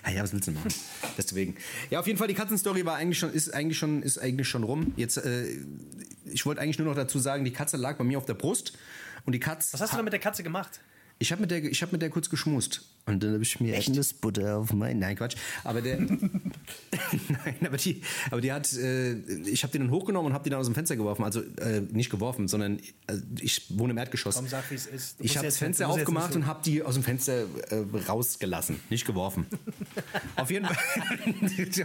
Ja, 0.03 0.11
ja, 0.11 0.23
was 0.23 0.33
willst 0.33 0.47
du 0.47 0.51
machen? 0.51 0.73
Deswegen. 1.15 1.55
Ja, 1.91 1.99
auf 1.99 2.07
jeden 2.07 2.17
Fall, 2.17 2.27
die 2.27 2.33
Katzenstory 2.33 2.85
war 2.85 2.95
eigentlich 2.95 3.19
schon, 3.19 3.31
ist 3.31 3.53
eigentlich 3.53 3.77
schon, 3.77 4.01
ist 4.01 4.17
eigentlich 4.17 4.47
schon 4.47 4.63
rum. 4.63 4.93
Jetzt, 4.97 5.17
äh, 5.17 5.45
ich 6.25 6.45
wollte 6.45 6.59
eigentlich 6.59 6.79
nur 6.79 6.88
noch 6.88 6.95
dazu 6.95 7.19
sagen, 7.19 7.45
die 7.45 7.51
Katze 7.53 7.77
lag 7.77 7.97
bei 7.97 8.03
mir 8.03 8.17
auf 8.17 8.25
der 8.25 8.33
Brust 8.33 8.73
und 9.25 9.33
die 9.33 9.39
Katze. 9.39 9.73
Was 9.73 9.81
hast 9.81 9.93
du 9.93 9.97
da 9.97 10.03
mit 10.03 10.13
der 10.13 10.19
Katze 10.19 10.43
gemacht? 10.43 10.81
Ich 11.17 11.31
habe 11.31 11.39
mit, 11.41 11.49
der- 11.51 11.63
ich 11.63 11.81
hab 11.81 11.93
mit 11.93 12.01
der 12.01 12.09
kurz 12.09 12.29
geschmust. 12.29 12.81
Und 13.05 13.23
dann 13.23 13.33
habe 13.33 13.43
ich 13.43 13.59
mir 13.61 13.73
Erdnussbutter 13.75 14.57
auf 14.57 14.73
mein. 14.73 14.99
Nein, 14.99 15.15
Quatsch. 15.15 15.38
Aber 15.63 15.81
der. 15.81 15.97
Nein, 16.01 17.55
aber 17.63 17.77
die, 17.77 18.01
aber 18.31 18.41
die 18.41 18.51
hat. 18.51 18.73
Äh, 18.73 19.13
ich 19.43 19.63
habe 19.63 19.71
den 19.71 19.83
dann 19.83 19.91
hochgenommen 19.91 20.27
und 20.27 20.33
habe 20.33 20.43
die 20.43 20.49
dann 20.49 20.59
aus 20.59 20.65
dem 20.65 20.75
Fenster 20.75 20.97
geworfen. 20.97 21.23
Also 21.23 21.41
äh, 21.41 21.81
nicht 21.91 22.09
geworfen, 22.09 22.49
sondern 22.49 22.79
äh, 23.07 23.15
ich 23.39 23.65
wohne 23.77 23.91
im 23.91 23.97
Erdgeschoss. 23.97 24.35
Komm, 24.35 24.47
sag, 24.47 24.69
wie 24.71 24.75
es 24.75 24.88
ist. 24.88 25.19
Du 25.19 25.23
Ich 25.23 25.38
habe 25.38 25.47
das 25.47 25.57
Fenster 25.57 25.88
aufgemacht 25.88 26.35
und 26.35 26.47
habe 26.47 26.61
die 26.65 26.83
aus 26.83 26.95
dem 26.95 27.03
Fenster 27.03 27.43
äh, 27.69 27.85
rausgelassen, 28.09 28.81
nicht 28.89 29.05
geworfen. 29.05 29.45
auf, 30.35 30.51
jeden 30.51 30.65
Fall, 30.65 30.77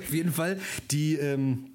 auf 0.00 0.12
jeden 0.12 0.33
Fall, 0.33 0.59
die. 0.90 1.14
Ähm, 1.14 1.69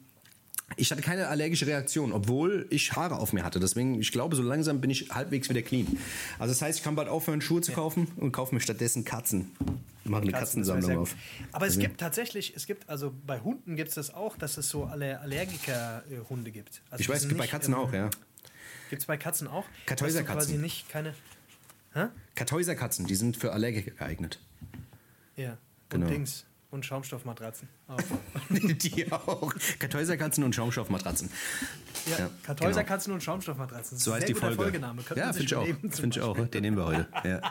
ich 0.77 0.91
hatte 0.91 1.01
keine 1.01 1.27
allergische 1.27 1.67
Reaktion, 1.67 2.11
obwohl 2.11 2.65
ich 2.69 2.93
Haare 2.93 3.17
auf 3.17 3.33
mir 3.33 3.43
hatte. 3.43 3.59
Deswegen, 3.59 3.99
ich 3.99 4.11
glaube, 4.11 4.35
so 4.35 4.41
langsam 4.41 4.81
bin 4.81 4.89
ich 4.89 5.09
halbwegs 5.11 5.49
wieder 5.49 5.61
clean. 5.61 5.85
Also 6.39 6.53
das 6.53 6.61
heißt, 6.61 6.79
ich 6.79 6.83
kann 6.83 6.95
bald 6.95 7.07
aufhören, 7.07 7.41
Schuhe 7.41 7.61
zu 7.61 7.71
kaufen 7.71 8.07
und 8.17 8.31
kaufe 8.31 8.53
mir 8.53 8.61
stattdessen 8.61 9.05
Katzen. 9.05 9.51
Mache 10.03 10.23
eine 10.23 10.31
Katzen, 10.31 10.63
Katzensammlung 10.63 10.97
auf. 10.97 11.15
Aber 11.51 11.67
es 11.67 11.79
gibt 11.79 11.99
tatsächlich, 11.99 12.55
es 12.55 12.65
gibt, 12.65 12.89
also 12.89 13.13
bei 13.25 13.39
Hunden 13.39 13.75
gibt 13.75 13.89
es 13.89 13.95
das 13.95 14.13
auch, 14.13 14.37
dass 14.37 14.57
es 14.57 14.69
so 14.69 14.85
alle 14.85 15.19
Allergiker-Hunde 15.19 16.51
gibt. 16.51 16.81
Also 16.89 17.01
Ich 17.01 17.09
weiß, 17.09 17.23
es 17.23 17.27
gibt 17.27 17.39
bei 17.39 17.47
Katzen 17.47 17.73
ähm, 17.73 17.79
auch, 17.79 17.93
ja. 17.93 18.09
Gibt 18.89 19.01
es 19.01 19.05
bei 19.05 19.17
Katzen 19.17 19.47
auch? 19.47 19.65
Kartäuserkatzen. 19.85 20.51
Quasi 20.51 20.57
nicht 20.57 20.89
keine. 20.89 21.15
Hä? 21.93 22.07
Kartäuserkatzen, 22.35 23.07
die 23.07 23.15
sind 23.15 23.37
für 23.37 23.53
Allergiker 23.53 23.91
geeignet. 23.91 24.39
Ja. 25.35 25.57
Genau. 25.89 26.05
Und 26.05 26.11
Dings. 26.11 26.45
Und 26.75 26.85
Schaumstoffmatratzen. 26.85 27.69
Auch. 27.87 27.97
die 28.49 29.09
auch. 29.09 29.53
Kartäuserkatzen 29.79 30.43
und 30.43 30.53
Schaumstoffmatratzen. 30.53 31.29
Ja, 32.05 32.19
Ja, 32.19 32.29
Kartäuserkatzen 32.43 33.13
und 33.13 33.23
Schaumstoffmatratzen. 33.23 33.97
So 33.97 34.13
heißt 34.13 34.27
die 34.27 34.33
Folge. 34.33 34.57
Folgename. 34.57 35.01
Ja, 35.15 35.31
finde 35.31 35.45
ich 35.45 35.55
auch. 35.55 35.65
Finde 35.65 36.07
ich 36.09 36.19
auch. 36.19 36.37
Den 36.47 36.61
nehmen 36.61 36.75
wir 36.75 36.85
heute. 36.85 37.07
Ja. 37.25 37.41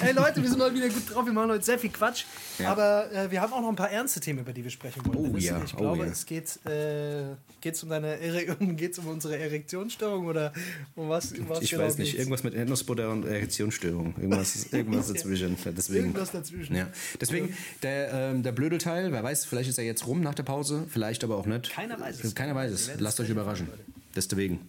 Hey 0.00 0.12
Leute, 0.12 0.42
wir 0.42 0.50
sind 0.50 0.60
heute 0.60 0.74
wieder 0.74 0.88
gut 0.88 1.14
drauf. 1.14 1.24
Wir 1.24 1.32
machen 1.32 1.50
heute 1.50 1.64
sehr 1.64 1.78
viel 1.78 1.90
Quatsch. 1.90 2.24
Ja. 2.58 2.72
Aber 2.72 3.10
äh, 3.12 3.30
wir 3.30 3.40
haben 3.40 3.52
auch 3.52 3.62
noch 3.62 3.68
ein 3.68 3.76
paar 3.76 3.90
ernste 3.90 4.20
Themen, 4.20 4.40
über 4.40 4.52
die 4.52 4.64
wir 4.64 4.70
sprechen 4.70 5.04
wollen. 5.06 5.34
Oh 5.34 5.36
ja, 5.36 5.62
Ich 5.64 5.74
oh 5.74 5.78
glaube, 5.78 6.04
ja. 6.04 6.10
es 6.10 6.26
geht 6.26 6.58
äh, 6.66 7.36
geht's 7.60 7.82
um, 7.82 7.88
deine 7.88 8.18
Ere 8.18 8.56
geht's 8.74 8.98
um 8.98 9.06
unsere 9.06 9.38
Erektionsstörung 9.38 10.26
oder 10.26 10.52
um 10.96 11.08
was? 11.08 11.32
Um 11.32 11.48
was 11.48 11.62
Ich 11.62 11.70
genau 11.70 11.84
weiß 11.84 11.98
nicht, 11.98 12.10
geht's? 12.10 12.18
irgendwas 12.18 12.42
mit 12.42 12.54
Erdnussbutter 12.54 13.10
und 13.10 13.24
Erektionsstörung. 13.24 14.14
Irgendwas, 14.16 14.72
irgendwas 14.72 15.08
dazwischen. 15.08 15.56
Deswegen. 15.76 16.06
Irgendwas 16.06 16.32
dazwischen. 16.32 16.76
Ja. 16.76 16.88
Deswegen, 17.20 17.54
der, 17.82 18.12
ähm, 18.12 18.42
der 18.42 18.52
Blödelteil, 18.52 19.12
wer 19.12 19.22
weiß, 19.22 19.44
vielleicht 19.44 19.68
ist 19.68 19.78
er 19.78 19.84
jetzt 19.84 20.06
rum 20.06 20.20
nach 20.20 20.34
der 20.34 20.42
Pause, 20.42 20.84
vielleicht 20.88 21.22
aber 21.24 21.36
auch 21.36 21.46
nicht. 21.46 21.70
Keiner 21.70 22.00
weiß 22.00 22.24
es. 22.24 22.34
Keiner 22.34 22.54
weiß 22.54 22.70
es. 22.72 22.90
Lasst 22.98 23.20
euch 23.20 23.28
überraschen. 23.28 23.68
Deswegen. 24.16 24.60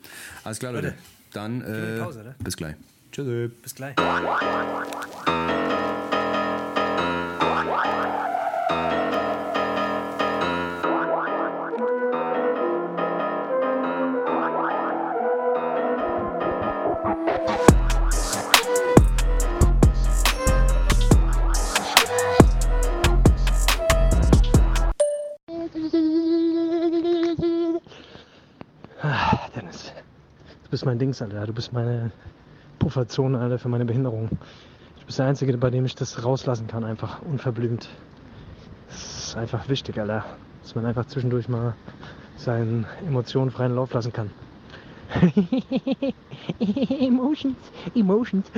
Alles 0.44 0.60
klar, 0.60 0.74
Leute. 0.74 0.94
Dann 1.34 1.62
äh, 1.62 2.00
Pause, 2.00 2.36
bis 2.40 2.58
gleich. 2.58 2.76
Tschüss. 3.12 3.52
Bis 3.62 3.76
gleich. 3.76 3.96
Bist 30.82 30.88
mein 30.88 30.98
Dings, 30.98 31.22
Alter. 31.22 31.46
Du 31.46 31.54
bist 31.54 31.74
meine 31.74 32.12
Pufferzone, 32.80 33.38
Alter, 33.38 33.60
für 33.60 33.70
meine 33.70 33.86
Behinderung. 33.86 34.30
Du 34.30 35.06
bist 35.06 35.20
der 35.20 35.28
Einzige, 35.28 35.56
bei 35.56 35.70
dem 35.70 35.86
ich 35.86 35.94
das 35.94 36.24
rauslassen 36.24 36.65
kann, 36.65 36.84
einfach 36.84 37.22
unverblümt. 37.22 37.88
Das 38.88 39.28
ist 39.28 39.38
einfach 39.38 39.70
wichtig, 39.70 40.00
Alter. 40.00 40.26
Dass 40.63 40.74
man 40.74 40.88
einfach 40.88 41.06
zwischendurch 41.06 41.48
mal 41.48 41.76
seinen 42.36 42.88
Emotionen 43.06 43.52
freien 43.52 43.76
Lauf 43.76 43.94
lassen 43.94 44.12
kann. 44.12 44.32
emotions, 47.00 47.58
emotions. 47.94 48.52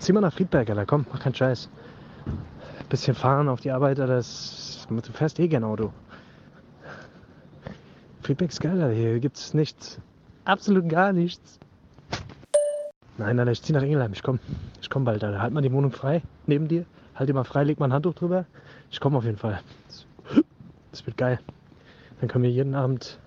Zieh 0.00 0.12
mal 0.12 0.22
nach 0.22 0.32
Friedberg, 0.32 0.70
Alter. 0.70 0.86
Komm, 0.86 1.06
mach 1.12 1.20
keinen 1.20 1.36
Scheiß. 1.36 1.70
Bisschen 2.88 3.14
fahren 3.14 3.48
auf 3.48 3.60
die 3.60 3.70
Arbeit, 3.70 4.00
Alter. 4.00 4.16
Das, 4.16 4.88
du 4.90 5.12
fährst 5.12 5.38
eh 5.38 5.46
gern 5.46 5.62
Auto. 5.62 5.92
Friedberg 8.30 8.52
ist 8.52 8.60
geil, 8.60 8.80
Alter. 8.80 8.94
Hier 8.94 9.18
gibt's 9.18 9.54
nichts. 9.54 9.98
Absolut 10.44 10.88
gar 10.88 11.12
nichts. 11.12 11.58
Nein, 13.18 13.40
Alter, 13.40 13.50
ich 13.50 13.60
zieh 13.60 13.72
nach 13.72 13.82
Ingelheim. 13.82 14.12
Ich 14.12 14.22
komm. 14.22 14.38
Ich 14.80 14.88
komm 14.88 15.02
bald, 15.02 15.24
Alter. 15.24 15.42
Halt 15.42 15.52
mal 15.52 15.62
die 15.62 15.72
Wohnung 15.72 15.90
frei. 15.90 16.22
Neben 16.46 16.68
dir. 16.68 16.84
Halt 17.16 17.28
die 17.28 17.32
mal 17.32 17.42
frei, 17.42 17.64
leg 17.64 17.80
mal 17.80 17.86
ein 17.86 17.92
Handtuch 17.92 18.14
drüber. 18.14 18.46
Ich 18.88 19.00
komme 19.00 19.18
auf 19.18 19.24
jeden 19.24 19.36
Fall. 19.36 19.60
Das, 20.92 21.04
wird 21.04 21.16
geil. 21.16 21.40
Dann 22.20 22.28
können 22.28 22.44
wir 22.44 22.52
jeden 22.52 22.76
Abend. 22.76 23.18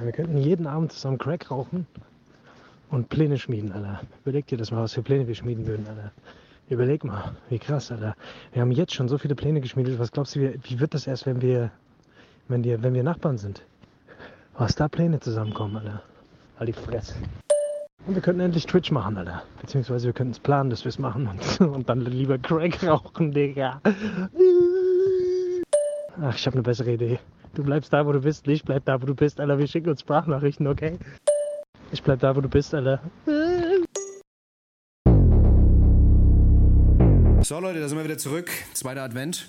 Wir 0.00 0.12
könnten 0.12 0.38
jeden 0.38 0.66
Abend 0.66 0.90
zusammen 0.90 1.18
Crack 1.18 1.48
rauchen 1.48 1.86
und 2.90 3.08
Pläne 3.08 3.38
schmieden, 3.38 3.70
Alter. 3.70 4.00
Überleg 4.22 4.48
dir 4.48 4.58
das 4.58 4.72
mal, 4.72 4.82
was 4.82 4.94
für 4.94 5.02
Pläne 5.02 5.28
wir 5.28 5.36
schmieden 5.36 5.64
würden, 5.68 5.86
Alter. 5.86 6.10
Überleg 6.70 7.02
mal, 7.02 7.32
wie 7.48 7.58
krass, 7.58 7.90
Alter. 7.90 8.14
Wir 8.52 8.62
haben 8.62 8.70
jetzt 8.70 8.94
schon 8.94 9.08
so 9.08 9.18
viele 9.18 9.34
Pläne 9.34 9.60
geschmiedet. 9.60 9.98
Was 9.98 10.12
glaubst 10.12 10.36
du, 10.36 10.40
wie, 10.40 10.60
wie 10.62 10.78
wird 10.78 10.94
das 10.94 11.08
erst, 11.08 11.26
wenn 11.26 11.42
wir, 11.42 11.72
wenn, 12.46 12.62
die, 12.62 12.80
wenn 12.80 12.94
wir 12.94 13.02
Nachbarn 13.02 13.38
sind? 13.38 13.66
Was 14.56 14.76
da 14.76 14.86
Pläne 14.86 15.18
zusammenkommen, 15.18 15.78
Alter. 15.78 16.00
Halt 16.60 16.68
die 16.68 16.72
Fresse. 16.72 17.16
Und 18.06 18.14
wir 18.14 18.22
könnten 18.22 18.40
endlich 18.40 18.66
Twitch 18.66 18.92
machen, 18.92 19.18
Alter. 19.18 19.42
Beziehungsweise 19.60 20.06
wir 20.06 20.12
könnten 20.12 20.30
es 20.30 20.38
planen, 20.38 20.70
dass 20.70 20.84
wir 20.84 20.90
es 20.90 21.00
machen 21.00 21.26
und, 21.26 21.60
und 21.74 21.88
dann 21.88 22.02
lieber 22.02 22.38
Crack 22.38 22.86
rauchen, 22.86 23.32
Digga. 23.32 23.80
Ach, 26.22 26.36
ich 26.36 26.46
habe 26.46 26.54
eine 26.54 26.62
bessere 26.62 26.92
Idee. 26.92 27.18
Du 27.54 27.64
bleibst 27.64 27.92
da, 27.92 28.06
wo 28.06 28.12
du 28.12 28.20
bist. 28.20 28.46
Ich 28.46 28.62
bleib 28.62 28.84
da, 28.84 29.02
wo 29.02 29.06
du 29.06 29.16
bist, 29.16 29.40
Alter. 29.40 29.58
Wir 29.58 29.66
schicken 29.66 29.90
uns 29.90 30.02
Sprachnachrichten, 30.02 30.68
okay? 30.68 31.00
Ich 31.90 32.00
bleib 32.04 32.20
da, 32.20 32.36
wo 32.36 32.40
du 32.40 32.48
bist, 32.48 32.72
Alter. 32.74 33.00
So, 37.50 37.58
Leute, 37.58 37.80
da 37.80 37.88
sind 37.88 37.98
wir 37.98 38.04
wieder 38.04 38.16
zurück. 38.16 38.48
Zweiter 38.74 39.02
Advent. 39.02 39.48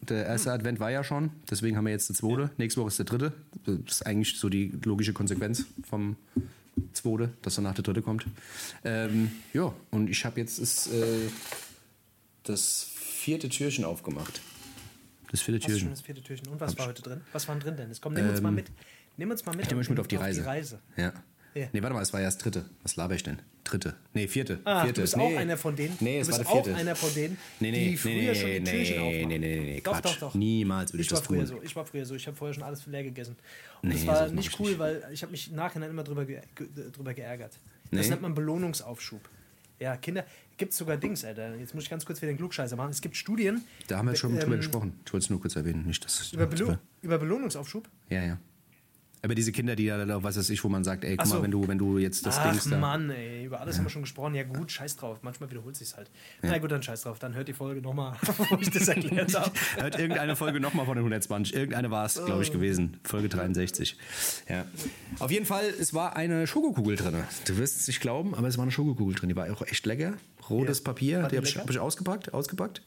Der 0.00 0.24
erste 0.24 0.52
Advent 0.52 0.80
war 0.80 0.90
ja 0.90 1.04
schon, 1.04 1.32
deswegen 1.50 1.76
haben 1.76 1.84
wir 1.84 1.92
jetzt 1.92 2.08
den 2.08 2.16
zweite. 2.16 2.50
Nächste 2.56 2.80
Woche 2.80 2.88
ist 2.88 2.98
der 2.98 3.04
dritte. 3.04 3.34
Das 3.66 3.96
ist 3.96 4.06
eigentlich 4.06 4.38
so 4.38 4.48
die 4.48 4.72
logische 4.84 5.12
Konsequenz 5.12 5.66
vom 5.86 6.16
zweite, 6.94 7.28
dass 7.42 7.56
danach 7.56 7.74
der 7.74 7.84
dritte 7.84 8.00
kommt. 8.00 8.24
Ähm, 8.84 9.32
ja, 9.52 9.70
und 9.90 10.08
ich 10.08 10.24
habe 10.24 10.40
jetzt 10.40 10.58
ist, 10.58 10.86
äh, 10.86 11.28
das 12.44 12.88
vierte 12.94 13.50
Türchen 13.50 13.84
aufgemacht. 13.84 14.40
Das 15.30 15.42
vierte 15.42 15.58
du 15.58 15.64
schon 15.64 15.72
Türchen. 15.72 15.90
das 15.90 16.00
vierte 16.00 16.22
Türchen? 16.22 16.48
Und 16.48 16.58
was 16.58 16.78
war 16.78 16.86
heute 16.86 17.02
drin? 17.02 17.20
Was 17.34 17.46
war 17.48 17.54
denn 17.56 17.64
drin, 17.64 17.76
Dennis? 17.76 18.00
Komm, 18.00 18.14
nimm 18.14 18.30
uns 18.30 18.40
mal 18.40 18.50
mit. 18.50 18.70
Nimm 19.18 19.30
uns 19.30 19.44
mal 19.44 19.54
mit. 19.54 19.66
Ich 19.66 19.68
nehme 19.68 19.82
euch 19.82 19.90
mit 19.90 20.00
auf 20.00 20.08
die 20.08 20.16
Reise. 20.16 20.46
Reise. 20.46 20.78
Ja. 20.96 21.12
Ja. 21.56 21.68
Nee, 21.72 21.82
warte 21.82 21.94
mal, 21.94 22.02
es 22.02 22.12
war 22.12 22.20
ja 22.20 22.26
das 22.26 22.36
dritte. 22.38 22.66
Was 22.82 22.96
laber 22.96 23.14
ich 23.14 23.22
denn? 23.22 23.38
Dritte. 23.64 23.94
Nee, 24.12 24.28
vierte. 24.28 24.60
Ah, 24.64 24.82
vierte. 24.82 24.94
du 24.96 25.00
bist 25.02 25.16
nee. 25.16 25.22
auch 25.36 25.40
einer 25.40 25.56
von 25.56 25.74
denen. 25.74 25.96
Nee, 26.00 26.20
es 26.20 26.26
du 26.26 26.32
war 26.32 26.38
bist 26.38 26.50
der 26.50 26.54
vierte. 26.62 26.74
auch 26.74 26.78
einer 26.80 26.94
von 26.96 27.14
denen, 27.14 27.38
Nee, 27.60 27.70
nee, 27.70 27.88
die 27.90 27.96
früher 27.96 28.12
nee, 28.12 28.34
schon 28.34 28.50
die 28.50 28.60
nee, 28.60 28.70
Türchen 28.70 28.96
nee, 28.96 29.08
aufmachen. 29.08 29.28
nee, 29.28 29.38
nee, 29.38 29.60
nee, 29.60 29.80
Doch, 29.80 29.92
Quatsch. 29.92 30.04
doch, 30.04 30.18
doch. 30.20 30.34
Niemals 30.34 30.92
würde 30.92 31.00
ich, 31.02 31.06
Ich 31.06 31.12
war 31.12 31.18
das 31.20 31.26
tun. 31.28 31.46
so. 31.46 31.62
Ich 31.62 31.74
war 31.76 31.84
früher 31.86 32.04
so. 32.04 32.14
Ich 32.14 32.26
habe 32.26 32.36
vorher 32.36 32.54
schon 32.54 32.62
alles 32.62 32.86
leer 32.86 33.02
gegessen. 33.02 33.36
Und 33.82 33.88
Nee, 33.88 33.94
das 33.94 34.06
war 34.06 34.28
nicht 34.28 34.48
ich 34.52 34.60
cool, 34.60 34.68
nicht. 34.68 34.78
weil 34.78 35.02
ich 35.12 35.22
habe 35.22 35.32
mich 35.32 35.48
im 35.50 35.56
Nachhinein 35.56 35.90
immer 35.90 36.04
drüber, 36.04 36.24
ge 36.26 36.40
drüber 36.92 37.14
geärgert. 37.14 37.58
Das 37.90 38.02
Nee? 38.02 38.10
nennt 38.10 38.22
man 38.22 38.34
Belohnungsaufschub. 38.34 39.28
Ja, 39.78 39.96
Kinder, 39.96 40.24
gibt 40.56 40.72
es 40.72 40.78
sogar 40.78 40.96
Dings, 40.96 41.24
Alter. 41.24 41.54
Jetzt 41.56 41.74
muss 41.74 41.84
ich 41.84 41.90
ganz 41.90 42.04
kurz 42.06 42.22
wieder 42.22 42.32
den 42.32 42.38
Klugscheißer 42.38 42.76
machen. 42.76 42.90
Es 42.90 43.00
gibt 43.00 43.16
Studien 43.16 43.62
Da 43.88 43.98
haben 43.98 44.06
wir 44.06 44.12
jetzt 44.12 44.20
schon 44.20 44.32
drüber 44.38 44.52
Ähm, 44.54 44.58
gesprochen. 44.60 45.00
Ich 45.04 45.12
wollte 45.12 45.24
es 45.24 45.30
nur 45.30 45.40
kurz 45.40 45.56
erwähnen. 45.56 45.84
Nicht, 45.86 46.04
dass 46.04 46.32
über, 46.32 46.46
Belo 46.46 46.76
über 47.02 47.18
Belohnungsaufschub. 47.18 47.88
Ja, 48.10 48.22
ja. 48.24 48.38
Aber 49.26 49.34
diese 49.34 49.50
Kinder, 49.50 49.74
die 49.74 49.86
da, 49.88 50.22
was 50.22 50.38
weiß 50.38 50.50
ich, 50.50 50.62
wo 50.62 50.68
man 50.68 50.84
sagt, 50.84 51.02
ey, 51.02 51.16
guck 51.16 51.26
so. 51.26 51.34
mal, 51.34 51.42
wenn 51.42 51.50
du, 51.50 51.66
wenn 51.66 51.78
du 51.78 51.98
jetzt 51.98 52.24
das 52.26 52.38
Ach 52.38 52.52
Ding 52.52 52.70
da. 52.70 52.78
Mann, 52.78 53.10
ey, 53.10 53.44
über 53.46 53.60
alles 53.60 53.76
haben 53.76 53.84
wir 53.84 53.90
schon 53.90 54.02
gesprochen. 54.02 54.36
Ja 54.36 54.44
gut, 54.44 54.70
scheiß 54.70 54.94
drauf. 54.94 55.18
Manchmal 55.22 55.50
wiederholt 55.50 55.74
sich's 55.74 55.96
halt. 55.96 56.08
Na 56.42 56.58
gut, 56.58 56.70
dann 56.70 56.80
scheiß 56.80 57.02
drauf. 57.02 57.18
Dann 57.18 57.34
hört 57.34 57.48
die 57.48 57.52
Folge 57.52 57.80
nochmal, 57.80 58.16
wo 58.50 58.56
ich 58.60 58.70
das 58.70 58.86
erklärt 58.86 59.34
habe. 59.34 59.50
Hört 59.80 59.98
irgendeine 59.98 60.36
Folge 60.36 60.60
nochmal 60.60 60.86
von 60.86 60.94
den 60.94 61.00
120. 61.00 61.56
Irgendeine 61.56 61.90
war 61.90 62.06
es, 62.06 62.24
glaube 62.24 62.44
ich, 62.44 62.52
gewesen. 62.52 62.98
Folge 63.02 63.28
63. 63.28 63.96
Ja. 64.48 64.64
Auf 65.18 65.32
jeden 65.32 65.44
Fall, 65.44 65.64
es 65.80 65.92
war 65.92 66.14
eine 66.14 66.46
Schokokugel 66.46 66.94
drin. 66.94 67.16
Du 67.46 67.56
wirst 67.56 67.80
es 67.80 67.88
nicht 67.88 67.98
glauben, 68.00 68.32
aber 68.36 68.46
es 68.46 68.56
war 68.58 68.62
eine 68.62 68.70
Schokokugel 68.70 69.16
drin. 69.16 69.28
Die 69.28 69.34
war 69.34 69.50
auch 69.50 69.62
echt 69.62 69.84
lecker. 69.86 70.12
Rotes 70.48 70.78
Ja. 70.78 70.84
Papier, 70.84 71.22
War 71.22 71.24
die 71.24 71.30
die 71.30 71.36
habe 71.38 71.48
ich, 71.48 71.56
hab 71.58 71.68
ich 71.68 71.80
ausgepackt, 71.80 72.32
ausgepackt, 72.32 72.80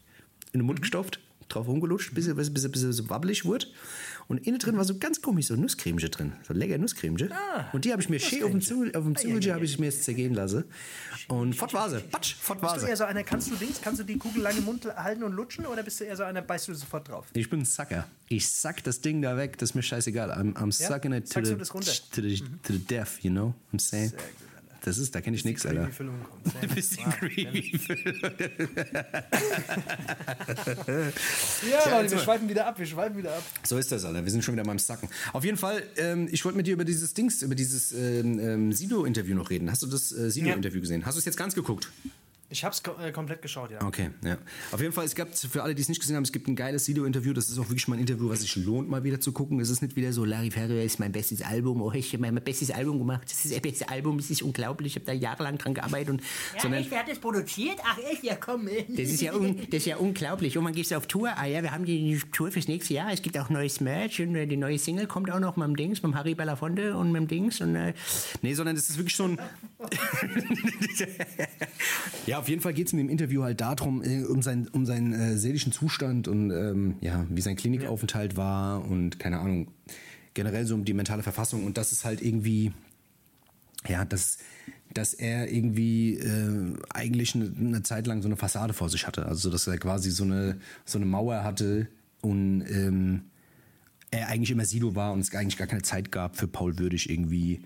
in 0.53 0.61
den 0.61 0.65
Mund 0.65 0.79
gestopft, 0.81 1.19
drauf 1.49 1.67
rumgelutscht, 1.67 2.13
bis, 2.13 2.33
bis, 2.33 2.53
bis, 2.53 2.71
bis 2.71 2.83
es 2.83 2.97
so 2.97 3.09
wabbelig 3.09 3.45
wurde. 3.45 3.67
Und 4.27 4.45
innen 4.45 4.59
drin 4.59 4.77
war 4.77 4.85
so 4.85 4.97
ganz 4.97 5.21
komisch 5.23 5.47
so 5.47 5.55
Nusscremchen 5.55 6.11
drin. 6.11 6.33
So 6.47 6.53
lecker 6.53 6.77
Nusscremchen. 6.77 7.33
und 7.73 7.83
die 7.83 7.91
habe 7.91 8.01
ich 8.01 8.09
mir 8.09 8.19
schön 8.19 8.43
auf 8.43 8.51
dem 8.51 8.61
Zunge, 8.61 8.91
auf 8.95 9.03
dem 9.03 9.15
Zungelchen 9.15 9.53
habe 9.53 9.65
ich 9.65 9.79
mir 9.79 9.87
jetzt 9.87 10.03
zergehen 10.03 10.35
lassen. 10.35 10.65
Und 11.27 11.55
fort 11.55 11.73
war 11.73 11.89
sie. 11.89 11.99
Patsch, 11.99 12.35
fort 12.35 12.61
war 12.61 12.73
Bist 12.73 12.83
du 12.83 12.85
sie. 12.85 12.91
eher 12.91 12.97
so 12.97 13.05
einer, 13.05 13.23
kannst 13.23 13.49
du 13.49 13.55
Dings, 13.55 13.81
kannst 13.81 13.99
du 13.99 14.03
die 14.03 14.17
Kugel 14.17 14.43
lang 14.43 14.55
im 14.55 14.65
Mund 14.65 14.85
halten 14.85 15.23
und 15.23 15.33
lutschen 15.33 15.65
oder 15.65 15.81
bist 15.81 15.99
du 15.99 16.03
eher 16.03 16.15
so 16.15 16.23
einer, 16.23 16.43
beißt 16.43 16.67
du 16.67 16.75
sofort 16.75 17.09
drauf? 17.09 17.25
Ich 17.33 17.49
bin 17.49 17.61
ein 17.61 17.65
Sucker. 17.65 18.07
Ich 18.27 18.47
sack 18.47 18.83
das 18.83 19.01
Ding 19.01 19.23
da 19.23 19.35
weg, 19.35 19.57
das 19.57 19.71
ist 19.71 19.75
mir 19.75 19.81
scheißegal. 19.81 20.31
I'm, 20.31 20.53
I'm 20.53 20.71
sucking 20.71 21.11
it 21.13 21.31
to 21.31 21.43
the, 21.43 21.51
du 21.51 21.57
das 21.57 21.73
runter? 21.73 21.91
to, 22.11 22.21
the, 22.21 22.37
to 22.63 22.73
the 22.73 22.79
death, 22.79 23.23
you 23.23 23.31
know? 23.31 23.55
I'm 23.73 23.79
saying. 23.79 24.09
Sehr 24.09 24.19
gut. 24.19 24.48
Das 24.83 24.97
ist, 24.97 25.13
da 25.13 25.21
kenne 25.21 25.35
ich 25.35 25.43
nichts, 25.45 25.63
Die 25.63 25.67
Alter. 25.69 25.87
Gut. 25.87 26.71
Bisschen 26.75 27.09
creepy. 27.11 27.79
Ja, 31.69 31.89
Leute, 31.99 32.11
wir 32.11 32.19
schweifen 32.19 32.49
wieder 32.49 32.65
ab, 32.65 32.79
wir 32.79 32.85
schweifen 32.85 33.17
wieder 33.17 33.35
ab. 33.35 33.43
So 33.63 33.77
ist 33.77 33.91
das, 33.91 34.05
Alter. 34.05 34.23
Wir 34.23 34.31
sind 34.31 34.43
schon 34.43 34.55
wieder 34.55 34.63
beim 34.63 34.79
Sacken. 34.79 35.09
Auf 35.33 35.43
jeden 35.43 35.57
Fall, 35.57 35.83
ähm, 35.97 36.27
ich 36.31 36.43
wollte 36.45 36.57
mit 36.57 36.67
dir 36.67 36.73
über 36.73 36.85
dieses 36.85 37.13
Dings, 37.13 37.41
über 37.41 37.55
dieses 37.55 37.91
ähm, 37.91 38.39
ähm, 38.39 38.71
Sido-Interview 38.71 39.35
noch 39.35 39.49
reden. 39.49 39.69
Hast 39.69 39.81
du 39.83 39.87
das 39.87 40.11
äh, 40.11 40.31
Sido-Interview 40.31 40.79
gesehen? 40.81 41.05
Hast 41.05 41.15
du 41.15 41.19
es 41.19 41.25
jetzt 41.25 41.37
ganz 41.37 41.55
geguckt? 41.55 41.89
Ich 42.51 42.63
hab's 42.63 42.81
ko 42.81 42.95
äh, 42.99 43.11
komplett 43.11 43.43
geschaut, 43.43 43.69
ja. 43.69 43.79
Okay, 43.85 44.09
ja. 44.23 44.39
Auf 44.71 44.81
jeden 44.81 44.91
Fall, 44.91 45.05
es 45.05 45.13
gab, 45.13 45.35
für 45.37 45.61
alle, 45.61 45.75
die 45.75 45.83
es 45.83 45.89
nicht 45.89 46.01
gesehen 46.01 46.15
haben, 46.15 46.23
es 46.23 46.31
gibt 46.31 46.47
ein 46.47 46.55
geiles 46.55 46.83
Sido-Interview. 46.85 47.31
Das 47.31 47.47
ist 47.47 47.59
auch 47.59 47.69
wirklich 47.69 47.87
mal 47.87 47.95
ein 47.95 47.99
Interview, 47.99 48.27
was 48.27 48.41
sich 48.41 48.55
lohnt, 48.55 48.89
mal 48.89 49.03
wieder 49.03 49.19
zu 49.19 49.31
gucken. 49.33 49.59
Es 49.59 49.69
ist 49.69 49.83
nicht 49.83 49.95
wieder 49.95 50.11
so, 50.13 50.25
Larry 50.25 50.49
Ferrier 50.49 50.83
ist 50.83 50.99
mein 50.99 51.11
bestes 51.11 51.43
Album. 51.43 51.79
Oh, 51.79 51.91
ich 51.91 52.11
habe 52.13 52.21
mein 52.21 52.33
bestes 52.43 52.71
Album 52.71 52.97
gemacht. 52.97 53.21
Das 53.25 53.45
ist 53.45 53.53
das 53.53 53.61
beste 53.61 53.87
Album, 53.89 54.17
das 54.17 54.31
ist 54.31 54.41
unglaublich. 54.41 54.93
Ich 54.93 54.95
habe 54.95 55.05
da 55.05 55.13
jahrelang 55.13 55.59
dran 55.59 55.75
gearbeitet. 55.75 56.09
Und, 56.09 56.23
sondern, 56.57 56.83
wer 56.89 56.99
hat 56.99 57.07
das 57.07 57.19
produziert? 57.19 57.77
Ach 57.83 57.99
echt, 58.11 58.23
ja 58.23 58.35
komm. 58.35 58.67
Das 58.67 59.09
ist 59.09 59.21
ja, 59.21 59.35
un, 59.35 59.55
das 59.69 59.81
ist 59.81 59.85
ja 59.85 59.97
unglaublich. 59.97 60.57
Und 60.57 60.63
man 60.63 60.73
geht 60.73 60.91
auf 60.95 61.05
Tour. 61.05 61.29
Ah 61.35 61.45
ja, 61.45 61.61
wir 61.61 61.71
haben 61.71 61.85
die 61.85 62.19
Tour 62.31 62.51
fürs 62.51 62.67
nächste 62.67 62.95
Jahr. 62.95 63.13
Es 63.13 63.21
gibt 63.21 63.37
auch 63.37 63.51
neues 63.51 63.79
Merch 63.79 64.21
und 64.21 64.35
äh, 64.35 64.47
die 64.47 64.57
neue 64.57 64.79
Single 64.79 65.05
kommt 65.05 65.29
auch 65.29 65.39
noch 65.39 65.55
mit 65.55 65.67
dem 65.67 65.75
Dings, 65.75 66.01
mit 66.01 66.13
dem 66.13 66.15
Harry 66.15 66.33
Belafonte 66.33 66.97
und 66.97 67.11
mit 67.11 67.21
dem 67.21 67.27
Dings. 67.27 67.61
Und, 67.61 67.75
äh, 67.75 67.93
nee, 68.41 68.55
sondern 68.55 68.75
es 68.75 68.89
ist 68.89 68.97
wirklich 68.97 69.15
so 69.15 69.25
ein. 69.25 69.39
ja, 72.25 72.38
auf 72.39 72.49
jeden 72.49 72.61
Fall 72.61 72.73
geht 72.73 72.87
es 72.87 72.93
in 72.93 72.97
dem 72.97 73.09
Interview 73.09 73.43
halt 73.43 73.61
darum, 73.61 74.03
äh, 74.03 74.23
um, 74.23 74.41
sein, 74.41 74.67
um 74.71 74.85
seinen 74.85 75.13
äh, 75.13 75.37
seelischen 75.37 75.71
Zustand 75.71 76.27
und 76.27 76.51
ähm, 76.51 76.95
ja, 77.01 77.25
wie 77.29 77.41
sein 77.41 77.55
Klinikaufenthalt 77.55 78.37
war 78.37 78.83
und 78.85 79.19
keine 79.19 79.39
Ahnung, 79.39 79.67
generell 80.33 80.65
so 80.65 80.75
um 80.75 80.85
die 80.85 80.93
mentale 80.93 81.23
Verfassung. 81.23 81.65
Und 81.65 81.77
das 81.77 81.91
ist 81.91 82.05
halt 82.05 82.21
irgendwie 82.21 82.71
ja, 83.87 84.03
dass, 84.03 84.39
dass 84.93 85.13
er 85.13 85.51
irgendwie 85.51 86.15
äh, 86.15 86.73
eigentlich 86.89 87.35
eine, 87.35 87.53
eine 87.57 87.83
Zeit 87.83 88.07
lang 88.07 88.21
so 88.21 88.27
eine 88.27 88.35
Fassade 88.35 88.73
vor 88.73 88.89
sich 88.89 89.07
hatte. 89.07 89.25
Also 89.25 89.49
dass 89.49 89.67
er 89.67 89.77
quasi 89.77 90.11
so 90.11 90.23
eine, 90.23 90.59
so 90.85 90.97
eine 90.97 91.05
Mauer 91.05 91.43
hatte 91.43 91.87
und 92.21 92.65
ähm, 92.69 93.21
er 94.11 94.27
eigentlich 94.27 94.51
immer 94.51 94.65
Sido 94.65 94.95
war 94.95 95.13
und 95.13 95.19
es 95.21 95.33
eigentlich 95.33 95.57
gar 95.57 95.67
keine 95.67 95.83
Zeit 95.83 96.11
gab 96.11 96.35
für 96.35 96.47
Paul 96.47 96.77
Würdig 96.77 97.09
irgendwie 97.09 97.61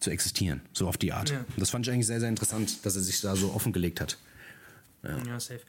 zu 0.00 0.10
existieren. 0.10 0.62
So 0.72 0.88
auf 0.88 0.96
die 0.96 1.12
Art. 1.12 1.30
Ja. 1.30 1.44
Das 1.56 1.70
fand 1.70 1.86
ich 1.86 1.92
eigentlich 1.92 2.06
sehr, 2.06 2.20
sehr 2.20 2.28
interessant, 2.28 2.84
dass 2.84 2.96
er 2.96 3.02
sich 3.02 3.20
da 3.20 3.36
so 3.36 3.52
offengelegt 3.52 4.00
hat. 4.00 4.18
Ja, 5.02 5.40
safe. 5.40 5.60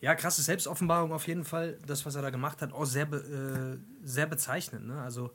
Ja, 0.00 0.14
krasse 0.14 0.42
Selbstoffenbarung 0.42 1.12
auf 1.12 1.26
jeden 1.26 1.44
Fall. 1.44 1.78
Das, 1.86 2.06
was 2.06 2.14
er 2.14 2.22
da 2.22 2.30
gemacht 2.30 2.62
hat, 2.62 2.72
auch 2.72 2.84
sehr, 2.84 3.06
be 3.06 3.80
äh, 4.04 4.06
sehr 4.06 4.26
bezeichnend. 4.26 4.86
Ne? 4.86 5.00
Also, 5.02 5.32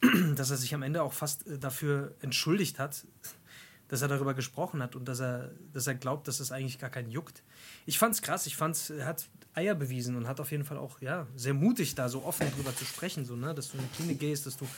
dass 0.36 0.50
er 0.50 0.56
sich 0.56 0.74
am 0.74 0.82
Ende 0.82 1.02
auch 1.02 1.12
fast 1.12 1.46
äh, 1.46 1.58
dafür 1.58 2.14
entschuldigt 2.20 2.78
hat, 2.78 3.04
dass 3.88 4.02
er 4.02 4.08
darüber 4.08 4.34
gesprochen 4.34 4.82
hat 4.82 4.94
und 4.94 5.06
dass 5.06 5.20
er, 5.20 5.50
dass 5.72 5.86
er 5.86 5.94
glaubt, 5.94 6.28
dass 6.28 6.38
es 6.38 6.52
eigentlich 6.52 6.78
gar 6.78 6.90
keinen 6.90 7.10
juckt. 7.10 7.42
Ich 7.86 7.98
fand's 7.98 8.22
krass. 8.22 8.46
Ich 8.46 8.54
fand's, 8.54 8.90
er 8.90 9.06
hat 9.06 9.26
Eier 9.54 9.74
bewiesen 9.74 10.14
und 10.14 10.28
hat 10.28 10.38
auf 10.38 10.52
jeden 10.52 10.64
Fall 10.64 10.78
auch 10.78 11.00
ja, 11.00 11.26
sehr 11.34 11.54
mutig 11.54 11.96
da 11.96 12.08
so 12.08 12.22
offen 12.24 12.50
drüber 12.54 12.76
zu 12.76 12.84
sprechen, 12.84 13.24
so, 13.24 13.34
ne? 13.34 13.54
dass 13.54 13.72
du 13.72 13.78
in 13.78 13.82
die 13.82 13.96
Klinik 13.96 14.20
gehst, 14.20 14.46
dass 14.46 14.56
du, 14.56 14.68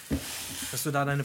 dass 0.71 0.83
du 0.83 0.91
da 0.91 1.05
deine, 1.05 1.25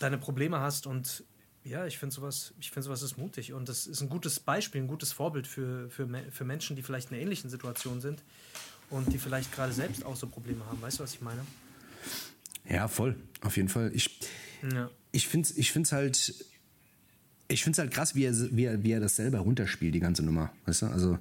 deine 0.00 0.18
Probleme 0.18 0.60
hast 0.60 0.86
und 0.86 1.24
ja, 1.62 1.86
ich 1.86 1.98
finde 1.98 2.14
sowas, 2.14 2.54
ich 2.58 2.70
finde 2.70 2.84
sowas 2.84 3.02
ist 3.02 3.18
mutig 3.18 3.52
und 3.52 3.68
das 3.68 3.86
ist 3.86 4.00
ein 4.00 4.08
gutes 4.08 4.40
Beispiel, 4.40 4.80
ein 4.80 4.88
gutes 4.88 5.12
Vorbild 5.12 5.46
für, 5.46 5.88
für, 5.90 6.08
für 6.30 6.44
Menschen, 6.44 6.74
die 6.74 6.82
vielleicht 6.82 7.10
in 7.10 7.14
einer 7.16 7.22
ähnlichen 7.22 7.50
Situation 7.50 8.00
sind 8.00 8.22
und 8.88 9.12
die 9.12 9.18
vielleicht 9.18 9.52
gerade 9.52 9.72
selbst 9.72 10.04
auch 10.04 10.16
so 10.16 10.26
Probleme 10.26 10.64
haben. 10.66 10.80
Weißt 10.80 10.98
du, 10.98 11.02
was 11.02 11.12
ich 11.14 11.20
meine? 11.20 11.44
Ja, 12.68 12.88
voll. 12.88 13.14
Auf 13.42 13.56
jeden 13.56 13.68
Fall. 13.68 13.90
Ich, 13.94 14.20
Ja. 14.62 14.90
ich 15.12 15.28
finde 15.28 15.48
es 15.48 15.56
ich 15.56 15.72
find's 15.72 15.92
halt. 15.92 16.34
Ich 17.48 17.64
finde 17.64 17.74
es 17.74 17.78
halt 17.80 17.90
krass, 17.90 18.14
wie 18.14 18.24
er, 18.24 18.32
wie, 18.56 18.64
er, 18.64 18.82
wie 18.84 18.92
er 18.92 19.00
das 19.00 19.16
selber 19.16 19.40
runterspielt, 19.40 19.92
die 19.92 19.98
ganze 20.00 20.22
Nummer. 20.22 20.52
Weißt 20.66 20.82
du? 20.82 20.86
Also, 20.86 21.18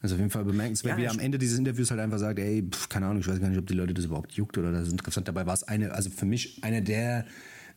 also 0.00 0.14
auf 0.14 0.18
jeden 0.18 0.30
Fall 0.30 0.44
bemerkenswert, 0.44 0.94
Ja, 0.94 0.98
wie 0.98 1.04
er 1.04 1.10
am 1.10 1.18
Ende 1.18 1.38
dieses 1.38 1.58
Interviews 1.58 1.90
halt 1.90 2.00
einfach 2.00 2.18
sagt, 2.18 2.38
ey, 2.38 2.62
pf, 2.62 2.88
keine 2.88 3.06
Ahnung, 3.06 3.20
ich 3.20 3.28
weiß 3.28 3.38
gar 3.40 3.50
nicht, 3.50 3.58
ob 3.58 3.66
die 3.66 3.74
Leute 3.74 3.92
das 3.92 4.06
überhaupt 4.06 4.32
juckt 4.32 4.56
oder 4.56 4.72
das 4.72 4.86
ist 4.86 4.92
interessant. 4.92 5.28
Dabei 5.28 5.44
war 5.44 5.52
es 5.52 5.62
eine, 5.62 5.92
also 5.92 6.08
für 6.08 6.24
mich 6.24 6.64
einer 6.64 6.80
der 6.80 7.26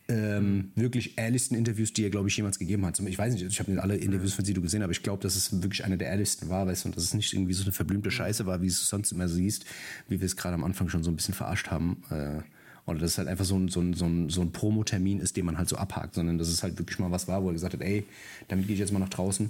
ähm, 0.10 0.72
wirklich 0.76 1.18
ehrlichsten 1.18 1.56
Interviews, 1.56 1.94
die 1.94 2.04
er, 2.04 2.10
glaube 2.10 2.28
ich, 2.28 2.36
jemals 2.36 2.60
gegeben 2.60 2.86
hat. 2.86 3.00
Ich 3.00 3.18
weiß 3.18 3.34
nicht, 3.34 3.46
ich 3.46 3.60
habe 3.60 3.72
nicht 3.72 3.82
alle 3.82 3.96
Interviews 3.96 4.34
von 4.34 4.44
Sido 4.44 4.62
gesehen, 4.62 4.84
aber 4.84 4.92
ich 4.92 5.02
glaube, 5.02 5.24
dass 5.24 5.36
es 5.36 5.62
wirklich 5.64 5.86
einer 5.86 5.98
der 5.98 6.10
ehrlichsten 6.10 6.50
war, 6.50 6.68
weißt 6.68 6.84
du, 6.84 6.90
und 6.90 6.98
dass 6.98 7.04
es 7.06 7.14
nicht 7.14 7.34
irgendwie 7.34 7.54
so 7.54 7.64
eine 7.64 7.72
verblümte 7.72 8.12
Scheiße 8.12 8.46
war, 8.46 8.62
wie 8.62 8.68
es 8.68 8.88
sonst 8.90 9.12
immer 9.12 9.30
siehst, 9.30 9.66
wie 10.10 10.20
wir 10.20 10.26
es 10.26 10.36
gerade 10.36 10.56
am 10.56 10.64
Anfang 10.64 10.90
schon 10.90 11.04
so 11.04 11.12
ein 11.12 11.16
bisschen 11.16 11.34
verarscht 11.34 11.70
haben. 11.72 12.04
Äh, 12.10 12.42
oder 12.86 13.00
dass 13.00 13.12
es 13.12 13.18
halt 13.18 13.30
einfach 13.30 13.46
so 13.46 13.58
ein, 13.58 13.70
so 13.70 13.80
ein, 13.80 13.94
so 13.94 14.06
ein, 14.06 14.30
so 14.30 14.42
ein 14.42 14.52
Promo-Termin 14.52 15.22
ist, 15.22 15.38
den 15.38 15.46
man 15.46 15.58
halt 15.58 15.70
so 15.70 15.78
abhakt, 15.78 16.16
sondern 16.16 16.38
dass 16.38 16.50
es 16.50 16.64
halt 16.64 16.78
wirklich 16.78 17.00
mal 17.00 17.12
was 17.12 17.30
war, 17.30 17.42
wo 17.42 17.48
er 17.48 17.54
gesagt 17.54 17.74
hat, 17.74 17.82
ey, 17.82 18.06
damit 18.50 18.68
gehe 18.68 18.74
ich 18.74 18.80
jetzt 18.82 18.92
mal 18.92 19.00
nach 19.00 19.08
draußen 19.10 19.50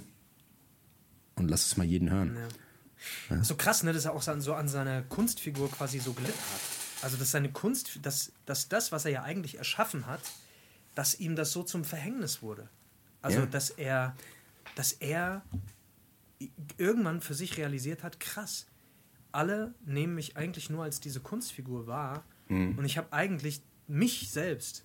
und 1.34 1.48
lass 1.48 1.66
es 1.66 1.76
mal 1.76 1.84
jeden 1.84 2.10
hören. 2.10 2.36
So 3.42 3.56
krass, 3.56 3.82
ne, 3.82 3.92
dass 3.92 4.04
er 4.04 4.12
auch 4.14 4.22
so 4.22 4.30
an- 4.30 4.40
so 4.40 4.54
an 4.54 4.68
seiner 4.68 5.02
Kunstfigur 5.02 5.68
quasi 5.70 5.98
so 5.98 6.12
gelitten 6.12 6.32
hat. 6.38 6.60
Also, 7.02 7.16
dass 7.16 7.32
seine 7.32 7.50
Kunst, 7.50 7.98
dass, 8.02 8.32
dass 8.46 8.68
das, 8.68 8.92
was 8.92 9.04
er 9.04 9.10
ja 9.10 9.22
eigentlich 9.24 9.58
erschaffen 9.58 10.06
hat, 10.06 10.22
dass 10.94 11.18
ihm 11.18 11.36
das 11.36 11.52
so 11.52 11.62
zum 11.62 11.84
Verhängnis 11.84 12.42
wurde. 12.42 12.68
Also, 13.22 13.40
Ja. 13.40 13.46
dass 13.46 13.70
er, 13.70 14.14
dass 14.76 14.92
er 14.92 15.42
irgendwann 16.76 17.20
für 17.20 17.34
sich 17.34 17.56
realisiert 17.56 18.02
hat, 18.02 18.20
krass, 18.20 18.66
alle 19.32 19.74
nehmen 19.84 20.14
mich 20.14 20.36
eigentlich 20.36 20.70
nur 20.70 20.84
als 20.84 21.00
diese 21.00 21.20
Kunstfigur 21.20 21.86
wahr 21.86 22.24
Mhm. 22.48 22.78
und 22.78 22.84
ich 22.84 22.98
habe 22.98 23.12
eigentlich 23.12 23.62
mich 23.86 24.30
selbst 24.30 24.84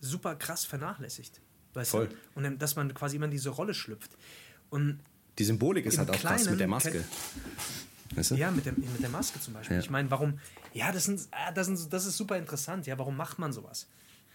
super 0.00 0.34
krass 0.36 0.64
vernachlässigt. 0.64 1.40
Weißt 1.74 1.90
Voll. 1.90 2.08
Du? 2.08 2.16
Und 2.34 2.58
dass 2.60 2.76
man 2.76 2.92
quasi 2.92 3.16
immer 3.16 3.24
in 3.24 3.30
diese 3.30 3.48
Rolle 3.50 3.72
schlüpft. 3.74 4.10
Und 4.68 5.00
Die 5.38 5.44
Symbolik 5.44 5.86
ist 5.86 5.96
halt 5.98 6.10
auch 6.10 6.14
krass 6.16 6.44
mit 6.48 6.60
der 6.60 6.68
Maske. 6.68 7.02
Weißt 8.14 8.32
du? 8.32 8.34
ja, 8.34 8.50
mit 8.50 8.66
der, 8.66 8.74
mit 8.74 9.02
der 9.02 9.08
Maske 9.08 9.40
zum 9.40 9.54
Beispiel. 9.54 9.76
Ja. 9.78 9.82
Ich 9.82 9.88
meine, 9.88 10.10
warum, 10.10 10.38
ja, 10.74 10.92
das, 10.92 11.04
sind, 11.04 11.26
ah, 11.30 11.50
das, 11.52 11.66
sind, 11.68 11.90
das 11.92 12.04
ist 12.04 12.18
super 12.18 12.36
interessant. 12.36 12.86
Ja, 12.86 12.98
warum 12.98 13.16
macht 13.16 13.38
man 13.38 13.52
sowas? 13.54 13.86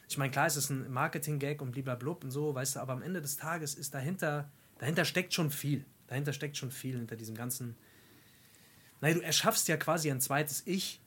Ich 0.08 0.18
meine, 0.18 0.32
klar, 0.32 0.47
es 0.47 0.55
ist 0.55 0.70
ein 0.70 0.91
Marketing-Gag 0.91 1.62
und 1.62 1.72
blablabla 1.72 2.18
und 2.24 2.32
so, 2.32 2.55
weißt 2.55 2.78
du, 2.78 2.80
aber 2.80 2.93
am 2.93 3.01
Ende 3.01 3.22
des 3.22 3.38
Tages 3.38 3.76
ist 3.76 3.93
dahinter, 3.93 4.49
dahinter 4.80 5.05
steckt 5.05 5.34
schon 5.34 5.51
viel. 5.51 5.86
Dahinter 6.08 6.32
steckt 6.32 6.55
schon 6.55 6.72
viel 6.72 6.95
hinter 6.95 7.18
diesem 7.18 7.36
ganzen. 7.36 7.76
Naja, 9.01 9.16
du 9.16 9.22
erschaffst 9.22 9.68
ja 9.68 9.78
quasi 9.78 10.10
ein 10.10 10.22
zweites 10.22 10.64
Ich, 10.66 11.01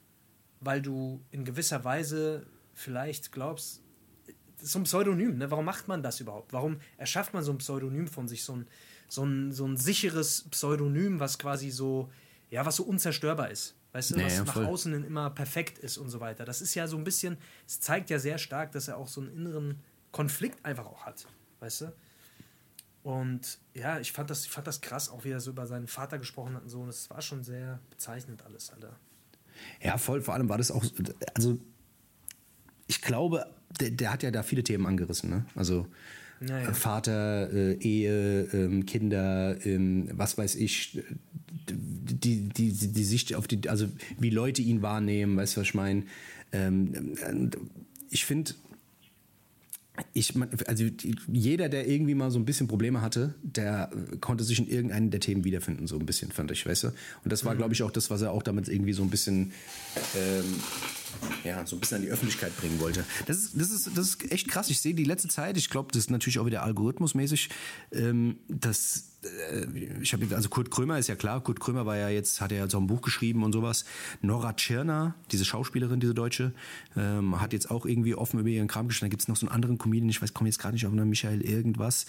weil 0.59 0.81
du 0.81 1.23
in 1.31 1.43
gewisser 1.43 1.83
Weise 1.83 2.45
vielleicht 2.73 3.31
glaubst, 3.31 3.81
so 4.57 4.79
ein 4.79 4.83
Pseudonym, 4.83 5.37
ne? 5.39 5.49
Warum 5.49 5.65
macht 5.65 5.87
man 5.87 6.03
das 6.03 6.19
überhaupt? 6.19 6.53
Warum 6.53 6.79
erschafft 6.97 7.33
man 7.33 7.43
so 7.43 7.51
ein 7.51 7.57
Pseudonym 7.57 8.07
von 8.07 8.27
sich, 8.27 8.43
so 8.43 8.55
ein, 8.55 8.67
so 9.07 9.25
ein, 9.25 9.51
so 9.51 9.65
ein 9.65 9.75
sicheres 9.75 10.43
Pseudonym, 10.51 11.19
was 11.19 11.39
quasi 11.39 11.71
so, 11.71 12.11
ja, 12.51 12.63
was 12.63 12.75
so 12.75 12.83
unzerstörbar 12.83 13.49
ist? 13.49 13.75
Weißt 13.93 14.11
du, 14.11 14.19
Ja, 14.19 14.25
was 14.25 14.35
ja, 14.35 14.43
nach 14.43 14.55
außen 14.55 14.93
hin 14.93 15.03
immer 15.03 15.29
perfekt 15.29 15.77
ist 15.77 15.97
und 15.97 16.09
so 16.09 16.19
weiter. 16.19 16.45
Das 16.45 16.61
ist 16.61 16.75
ja 16.75 16.87
so 16.87 16.97
ein 16.97 17.03
bisschen, 17.03 17.37
es 17.67 17.79
zeigt 17.81 18.09
ja 18.09 18.19
sehr 18.19 18.37
stark, 18.37 18.71
dass 18.71 18.87
er 18.87 18.97
auch 18.97 19.07
so 19.07 19.21
einen 19.21 19.31
inneren 19.31 19.79
Konflikt 20.11 20.63
einfach 20.65 20.85
auch 20.85 21.05
hat, 21.05 21.27
weißt 21.59 21.81
du? 21.81 21.93
Und 23.03 23.57
ja, 23.73 23.99
ich 23.99 24.11
fand 24.11 24.29
das, 24.29 24.45
ich 24.45 24.51
fand 24.51 24.67
das 24.67 24.79
krass, 24.81 25.09
auch 25.09 25.23
wie 25.23 25.31
er 25.31 25.39
so 25.39 25.51
über 25.51 25.65
seinen 25.65 25.87
Vater 25.87 26.19
gesprochen 26.19 26.55
hat 26.55 26.63
und 26.63 26.69
so. 26.69 26.81
Und 26.81 26.89
es 26.89 27.09
war 27.09 27.21
schon 27.21 27.43
sehr 27.43 27.79
bezeichnend 27.89 28.43
alles, 28.45 28.71
Alter. 28.71 28.95
Ja, 29.81 29.97
voll. 29.97 30.21
Vor 30.21 30.35
allem 30.35 30.49
war 30.49 30.57
das 30.57 30.71
auch, 30.71 30.85
also 31.33 31.57
ich 32.87 33.01
glaube, 33.01 33.45
der, 33.79 33.91
der 33.91 34.13
hat 34.13 34.23
ja 34.23 34.31
da 34.31 34.43
viele 34.43 34.63
Themen 34.63 34.85
angerissen. 34.85 35.29
Ne? 35.29 35.45
Also 35.55 35.87
Ja, 36.47 36.59
ja. 36.59 36.69
äh, 36.69 36.73
Vater, 36.73 37.51
äh, 37.53 37.73
Ehe, 37.75 38.47
ähm, 38.53 38.85
Kinder, 38.85 39.57
ähm, 39.65 40.09
was 40.13 40.37
weiß 40.37 40.55
ich, 40.55 41.01
die, 41.69 42.49
die, 42.49 42.71
die, 42.71 42.87
die 42.87 43.03
Sicht 43.03 43.35
auf 43.35 43.47
die, 43.47 43.69
also 43.69 43.87
wie 44.19 44.29
Leute 44.29 44.61
ihn 44.61 44.81
wahrnehmen, 44.81 45.37
weißt 45.37 45.55
du, 45.55 45.61
was 45.61 45.67
ich 45.67 45.73
meine? 45.73 46.03
Ähm, 46.51 47.13
ich 48.09 48.25
finde, 48.25 48.53
ich, 50.13 50.33
also 50.67 50.85
jeder, 51.27 51.69
der 51.69 51.87
irgendwie 51.87 52.15
mal 52.15 52.31
so 52.31 52.39
ein 52.39 52.45
bisschen 52.45 52.67
Probleme 52.67 53.01
hatte, 53.01 53.35
der 53.43 53.91
konnte 54.19 54.43
sich 54.43 54.57
in 54.57 54.67
irgendeinem 54.67 55.11
der 55.11 55.19
Themen 55.19 55.43
wiederfinden, 55.43 55.85
so 55.87 55.97
ein 55.99 56.05
bisschen, 56.05 56.31
fand 56.31 56.49
ich, 56.51 56.65
weißt 56.65 56.85
du? 56.85 56.87
Und 56.87 57.31
das 57.31 57.45
war, 57.45 57.55
glaube 57.55 57.73
ich, 57.73 57.83
auch 57.83 57.91
das, 57.91 58.09
was 58.09 58.21
er 58.21 58.31
auch 58.31 58.43
damit 58.43 58.67
irgendwie 58.67 58.93
so 58.93 59.03
ein 59.03 59.09
bisschen, 59.09 59.51
ähm, 60.15 60.45
ja, 61.43 61.65
so 61.65 61.75
ein 61.75 61.79
bisschen 61.79 61.97
an 61.97 62.03
die 62.03 62.09
Öffentlichkeit 62.09 62.55
bringen 62.57 62.79
wollte. 62.79 63.03
Das 63.25 63.37
ist, 63.37 63.51
das 63.55 63.71
ist, 63.71 63.89
das 63.95 64.07
ist 64.09 64.31
echt 64.31 64.47
krass. 64.47 64.69
Ich 64.69 64.79
sehe 64.79 64.93
die 64.93 65.03
letzte 65.03 65.27
Zeit, 65.27 65.57
ich 65.57 65.69
glaube, 65.69 65.89
das 65.91 66.03
ist 66.03 66.11
natürlich 66.11 66.39
auch 66.39 66.45
wieder 66.45 66.63
algorithmusmäßig, 66.63 67.49
ähm, 67.91 68.39
dass 68.47 69.10
ich 70.01 70.13
habe 70.13 70.35
also 70.35 70.49
Kurt 70.49 70.71
Krömer 70.71 70.97
ist 70.97 71.07
ja 71.07 71.15
klar, 71.15 71.41
Kurt 71.41 71.59
Krömer 71.59 71.85
war 71.85 71.95
ja 71.95 72.09
jetzt, 72.09 72.41
hat 72.41 72.51
ja 72.51 72.67
so 72.67 72.79
ein 72.79 72.87
Buch 72.87 73.01
geschrieben 73.01 73.43
und 73.43 73.53
sowas. 73.53 73.85
Nora 74.21 74.53
Tschirner, 74.53 75.13
diese 75.31 75.45
Schauspielerin, 75.45 75.99
diese 75.99 76.15
Deutsche, 76.15 76.53
ähm, 76.97 77.39
hat 77.39 77.53
jetzt 77.53 77.69
auch 77.69 77.85
irgendwie 77.85 78.15
offen 78.15 78.39
über 78.39 78.49
ihren 78.49 78.67
Kram 78.67 78.87
gesprochen. 78.87 79.09
Da 79.09 79.09
gibt 79.09 79.21
es 79.21 79.27
noch 79.27 79.35
so 79.35 79.45
einen 79.45 79.53
anderen 79.53 79.77
Comedian, 79.77 80.09
ich 80.09 80.21
weiß, 80.21 80.33
komme 80.33 80.49
jetzt 80.49 80.57
gerade 80.57 80.73
nicht 80.73 80.87
auf 80.87 80.91
einen 80.91 81.07
Michael 81.07 81.41
irgendwas. 81.41 82.07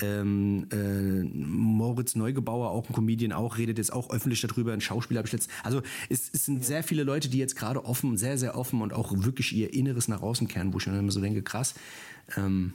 Ähm, 0.00 0.66
äh, 0.72 1.22
Moritz 1.24 2.14
Neugebauer, 2.14 2.70
auch 2.70 2.88
ein 2.88 2.94
Comedian, 2.94 3.32
auch 3.32 3.58
redet 3.58 3.76
jetzt 3.76 3.92
auch 3.92 4.10
öffentlich 4.10 4.40
darüber. 4.40 4.72
Ein 4.72 4.80
Schauspieler 4.80 5.18
habe 5.18 5.26
ich 5.26 5.32
letzt. 5.32 5.50
Also 5.64 5.82
es, 6.08 6.30
es 6.32 6.46
sind 6.46 6.64
sehr 6.64 6.82
viele 6.82 7.04
Leute, 7.04 7.28
die 7.28 7.38
jetzt 7.38 7.56
gerade 7.56 7.84
offen, 7.84 8.16
sehr, 8.16 8.38
sehr 8.38 8.56
offen 8.56 8.80
und 8.80 8.94
auch 8.94 9.12
wirklich 9.14 9.52
ihr 9.54 9.74
Inneres 9.74 10.08
nach 10.08 10.22
außen 10.22 10.48
kehren, 10.48 10.72
wo 10.72 10.78
ich 10.78 10.86
mir 10.86 10.98
immer 10.98 11.12
so 11.12 11.20
denke, 11.20 11.42
krass. 11.42 11.74
Ähm, 12.36 12.72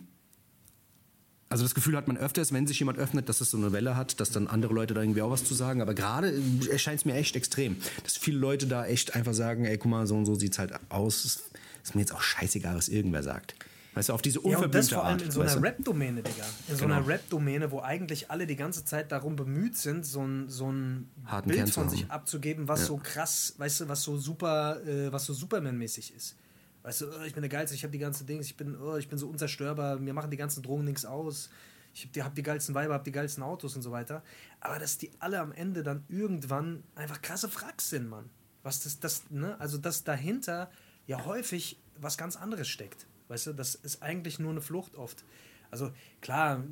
also 1.50 1.64
das 1.64 1.74
Gefühl 1.76 1.98
hat 1.98 2.08
man 2.08 2.18
öfters, 2.18 2.54
wenn 2.54 2.68
sich 2.68 2.80
jemand 2.80 2.98
öffnet, 3.00 3.28
dass 3.28 3.42
es 3.42 3.52
so 3.52 3.58
eine 3.58 3.72
Welle 3.72 3.96
hat, 3.98 4.20
dass 4.20 4.32
dann 4.32 4.48
andere 4.48 4.74
Leute 4.74 4.94
da 4.94 5.02
irgendwie 5.02 5.22
auch 5.22 5.32
was 5.32 5.44
zu 5.44 5.54
sagen. 5.56 5.82
Aber 5.82 5.94
gerade 5.96 6.40
erscheint 6.72 7.00
es 7.00 7.06
mir 7.06 7.16
echt 7.16 7.36
extrem, 7.36 7.78
dass 8.04 8.18
viele 8.18 8.38
Leute 8.38 8.68
da 8.68 8.86
echt 8.86 9.16
einfach 9.16 9.34
sagen, 9.34 9.66
ey, 9.66 9.78
guck 9.78 9.90
mal, 9.92 10.06
so 10.08 10.16
und 10.16 10.26
so 10.26 10.36
sieht's 10.36 10.60
halt 10.60 10.74
aus. 10.90 11.26
Ist, 11.26 11.50
ist 11.84 11.96
mir 11.96 12.02
jetzt 12.02 12.14
auch 12.14 12.22
scheißegal, 12.22 12.76
was 12.76 12.88
irgendwer 12.88 13.24
sagt. 13.24 13.56
Weißt 13.96 14.10
du, 14.10 14.14
auf 14.14 14.22
diese 14.22 14.38
Ja, 14.40 14.44
und 14.44 14.52
das 14.52 14.58
unverblümte 14.92 14.96
vor 14.96 15.04
allem 15.06 15.14
Art. 15.16 15.22
in 15.24 15.32
so 15.32 15.40
weißt 15.40 15.52
einer 15.54 15.62
du? 15.62 15.68
Rap-Domäne, 15.68 16.22
Digga. 16.22 16.46
In 16.68 16.76
so 16.76 16.84
Genau. 16.84 16.96
einer 16.98 17.08
Rap-Domäne, 17.08 17.72
wo 17.72 17.82
eigentlich 17.82 18.30
alle 18.30 18.46
die 18.46 18.56
ganze 18.56 18.86
Zeit 18.86 19.12
darum 19.12 19.36
bemüht 19.36 19.76
sind, 19.76 20.06
so 20.06 20.22
ein, 20.24 20.48
so 20.48 20.72
ein 20.72 21.10
Harten 21.26 21.50
Bild 21.50 21.70
von 21.72 21.90
sich 21.90 22.10
abzugeben, 22.12 22.68
was 22.68 22.86
so 22.86 22.98
krass, 22.98 23.56
weißt 23.58 23.82
du, 23.82 23.88
was 23.90 24.04
so 24.04 24.16
super, 24.18 24.80
äh, 24.86 25.12
was 25.12 25.26
so 25.26 25.34
Superman-mäßig 25.34 26.14
ist. 26.16 26.36
Weißt 26.84 27.02
du, 27.02 27.06
oh, 27.08 27.24
ich 27.24 27.34
bin 27.34 27.42
der 27.42 27.50
Geilste, 27.50 27.76
ich 27.76 27.84
habe 27.84 27.92
die 27.92 28.00
ganzen 28.00 28.26
Dings, 28.26 28.46
ich 28.46 28.58
bin, 28.58 28.80
oh, 28.80 28.96
ich 28.96 29.10
bin 29.10 29.18
so 29.18 29.28
unzerstörbar, 29.28 29.98
mir 29.98 30.14
machen 30.14 30.32
die 30.32 30.38
ganzen 30.38 30.64
Drogen 30.64 30.86
nichts 30.86 31.06
aus. 31.06 31.50
Ich 31.94 32.06
hab 32.06 32.14
die, 32.14 32.24
hab 32.24 32.36
die 32.36 32.44
geilsten 32.44 32.76
Weiber, 32.76 32.94
hab 32.94 33.04
die 33.04 33.12
geilsten 33.12 33.44
Autos 33.44 33.76
und 33.76 33.82
so 33.82 33.92
weiter. 33.92 34.24
Aber 34.60 34.80
dass 34.80 34.98
die 34.98 35.12
alle 35.20 35.40
am 35.40 35.52
Ende 35.52 35.84
dann 35.84 36.04
irgendwann 36.08 36.84
einfach 36.96 37.22
krasse 37.22 37.50
Fracks 37.50 37.90
sind, 37.90 38.08
Mann. 38.08 38.30
Was 38.64 38.82
das, 38.82 39.00
das, 39.00 39.30
ne? 39.30 39.60
Also, 39.60 39.78
dass 39.78 40.04
dahinter 40.04 40.70
ja 41.08 41.26
häufig 41.26 41.80
was 41.98 42.18
ganz 42.18 42.36
anderes 42.36 42.68
steckt. 42.68 43.08
Weißt 43.28 43.48
du, 43.48 43.54
das 43.54 43.76
ist 43.76 44.02
eigentlich 44.02 44.40
nur 44.40 44.52
eine 44.52 44.62
Flucht 44.62 44.96
oft. 44.96 45.26
Also, 45.72 45.92
klar, 46.22 46.64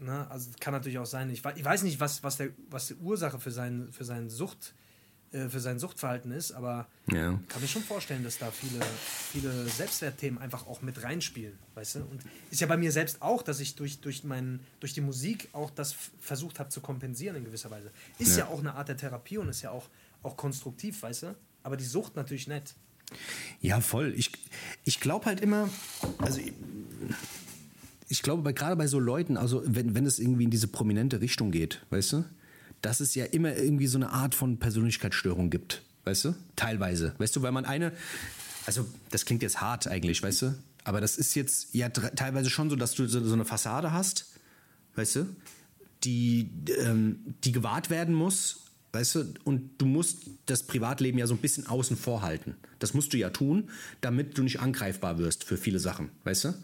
ne, 0.00 0.30
also 0.30 0.50
kann 0.60 0.72
natürlich 0.72 0.98
auch 0.98 1.06
sein, 1.06 1.30
ich, 1.30 1.44
ich 1.44 1.64
weiß 1.64 1.82
nicht, 1.82 2.00
was, 2.00 2.22
was, 2.22 2.36
der, 2.36 2.50
was 2.70 2.88
die 2.88 2.94
Ursache 2.94 3.38
für 3.38 3.50
sein, 3.50 3.88
für 3.92 4.04
seinen 4.04 4.28
Sucht, 4.28 4.74
für 5.30 5.60
sein 5.60 5.78
Suchtverhalten 5.78 6.32
ist, 6.32 6.52
aber 6.52 6.86
Ja. 7.12 7.38
kann 7.48 7.60
mir 7.60 7.68
schon 7.68 7.82
vorstellen, 7.82 8.24
dass 8.24 8.38
da 8.38 8.50
viele, 8.50 8.80
viele 9.32 9.66
Selbstwertthemen 9.68 10.40
einfach 10.40 10.66
auch 10.66 10.80
mit 10.82 11.02
reinspielen, 11.02 11.52
weißt 11.74 11.96
du? 11.96 11.98
Und 12.00 12.22
ist 12.50 12.60
ja 12.60 12.66
bei 12.66 12.76
mir 12.76 12.92
selbst 12.92 13.20
auch, 13.20 13.42
dass 13.42 13.60
ich 13.60 13.74
durch, 13.76 14.00
durch, 14.00 14.24
mein, 14.24 14.60
durch 14.80 14.94
die 14.94 15.00
Musik 15.02 15.48
auch 15.52 15.70
das 15.70 15.94
versucht 16.20 16.58
habe 16.58 16.70
zu 16.70 16.80
kompensieren 16.80 17.36
in 17.36 17.44
gewisser 17.44 17.70
Weise. 17.70 17.90
Ist 18.18 18.36
ja. 18.38 18.44
Ja. 18.44 18.46
auch 18.50 18.60
eine 18.60 18.74
Art 18.74 18.88
der 18.88 18.96
Therapie 18.96 19.38
und 19.38 19.48
ist 19.48 19.62
ja 19.62 19.70
auch, 19.70 19.88
auch 20.22 20.36
konstruktiv, 20.36 21.02
weißt 21.02 21.24
du? 21.24 21.34
Aber 21.62 21.76
die 21.76 21.84
Sucht 21.84 22.16
natürlich 22.16 22.48
nicht. 22.48 22.74
Ja, 23.60 23.80
voll. 23.80 24.14
Ich, 24.16 24.32
ich 24.84 25.00
glaube 25.00 25.26
halt 25.26 25.40
immer, 25.40 25.68
also 26.18 26.40
ich, 26.40 26.52
ich 28.08 28.22
glaube 28.22 28.52
gerade 28.54 28.76
bei 28.76 28.86
so 28.86 28.98
Leuten, 28.98 29.36
also 29.36 29.62
wenn, 29.66 29.94
wenn 29.94 30.06
es 30.06 30.18
irgendwie 30.18 30.44
in 30.44 30.50
diese 30.50 30.68
prominente 30.68 31.20
Richtung 31.20 31.50
geht, 31.50 31.84
weißt 31.90 32.12
du, 32.14 32.24
dass 32.82 33.00
es 33.00 33.14
ja 33.14 33.24
immer 33.24 33.56
irgendwie 33.56 33.86
so 33.86 33.98
eine 33.98 34.10
Art 34.10 34.34
von 34.34 34.58
Persönlichkeitsstörung 34.58 35.50
gibt, 35.50 35.82
weißt 36.04 36.26
du, 36.26 36.34
teilweise, 36.56 37.14
weißt 37.18 37.34
du, 37.36 37.42
weil 37.42 37.52
man 37.52 37.64
eine, 37.64 37.92
also 38.66 38.86
das 39.10 39.24
klingt 39.24 39.42
jetzt 39.42 39.60
hart 39.60 39.86
eigentlich, 39.88 40.22
weißt 40.22 40.42
du, 40.42 40.54
aber 40.84 41.00
das 41.00 41.16
ist 41.16 41.34
jetzt 41.34 41.74
ja 41.74 41.88
teilweise 41.88 42.50
schon 42.50 42.70
so, 42.70 42.76
dass 42.76 42.94
du 42.94 43.06
so, 43.06 43.24
so 43.24 43.34
eine 43.34 43.44
Fassade 43.44 43.92
hast, 43.92 44.26
weißt 44.96 45.16
du, 45.16 45.26
die, 46.04 46.50
ähm, 46.78 47.34
die 47.44 47.52
gewahrt 47.52 47.90
werden 47.90 48.14
muss, 48.14 48.67
weißt 48.92 49.14
du, 49.16 49.24
und 49.44 49.70
du 49.78 49.86
musst 49.86 50.22
das 50.46 50.62
Privatleben 50.62 51.18
ja 51.18 51.26
so 51.26 51.34
ein 51.34 51.38
bisschen 51.38 51.66
außen 51.66 51.96
vor 51.96 52.22
halten. 52.22 52.56
Das 52.78 52.94
musst 52.94 53.12
du 53.12 53.18
ja 53.18 53.30
tun, 53.30 53.68
damit 54.00 54.38
du 54.38 54.42
nicht 54.42 54.60
angreifbar 54.60 55.18
wirst 55.18 55.44
für 55.44 55.56
viele 55.56 55.78
Sachen, 55.78 56.10
weißt 56.24 56.44
du? 56.44 56.54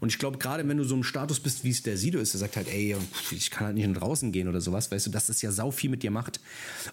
Und 0.00 0.08
ich 0.08 0.18
glaube, 0.18 0.38
gerade 0.38 0.66
wenn 0.66 0.76
du 0.76 0.84
so 0.84 0.96
ein 0.96 1.04
Status 1.04 1.40
bist, 1.40 1.64
wie 1.64 1.70
es 1.70 1.82
der 1.82 1.98
Sido 1.98 2.18
ist, 2.18 2.32
der 2.32 2.40
sagt 2.40 2.56
halt, 2.56 2.68
ey, 2.68 2.96
ich 3.30 3.50
kann 3.50 3.66
halt 3.66 3.76
nicht 3.76 3.86
nach 3.86 3.98
draußen 3.98 4.32
gehen 4.32 4.48
oder 4.48 4.60
sowas, 4.60 4.90
weißt 4.90 5.06
du, 5.06 5.10
dass 5.10 5.26
das 5.26 5.42
ja 5.42 5.52
sau 5.52 5.70
viel 5.70 5.90
mit 5.90 6.02
dir 6.02 6.10
macht. 6.10 6.40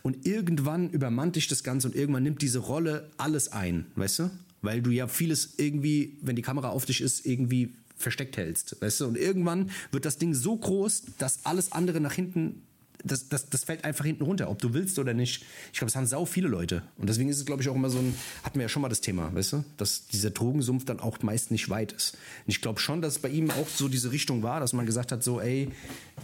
Und 0.01 0.25
irgendwann 0.25 0.89
übermannt 0.89 1.35
dich 1.35 1.47
das 1.47 1.63
Ganze 1.63 1.87
und 1.87 1.95
irgendwann 1.95 2.23
nimmt 2.23 2.41
diese 2.41 2.59
Rolle 2.59 3.09
alles 3.17 3.51
ein, 3.51 3.85
weißt 3.95 4.19
du? 4.19 4.31
Weil 4.61 4.81
du 4.81 4.91
ja 4.91 5.07
vieles 5.07 5.55
irgendwie, 5.57 6.17
wenn 6.21 6.35
die 6.35 6.41
Kamera 6.41 6.69
auf 6.69 6.85
dich 6.85 7.01
ist, 7.01 7.25
irgendwie 7.25 7.73
versteckt 7.95 8.35
hältst, 8.35 8.75
weißt 8.81 9.01
du? 9.01 9.05
Und 9.05 9.17
irgendwann 9.17 9.71
wird 9.91 10.05
das 10.05 10.17
Ding 10.17 10.33
so 10.33 10.57
groß, 10.57 11.03
dass 11.17 11.45
alles 11.45 11.71
andere 11.71 12.01
nach 12.01 12.13
hinten, 12.13 12.63
das, 13.03 13.29
das, 13.29 13.49
das 13.49 13.63
fällt 13.63 13.83
einfach 13.83 14.05
hinten 14.05 14.23
runter, 14.23 14.49
ob 14.49 14.59
du 14.59 14.73
willst 14.73 14.99
oder 14.99 15.13
nicht. 15.13 15.43
Ich 15.71 15.79
glaube, 15.79 15.89
es 15.89 15.95
haben 15.95 16.05
sau 16.05 16.25
viele 16.25 16.47
Leute. 16.47 16.83
Und 16.97 17.09
deswegen 17.09 17.29
ist 17.29 17.37
es, 17.37 17.45
glaube 17.45 17.61
ich, 17.61 17.69
auch 17.69 17.75
immer 17.75 17.89
so 17.89 17.99
ein, 17.99 18.13
hatten 18.43 18.59
wir 18.59 18.63
ja 18.63 18.69
schon 18.69 18.81
mal 18.81 18.89
das 18.89 19.01
Thema, 19.01 19.33
weißt 19.33 19.53
du? 19.53 19.65
Dass 19.77 20.07
dieser 20.07 20.31
Drogensumpf 20.31 20.85
dann 20.85 20.99
auch 20.99 21.21
meist 21.21 21.51
nicht 21.51 21.69
weit 21.69 21.91
ist. 21.91 22.15
Und 22.45 22.51
ich 22.51 22.61
glaube 22.61 22.79
schon, 22.79 23.01
dass 23.01 23.19
bei 23.19 23.29
ihm 23.29 23.51
auch 23.51 23.67
so 23.67 23.87
diese 23.87 24.11
Richtung 24.11 24.43
war, 24.43 24.59
dass 24.59 24.73
man 24.73 24.85
gesagt 24.85 25.11
hat, 25.11 25.23
so, 25.23 25.39
ey, 25.39 25.69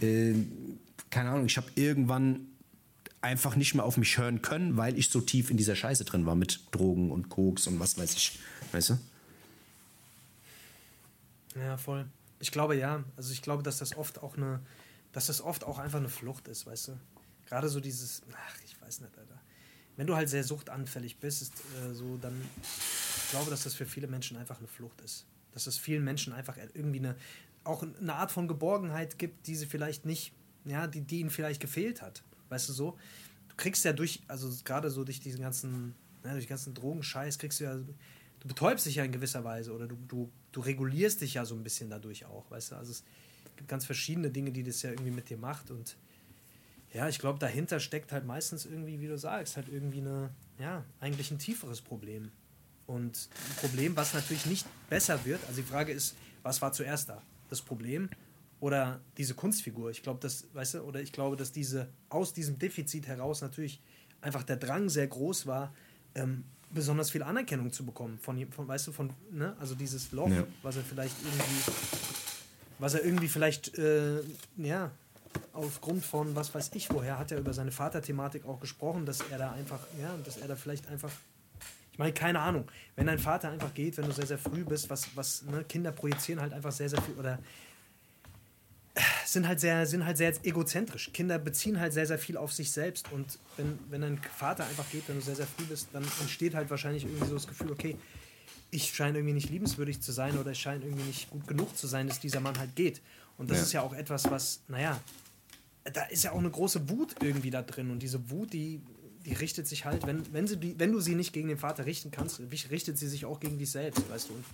äh, 0.00 0.34
keine 1.10 1.30
Ahnung, 1.30 1.46
ich 1.46 1.56
habe 1.56 1.68
irgendwann 1.74 2.46
einfach 3.20 3.56
nicht 3.56 3.74
mehr 3.74 3.84
auf 3.84 3.96
mich 3.96 4.16
hören 4.18 4.42
können, 4.42 4.76
weil 4.76 4.96
ich 4.98 5.10
so 5.10 5.20
tief 5.20 5.50
in 5.50 5.56
dieser 5.56 5.74
Scheiße 5.74 6.04
drin 6.04 6.26
war 6.26 6.34
mit 6.34 6.60
Drogen 6.70 7.10
und 7.10 7.28
Koks 7.28 7.66
und 7.66 7.80
was 7.80 7.98
weiß 7.98 8.14
ich. 8.14 8.38
Weißt 8.72 8.90
du? 8.90 8.98
Ja, 11.58 11.76
voll. 11.76 12.06
Ich 12.40 12.52
glaube 12.52 12.76
ja. 12.76 13.02
Also 13.16 13.32
ich 13.32 13.42
glaube, 13.42 13.62
dass 13.62 13.78
das 13.78 13.96
oft 13.96 14.22
auch 14.22 14.36
eine, 14.36 14.60
dass 15.12 15.26
das 15.26 15.40
oft 15.40 15.64
auch 15.64 15.78
einfach 15.78 15.98
eine 15.98 16.08
Flucht 16.08 16.48
ist, 16.48 16.66
weißt 16.66 16.88
du? 16.88 17.00
Gerade 17.46 17.68
so 17.68 17.80
dieses, 17.80 18.22
ach, 18.32 18.56
ich 18.64 18.80
weiß 18.80 19.00
nicht, 19.00 19.16
Alter. 19.18 19.40
Wenn 19.96 20.06
du 20.06 20.14
halt 20.14 20.28
sehr 20.28 20.44
suchtanfällig 20.44 21.18
bist, 21.18 21.42
ist, 21.42 21.52
äh, 21.82 21.94
so, 21.94 22.18
dann 22.18 22.34
ich 22.62 23.30
glaube, 23.30 23.50
dass 23.50 23.64
das 23.64 23.74
für 23.74 23.86
viele 23.86 24.06
Menschen 24.06 24.36
einfach 24.36 24.58
eine 24.58 24.68
Flucht 24.68 25.00
ist. 25.00 25.26
Dass 25.52 25.66
es 25.66 25.76
vielen 25.76 26.04
Menschen 26.04 26.32
einfach 26.32 26.56
irgendwie 26.74 27.00
eine, 27.00 27.16
auch 27.64 27.82
eine 27.82 28.14
Art 28.14 28.32
von 28.32 28.48
Geborgenheit 28.48 29.18
gibt, 29.18 29.46
die 29.46 29.56
sie 29.56 29.66
vielleicht 29.66 30.06
nicht, 30.06 30.32
ja, 30.64 30.86
die, 30.86 31.00
die 31.00 31.20
ihnen 31.20 31.30
vielleicht 31.30 31.60
gefehlt 31.60 32.00
hat. 32.00 32.22
Weißt 32.48 32.68
du 32.68 32.72
so? 32.72 32.98
Du 33.48 33.56
kriegst 33.56 33.84
ja 33.84 33.92
durch, 33.92 34.22
also 34.28 34.50
gerade 34.64 34.90
so 34.90 35.04
durch 35.04 35.20
diesen 35.20 35.40
ganzen, 35.40 35.94
ja, 36.24 36.32
durch 36.32 36.44
den 36.44 36.50
ganzen 36.50 36.74
Drogenscheiß, 36.74 37.38
kriegst 37.38 37.60
du 37.60 37.64
ja, 37.64 37.74
du 37.74 38.48
betäubst 38.48 38.86
dich 38.86 38.94
ja 38.94 39.04
in 39.04 39.12
gewisser 39.12 39.44
Weise 39.44 39.72
oder 39.72 39.86
du, 39.86 39.96
du, 40.08 40.30
du 40.52 40.60
regulierst 40.60 41.20
dich 41.20 41.34
ja 41.34 41.44
so 41.44 41.54
ein 41.54 41.62
bisschen 41.62 41.90
dadurch 41.90 42.24
auch, 42.24 42.50
weißt 42.50 42.72
du? 42.72 42.76
Also 42.76 42.92
es 42.92 43.04
gibt 43.58 43.68
ganz 43.68 43.84
verschiedene 43.84 44.30
Dinge, 44.30 44.50
die 44.52 44.62
das 44.62 44.80
ja 44.82 44.90
irgendwie 44.90 45.10
mit 45.10 45.28
dir 45.28 45.36
macht 45.36 45.70
und 45.70 45.96
ja, 46.94 47.06
ich 47.08 47.18
glaube, 47.18 47.38
dahinter 47.38 47.80
steckt 47.80 48.12
halt 48.12 48.24
meistens 48.24 48.64
irgendwie, 48.64 48.98
wie 49.00 49.08
du 49.08 49.18
sagst, 49.18 49.56
halt 49.56 49.68
irgendwie 49.68 50.00
eine, 50.00 50.30
ja, 50.58 50.84
eigentlich 51.00 51.30
ein 51.30 51.38
tieferes 51.38 51.82
Problem. 51.82 52.30
Und 52.86 53.28
ein 53.50 53.56
Problem, 53.56 53.94
was 53.94 54.14
natürlich 54.14 54.46
nicht 54.46 54.66
besser 54.88 55.22
wird. 55.26 55.40
Also 55.46 55.60
die 55.60 55.66
Frage 55.68 55.92
ist, 55.92 56.16
was 56.42 56.62
war 56.62 56.72
zuerst 56.72 57.10
da? 57.10 57.20
Das 57.50 57.60
Problem 57.60 58.08
oder 58.60 59.02
diese 59.18 59.34
Kunstfigur? 59.34 59.90
Ich 59.90 60.02
glaube, 60.02 60.20
das, 60.22 60.46
weißt 60.54 60.74
du, 60.74 60.80
oder 60.84 61.02
ich 61.02 61.12
glaube, 61.12 61.36
dass 61.36 61.52
diese 61.52 61.90
aus 62.08 62.32
diesem 62.32 62.58
Defizit 62.58 63.06
heraus 63.06 63.42
natürlich 63.42 63.82
einfach 64.22 64.42
der 64.42 64.56
Drang 64.56 64.88
sehr 64.88 65.06
groß 65.06 65.46
war, 65.46 65.74
ähm, 66.14 66.44
besonders 66.70 67.10
viel 67.10 67.22
Anerkennung 67.22 67.70
zu 67.70 67.84
bekommen. 67.84 68.18
Von, 68.18 68.50
von 68.50 68.66
weißt 68.66 68.86
du, 68.86 68.92
von, 68.92 69.10
ne? 69.30 69.54
Also 69.60 69.74
dieses 69.74 70.10
Loch, 70.12 70.30
Ja. 70.30 70.46
was 70.62 70.76
er 70.76 70.82
vielleicht 70.82 71.16
irgendwie, 71.22 71.72
was 72.78 72.94
er 72.94 73.04
irgendwie 73.04 73.28
vielleicht, 73.28 73.76
äh, 73.78 74.20
ja, 74.56 74.90
aufgrund 75.52 76.04
von 76.04 76.34
was 76.34 76.54
weiß 76.54 76.70
ich 76.74 76.90
woher, 76.90 77.18
hat 77.18 77.32
er 77.32 77.38
über 77.38 77.52
seine 77.52 77.70
Vaterthematik 77.70 78.46
auch 78.46 78.60
gesprochen, 78.60 79.06
dass 79.06 79.20
er 79.30 79.38
da 79.38 79.52
einfach, 79.52 79.80
ja, 80.00 80.14
dass 80.24 80.38
er 80.38 80.48
da 80.48 80.56
vielleicht 80.56 80.88
einfach, 80.88 81.10
ich 81.92 81.98
meine, 81.98 82.12
keine 82.12 82.40
Ahnung, 82.40 82.66
wenn 82.96 83.06
dein 83.06 83.18
Vater 83.18 83.50
einfach 83.50 83.74
geht, 83.74 83.96
wenn 83.96 84.06
du 84.06 84.12
sehr, 84.12 84.26
sehr 84.26 84.38
früh 84.38 84.64
bist, 84.64 84.88
was, 84.90 85.08
was, 85.16 85.42
ne, 85.42 85.64
Kinder 85.64 85.92
projizieren 85.92 86.40
halt 86.40 86.52
einfach 86.52 86.72
sehr, 86.72 86.88
sehr 86.88 87.02
viel 87.02 87.14
oder 87.14 87.38
sind 89.24 89.46
halt 89.46 89.60
sehr, 89.60 89.86
sind 89.86 90.04
halt 90.04 90.16
sehr 90.16 90.32
egozentrisch. 90.44 91.10
Kinder 91.12 91.38
beziehen 91.38 91.78
halt 91.78 91.92
sehr, 91.92 92.06
sehr 92.06 92.18
viel 92.18 92.36
auf 92.36 92.52
sich 92.52 92.70
selbst 92.70 93.10
und 93.12 93.38
wenn, 93.56 93.78
wenn 93.90 94.00
dein 94.00 94.18
Vater 94.18 94.64
einfach 94.66 94.88
geht, 94.90 95.08
wenn 95.08 95.16
du 95.16 95.22
sehr, 95.22 95.36
sehr 95.36 95.46
früh 95.46 95.64
bist, 95.64 95.88
dann 95.92 96.04
entsteht 96.20 96.54
halt 96.54 96.70
wahrscheinlich 96.70 97.04
irgendwie 97.04 97.26
so 97.26 97.34
das 97.34 97.46
Gefühl, 97.46 97.70
okay, 97.70 97.96
ich 98.70 98.94
scheine 98.94 99.18
irgendwie 99.18 99.34
nicht 99.34 99.50
liebenswürdig 99.50 100.00
zu 100.00 100.12
sein 100.12 100.38
oder 100.38 100.50
ich 100.52 100.58
scheine 100.60 100.84
irgendwie 100.84 101.04
nicht 101.04 101.30
gut 101.30 101.46
genug 101.46 101.76
zu 101.76 101.86
sein, 101.86 102.06
dass 102.08 102.20
dieser 102.20 102.40
Mann 102.40 102.58
halt 102.58 102.76
geht. 102.76 103.00
Und 103.38 103.50
das 103.50 103.58
Ja. 103.58 103.62
ist 103.64 103.72
ja 103.72 103.82
auch 103.82 103.94
etwas, 103.94 104.30
was, 104.30 104.60
naja, 104.68 105.00
da 105.84 106.02
ist 106.04 106.24
ja 106.24 106.32
auch 106.32 106.38
eine 106.38 106.50
große 106.50 106.88
Wut 106.90 107.14
irgendwie 107.22 107.50
da 107.50 107.62
drin. 107.62 107.90
Und 107.90 108.00
diese 108.00 108.30
Wut, 108.30 108.52
die 108.52 108.80
die 109.24 109.34
richtet 109.34 109.66
sich 109.66 109.84
halt, 109.84 110.06
wenn, 110.06 110.32
wenn, 110.32 110.46
sie 110.46 110.58
wenn 110.78 110.90
du 110.92 111.00
sie 111.00 111.14
nicht 111.14 111.32
gegen 111.34 111.48
den 111.48 111.58
Vater 111.58 111.84
richten 111.84 112.10
kannst, 112.10 112.40
richtet 112.70 112.96
sie 112.96 113.08
sich 113.08 113.26
auch 113.26 113.40
gegen 113.40 113.58
dich 113.58 113.70
selbst, 113.70 114.08
weißt 114.08 114.30
du. 114.30 114.34
Und 114.34 114.44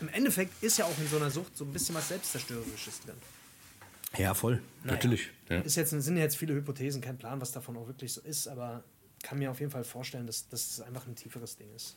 im 0.00 0.08
Endeffekt 0.08 0.62
ist 0.62 0.78
ja 0.78 0.86
auch 0.86 0.98
in 0.98 1.06
so 1.08 1.16
einer 1.16 1.30
Sucht 1.30 1.54
so 1.56 1.64
ein 1.64 1.72
bisschen 1.72 1.94
was 1.96 2.08
Selbstzerstörerisches 2.08 3.00
drin. 3.00 3.16
Ja, 4.16 4.32
voll. 4.32 4.62
Naja. 4.84 4.96
Natürlich. 4.96 5.28
Ja. 5.50 5.60
Ist 5.60 5.76
jetzt, 5.76 5.90
sind 5.90 6.16
jetzt 6.16 6.36
viele 6.36 6.54
Hypothesen, 6.54 7.02
kein 7.02 7.18
Plan, 7.18 7.40
was 7.42 7.52
davon 7.52 7.76
auch 7.76 7.86
wirklich 7.88 8.12
so 8.12 8.20
ist, 8.22 8.46
aber 8.48 8.84
kann 9.22 9.38
mir 9.38 9.50
auf 9.50 9.60
jeden 9.60 9.72
Fall 9.72 9.84
vorstellen, 9.84 10.26
dass, 10.26 10.48
dass 10.48 10.70
es 10.70 10.80
einfach 10.80 11.06
ein 11.06 11.14
tieferes 11.14 11.56
Ding 11.56 11.68
ist. 11.74 11.96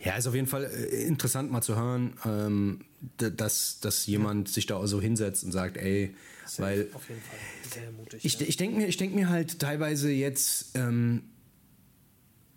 Ja, 0.00 0.16
ist 0.16 0.26
auf 0.26 0.34
jeden 0.34 0.46
Fall 0.46 0.64
äh, 0.64 1.04
interessant 1.04 1.50
mal 1.50 1.62
zu 1.62 1.76
hören, 1.76 2.14
ähm, 2.24 2.80
dass, 3.16 3.80
dass 3.80 4.06
jemand 4.06 4.48
sich 4.48 4.66
da 4.66 4.84
so 4.86 5.00
hinsetzt 5.00 5.44
und 5.44 5.52
sagt, 5.52 5.76
ey, 5.76 6.14
weil 6.56 6.88
auf 6.94 7.08
jeden 7.08 7.20
Fall 7.20 7.38
sehr 7.70 7.92
mutig. 7.92 8.24
ich, 8.24 8.40
ja. 8.40 8.46
ich 8.46 8.56
denke 8.56 8.76
mir, 8.76 8.86
ich 8.86 8.96
denk 8.96 9.14
mir 9.14 9.28
halt 9.28 9.58
teilweise 9.58 10.10
jetzt, 10.10 10.76
ähm, 10.76 11.22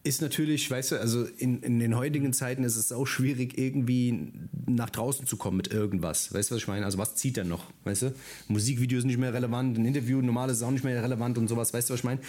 ist 0.03 0.21
natürlich, 0.21 0.69
weißt 0.69 0.93
du, 0.93 0.99
also 0.99 1.25
in, 1.37 1.61
in 1.61 1.79
den 1.79 1.95
heutigen 1.95 2.33
Zeiten 2.33 2.63
ist 2.63 2.75
es 2.75 2.91
auch 2.91 3.05
schwierig, 3.05 3.57
irgendwie 3.57 4.31
nach 4.65 4.89
draußen 4.89 5.27
zu 5.27 5.37
kommen 5.37 5.57
mit 5.57 5.71
irgendwas. 5.71 6.33
Weißt 6.33 6.49
du, 6.49 6.55
was 6.55 6.61
ich 6.63 6.67
meine? 6.67 6.85
Also 6.85 6.97
was 6.97 7.15
zieht 7.15 7.37
denn 7.37 7.47
noch? 7.47 7.65
Weißt 7.83 8.03
du? 8.03 8.13
Musikvideo 8.47 8.97
ist 8.97 9.05
nicht 9.05 9.19
mehr 9.19 9.33
relevant, 9.33 9.77
ein 9.77 9.85
Interview, 9.85 10.21
normales 10.21 10.57
ist 10.57 10.63
auch 10.63 10.71
nicht 10.71 10.83
mehr 10.83 11.03
relevant 11.03 11.37
und 11.37 11.47
sowas. 11.47 11.71
Weißt 11.73 11.89
du, 11.89 11.93
was 11.93 11.99
ich 11.99 12.03
meine? 12.03 12.19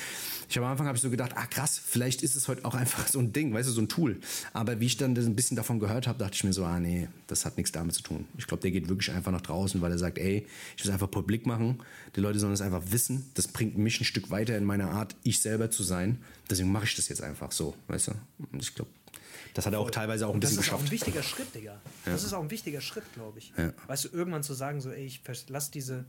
Ich 0.51 0.57
habe 0.57 0.67
am 0.67 0.73
Anfang 0.73 0.87
habe 0.87 0.97
ich 0.97 1.03
so 1.03 1.09
gedacht, 1.09 1.33
ah 1.35 1.47
krass, 1.47 1.81
vielleicht 1.83 2.23
ist 2.23 2.37
es 2.37 2.47
heute 2.47 2.65
auch 2.67 2.75
einfach 2.83 3.09
so 3.09 3.19
ein 3.19 3.33
Ding, 3.33 3.55
weißt 3.55 3.69
du, 3.69 3.73
so 3.73 3.81
ein 3.81 3.89
Tool. 3.89 4.19
Aber 4.53 4.79
wie 4.81 4.87
ich 4.87 4.99
dann 4.99 5.17
ein 5.17 5.37
bisschen 5.37 5.57
davon 5.57 5.81
gehört 5.81 6.07
habe, 6.07 6.19
dachte 6.19 6.35
ich 6.35 6.45
mir 6.45 6.53
so, 6.53 6.65
ah 6.65 6.79
nee, 6.79 7.09
das 7.27 7.47
hat 7.47 7.57
nichts 7.57 7.73
damit 7.73 7.95
zu 7.95 8.03
tun. 8.03 8.27
Ich 8.37 8.47
glaube, 8.47 8.61
der 8.61 8.71
geht 8.71 8.91
wirklich 8.91 9.11
einfach 9.13 9.33
nach 9.33 9.41
draußen, 9.41 9.81
weil 9.81 9.93
er 9.93 9.99
sagt, 9.99 10.19
ey, 10.19 10.47
ich 10.77 10.85
will 10.85 10.91
es 10.91 10.93
einfach 10.93 11.11
publik 11.11 11.47
machen. 11.47 11.81
Die 12.17 12.21
Leute 12.21 12.39
sollen 12.39 12.53
es 12.53 12.61
einfach 12.61 12.83
wissen. 12.91 13.31
Das 13.33 13.49
bringt 13.49 13.79
mich 13.79 13.99
ein 13.99 14.05
Stück 14.05 14.31
weiter 14.31 14.59
in 14.59 14.65
meiner 14.65 14.91
Art, 14.91 15.17
ich 15.23 15.41
selber 15.41 15.71
zu 15.71 15.83
sein. 15.83 16.19
Deswegen 16.53 16.71
mache 16.71 16.85
ich 16.85 16.95
das 16.95 17.09
jetzt 17.09 17.23
einfach 17.23 17.51
so, 17.51 17.75
weißt 17.87 18.09
du? 18.09 18.13
Und 18.53 18.63
ich 18.63 18.75
glaube, 18.75 18.91
das 19.55 19.65
hat 19.65 19.73
er 19.73 19.81
auch 19.81 19.91
teilweise 19.91 20.27
auch 20.27 20.35
ein 20.35 20.41
das 20.43 20.51
bisschen 20.51 20.65
ist 20.65 20.69
auch 20.69 20.77
geschafft. 20.77 20.89
ein 20.89 20.91
wichtiger 20.91 21.23
Schritt, 21.23 21.55
Digga. 21.55 21.81
Das 22.05 22.25
ist 22.25 22.35
auch 22.35 22.43
ein 22.43 22.51
wichtiger 22.51 22.83
Schritt, 22.83 23.11
glaube 23.15 23.39
ich. 23.39 23.55
Ja. 23.57 23.73
Weißt 23.87 24.05
du, 24.05 24.09
irgendwann 24.11 24.43
zu 24.43 24.53
sagen, 24.53 24.83
so, 24.83 24.91
ey, 24.91 25.07
ich 25.07 25.23
lass 25.49 25.71
diese, 25.71 26.05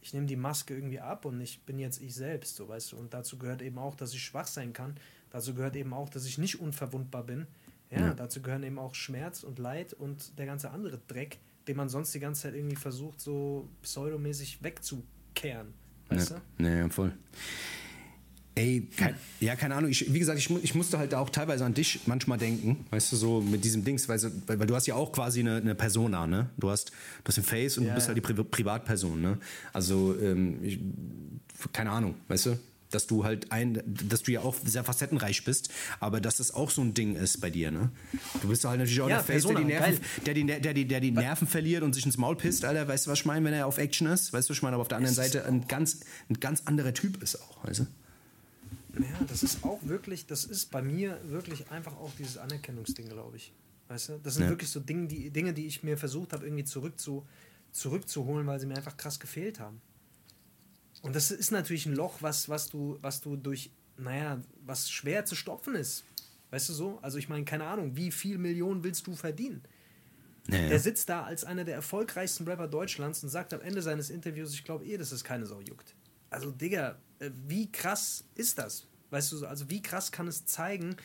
ich 0.00 0.14
nehme 0.14 0.24
die 0.26 0.36
Maske 0.36 0.74
irgendwie 0.74 0.98
ab 0.98 1.26
und 1.26 1.42
ich 1.42 1.60
bin 1.60 1.78
jetzt 1.78 2.00
ich 2.00 2.14
selbst, 2.14 2.56
so, 2.56 2.68
weißt 2.68 2.92
du. 2.92 2.96
Und 2.96 3.12
dazu 3.12 3.36
gehört 3.36 3.60
eben 3.60 3.76
auch, 3.76 3.94
dass 3.96 4.14
ich 4.14 4.22
schwach 4.22 4.46
sein 4.46 4.72
kann. 4.72 4.96
Dazu 5.28 5.52
gehört 5.52 5.76
eben 5.76 5.92
auch, 5.92 6.08
dass 6.08 6.24
ich 6.24 6.38
nicht 6.38 6.58
unverwundbar 6.58 7.24
bin. 7.24 7.46
Ja, 7.90 8.14
dazu 8.14 8.40
gehören 8.40 8.62
eben 8.62 8.78
auch 8.78 8.94
Schmerz 8.94 9.42
und 9.42 9.58
Leid 9.58 9.92
und 9.92 10.38
der 10.38 10.46
ganze 10.46 10.70
andere 10.70 11.02
Dreck, 11.06 11.38
den 11.68 11.76
man 11.76 11.90
sonst 11.90 12.14
die 12.14 12.18
ganze 12.18 12.44
Zeit 12.44 12.54
irgendwie 12.54 12.76
versucht, 12.76 13.20
so 13.20 13.68
pseudomäßig 13.82 14.62
wegzukehren. 14.62 15.74
Weißt 16.08 16.30
ja. 16.30 16.40
du? 16.56 16.64
Ja, 16.64 16.74
ja, 16.76 16.88
voll. 16.88 17.12
Ey, 18.56 18.88
kein, 18.96 19.16
ja, 19.40 19.56
keine 19.56 19.74
Ahnung. 19.74 19.90
Ich, 19.90 20.12
wie 20.12 20.18
gesagt, 20.20 20.38
ich, 20.38 20.48
ich 20.48 20.74
musste 20.76 20.98
halt 20.98 21.12
auch 21.12 21.28
teilweise 21.30 21.64
an 21.64 21.74
dich 21.74 22.00
manchmal 22.06 22.38
denken, 22.38 22.86
weißt 22.90 23.10
du, 23.10 23.16
so 23.16 23.40
mit 23.40 23.64
diesem 23.64 23.84
Dings, 23.84 24.08
weil, 24.08 24.20
weil 24.46 24.66
du 24.66 24.76
hast 24.76 24.86
ja 24.86 24.94
auch 24.94 25.10
quasi 25.10 25.40
eine, 25.40 25.56
eine 25.56 25.74
Persona, 25.74 26.28
ne? 26.28 26.50
Du 26.56 26.70
hast, 26.70 26.90
du 26.90 27.28
hast 27.28 27.38
ein 27.38 27.44
Face 27.44 27.78
und 27.78 27.84
Ja, 27.84 27.90
du 27.90 27.94
bist 27.96 28.06
halt 28.06 28.16
die 28.16 28.20
Pri 28.20 28.34
Privatperson, 28.34 29.20
ne? 29.20 29.38
Also, 29.72 30.16
ähm, 30.20 30.62
ich, 30.62 30.78
keine 31.72 31.90
Ahnung, 31.90 32.14
weißt 32.28 32.46
du? 32.46 32.58
Dass 32.92 33.08
du 33.08 33.24
halt 33.24 33.50
ein, 33.50 33.82
dass 34.08 34.22
du 34.22 34.30
ja 34.30 34.42
auch 34.42 34.54
sehr 34.64 34.84
facettenreich 34.84 35.42
bist, 35.42 35.70
aber 35.98 36.20
dass 36.20 36.36
das 36.36 36.54
auch 36.54 36.70
so 36.70 36.80
ein 36.80 36.94
Ding 36.94 37.16
ist 37.16 37.40
bei 37.40 37.50
dir, 37.50 37.72
ne? 37.72 37.90
Du 38.40 38.46
bist 38.46 38.64
halt 38.64 38.78
natürlich 38.78 39.00
auch 39.00 39.08
Ja, 39.08 39.16
der 39.16 39.24
Face, 39.24 39.42
der 39.46 39.56
die, 39.56 39.64
Nerven, 39.64 40.00
der, 40.26 40.34
die, 40.34 40.44
der, 40.46 40.74
die, 40.74 40.86
der 40.86 41.00
die 41.00 41.10
Nerven 41.10 41.48
verliert 41.48 41.82
und 41.82 41.92
sich 41.92 42.06
ins 42.06 42.18
Maul 42.18 42.36
pisst, 42.36 42.64
Alter, 42.64 42.86
weißt 42.86 43.06
du, 43.06 43.10
was 43.10 43.18
ich 43.18 43.24
meine, 43.24 43.44
wenn 43.44 43.52
er 43.52 43.66
auf 43.66 43.78
Action 43.78 44.06
ist? 44.06 44.32
Weißt 44.32 44.48
du, 44.48 44.50
was 44.52 44.58
ich 44.58 44.62
meine, 44.62 44.74
aber 44.74 44.82
auf 44.82 44.88
der 44.88 44.98
anderen 44.98 45.16
Seite 45.16 45.44
ein 45.44 45.66
ganz, 45.66 46.00
ein 46.30 46.38
ganz 46.38 46.62
anderer 46.66 46.94
Typ 46.94 47.20
ist 47.20 47.42
auch, 47.42 47.64
weißt 47.64 47.80
du? 47.80 47.86
Ja, 48.98 49.24
das 49.26 49.42
ist 49.42 49.64
auch 49.64 49.80
wirklich, 49.82 50.26
das 50.26 50.44
ist 50.44 50.70
bei 50.70 50.82
mir 50.82 51.20
wirklich 51.24 51.70
einfach 51.70 51.96
auch 51.96 52.12
dieses 52.18 52.38
Anerkennungsding, 52.38 53.08
glaube 53.08 53.36
ich. 53.36 53.52
Weißt 53.88 54.08
du? 54.10 54.18
Das 54.22 54.34
sind 54.34 54.44
Ja. 54.44 54.48
wirklich 54.50 54.70
so 54.70 54.80
Dinge 54.80 55.08
die, 55.08 55.30
Dinge, 55.30 55.52
die 55.52 55.66
ich 55.66 55.82
mir 55.82 55.98
versucht 55.98 56.32
habe, 56.32 56.44
irgendwie 56.46 56.64
zurückzu, 56.64 57.26
zurückzuholen, 57.72 58.46
weil 58.46 58.60
sie 58.60 58.66
mir 58.66 58.76
einfach 58.76 58.96
krass 58.96 59.18
gefehlt 59.18 59.58
haben. 59.60 59.80
Und 61.02 61.14
das 61.14 61.30
ist 61.30 61.50
natürlich 61.50 61.86
ein 61.86 61.94
Loch, 61.94 62.22
was, 62.22 62.48
was, 62.48 62.70
du, 62.70 62.98
was 63.02 63.20
du 63.20 63.36
durch, 63.36 63.70
naja, 63.98 64.40
was 64.64 64.90
schwer 64.90 65.24
zu 65.26 65.34
stopfen 65.34 65.74
ist. 65.74 66.04
Weißt 66.50 66.68
du 66.68 66.72
so? 66.72 66.98
Also 67.02 67.18
ich 67.18 67.28
meine, 67.28 67.44
keine 67.44 67.64
Ahnung, 67.66 67.96
wie 67.96 68.10
viel 68.10 68.38
Millionen 68.38 68.84
willst 68.84 69.06
du 69.06 69.14
verdienen? 69.14 69.62
Ja, 70.48 70.68
Der 70.68 70.78
sitzt 70.78 71.08
da 71.08 71.24
als 71.24 71.44
einer 71.44 71.64
der 71.64 71.74
erfolgreichsten 71.74 72.46
Rapper 72.46 72.68
Deutschlands 72.68 73.22
und 73.22 73.28
sagt 73.28 73.52
am 73.54 73.60
Ende 73.60 73.82
seines 73.82 74.08
Interviews, 74.10 74.54
ich 74.54 74.62
glaube 74.64 74.84
eh, 74.86 74.96
dass 74.96 75.10
es 75.10 75.24
keine 75.24 75.46
Sau 75.46 75.60
juckt. 75.60 75.94
Also, 76.30 76.50
Digga, 76.50 76.98
wie 77.46 77.70
krass 77.70 78.24
ist 78.34 78.58
das? 78.58 78.86
Weißt 79.10 79.32
du, 79.32 79.36
so, 79.36 79.46
also 79.46 79.70
wie 79.70 79.82
krass 79.82 80.10
kann 80.12 80.26
es 80.28 80.44
zeigen, 80.46 80.96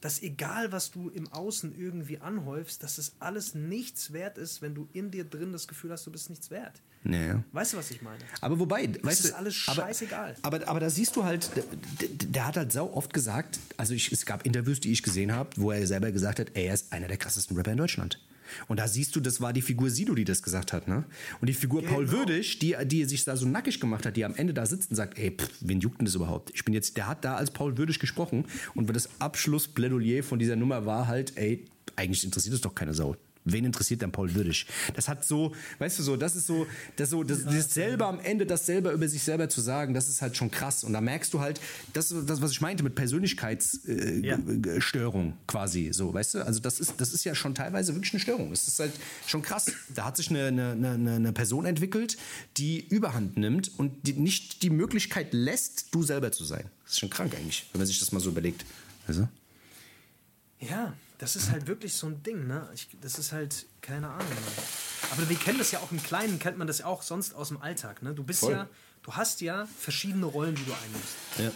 dass 0.00 0.20
egal, 0.20 0.72
was 0.72 0.90
du 0.90 1.10
im 1.10 1.28
Außen 1.28 1.78
irgendwie 1.78 2.18
anhäufst, 2.18 2.82
dass 2.82 2.98
es 2.98 3.12
alles 3.20 3.54
nichts 3.54 4.12
wert 4.12 4.36
ist, 4.36 4.60
wenn 4.60 4.74
du 4.74 4.88
in 4.92 5.12
dir 5.12 5.22
drin 5.24 5.52
das 5.52 5.68
Gefühl 5.68 5.92
hast, 5.92 6.04
du 6.06 6.10
bist 6.10 6.28
nichts 6.28 6.50
wert. 6.50 6.82
Ja, 7.04 7.20
ja. 7.20 7.44
Weißt 7.52 7.72
du, 7.72 7.76
was 7.76 7.90
ich 7.92 8.02
meine? 8.02 8.18
Aber 8.40 8.58
wobei, 8.58 8.88
weißt 9.02 9.24
ist 9.24 9.30
du, 9.32 9.36
alles 9.36 9.62
aber, 9.68 9.82
scheißegal. 9.82 10.36
Aber, 10.42 10.66
aber 10.68 10.80
da 10.80 10.90
siehst 10.90 11.14
du 11.14 11.22
halt, 11.24 11.50
der, 11.56 11.64
der- 12.08 12.46
hat 12.46 12.56
halt 12.56 12.72
sau 12.72 12.92
oft 12.92 13.12
gesagt, 13.12 13.60
also 13.76 13.94
ich, 13.94 14.10
es 14.10 14.26
gab 14.26 14.44
Interviews, 14.44 14.80
die 14.80 14.90
ich 14.90 15.02
gesehen 15.04 15.32
habe, 15.32 15.50
wo 15.56 15.70
er 15.70 15.86
selber 15.86 16.10
gesagt 16.10 16.40
hat, 16.40 16.48
er 16.54 16.74
ist 16.74 16.92
einer 16.92 17.06
der 17.08 17.16
krassesten 17.16 17.56
Rapper 17.56 17.72
in 17.72 17.78
Deutschland. 17.78 18.20
Und 18.68 18.78
da 18.78 18.88
siehst 18.88 19.16
du, 19.16 19.20
das 19.20 19.40
war 19.40 19.52
die 19.52 19.62
Figur 19.62 19.90
Sido, 19.90 20.14
die 20.14 20.24
das 20.24 20.42
gesagt 20.42 20.72
hat, 20.72 20.88
ne? 20.88 21.04
Und 21.40 21.46
die 21.48 21.54
Figur 21.54 21.82
Paul 21.82 22.06
Genau. 22.06 22.18
Würdig, 22.18 22.58
die, 22.58 22.76
die 22.84 23.04
sich 23.04 23.24
da 23.24 23.36
so 23.36 23.46
nackig 23.46 23.80
gemacht 23.80 24.04
hat, 24.06 24.16
die 24.16 24.24
am 24.24 24.34
Ende 24.34 24.54
da 24.54 24.66
sitzt 24.66 24.90
und 24.90 24.96
sagt, 24.96 25.18
ey, 25.18 25.30
pff, 25.30 25.48
wen 25.60 25.80
juckt 25.80 26.00
denn 26.00 26.04
das 26.04 26.14
überhaupt? 26.14 26.50
Ich 26.54 26.64
bin 26.64 26.74
jetzt, 26.74 26.96
der 26.96 27.06
hat 27.06 27.24
da 27.24 27.36
als 27.36 27.50
Paul 27.50 27.78
Würdig 27.78 27.98
gesprochen 27.98 28.44
und 28.74 28.92
das 28.94 29.08
Abschlussplädoyer 29.20 30.22
von 30.22 30.38
dieser 30.38 30.56
Nummer 30.56 30.84
war 30.84 31.06
halt, 31.06 31.36
ey, 31.36 31.64
eigentlich 31.96 32.24
interessiert 32.24 32.54
es 32.54 32.60
doch 32.60 32.74
keine 32.74 32.92
Sau. 32.94 33.16
Wen 33.44 33.64
interessiert 33.64 34.02
denn 34.02 34.12
Paul 34.12 34.34
Würdig? 34.34 34.66
Das 34.94 35.08
hat 35.08 35.24
so, 35.24 35.52
weißt 35.78 35.98
du 35.98 36.02
so, 36.02 36.16
das 36.16 36.36
ist 36.36 36.46
so, 36.46 36.66
das 36.96 37.10
so, 37.10 37.24
das, 37.24 37.44
das 37.44 37.74
selber 37.74 38.06
am 38.06 38.20
Ende, 38.20 38.46
das 38.46 38.66
selber 38.66 38.92
über 38.92 39.08
sich 39.08 39.22
selber 39.22 39.48
zu 39.48 39.60
sagen, 39.60 39.94
das 39.94 40.08
ist 40.08 40.22
halt 40.22 40.36
schon 40.36 40.50
krass. 40.50 40.84
Und 40.84 40.92
da 40.92 41.00
merkst 41.00 41.34
du 41.34 41.40
halt, 41.40 41.60
das, 41.92 42.14
das 42.26 42.40
was 42.40 42.52
ich 42.52 42.60
meinte 42.60 42.82
mit 42.84 42.94
Persönlichkeitsstörung 42.94 44.22
Ja. 44.24 44.38
äh, 44.38 44.80
Störung 44.80 45.34
quasi, 45.46 45.90
so, 45.92 46.14
weißt 46.14 46.34
du? 46.34 46.46
Also 46.46 46.60
das 46.60 46.78
ist, 46.80 46.94
das 46.98 47.12
ist 47.12 47.24
ja 47.24 47.34
schon 47.34 47.54
teilweise 47.54 47.94
wirklich 47.94 48.12
eine 48.12 48.20
Störung. 48.20 48.52
Es 48.52 48.68
ist 48.68 48.78
halt 48.78 48.92
schon 49.26 49.42
krass. 49.42 49.72
Da 49.94 50.04
hat 50.04 50.16
sich 50.16 50.30
eine, 50.30 50.46
eine, 50.46 50.72
eine, 50.72 51.12
eine 51.14 51.32
Person 51.32 51.66
entwickelt, 51.66 52.16
die 52.56 52.86
Überhand 52.86 53.36
nimmt 53.36 53.70
und 53.78 54.06
die 54.06 54.12
nicht 54.12 54.62
die 54.62 54.70
Möglichkeit 54.70 55.32
lässt, 55.32 55.94
du 55.94 56.02
selber 56.02 56.30
zu 56.32 56.44
sein. 56.44 56.64
Das 56.84 56.92
ist 56.92 57.00
schon 57.00 57.10
krank 57.10 57.34
eigentlich, 57.34 57.66
wenn 57.72 57.80
man 57.80 57.86
sich 57.86 57.98
das 57.98 58.12
mal 58.12 58.20
so 58.20 58.30
überlegt. 58.30 58.64
Also? 59.06 59.28
Ja, 60.60 60.92
das 61.22 61.36
ist 61.36 61.52
halt 61.52 61.68
wirklich 61.68 61.94
so 61.94 62.08
ein 62.08 62.20
Ding, 62.24 62.48
ne? 62.48 62.68
Ich, 62.74 62.88
das 63.00 63.16
ist 63.16 63.30
halt, 63.30 63.66
keine 63.80 64.08
Ahnung. 64.08 64.28
Mann. 64.28 64.64
Aber 65.12 65.28
wir 65.28 65.36
kennen 65.36 65.58
das 65.58 65.70
ja 65.70 65.78
auch 65.78 65.92
im 65.92 66.02
Kleinen, 66.02 66.40
kennt 66.40 66.58
man 66.58 66.66
das 66.66 66.78
ja 66.78 66.86
auch 66.86 67.02
sonst 67.02 67.36
aus 67.36 67.46
dem 67.46 67.62
Alltag, 67.62 68.02
ne? 68.02 68.12
Du 68.12 68.24
bist 68.24 68.40
Voll. 68.40 68.50
ja, 68.50 68.68
du 69.04 69.12
hast 69.12 69.40
ja 69.40 69.68
verschiedene 69.78 70.26
Rollen, 70.26 70.56
die 70.56 70.64
du 70.64 70.72
einnimmst. 70.72 71.14
Ja. 71.38 71.52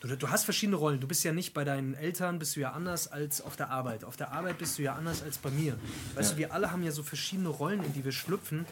Du, 0.00 0.16
du 0.16 0.30
hast 0.30 0.44
verschiedene 0.44 0.76
Rollen. 0.76 0.98
Du 0.98 1.06
bist 1.06 1.24
ja 1.24 1.32
nicht 1.32 1.52
bei 1.52 1.62
deinen 1.62 1.92
Eltern, 1.92 2.38
bist 2.38 2.56
du 2.56 2.60
ja 2.60 2.72
anders 2.72 3.06
als 3.06 3.42
auf 3.42 3.54
der 3.54 3.68
Arbeit. 3.68 4.02
Auf 4.02 4.16
der 4.16 4.32
Arbeit 4.32 4.56
bist 4.56 4.78
du 4.78 4.82
ja 4.82 4.94
anders 4.94 5.22
als 5.22 5.36
bei 5.36 5.50
mir. 5.50 5.78
Weißt 6.14 6.32
du, 6.32 6.36
wir 6.38 6.54
alle 6.54 6.72
haben 6.72 6.82
ja 6.82 6.90
so 6.90 7.02
verschiedene 7.02 7.50
Rollen, 7.50 7.84
in 7.84 7.92
die 7.92 8.06
wir 8.06 8.12
schlüpfen. 8.12 8.64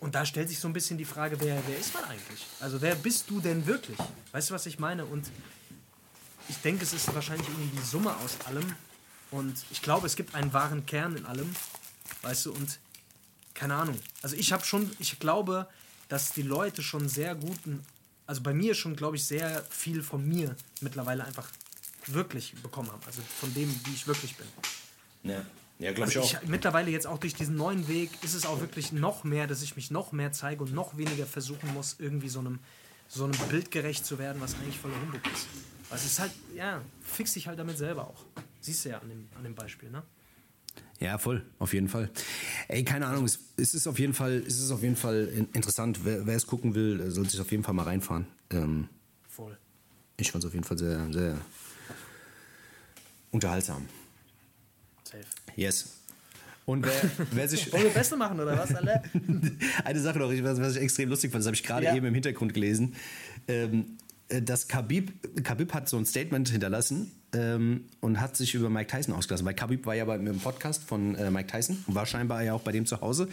Und 0.00 0.14
da 0.14 0.24
stellt 0.24 0.48
sich 0.48 0.58
so 0.58 0.68
ein 0.68 0.72
bisschen 0.72 0.96
die 0.96 1.04
Frage, 1.04 1.38
wer, 1.40 1.62
wer 1.66 1.78
ist 1.78 1.92
man 1.92 2.04
eigentlich? 2.04 2.46
Also 2.60 2.80
wer 2.80 2.94
bist 2.94 3.28
du 3.28 3.40
denn 3.40 3.66
wirklich? 3.66 3.98
Weißt 4.32 4.48
du, 4.48 4.54
was 4.54 4.64
ich 4.64 4.78
meine? 4.78 5.04
Und 5.04 5.30
ich 6.48 6.56
denke, 6.62 6.82
es 6.82 6.94
ist 6.94 7.14
wahrscheinlich 7.14 7.46
irgendwie 7.46 7.76
die 7.76 7.86
Summe 7.86 8.16
aus 8.16 8.38
allem. 8.46 8.74
Und 9.34 9.64
ich 9.70 9.82
glaube, 9.82 10.06
es 10.06 10.14
gibt 10.14 10.34
einen 10.34 10.52
wahren 10.52 10.86
Kern 10.86 11.16
in 11.16 11.26
allem. 11.26 11.52
Weißt 12.22 12.46
du, 12.46 12.52
und 12.52 12.78
keine 13.52 13.74
Ahnung. 13.74 13.98
Also 14.22 14.36
ich 14.36 14.52
habe 14.52 14.64
schon, 14.64 14.90
ich 15.00 15.18
glaube, 15.18 15.66
dass 16.08 16.32
die 16.32 16.42
Leute 16.42 16.82
schon 16.82 17.08
sehr 17.08 17.34
guten, 17.34 17.84
also 18.26 18.42
bei 18.42 18.54
mir 18.54 18.74
schon, 18.74 18.94
glaube 18.94 19.16
ich, 19.16 19.24
sehr 19.24 19.64
viel 19.70 20.02
von 20.02 20.26
mir 20.26 20.54
mittlerweile 20.80 21.24
einfach 21.24 21.48
wirklich 22.06 22.54
bekommen 22.62 22.92
haben. 22.92 23.02
Also 23.06 23.22
von 23.40 23.52
dem, 23.54 23.68
wie 23.84 23.94
ich 23.94 24.06
wirklich 24.06 24.36
bin. 24.36 24.46
Ja, 25.24 25.44
ja 25.80 25.92
glaube 25.92 26.14
Also 26.14 26.20
ich, 26.20 26.48
mittlerweile 26.48 26.92
jetzt 26.92 27.08
auch 27.08 27.18
durch 27.18 27.34
diesen 27.34 27.56
neuen 27.56 27.88
Weg 27.88 28.10
ist 28.22 28.34
es 28.34 28.46
auch 28.46 28.60
wirklich 28.60 28.92
noch 28.92 29.24
mehr, 29.24 29.48
dass 29.48 29.62
ich 29.62 29.74
mich 29.74 29.90
noch 29.90 30.12
mehr 30.12 30.30
zeige 30.30 30.62
und 30.62 30.72
noch 30.72 30.96
weniger 30.96 31.26
versuchen 31.26 31.74
muss, 31.74 31.96
irgendwie 31.98 32.28
so 32.28 32.38
einem, 32.38 32.60
so 33.08 33.24
einem 33.24 33.36
Bild 33.48 33.72
gerecht 33.72 34.06
zu 34.06 34.18
werden, 34.20 34.40
was 34.40 34.54
eigentlich 34.54 34.78
voller 34.78 35.00
Humbug 35.00 35.22
ist. 35.32 35.48
Also 35.90 36.06
es 36.06 36.12
ist 36.12 36.18
halt, 36.18 36.32
ja, 36.56 36.80
fix 37.02 37.34
dich 37.34 37.46
halt 37.46 37.58
damit 37.58 37.78
selber 37.78 38.08
auch. 38.08 38.24
Siehst 38.60 38.84
du 38.84 38.88
ja 38.90 38.98
an 38.98 39.08
dem, 39.08 39.28
an 39.36 39.44
dem 39.44 39.54
Beispiel, 39.54 39.90
ne? 39.90 40.02
Ja, 41.00 41.18
voll, 41.18 41.44
auf 41.58 41.74
jeden 41.74 41.88
Fall. 41.88 42.10
Ey, 42.68 42.84
keine 42.84 43.06
Ahnung, 43.06 43.24
es, 43.24 43.38
es 43.56 43.74
ist 43.74 43.86
auf 43.86 43.98
jeden 43.98 44.14
Fall, 44.14 44.42
es 44.46 44.58
ist 44.60 44.70
auf 44.70 44.82
jeden 44.82 44.96
Fall 44.96 45.26
in- 45.28 45.48
interessant. 45.52 46.00
Wer, 46.04 46.26
wer 46.26 46.36
es 46.36 46.46
gucken 46.46 46.74
will, 46.74 46.98
der 46.98 47.10
soll 47.10 47.28
sich 47.28 47.40
auf 47.40 47.50
jeden 47.50 47.62
Fall 47.62 47.74
mal 47.74 47.82
reinfahren. 47.82 48.26
Ähm, 48.50 48.88
Voll. 49.28 49.56
ich 50.16 50.30
fand 50.32 50.42
es 50.44 50.48
auf 50.48 50.54
jeden 50.54 50.64
Fall 50.64 50.78
sehr, 50.78 51.12
sehr 51.12 51.36
unterhaltsam. 53.30 53.86
Safe. 55.04 55.24
Yes. 55.56 55.90
Und 56.66 56.84
wer, 56.86 56.92
wer 57.32 57.48
sich. 57.48 57.70
Wollen 57.72 57.84
wir 57.84 57.90
Beste 57.90 58.16
machen 58.16 58.40
oder 58.40 58.56
was, 58.56 58.74
alle? 58.74 59.02
Eine 59.84 60.00
Sache 60.00 60.18
noch, 60.18 60.30
was, 60.30 60.60
was 60.60 60.76
ich 60.76 60.82
extrem 60.82 61.10
lustig 61.10 61.30
fand, 61.30 61.42
das 61.42 61.46
habe 61.46 61.56
ich 61.56 61.62
gerade 61.62 61.84
Ja. 61.86 61.94
eben 61.94 62.06
im 62.06 62.14
Hintergrund 62.14 62.54
gelesen. 62.54 62.94
Ähm, 63.48 63.72
äh, 63.80 63.84
dass 64.28 64.68
Khabib, 64.68 65.12
Khabib 65.44 65.72
hat 65.74 65.88
so 65.88 65.96
ein 65.96 66.06
Statement 66.06 66.48
hinterlassen 66.48 67.10
ähm, 67.34 67.84
und 68.00 68.20
hat 68.20 68.36
sich 68.36 68.54
über 68.54 68.70
Mike 68.70 68.90
Tyson 68.94 69.14
ausgelassen. 69.14 69.46
Weil 69.46 69.54
Khabib 69.54 69.86
war 69.86 69.94
ja 69.94 70.04
bei, 70.04 70.16
im 70.16 70.38
Podcast 70.40 70.82
von 70.84 71.14
äh, 71.14 71.30
Mike 71.30 71.48
Tyson 71.50 71.82
und 71.86 71.94
war 71.94 72.06
scheinbar 72.06 72.42
ja 72.42 72.54
auch 72.54 72.62
bei 72.62 72.72
dem 72.72 72.86
zu 72.86 73.00
Hause. 73.00 73.28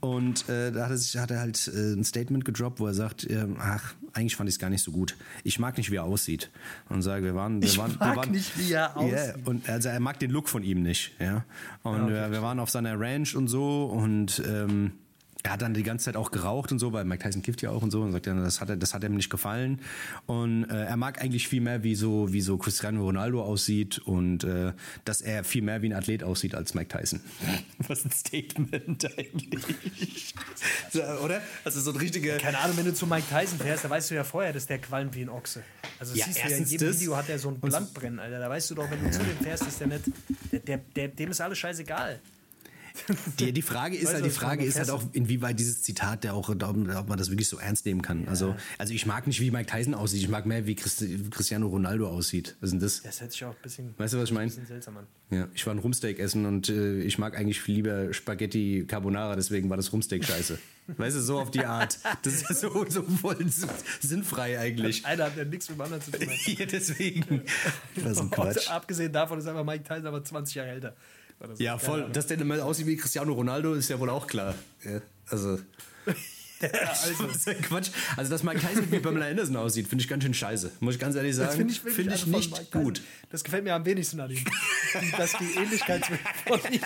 Und 0.00 0.48
äh, 0.48 0.72
da 0.72 0.84
hat 0.84 0.90
er, 0.90 0.96
sich, 0.96 1.16
hat 1.16 1.30
er 1.30 1.38
halt 1.38 1.70
äh, 1.72 1.92
ein 1.92 2.02
Statement 2.02 2.44
gedroppt, 2.44 2.80
wo 2.80 2.86
er 2.88 2.94
sagt, 2.94 3.22
äh, 3.24 3.46
ach, 3.60 3.94
eigentlich 4.14 4.34
fand 4.34 4.48
ich 4.48 4.56
es 4.56 4.58
gar 4.58 4.68
nicht 4.68 4.82
so 4.82 4.90
gut. 4.90 5.16
Ich 5.44 5.60
mag 5.60 5.76
nicht, 5.76 5.92
wie 5.92 5.96
er 5.96 6.02
aussieht. 6.02 6.50
Und 6.88 7.02
sage, 7.02 7.24
wir 7.24 7.36
waren, 7.36 7.62
wir 7.62 7.68
Ich 7.68 7.78
waren, 7.78 7.96
mag 8.00 8.10
wir 8.10 8.16
waren, 8.16 8.30
nicht, 8.32 8.58
wie 8.58 8.72
er 8.72 8.80
Ja, 8.80 8.94
aussieht. 8.96 9.46
und 9.46 9.68
also 9.68 9.88
er 9.90 10.00
mag 10.00 10.18
den 10.18 10.32
Look 10.32 10.48
von 10.48 10.64
ihm 10.64 10.82
nicht, 10.82 11.12
ja. 11.20 11.44
Und 11.84 12.02
okay, 12.02 12.16
äh, 12.26 12.30
wir 12.32 12.42
waren 12.42 12.58
auf 12.58 12.68
seiner 12.68 12.98
Ranch 12.98 13.36
und 13.36 13.46
so 13.46 13.84
und 13.84 14.42
ähm, 14.44 14.90
er 15.42 15.52
hat 15.52 15.62
dann 15.62 15.74
die 15.74 15.82
ganze 15.82 16.04
Zeit 16.04 16.16
auch 16.16 16.30
geraucht 16.30 16.70
und 16.70 16.78
so, 16.78 16.92
weil 16.92 17.04
Mike 17.04 17.24
Tyson 17.24 17.42
kifft 17.42 17.62
ja 17.62 17.70
auch 17.70 17.82
und 17.82 17.90
so 17.90 18.02
und 18.02 18.12
sagt 18.12 18.26
ja, 18.26 18.34
das 18.34 18.60
hat, 18.60 18.68
er, 18.70 18.76
das 18.76 18.94
hat 18.94 19.02
ihm 19.02 19.14
nicht 19.14 19.30
gefallen. 19.30 19.80
Und 20.26 20.64
äh, 20.70 20.84
er 20.84 20.96
mag 20.96 21.20
eigentlich 21.20 21.48
viel 21.48 21.60
mehr, 21.60 21.82
wie 21.82 21.94
so, 21.94 22.32
wie 22.32 22.40
so 22.40 22.56
Cristiano 22.58 23.02
Ronaldo 23.02 23.42
aussieht 23.42 23.98
und 23.98 24.44
äh, 24.44 24.72
dass 25.04 25.20
er 25.20 25.42
viel 25.42 25.62
mehr 25.62 25.82
wie 25.82 25.86
ein 25.86 25.94
Athlet 25.94 26.22
aussieht 26.22 26.54
als 26.54 26.74
Mike 26.74 26.96
Tyson. 26.96 27.20
Was 27.88 28.04
ein 28.04 28.12
Statement 28.12 29.04
eigentlich. 29.18 30.34
so, 30.92 31.02
oder? 31.02 31.42
Also 31.64 31.80
so 31.80 31.90
ein 31.90 31.96
richtiger. 31.96 32.36
Keine 32.38 32.58
Ahnung, 32.58 32.76
wenn 32.76 32.84
du 32.84 32.94
zu 32.94 33.06
Mike 33.06 33.26
Tyson 33.28 33.58
fährst, 33.58 33.84
da 33.84 33.90
weißt 33.90 34.10
du 34.10 34.14
ja 34.14 34.24
vorher, 34.24 34.52
dass 34.52 34.66
der 34.66 34.78
qualmt 34.78 35.14
wie 35.16 35.22
ein 35.22 35.28
Ochse. 35.28 35.62
Also 35.98 36.12
das 36.12 36.20
Ja, 36.20 36.26
siehst 36.26 36.44
du 36.44 36.50
ja 36.50 36.56
in 36.56 36.66
jedem 36.66 36.88
das. 36.88 37.00
Video 37.00 37.16
hat 37.16 37.28
er 37.28 37.38
so 37.38 37.48
ein 37.48 37.58
Blattbrennen, 37.58 38.20
Alter. 38.20 38.38
Da 38.38 38.48
weißt 38.48 38.70
du 38.70 38.74
doch, 38.76 38.88
wenn 38.90 39.02
du 39.02 39.10
zu 39.10 39.20
dem 39.22 39.36
fährst, 39.38 39.66
ist 39.66 39.80
der 39.80 39.88
nicht. 39.88 40.04
Der, 40.52 40.60
der, 40.60 40.78
der, 40.94 41.08
dem 41.08 41.30
ist 41.30 41.40
alles 41.40 41.58
scheißegal. 41.58 42.20
Die, 43.38 43.52
die 43.52 43.62
Frage 43.62 43.96
ist 43.96 44.12
halt, 44.12 44.24
die 44.24 44.30
Frage 44.30 44.64
ist 44.64 44.78
halt 44.78 44.90
auch, 44.90 45.02
inwieweit 45.12 45.58
dieses 45.58 45.82
Zitat, 45.82 46.24
der 46.24 46.34
auch, 46.34 46.48
ob 46.48 47.08
man 47.08 47.18
das 47.18 47.30
wirklich 47.30 47.48
so 47.48 47.58
ernst 47.58 47.86
nehmen 47.86 48.02
kann. 48.02 48.28
Also, 48.28 48.54
also 48.78 48.92
ich 48.92 49.06
mag 49.06 49.26
nicht, 49.26 49.40
wie 49.40 49.50
Mike 49.50 49.70
Tyson 49.70 49.94
aussieht. 49.94 50.20
Ich 50.22 50.28
mag 50.28 50.46
mehr, 50.46 50.66
wie 50.66 50.74
Cristiano 50.74 51.66
Ronaldo 51.66 52.08
aussieht. 52.08 52.56
Was 52.60 52.68
ist 52.68 52.72
denn 52.72 52.80
das? 52.80 53.02
Das 53.02 53.20
hört 53.20 53.32
sich 53.32 53.44
auch 53.44 53.50
ein 53.50 53.62
bisschen, 53.62 53.94
Weißt 53.98 54.14
du, 54.14 54.18
was 54.18 54.28
ich 54.28 54.34
meine? 54.34 54.48
bisschen 54.48 54.66
seltsam 54.66 54.98
an. 54.98 55.06
Ja, 55.30 55.48
ich 55.54 55.66
war 55.66 55.74
ein 55.74 55.78
Rumsteak 55.78 56.18
essen 56.18 56.44
und 56.44 56.68
äh, 56.68 57.00
ich 57.00 57.18
mag 57.18 57.36
eigentlich 57.38 57.60
viel 57.60 57.76
lieber 57.76 58.12
Spaghetti 58.12 58.84
Carbonara, 58.86 59.34
deswegen 59.34 59.70
war 59.70 59.78
das 59.78 59.92
Rumsteak 59.92 60.24
scheiße. 60.24 60.58
weißt 60.98 61.16
du, 61.16 61.20
so 61.20 61.40
auf 61.40 61.50
die 61.50 61.64
Art. 61.64 61.98
Das 62.22 62.34
ist 62.34 62.48
ja 62.50 62.54
so, 62.54 62.84
so 62.88 63.02
voll 63.02 63.36
sinnfrei 64.00 64.58
eigentlich. 64.58 65.06
Einer 65.06 65.24
hat 65.24 65.36
ja 65.36 65.44
nichts 65.44 65.68
mit 65.68 65.78
dem 65.78 65.82
anderen 65.82 66.02
zu 66.02 66.10
tun. 66.10 66.28
Ja, 66.46 66.66
deswegen. 66.66 67.42
Was 67.96 68.18
ein 68.18 68.24
Und 68.24 68.30
Quatsch. 68.32 68.68
abgesehen 68.68 69.12
davon 69.12 69.38
ist 69.38 69.46
einfach 69.46 69.64
Mike 69.64 69.84
Tyson 69.84 70.06
aber 70.06 70.22
20 70.22 70.54
Jahre 70.56 70.70
älter. 70.70 70.96
So. 71.54 71.62
Ja, 71.62 71.78
voll. 71.78 72.08
Dass 72.12 72.26
der 72.26 72.40
immer 72.40 72.64
aussieht 72.64 72.86
wie 72.86 72.96
Cristiano 72.96 73.32
Ronaldo, 73.32 73.74
ist 73.74 73.88
ja 73.88 73.98
wohl 73.98 74.10
auch 74.10 74.26
klar. 74.26 74.54
Ja, 74.84 75.00
also. 75.28 75.58
also, 76.62 77.26
Das 77.26 77.36
ist 77.36 77.46
ja 77.46 77.54
Quatsch. 77.54 77.90
Also, 78.16 78.30
dass 78.30 78.42
Mike 78.42 78.60
Tyson 78.60 78.90
wie 78.90 79.00
Pamela 79.00 79.26
Anderson 79.26 79.56
aussieht, 79.56 79.88
finde 79.88 80.02
ich 80.02 80.08
ganz 80.08 80.22
schön 80.22 80.34
scheiße. 80.34 80.70
Muss 80.80 80.94
ich 80.94 81.00
ganz 81.00 81.16
ehrlich 81.16 81.34
sagen. 81.34 81.48
das 81.48 81.56
finde 81.56 81.72
ich, 81.72 81.84
wirklich 81.84 81.96
Finde 81.96 82.14
ich 82.14 82.26
nicht 82.26 82.70
gut. 82.70 83.02
Das 83.30 83.42
gefällt 83.42 83.64
mir 83.64 83.74
am 83.74 83.84
wenigsten 83.84 84.20
an 84.20 84.30
ihm. 84.30 84.44
Dass 85.16 85.32
die 85.38 85.54
Ähnlichkeit 85.56 86.04
von 86.46 86.60
ihm. 86.72 86.80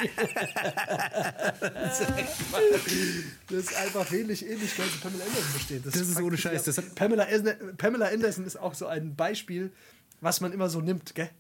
Das 3.49 3.59
ist 3.59 3.77
einfach 3.77 4.11
wenig 4.11 4.47
Ähnlichkeit 4.47 4.91
zu 4.91 4.99
Pamela 5.01 5.25
Anderson 5.25 5.53
besteht. 5.53 5.87
Das 5.87 5.97
ist 5.97 6.13
fuckt 6.13 6.25
ohne 6.25 6.39
Scheiß. 6.39 6.65
Das 6.65 6.81
Pamela, 6.95 7.25
Anderson- 7.25 7.77
Pamela 7.77 8.07
Anderson 8.07 8.47
ist 8.47 8.57
auch 8.57 8.75
so 8.75 8.87
ein 8.87 9.15
Beispiel, 9.15 9.73
was 10.21 10.41
man 10.41 10.53
immer 10.53 10.69
so 10.69 10.81
nimmt, 10.81 11.15
gell? 11.15 11.31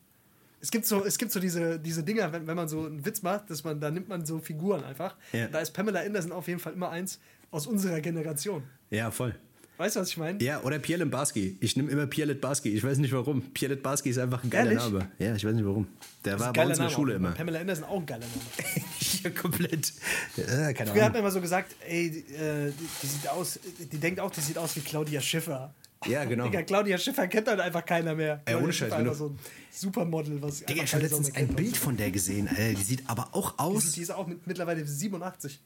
Es 0.61 0.71
gibt 0.71 0.87
so, 0.87 1.05
es 1.05 1.19
gibt 1.19 1.33
so 1.33 1.41
diese, 1.41 1.79
diese 1.79 2.03
Dinger, 2.03 2.33
wenn, 2.33 2.47
wenn 2.47 2.57
man 2.57 2.69
so 2.69 2.87
einen 2.87 3.05
Witz 3.05 3.23
macht, 3.23 3.51
dass 3.51 3.63
man, 3.65 3.81
da 3.81 3.91
nimmt 3.91 4.09
man 4.09 4.25
so 4.25 4.39
Figuren 4.39 4.83
einfach. 4.85 5.15
Ja. 5.33 5.49
Da 5.49 5.61
ist 5.61 5.73
Pamela 5.73 6.01
Anderson 6.01 6.33
auf 6.33 6.49
jeden 6.49 6.61
Fall 6.61 6.73
immer 6.73 6.91
eins 6.91 7.21
aus 7.51 7.67
unserer 7.67 8.01
Generation. 8.01 8.63
Ja, 8.91 9.11
voll. 9.11 9.35
Weißt 9.79 9.97
du, 9.97 10.01
was 10.01 10.09
ich 10.09 10.17
meine? 10.17 10.43
Ja, 10.43 10.63
oder 10.63 10.79
Pierre 10.79 11.05
Barski. 11.05 11.59
Ich 11.61 11.77
nehme 11.77 11.91
immer 11.91 12.07
Pierre 12.07 12.35
Barski. 12.35 12.71
Ich 12.71 12.83
weiß 12.83 12.97
nicht 12.97 13.13
warum. 13.13 13.43
Pierre 13.53 13.77
Barski 13.77 14.09
ist 14.09 14.19
einfach 14.19 14.43
ein 14.43 14.49
geiler 14.49 14.73
Ehrlich? 14.73 14.91
Name. 14.91 15.11
Ja, 15.19 15.35
ich 15.35 15.45
weiß 15.45 15.55
nicht 15.55 15.67
warum. 15.67 15.87
Der 16.25 16.41
war 16.41 16.53
bei 16.55 16.67
uns 16.67 16.79
in 16.79 16.85
der 16.85 16.91
Schule 16.91 17.15
immer. 17.15 17.33
Pamela 17.33 17.61
Anderson 17.61 17.85
auch 17.85 18.01
ein 18.01 18.07
geiler 18.07 18.25
Name. 18.25 18.85
ja, 19.23 19.31
komplett. 19.31 19.93
Ja, 20.37 20.73
keine 20.73 20.91
Früher 20.91 21.03
hat 21.03 21.11
Ahnung. 21.11 21.13
man 21.13 21.15
immer 21.17 21.31
so 21.31 21.43
gesagt, 21.43 21.77
ey, 21.87 22.11
die, 22.11 22.35
äh, 22.35 22.73
die, 22.73 22.89
die 23.03 23.07
sieht 23.07 23.29
aus, 23.29 23.61
die 23.93 23.99
denkt 23.99 24.19
auch, 24.19 24.31
die 24.31 24.41
sieht 24.41 24.57
aus 24.57 24.75
wie 24.77 24.81
Claudia 24.81 25.21
Schiffer. 25.21 25.75
Ja, 26.05 26.25
genau. 26.25 26.45
Digga, 26.45 26.63
Claudia 26.63 26.99
Schiffer 26.99 27.27
kennt 27.27 27.49
halt 27.49 27.59
einfach 27.61 27.85
keiner 27.85 28.15
mehr. 28.15 28.43
Ey, 28.45 28.55
ohne 28.57 28.73
Scheiß, 28.73 28.91
wenn 28.91 28.99
einfach 28.99 29.15
so 29.15 29.29
ein 29.31 29.39
Supermodel, 29.73 30.41
was 30.43 30.61
Digga, 30.65 30.83
ich 30.85 30.93
habe 30.95 31.03
letztens 31.05 31.35
ein. 31.35 31.49
Bild 31.49 31.77
von 31.77 31.97
der 31.97 32.11
gesehen. 32.11 32.49
Alter, 32.49 32.75
die 32.75 32.83
sieht 32.83 33.09
aber 33.09 33.29
auch 33.33 33.53
Die, 33.53 33.59
aus. 33.59 33.85
ist- 33.85 33.97
die 33.97 34.03
ist 34.03 34.11
auch 34.11 34.27
mit, 34.27 34.47
mittlerweile 34.47 34.87
87. 34.87 35.59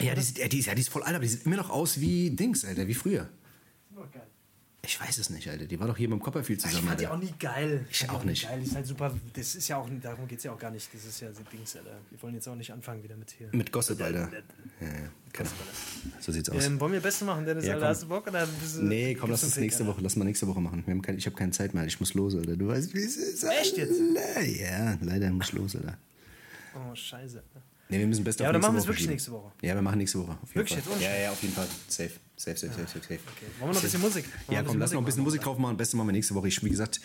Ja, 0.00 0.14
die, 0.14 0.20
sieht, 0.22 0.52
die, 0.52 0.58
ist, 0.58 0.66
ja, 0.66 0.74
die 0.74 0.80
ist 0.82 0.88
voll 0.90 1.02
alt, 1.02 1.14
aber 1.14 1.22
die 1.24 1.28
sieht 1.30 1.44
immer 1.46 1.56
noch 1.56 1.70
aus 1.70 2.00
wie 2.00 2.30
Dings, 2.30 2.64
Alter, 2.64 2.86
wie 2.86 2.94
früher. 2.94 3.28
Oh, 3.96 4.00
geil. 4.12 4.22
Ich 4.82 4.98
weiß 4.98 5.18
es 5.18 5.28
nicht, 5.28 5.46
Alter. 5.48 5.66
Die 5.66 5.78
war 5.78 5.86
doch 5.88 5.96
hier 5.96 6.08
mit 6.08 6.18
dem 6.18 6.22
Copperfield 6.22 6.58
Ich 6.60 6.64
zusammen. 6.66 6.88
fand 6.88 7.00
die 7.00 7.06
Alter. 7.06 7.18
auch 7.18 7.22
nie 7.22 7.34
geil. 7.38 7.86
Ich 7.90 7.98
fand 7.98 8.10
die 8.12 8.16
auch 8.16 8.24
nicht. 8.24 8.48
Geil. 8.48 8.60
Die 8.60 8.66
ist 8.66 8.74
halt 8.74 8.86
super. 8.86 9.14
Das 9.34 9.54
ist 9.54 9.68
ja 9.68 9.76
auch, 9.76 9.86
darum 10.02 10.26
geht 10.26 10.38
es 10.38 10.44
ja 10.44 10.52
auch 10.52 10.58
gar 10.58 10.70
nicht. 10.70 10.88
Das 10.94 11.04
ist 11.04 11.20
ja 11.20 11.30
so 11.32 11.42
Dings, 11.52 11.76
Alter. 11.76 11.98
Wir 12.10 12.22
wollen 12.22 12.34
jetzt 12.34 12.48
auch 12.48 12.54
nicht 12.54 12.72
anfangen 12.72 13.02
wieder 13.02 13.14
mit 13.16 13.30
hier. 13.30 13.48
Mit 13.52 13.70
Gossip, 13.72 14.00
Alter. 14.00 14.30
Ja, 14.80 14.86
ja, 14.86 14.92
genau. 15.32 15.50
So 16.18 16.32
sieht's 16.32 16.48
aus. 16.48 16.64
Ähm, 16.64 16.80
wollen 16.80 16.94
wir 16.94 17.00
Beste 17.00 17.26
machen, 17.26 17.44
Dennis? 17.44 17.66
Ja, 17.66 17.74
Alter, 17.74 17.88
hast 17.88 18.02
du 18.04 18.08
Bock? 18.08 18.26
Oder 18.26 18.46
du, 18.46 18.82
Nee, 18.82 19.14
komm, 19.14 19.30
lass 19.30 19.44
uns 19.44 19.56
nächste 19.56 19.84
Fick, 19.84 19.92
Woche, 19.92 20.00
lass 20.02 20.16
mal 20.16 20.24
nächste 20.24 20.46
Woche 20.46 20.60
machen. 20.60 21.02
Kein, 21.02 21.18
ich 21.18 21.26
habe 21.26 21.36
keine 21.36 21.52
Zeit 21.52 21.74
mehr, 21.74 21.84
ich 21.84 22.00
muss 22.00 22.14
los, 22.14 22.34
Alter. 22.34 22.56
Du 22.56 22.68
weißt, 22.68 22.94
wie 22.94 23.00
es 23.04 23.16
ist. 23.16 23.44
Echt 23.44 23.76
jetzt? 23.76 24.00
Alter. 24.00 24.42
Ja, 24.46 24.96
leider 25.02 25.30
muss 25.30 25.48
ich 25.48 25.52
los, 25.52 25.76
Alter. 25.76 25.88
Alter? 26.74 26.90
Oh, 26.90 26.94
scheiße. 26.94 27.42
Nee, 27.90 27.98
wir 27.98 28.06
müssen 28.06 28.24
best 28.24 28.40
Ja, 28.40 28.46
auf 28.46 28.50
aber 28.50 28.60
dann 28.60 28.60
nächste 28.60 28.72
machen 28.72 28.74
wir 28.74 28.78
es 28.78 28.84
Woche 28.84 28.92
wirklich 28.92 29.08
nächste 29.08 29.32
Woche. 29.32 29.52
Ja, 29.62 29.74
wir 29.74 29.82
machen 29.82 29.98
nächste 29.98 30.18
Woche. 30.20 30.38
Auf 30.42 30.54
Wirklich 30.54 30.78
Fall. 30.80 30.92
jetzt 30.94 31.02
Ja, 31.02 31.22
ja, 31.22 31.30
auf 31.30 31.42
jeden 31.42 31.54
Fall. 31.54 31.66
Safe. 31.88 32.10
Safe, 32.36 32.56
safe, 32.56 32.72
safe, 32.72 32.86
safe, 32.86 33.00
safe. 33.00 33.02
Okay. 33.04 33.18
Wollen 33.58 33.60
wir 33.60 33.66
noch 33.68 33.76
ein 33.76 33.82
bisschen 33.82 34.00
Musik? 34.00 34.24
Wollen 34.46 34.56
Ja, 34.56 34.62
komm, 34.62 34.78
lass 34.78 34.92
noch 34.92 35.02
ein 35.02 35.04
bisschen 35.04 35.22
Musik 35.24 35.42
drauf 35.42 35.58
machen. 35.58 35.72
Am 35.72 35.76
besten 35.76 35.98
machen 35.98 36.08
wir 36.08 36.12
nächste 36.12 36.34
Woche. 36.34 36.48
Ich, 36.48 36.64
wie 36.64 36.70
gesagt, 36.70 37.00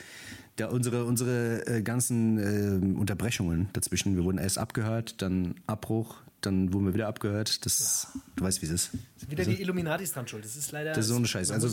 da 0.55 0.67
unsere, 0.67 1.03
unsere 1.03 1.67
äh, 1.67 1.81
ganzen 1.81 2.38
äh, 2.38 2.97
Unterbrechungen 2.97 3.69
dazwischen. 3.73 4.15
Wir 4.15 4.23
wurden 4.23 4.38
erst 4.38 4.57
abgehört, 4.57 5.21
dann 5.21 5.55
Abbruch, 5.67 6.15
dann 6.39 6.71
wurden 6.71 6.86
wir 6.86 6.93
wieder 6.93 7.07
abgehört. 7.07 7.65
Das, 7.65 8.07
Du 8.38 8.43
weißt, 8.45 8.61
wie 8.61 8.65
es 8.67 8.71
ist. 8.71 8.91
Sind 9.17 9.31
Wieder 9.31 9.43
die 9.45 9.61
Illuminatis 9.61 10.13
dran 10.13 10.27
schuld. 10.27 10.45
Das 10.45 10.55
ist 10.55 10.71
leider. 10.71 10.91
Das 10.91 11.05
ist 11.05 11.07
so 11.07 11.15
eine 11.15 11.27
Scheiße. 11.27 11.53
Also, 11.53 11.67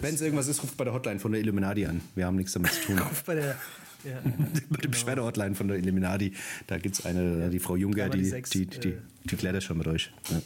wenn 0.00 0.14
es 0.14 0.20
irgendwas 0.20 0.46
ist, 0.48 0.62
ruft 0.62 0.76
bei 0.76 0.84
der 0.84 0.92
Hotline 0.92 1.18
von 1.18 1.32
der 1.32 1.40
Illuminati 1.40 1.86
an. 1.86 2.00
Wir 2.14 2.26
haben 2.26 2.36
nichts 2.36 2.52
damit 2.52 2.72
zu 2.72 2.82
tun. 2.82 2.98
Ruf 3.08 3.24
bei 3.24 3.34
der. 3.34 3.56
Ja. 4.04 4.20
bei 4.70 4.76
der 4.78 4.88
Beschwerde-Hotline 4.88 5.54
von 5.54 5.68
der 5.68 5.78
Illuminati. 5.78 6.32
Da 6.66 6.78
gibt 6.78 6.98
es 6.98 7.06
eine, 7.06 7.50
die 7.50 7.58
Frau 7.58 7.76
Junger, 7.76 8.08
die 8.08 8.18
die, 8.18 8.24
sechs, 8.24 8.50
die, 8.50 8.66
die, 8.66 8.88
äh, 8.88 8.98
die 9.24 9.36
klärt 9.36 9.56
das 9.56 9.64
schon 9.64 9.78
mit 9.78 9.86
euch. 9.86 10.10
Ja, 10.30 10.40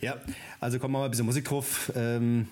ja 0.00 0.20
also 0.60 0.78
kommen 0.78 0.94
wir 0.94 0.98
mal 0.98 1.04
ein 1.06 1.10
bisschen 1.10 1.26
Musik 1.26 1.44
drauf. 1.44 1.92
Ähm, 1.94 2.48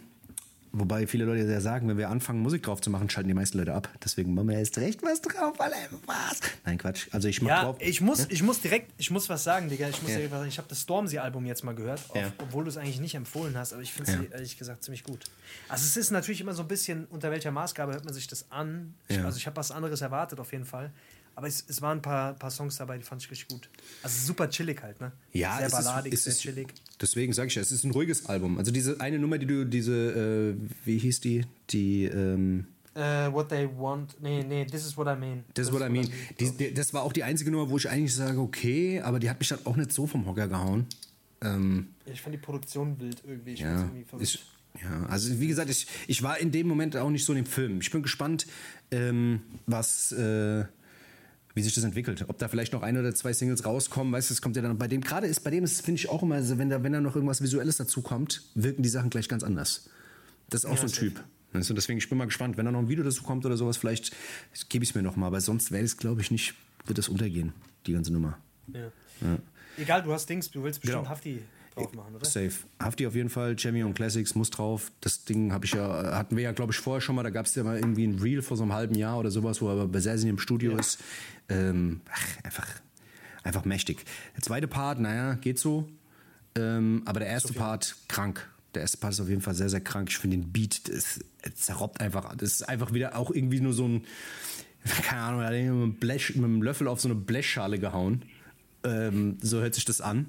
wobei 0.72 1.06
viele 1.06 1.24
Leute 1.24 1.44
ja 1.44 1.60
sagen, 1.60 1.88
wenn 1.88 1.98
wir 1.98 2.08
anfangen, 2.10 2.40
Musik 2.40 2.62
drauf 2.62 2.80
zu 2.80 2.90
machen, 2.90 3.08
schalten 3.10 3.28
die 3.28 3.34
meisten 3.34 3.58
Leute 3.58 3.74
ab. 3.74 3.88
Deswegen 4.02 4.34
machen 4.34 4.48
wir 4.48 4.58
erst 4.58 4.78
recht 4.78 5.02
was 5.02 5.20
drauf, 5.20 5.60
Alter. 5.60 5.76
Was? 6.06 6.40
Nein, 6.64 6.78
Quatsch. 6.78 7.08
Also 7.12 7.28
ich 7.28 7.42
mach 7.42 7.50
Ja, 7.50 7.62
drauf. 7.64 7.76
ich 7.80 8.00
muss, 8.00 8.26
ich 8.30 8.42
muss 8.42 8.60
direkt, 8.60 8.92
ich 8.98 9.10
muss 9.10 9.28
was 9.28 9.44
sagen, 9.44 9.68
Digga. 9.68 9.88
Ich 9.88 10.00
muss 10.02 10.10
Ja. 10.10 10.16
direkt 10.16 10.32
was 10.32 10.38
sagen. 10.40 10.48
Ich 10.50 10.58
habe 10.58 10.68
das 10.68 10.80
Stormzy-Album 10.80 11.44
jetzt 11.46 11.62
mal 11.64 11.74
gehört, 11.74 12.00
auf, 12.08 12.16
Ja. 12.16 12.32
obwohl 12.38 12.64
du 12.64 12.70
es 12.70 12.76
eigentlich 12.76 13.00
nicht 13.00 13.14
empfohlen 13.14 13.56
hast, 13.56 13.72
aber 13.72 13.82
ich 13.82 13.92
finde 13.92 14.10
es 14.10 14.16
Ja. 14.16 14.24
ehrlich 14.36 14.58
gesagt 14.58 14.82
ziemlich 14.82 15.04
gut. 15.04 15.24
Also 15.68 15.84
es 15.84 15.96
ist 15.96 16.10
natürlich 16.10 16.40
immer 16.40 16.54
so 16.54 16.62
ein 16.62 16.68
bisschen, 16.68 17.06
unter 17.06 17.30
welcher 17.30 17.50
Maßgabe 17.50 17.92
hört 17.92 18.04
man 18.04 18.14
sich 18.14 18.26
das 18.26 18.50
an. 18.50 18.94
Ich, 19.08 19.16
Ja. 19.16 19.24
Also 19.24 19.36
ich 19.38 19.46
habe 19.46 19.56
was 19.56 19.70
anderes 19.70 20.00
erwartet 20.00 20.40
auf 20.40 20.52
jeden 20.52 20.64
Fall. 20.64 20.90
Aber 21.34 21.46
es, 21.46 21.64
es 21.68 21.80
waren 21.80 21.98
ein 21.98 22.02
paar, 22.02 22.34
paar 22.34 22.50
Songs 22.50 22.76
dabei, 22.76 22.98
die 22.98 23.04
fand 23.04 23.22
ich 23.22 23.30
richtig 23.30 23.48
gut. 23.48 23.70
Also 24.02 24.26
super 24.26 24.50
chillig 24.50 24.82
halt, 24.82 25.00
ne? 25.00 25.12
Ja, 25.32 25.56
sehr 25.58 25.66
es 25.66 25.72
balladig, 25.72 26.12
ist, 26.12 26.24
sehr 26.24 26.30
es 26.32 26.36
ist, 26.36 26.42
chillig. 26.42 26.68
Deswegen 27.00 27.32
sage 27.32 27.48
ich 27.48 27.54
ja, 27.54 27.62
es 27.62 27.72
ist 27.72 27.84
ein 27.84 27.90
ruhiges 27.90 28.26
Album. 28.26 28.58
Also 28.58 28.70
diese 28.70 29.00
eine 29.00 29.18
Nummer, 29.18 29.38
die 29.38 29.46
du, 29.46 29.64
diese, 29.64 30.54
äh, 30.54 30.68
wie 30.84 30.98
hieß 30.98 31.20
die? 31.20 31.46
Die, 31.70 32.04
ähm, 32.04 32.66
Äh, 32.94 33.32
what 33.32 33.48
they 33.48 33.66
want, 33.78 34.20
nee, 34.20 34.44
nee, 34.44 34.66
this 34.66 34.84
is 34.84 34.96
what 34.98 35.06
I 35.06 35.18
mean. 35.18 35.44
Das 35.54 35.68
ist 35.68 35.72
what 35.72 35.80
I 35.80 35.88
mean. 35.88 36.10
Die, 36.38 36.50
die, 36.50 36.74
das 36.74 36.92
war 36.92 37.02
auch 37.02 37.14
die 37.14 37.22
einzige 37.22 37.50
Nummer, 37.50 37.70
wo 37.70 37.78
ich 37.78 37.88
eigentlich 37.88 38.14
sage, 38.14 38.38
okay, 38.38 39.00
aber 39.00 39.18
die 39.18 39.30
hat 39.30 39.38
mich 39.38 39.48
dann 39.48 39.60
auch 39.64 39.76
nicht 39.76 39.92
so 39.92 40.06
vom 40.06 40.26
Hocker 40.26 40.46
gehauen. 40.48 40.86
Ähm, 41.40 41.88
Ich 42.04 42.20
fand 42.20 42.34
die 42.34 42.38
Produktion 42.38 43.00
wild 43.00 43.22
irgendwie. 43.26 43.52
Ich 43.52 43.60
ja, 43.60 43.80
irgendwie 43.80 44.04
ich, 44.22 44.44
ja, 44.82 45.06
also 45.08 45.40
wie 45.40 45.48
gesagt, 45.48 45.70
ich, 45.70 45.86
ich 46.06 46.22
war 46.22 46.36
in 46.38 46.52
dem 46.52 46.68
Moment 46.68 46.94
auch 46.96 47.08
nicht 47.08 47.24
so 47.24 47.32
in 47.32 47.38
dem 47.38 47.46
Film. 47.46 47.80
Ich 47.80 47.90
bin 47.90 48.02
gespannt, 48.02 48.46
ähm, 48.90 49.40
was, 49.66 50.12
äh, 50.12 50.66
wie 51.54 51.62
sich 51.62 51.74
das 51.74 51.84
entwickelt. 51.84 52.24
Ob 52.28 52.38
da 52.38 52.48
vielleicht 52.48 52.72
noch 52.72 52.82
ein 52.82 52.96
oder 52.96 53.14
zwei 53.14 53.32
Singles 53.32 53.64
rauskommen, 53.64 54.12
weißt 54.12 54.30
du, 54.30 54.34
es 54.34 54.42
kommt 54.42 54.56
ja 54.56 54.62
dann 54.62 54.78
bei 54.78 54.88
dem, 54.88 55.00
gerade 55.00 55.26
ist 55.26 55.40
bei 55.40 55.50
dem, 55.50 55.66
finde 55.66 55.98
ich 55.98 56.08
auch 56.08 56.22
immer, 56.22 56.36
also 56.36 56.58
wenn 56.58 56.70
da, 56.70 56.82
wenn 56.82 56.92
da 56.92 57.00
noch 57.00 57.14
irgendwas 57.14 57.42
Visuelles 57.42 57.76
dazu 57.76 58.02
kommt, 58.02 58.42
wirken 58.54 58.82
die 58.82 58.88
Sachen 58.88 59.10
gleich 59.10 59.28
ganz 59.28 59.42
anders. 59.42 59.88
Das 60.50 60.64
ist 60.64 60.70
auch 60.70 60.76
so 60.76 60.86
ein. 60.86 60.92
Typ. 60.92 61.22
Weißt 61.52 61.68
du, 61.68 61.74
deswegen, 61.74 61.98
ich 61.98 62.08
bin 62.08 62.16
mal 62.16 62.24
gespannt, 62.24 62.56
wenn 62.56 62.64
da 62.64 62.72
noch 62.72 62.80
ein 62.80 62.88
Video 62.88 63.04
dazu 63.04 63.22
kommt 63.22 63.44
oder 63.44 63.56
sowas, 63.56 63.76
vielleicht 63.76 64.12
gebe 64.70 64.84
ich 64.84 64.90
es 64.90 64.94
mir 64.94 65.02
noch 65.02 65.16
mal, 65.16 65.26
aber 65.26 65.40
sonst 65.40 65.70
wäre 65.70 65.84
es, 65.84 65.98
glaube 65.98 66.22
ich, 66.22 66.30
nicht, 66.30 66.54
wird 66.86 66.98
das 66.98 67.08
untergehen, 67.08 67.52
die 67.86 67.92
ganze 67.92 68.12
Nummer. 68.12 68.38
Ja. 68.68 69.38
Egal, 69.76 70.02
du 70.02 70.12
hast 70.12 70.28
Dings, 70.28 70.50
du 70.50 70.62
willst 70.62 70.80
bestimmt 70.80 71.02
Genau. 71.04 71.10
Hafti 71.10 71.42
drauf 71.74 71.92
machen, 71.94 72.14
oder? 72.14 72.24
Safe. 72.24 72.52
Hafti 72.78 73.06
auf 73.06 73.14
jeden 73.14 73.30
Fall, 73.30 73.56
und 73.64 73.94
Classics 73.94 74.34
muss 74.34 74.50
drauf. 74.50 74.92
Das 75.00 75.24
Ding 75.24 75.52
habe 75.52 75.64
ich 75.64 75.72
ja, 75.72 76.16
hatten 76.16 76.36
wir 76.36 76.44
ja, 76.44 76.52
glaube 76.52 76.72
ich, 76.72 76.78
vorher 76.78 77.00
schon 77.00 77.16
mal. 77.16 77.22
Da 77.22 77.30
gab 77.30 77.46
es 77.46 77.54
ja 77.54 77.64
mal 77.64 77.76
irgendwie 77.76 78.06
ein 78.06 78.18
Reel 78.18 78.42
vor 78.42 78.56
so 78.56 78.62
einem 78.62 78.72
halben 78.72 78.94
Jahr 78.94 79.18
oder 79.18 79.30
sowas, 79.30 79.62
wo 79.62 79.68
er 79.68 79.72
aber 79.72 79.88
bei 79.88 80.00
Sersin 80.00 80.28
im 80.28 80.38
Studio 80.38 80.76
ist. 80.76 80.98
Ähm, 81.48 82.00
ach, 82.10 82.44
einfach, 82.44 82.68
einfach 83.42 83.64
mächtig. 83.64 84.04
Der 84.36 84.42
zweite 84.42 84.68
Part, 84.68 85.00
naja, 85.00 85.34
geht 85.34 85.58
so. 85.58 85.88
Ähm, 86.54 87.02
aber 87.06 87.20
der 87.20 87.28
erste 87.28 87.54
Part, 87.54 87.96
krank. 88.08 88.48
Der 88.74 88.82
erste 88.82 88.98
Part 88.98 89.14
ist 89.14 89.20
auf 89.20 89.28
jeden 89.28 89.42
Fall 89.42 89.54
sehr, 89.54 89.68
sehr 89.68 89.80
krank. 89.80 90.08
Ich 90.10 90.18
finde 90.18 90.36
den 90.38 90.52
Beat, 90.52 90.88
das, 90.88 91.20
das 91.42 91.54
zerrobbt 91.56 92.00
einfach. 92.00 92.34
Das 92.36 92.52
ist 92.52 92.68
einfach 92.68 92.92
wieder 92.92 93.16
auch 93.16 93.30
irgendwie 93.30 93.60
nur 93.60 93.72
so 93.72 93.86
ein, 93.86 94.04
keine 94.84 95.22
Ahnung, 95.22 95.40
er 95.40 95.72
mit 95.72 96.04
einem 96.04 96.62
Löffel 96.62 96.88
auf 96.88 97.00
so 97.00 97.08
eine 97.08 97.14
Blechschale 97.14 97.78
gehauen. 97.78 98.24
Ähm, 98.84 99.38
so 99.42 99.60
hört 99.60 99.74
sich 99.74 99.84
das 99.84 100.00
an. 100.00 100.26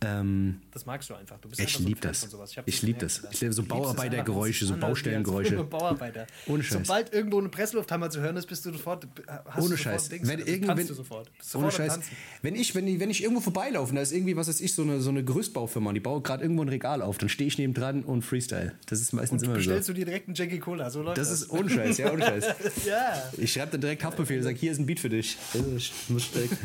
Ähm, 0.00 0.60
Das 0.72 0.86
magst 0.86 1.10
du 1.10 1.14
einfach. 1.14 1.38
Du 1.40 1.48
bist 1.48 1.60
ich 1.60 1.72
so 1.76 1.82
liebe 1.82 2.00
Fan 2.00 2.10
das. 2.12 2.20
sowas. 2.20 2.50
Ich 2.66 2.74
das 2.76 2.82
liebe 2.82 3.00
das. 3.00 3.22
Ich 3.32 3.40
liebe 3.40 3.52
so 3.52 3.64
Bauarbeitergeräusche, 3.64 4.64
so 4.66 4.76
Baustellengeräusche. 4.76 5.56
Bauarbeiter. 5.64 6.26
Ohne 6.46 6.62
Scheiß. 6.62 6.86
Sobald 6.86 7.12
irgendwo 7.12 7.38
eine 7.40 7.48
Presslufthammer 7.48 8.08
zu 8.08 8.20
hören 8.20 8.36
ist, 8.36 8.46
bist 8.46 8.64
du 8.64 8.70
sofort. 8.72 9.08
Hast 9.46 9.58
Ohne 9.58 9.70
du 9.70 9.76
Scheiß. 9.76 10.08
Dings, 10.08 10.28
Wenn 10.28 10.38
also 10.38 10.52
irgend- 10.52 10.68
wenn- 10.76 10.86
du 10.86 10.94
sofort. 10.94 11.26
Ohne 11.28 11.42
sofort 11.42 11.64
am 11.64 11.70
Scheiß. 11.72 11.92
Tanzen. 11.94 12.16
Wenn 12.42 12.54
ich, 12.54 12.74
wenn, 12.76 12.86
ich, 12.86 13.00
wenn 13.00 13.10
ich 13.10 13.22
irgendwo 13.24 13.40
vorbeilaufe 13.40 13.90
und 13.90 13.96
da 13.96 14.02
ist 14.02 14.12
irgendwie, 14.12 14.36
was 14.36 14.46
weiß 14.46 14.60
ich, 14.60 14.72
so 14.72 14.82
eine, 14.82 15.00
so 15.00 15.10
eine 15.10 15.24
Gerüstbaufirma 15.24 15.88
und 15.88 15.94
die 15.94 16.00
bauen 16.00 16.22
gerade 16.22 16.44
irgendwo 16.44 16.62
ein 16.62 16.68
Regal 16.68 17.02
auf, 17.02 17.18
dann 17.18 17.28
stehe 17.28 17.48
ich 17.48 17.58
neben 17.58 17.74
dran 17.74 18.04
und 18.04 18.22
Freestyle. 18.22 18.74
Das 18.86 19.00
ist 19.00 19.12
meistens 19.12 19.42
immer 19.42 19.54
so. 19.54 19.56
Bestellst 19.58 19.88
du 19.88 19.92
dir 19.94 20.04
direkt 20.04 20.28
einen 20.28 20.36
Jackie 20.36 20.60
Cola, 20.60 20.90
so 20.90 21.02
läuft 21.02 21.18
Das 21.18 21.28
das. 21.30 21.42
ist 21.42 21.50
ohne 21.50 21.68
Scheiß, 21.68 21.98
ja, 21.98 22.12
ohne 22.12 22.24
Scheiß. 22.24 22.44
ja. 22.86 23.30
Ich 23.36 23.52
schreibe 23.52 23.72
dann 23.72 23.80
direkt 23.80 24.04
Haftbefehl 24.04 24.36
und 24.38 24.44
sage, 24.44 24.56
hier 24.58 24.70
ist 24.70 24.78
ein 24.78 24.86
Beat 24.86 25.00
für 25.00 25.08
dich. 25.08 25.36
Ich 25.76 25.92
muss 26.08 26.30
direkt- 26.30 26.56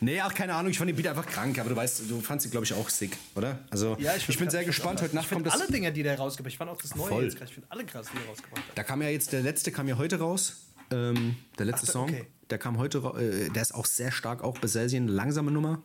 nee, 0.00 0.20
ach, 0.20 0.34
keine 0.34 0.54
Ahnung, 0.54 0.70
ich 0.70 0.78
fand 0.84 0.90
den 0.90 0.96
Beat 1.02 1.06
einfach 1.08 1.26
krank, 1.26 1.58
aber 1.58 1.70
du 1.70 1.76
weißt, 1.76 2.02
du 2.10 2.20
fandst 2.20 2.46
ihn, 2.46 2.50
glaube 2.50 2.66
ich, 2.66 2.74
auch 2.74 2.88
sick, 2.90 3.16
oder? 3.34 3.58
Also, 3.70 3.96
Ja, 3.98 4.14
ich, 4.16 4.24
find- 4.26 4.38
bin 4.38 4.50
sehr 4.50 4.60
ich 4.60 4.66
gespannt. 4.66 5.00
Heute 5.00 5.14
Nacht 5.14 5.26
ich 5.26 5.32
kommt 5.32 5.46
das. 5.46 5.54
alle 5.54 5.66
Dinger, 5.70 5.90
die 5.90 6.02
der 6.02 6.18
rausgebracht. 6.18 6.52
Ich 6.52 6.58
fand 6.58 6.70
auch 6.70 6.80
das 6.80 6.94
Neue 6.94 7.08
Voll. 7.08 7.24
jetzt 7.24 7.36
krass. 7.36 7.48
Ich 7.48 7.54
finde 7.54 7.70
alle 7.70 7.84
krass, 7.84 8.06
die 8.12 8.18
er 8.18 8.28
rausgebracht 8.28 8.68
hat. 8.68 8.78
Da 8.78 8.82
kam 8.82 9.00
ja 9.02 9.08
jetzt, 9.08 9.32
der 9.32 9.40
letzte 9.42 9.72
kam 9.72 9.88
ja 9.88 9.96
heute 9.96 10.18
raus. 10.18 10.64
Ähm, 10.90 11.36
der 11.58 11.66
letzte 11.66 11.86
Ach, 11.88 11.92
Song. 11.92 12.08
okay. 12.10 12.26
Der 12.50 12.58
kam 12.58 12.76
heute 12.78 12.98
raus. 12.98 13.18
Äh, 13.20 13.48
der 13.50 13.62
ist 13.62 13.74
auch 13.74 13.86
sehr 13.86 14.12
stark, 14.12 14.42
auch 14.44 14.58
Beselsien, 14.58 15.08
langsame 15.08 15.50
Nummer. 15.50 15.82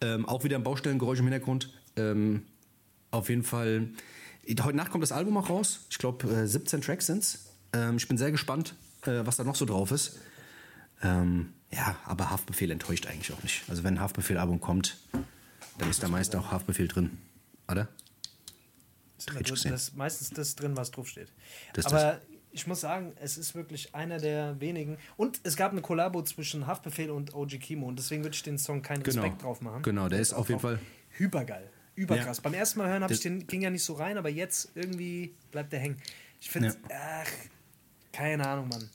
Ähm, 0.00 0.26
auch 0.28 0.42
wieder 0.42 0.56
ein 0.56 0.64
Baustellengeräusch 0.64 1.20
im 1.20 1.26
Hintergrund. 1.26 1.72
Ähm, 1.96 2.42
auf 3.12 3.28
jeden 3.28 3.44
Fall. 3.44 3.88
Heute 4.62 4.76
Nacht 4.76 4.90
kommt 4.90 5.02
das 5.02 5.12
Album 5.12 5.36
auch 5.36 5.48
raus. 5.48 5.86
Ich 5.90 5.98
glaube, 5.98 6.26
äh, 6.28 6.46
17 6.48 6.80
Tracks 6.80 7.06
sind's. 7.06 7.44
Ähm, 7.72 7.96
ich 7.96 8.08
bin 8.08 8.18
sehr 8.18 8.32
gespannt, 8.32 8.74
äh, 9.06 9.20
was 9.24 9.36
da 9.36 9.44
noch 9.44 9.54
so 9.54 9.64
drauf 9.64 9.92
ist. 9.92 10.18
Ähm, 11.04 11.52
ja, 11.74 11.96
aber 12.04 12.30
Haftbefehl 12.30 12.70
enttäuscht 12.70 13.06
eigentlich 13.06 13.32
auch 13.32 13.42
nicht. 13.42 13.62
Also 13.68 13.84
wenn 13.84 13.94
ein 13.94 14.00
Haftbefehl-Album 14.00 14.60
kommt, 14.60 14.98
dann 15.78 15.88
ist 15.90 16.02
da 16.02 16.08
meist 16.08 16.34
auch 16.36 16.50
Haftbefehl 16.50 16.88
drin. 16.88 17.18
Oder? 17.70 17.88
Ist 19.18 19.30
das 19.50 19.64
ist 19.64 19.96
meistens 19.96 20.30
das 20.30 20.56
drin, 20.56 20.76
was 20.76 20.90
draufsteht. 20.90 21.28
Das 21.74 21.86
Aber 21.86 22.20
ich 22.50 22.66
muss 22.66 22.80
sagen, 22.80 23.12
es 23.20 23.38
ist 23.38 23.54
wirklich 23.54 23.94
einer 23.94 24.18
der 24.18 24.60
wenigen. 24.60 24.98
Und 25.16 25.40
es 25.44 25.56
gab 25.56 25.72
eine 25.72 25.80
Kollabo 25.80 26.22
zwischen 26.22 26.66
Haftbefehl 26.66 27.10
und 27.10 27.32
OG 27.34 27.58
Kimo 27.60 27.86
und 27.86 27.98
deswegen 27.98 28.24
würde 28.24 28.34
ich 28.34 28.42
den 28.42 28.58
Song 28.58 28.82
keinen 28.82 29.02
Genau. 29.04 29.22
Respekt 29.22 29.42
drauf 29.42 29.60
machen. 29.60 29.82
Genau, 29.82 30.08
der 30.08 30.20
ist 30.20 30.32
auf 30.34 30.48
jeden 30.48 30.60
Fall- 30.60 30.80
hypergeil. 31.10 31.70
Überkrass. 31.94 32.38
Ja. 32.38 32.42
Beim 32.42 32.54
ersten 32.54 32.78
Mal 32.80 32.88
hören 32.88 33.02
habe 33.02 33.12
ich 33.12 33.20
Das- 33.20 33.24
den, 33.24 33.46
ging 33.46 33.60
ja 33.62 33.70
nicht 33.70 33.84
so 33.84 33.92
rein, 33.94 34.18
aber 34.18 34.28
jetzt 34.28 34.70
irgendwie 34.74 35.34
bleibt 35.50 35.72
der 35.72 35.80
hängen. 35.80 35.96
Ich 36.40 36.50
finde, 36.50 36.74
ach, 36.90 37.28
keine 38.12 38.46
Ahnung, 38.48 38.68
Mann. 38.68 38.88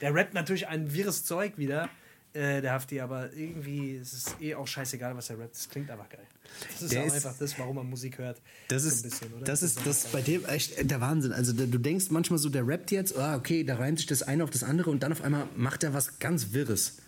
Der 0.00 0.14
rappt 0.14 0.34
natürlich 0.34 0.68
ein 0.68 0.92
wirres 0.92 1.24
Zeug 1.24 1.56
wieder, 1.58 1.88
äh, 2.34 2.60
der 2.60 2.72
Hafti, 2.72 3.00
aber 3.00 3.32
irgendwie 3.32 3.92
ist 3.92 4.12
es 4.12 4.34
eh 4.40 4.54
auch 4.54 4.66
scheißegal, 4.66 5.16
was 5.16 5.30
er 5.30 5.38
rappt. 5.38 5.54
Das 5.54 5.68
klingt 5.68 5.90
einfach 5.90 6.08
geil. 6.08 6.26
Das 6.72 6.82
ist 6.82 6.92
ist- 6.92 7.14
einfach 7.14 7.34
das, 7.38 7.58
warum 7.58 7.76
man 7.76 7.88
Musik 7.88 8.18
hört. 8.18 8.40
Das 8.68 8.82
So 8.82 8.88
ist, 8.88 9.04
ein 9.04 9.10
bisschen, 9.10 9.44
das 9.44 9.62
ist, 9.62 9.78
das 9.86 10.06
bei 10.06 10.20
dem 10.20 10.44
echt 10.44 10.90
der 10.90 11.00
Wahnsinn. 11.00 11.32
Also 11.32 11.52
da- 11.52 11.64
du 11.66 11.78
denkst 11.78 12.06
manchmal 12.10 12.38
so, 12.38 12.48
der 12.48 12.66
rappt 12.66 12.90
jetzt, 12.90 13.16
ah, 13.16 13.36
okay, 13.36 13.64
da 13.64 13.76
reimt 13.76 13.98
sich 13.98 14.06
das 14.06 14.22
eine 14.22 14.44
auf 14.44 14.50
das 14.50 14.62
andere 14.64 14.90
und 14.90 15.02
dann 15.02 15.12
auf 15.12 15.22
einmal 15.22 15.46
macht 15.56 15.82
er 15.84 15.94
was 15.94 16.18
ganz 16.18 16.52
Wirres. 16.52 16.98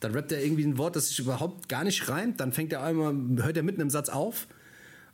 Dann 0.00 0.12
rappt 0.12 0.32
er 0.32 0.42
irgendwie 0.44 0.64
ein 0.64 0.76
Wort, 0.78 0.96
das 0.96 1.08
sich 1.08 1.18
überhaupt 1.18 1.68
gar 1.68 1.82
nicht 1.84 2.08
reimt, 2.08 2.38
dann 2.40 2.52
fängt 2.52 2.72
er 2.72 2.82
einmal, 2.82 3.14
hört 3.42 3.56
er 3.56 3.62
mitten 3.62 3.80
im 3.80 3.88
Satz 3.90 4.10
auf 4.10 4.46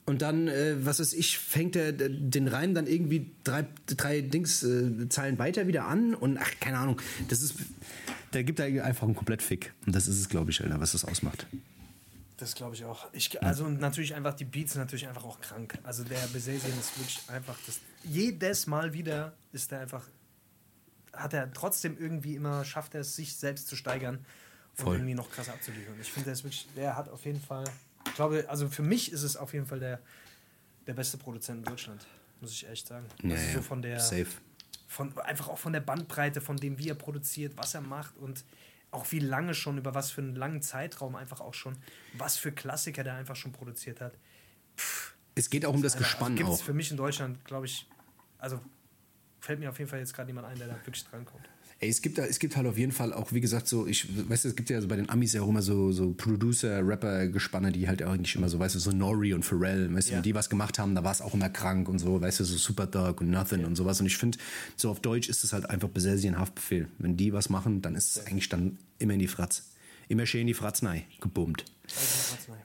und 0.04 0.20
dann, 0.22 0.48
äh, 0.48 0.84
was 0.84 0.98
weiß 0.98 1.12
ich, 1.12 1.38
fängt 1.38 1.76
er 1.76 1.92
den 1.92 2.48
Reim 2.48 2.74
dann 2.74 2.88
irgendwie 2.88 3.30
drei, 3.44 3.66
drei 3.86 4.20
Dings, 4.20 4.64
äh, 4.64 5.08
Zeilen 5.10 5.38
weiter 5.38 5.68
wieder 5.68 5.84
an 5.86 6.14
und 6.16 6.38
ach, 6.38 6.50
keine 6.58 6.78
Ahnung. 6.78 7.00
Das 7.28 7.40
ist, 7.42 7.54
der 8.32 8.44
gibt 8.44 8.58
da 8.58 8.64
einfach 8.64 9.04
einen 9.04 9.14
komplett 9.14 9.42
Fick. 9.42 9.72
Und 9.86 9.94
das 9.94 10.08
ist 10.08 10.20
es, 10.20 10.28
glaube 10.28 10.50
ich, 10.50 10.62
Alter, 10.62 10.80
was 10.80 10.92
das 10.92 11.04
ausmacht. 11.04 11.46
Das 12.36 12.54
glaube 12.54 12.74
ich 12.74 12.84
auch. 12.86 13.06
Ich, 13.12 13.42
also 13.42 13.68
natürlich 13.68 14.14
einfach, 14.14 14.32
die 14.32 14.46
Beats 14.46 14.72
sind 14.72 14.80
natürlich 14.80 15.06
einfach 15.06 15.24
auch 15.24 15.40
krank. 15.40 15.78
Also 15.82 16.04
der 16.04 16.26
Besesien 16.32 16.72
ist 16.78 16.98
wirklich 16.98 17.20
einfach, 17.28 17.58
das, 17.66 17.80
jedes 18.02 18.66
Mal 18.66 18.94
wieder 18.94 19.34
ist 19.52 19.70
er 19.72 19.80
einfach, 19.80 20.06
hat 21.12 21.34
er 21.34 21.52
trotzdem 21.52 21.98
irgendwie 21.98 22.36
immer, 22.36 22.64
schafft 22.64 22.94
er 22.94 23.02
es, 23.02 23.14
sich 23.14 23.36
selbst 23.36 23.68
zu 23.68 23.76
steigern 23.76 24.16
und 24.78 24.84
Voll. 24.84 24.96
irgendwie 24.96 25.14
noch 25.14 25.30
krasser 25.30 25.52
abzuliefern. 25.52 25.94
Ich 26.00 26.10
finde, 26.10 26.24
der 26.24 26.32
ist 26.32 26.44
wirklich, 26.44 26.66
der 26.74 26.96
hat 26.96 27.10
auf 27.10 27.26
jeden 27.26 27.40
Fall, 27.40 27.64
ich 28.06 28.14
glaube, 28.14 28.46
also 28.48 28.70
für 28.70 28.82
mich 28.82 29.12
ist 29.12 29.22
es 29.22 29.36
auf 29.36 29.52
jeden 29.52 29.66
Fall 29.66 29.80
der, 29.80 30.00
der 30.86 30.94
beste 30.94 31.18
Produzent 31.18 31.58
in 31.58 31.64
Deutschland, 31.64 32.06
muss 32.40 32.52
ich 32.52 32.66
echt 32.66 32.86
sagen. 32.86 33.04
Ja, 33.22 33.32
also 33.32 33.46
ja, 33.46 33.52
so 33.52 33.62
von 33.62 33.82
der, 33.82 34.00
Safe. 34.00 34.26
Von, 34.90 35.16
einfach 35.20 35.48
auch 35.48 35.58
von 35.58 35.72
der 35.72 35.80
Bandbreite, 35.80 36.40
von 36.40 36.56
dem, 36.56 36.76
wie 36.78 36.88
er 36.88 36.96
produziert, 36.96 37.56
was 37.56 37.74
er 37.74 37.80
macht 37.80 38.16
und 38.16 38.44
auch 38.90 39.06
wie 39.12 39.20
lange 39.20 39.54
schon, 39.54 39.78
über 39.78 39.94
was 39.94 40.10
für 40.10 40.20
einen 40.20 40.34
langen 40.34 40.62
Zeitraum 40.62 41.14
einfach 41.14 41.40
auch 41.40 41.54
schon, 41.54 41.76
was 42.14 42.36
für 42.36 42.50
Klassiker 42.50 43.04
der 43.04 43.14
einfach 43.14 43.36
schon 43.36 43.52
produziert 43.52 44.00
hat. 44.00 44.14
Es 45.36 45.48
geht 45.48 45.64
auch 45.64 45.72
um 45.72 45.80
das 45.80 45.94
Also 45.94 46.04
Gespann 46.04 46.34
gibt 46.34 46.50
es 46.50 46.60
für 46.60 46.74
mich 46.74 46.90
in 46.90 46.96
Deutschland, 46.96 47.44
glaube 47.44 47.66
ich, 47.66 47.88
also 48.38 48.60
fällt 49.38 49.60
mir 49.60 49.70
auf 49.70 49.78
jeden 49.78 49.88
Fall 49.88 50.00
jetzt 50.00 50.12
gerade 50.12 50.28
jemand 50.28 50.48
ein, 50.48 50.58
der 50.58 50.66
da 50.66 50.74
wirklich 50.74 51.04
drankommt. 51.04 51.48
Ey, 51.82 51.88
es 51.88 52.02
gibt, 52.02 52.18
es 52.18 52.38
gibt 52.38 52.56
halt 52.56 52.66
auf 52.66 52.76
jeden 52.76 52.92
Fall 52.92 53.14
auch, 53.14 53.32
wie 53.32 53.40
gesagt, 53.40 53.66
so, 53.66 53.86
ich, 53.86 54.06
weißt 54.28 54.44
du, 54.44 54.48
es 54.50 54.54
gibt 54.56 54.68
ja 54.68 54.82
so 54.82 54.86
bei 54.88 54.96
den 54.96 55.08
Amis 55.08 55.32
ja 55.32 55.40
auch 55.40 55.48
immer 55.48 55.62
so, 55.62 55.92
so 55.92 56.12
Producer, 56.12 56.86
Rapper-Gespanne, 56.86 57.72
die 57.72 57.88
halt 57.88 58.02
eigentlich 58.02 58.36
immer 58.36 58.50
so, 58.50 58.58
weißt 58.58 58.74
du, 58.74 58.78
so 58.78 58.90
Nori 58.90 59.32
und 59.32 59.46
Pharrell, 59.46 59.92
weißt 59.94 60.08
du, 60.08 60.12
Ja. 60.12 60.16
wenn 60.18 60.22
die 60.22 60.34
was 60.34 60.50
gemacht 60.50 60.78
haben, 60.78 60.94
da 60.94 61.02
war 61.04 61.12
es 61.12 61.22
auch 61.22 61.32
immer 61.32 61.48
krank 61.48 61.88
und 61.88 61.98
so, 61.98 62.20
weißt 62.20 62.40
du, 62.40 62.44
so 62.44 62.58
Superdog 62.58 63.22
und 63.22 63.30
Nothing 63.30 63.64
und 63.64 63.76
sowas. 63.76 63.98
Und 63.98 64.06
ich 64.06 64.18
finde, 64.18 64.36
so 64.76 64.90
auf 64.90 65.00
Deutsch 65.00 65.30
ist 65.30 65.42
es 65.42 65.54
halt 65.54 65.70
einfach 65.70 65.88
Besessi 65.88 66.28
Haftbefehl. 66.28 66.88
Wenn 66.98 67.16
die 67.16 67.32
was 67.32 67.48
machen, 67.48 67.80
dann 67.80 67.94
ist 67.94 68.14
es 68.14 68.26
eigentlich 68.26 68.50
dann 68.50 68.76
immer 68.98 69.14
in 69.14 69.20
die 69.20 69.26
Fratz. 69.26 69.70
Immer 70.08 70.26
schön 70.26 70.42
in 70.42 70.48
die 70.48 70.54
Fratz, 70.54 70.82
nein, 70.82 71.04
gebummt. 71.22 71.64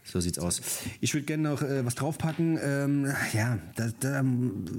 So 0.04 0.20
sieht's 0.20 0.40
aus. 0.40 0.62
Ich 1.02 1.14
würde 1.14 1.26
gerne 1.26 1.44
noch 1.44 1.62
äh, 1.62 1.86
was 1.86 1.96
draufpacken. 1.96 2.60
Ähm, 2.64 3.12
ja, 3.34 3.60
da, 3.76 3.90
da 4.00 4.24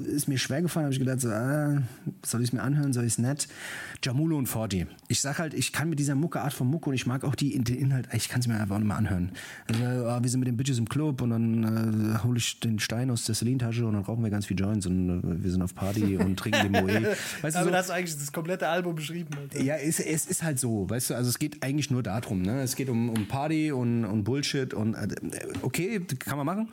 ist 0.06 0.28
mir 0.28 0.38
schwer 0.38 0.62
gefallen. 0.62 0.86
Habe 0.86 0.94
ich 0.94 1.00
gedacht, 1.00 1.20
so, 1.20 1.30
äh, 1.30 1.80
soll 2.24 2.42
ich 2.42 2.48
es 2.48 2.52
mir 2.52 2.62
anhören, 2.62 2.92
soll 2.92 3.04
ich 3.04 3.12
es 3.12 3.18
nicht? 3.18 3.48
Jamulo 4.02 4.36
und 4.38 4.46
Forti. 4.46 4.86
Ich 5.08 5.20
sag 5.20 5.38
halt, 5.38 5.54
ich 5.54 5.72
kann 5.72 5.88
mit 5.88 5.98
dieser 5.98 6.14
Mucke, 6.14 6.40
Art 6.40 6.52
von 6.52 6.68
Mucke 6.68 6.90
und 6.90 6.94
ich 6.94 7.06
mag 7.06 7.24
auch 7.24 7.34
die, 7.34 7.58
den 7.58 7.76
Inhalt, 7.76 8.08
ich 8.12 8.28
kann 8.28 8.40
es 8.40 8.46
mir 8.46 8.54
einfach 8.54 8.76
auch 8.76 8.78
nicht 8.78 8.88
mehr 8.88 8.96
anhören. 8.96 9.32
Also, 9.68 9.82
äh, 9.82 10.22
wir 10.22 10.30
sind 10.30 10.40
mit 10.40 10.48
den 10.48 10.56
Bitches 10.56 10.78
im 10.78 10.88
Club 10.88 11.22
und 11.22 11.30
dann 11.30 12.14
äh, 12.14 12.24
hole 12.24 12.38
ich 12.38 12.60
den 12.60 12.78
Stein 12.78 13.10
aus 13.10 13.24
der 13.24 13.34
Celine-Tasche 13.34 13.86
und 13.86 13.94
dann 13.94 14.02
rauchen 14.02 14.22
wir 14.22 14.30
ganz 14.30 14.46
viel 14.46 14.58
Joints 14.58 14.86
und 14.86 15.10
äh, 15.10 15.42
wir 15.42 15.50
sind 15.50 15.62
auf 15.62 15.74
Party 15.74 16.16
und 16.18 16.36
trinken 16.36 16.72
den 16.72 16.72
Moe. 16.72 17.16
Weißt 17.42 17.56
du, 17.56 17.60
Aber 17.60 17.64
so, 17.64 17.70
das 17.70 17.78
hast 17.80 17.88
du 17.88 17.92
eigentlich 17.94 18.16
das 18.16 18.32
komplette 18.32 18.68
Album 18.68 18.94
beschrieben. 18.94 19.30
Alter. 19.36 19.62
ja, 19.62 19.76
es, 19.76 20.00
es 20.00 20.26
ist 20.26 20.42
halt 20.42 20.58
so, 20.58 20.88
weißt 20.88 21.10
du, 21.10 21.14
also 21.14 21.28
es 21.28 21.38
geht 21.38 21.62
eigentlich 21.62 21.90
nur 21.90 22.02
darum, 22.02 22.42
ne? 22.42 22.62
Es 22.62 22.76
geht 22.76 22.88
um, 22.88 23.10
um 23.10 23.26
Party 23.26 23.72
und, 23.72 24.04
und 24.04 24.24
Bullshit 24.36 24.74
und 24.74 24.92
äh, 24.94 25.08
okay, 25.62 25.98
kann 26.18 26.36
man 26.36 26.44
machen. 26.44 26.68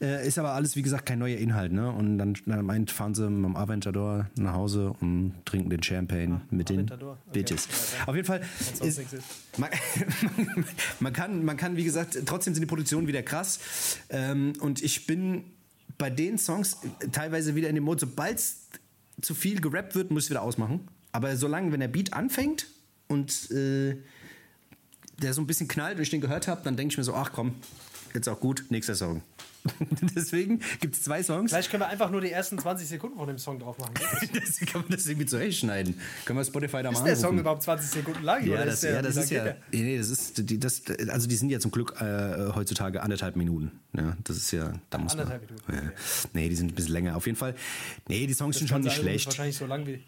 Äh, 0.00 0.26
ist 0.26 0.36
aber 0.36 0.52
alles, 0.52 0.74
wie 0.74 0.82
gesagt, 0.82 1.06
kein 1.06 1.20
neuer 1.20 1.38
Inhalt, 1.38 1.70
ne? 1.70 1.92
Und 1.92 2.18
dann, 2.18 2.34
dann 2.44 2.66
meint, 2.66 2.90
fahren 2.90 3.14
sie 3.14 3.30
mit 3.30 3.44
dem 3.44 3.54
Aventador 3.56 4.28
nach 4.36 4.54
Hause 4.54 4.94
und 5.00 5.34
trinken 5.44 5.70
den 5.70 5.80
Champagne 5.80 6.40
mit 6.50 6.70
den 6.70 6.78
Aventador, 6.78 7.18
okay. 7.28 7.42
Bitches. 7.42 7.68
Ja, 7.96 8.08
Auf 8.08 8.16
jeden 8.16 8.26
Fall. 8.26 8.40
ist. 8.80 9.00
man, 9.58 9.70
man, 11.00 11.12
kann, 11.12 11.44
man 11.44 11.56
kann, 11.56 11.76
wie 11.76 11.84
gesagt, 11.84 12.18
trotzdem 12.26 12.52
sind 12.52 12.62
die 12.62 12.66
Produktionen 12.66 13.06
wieder 13.06 13.22
krass. 13.22 13.60
Ähm, 14.10 14.54
und 14.58 14.82
ich 14.82 15.06
bin 15.06 15.44
bei 15.96 16.10
den 16.10 16.36
Songs 16.36 16.78
teilweise 17.12 17.54
wieder 17.54 17.68
in 17.68 17.76
dem 17.76 17.84
Mode, 17.84 18.00
sobald 18.00 18.38
es 18.38 18.68
zu 19.22 19.36
viel 19.36 19.60
gerappt 19.60 19.94
wird, 19.94 20.10
muss 20.10 20.24
ich 20.24 20.30
wieder 20.30 20.42
ausmachen. 20.42 20.88
Aber 21.12 21.36
solange, 21.36 21.70
wenn 21.70 21.78
der 21.78 21.86
Beat 21.86 22.12
anfängt 22.12 22.66
und 23.06 23.52
äh, 23.52 23.98
der 25.18 25.32
so 25.34 25.40
ein 25.40 25.46
bisschen 25.46 25.68
knallt 25.68 25.96
und 25.96 26.02
ich 26.02 26.10
den 26.10 26.20
gehört 26.20 26.48
habe, 26.48 26.62
dann 26.64 26.76
denke 26.76 26.92
ich 26.92 26.98
mir 26.98 27.04
so, 27.04 27.14
ach 27.14 27.32
komm, 27.32 27.54
jetzt 28.14 28.28
auch 28.28 28.40
gut, 28.40 28.64
nächster 28.70 28.94
Song. 28.94 29.22
Deswegen 30.14 30.60
gibt 30.80 30.94
es 30.94 31.02
zwei 31.02 31.22
Songs. 31.22 31.50
Vielleicht 31.50 31.70
können 31.70 31.82
wir 31.82 31.88
einfach 31.88 32.10
nur 32.10 32.20
die 32.20 32.30
ersten 32.30 32.58
20 32.58 32.86
Sekunden 32.86 33.16
von 33.16 33.26
dem 33.26 33.38
Song 33.38 33.58
drauf 33.58 33.78
machen. 33.78 33.94
Das 34.34 34.60
kann 34.60 34.82
man 34.82 34.90
das 34.90 35.06
irgendwie 35.06 35.26
zurechtschneiden. 35.26 35.98
Können 36.26 36.38
wir 36.38 36.44
Spotify 36.44 36.82
da 36.82 36.90
mal 36.90 36.98
Ist 36.98 37.04
der 37.04 37.16
Song 37.16 37.38
überhaupt 37.38 37.62
20 37.62 37.88
Sekunden 37.90 38.22
lang? 38.24 38.46
Ja, 38.46 38.64
das, 38.64 38.82
ja, 38.82 39.00
das 39.00 39.16
ist 39.16 39.30
ja. 39.30 39.54
Nee, 39.72 39.96
das 39.96 40.10
ist, 40.10 40.50
die, 40.50 40.58
das, 40.60 40.82
also 41.08 41.26
die 41.26 41.36
sind 41.36 41.48
ja 41.48 41.60
zum 41.60 41.70
Glück 41.70 41.98
äh, 42.00 42.52
heutzutage 42.54 43.02
anderthalb 43.02 43.36
Minuten. 43.36 43.72
Ja, 43.96 44.16
das 44.24 44.36
ist 44.36 44.50
ja, 44.50 44.72
da 44.90 44.98
muss 44.98 45.14
man. 45.16 45.26
Anderthalb 45.26 45.50
Minuten, 45.50 45.72
Ja. 45.72 45.92
Nee, 46.34 46.48
die 46.50 46.56
sind 46.56 46.72
ein 46.72 46.74
bisschen 46.74 46.92
länger. 46.92 47.16
Auf 47.16 47.24
jeden 47.26 47.38
Fall. 47.38 47.54
Nee, 48.08 48.26
die 48.26 48.34
Songs 48.34 48.58
sind 48.58 48.68
schon 48.68 48.82
nicht 48.82 48.96
schlecht. 48.96 49.26
wahrscheinlich 49.26 49.56
so 49.56 49.66
lang 49.66 49.86
wie. 49.86 50.02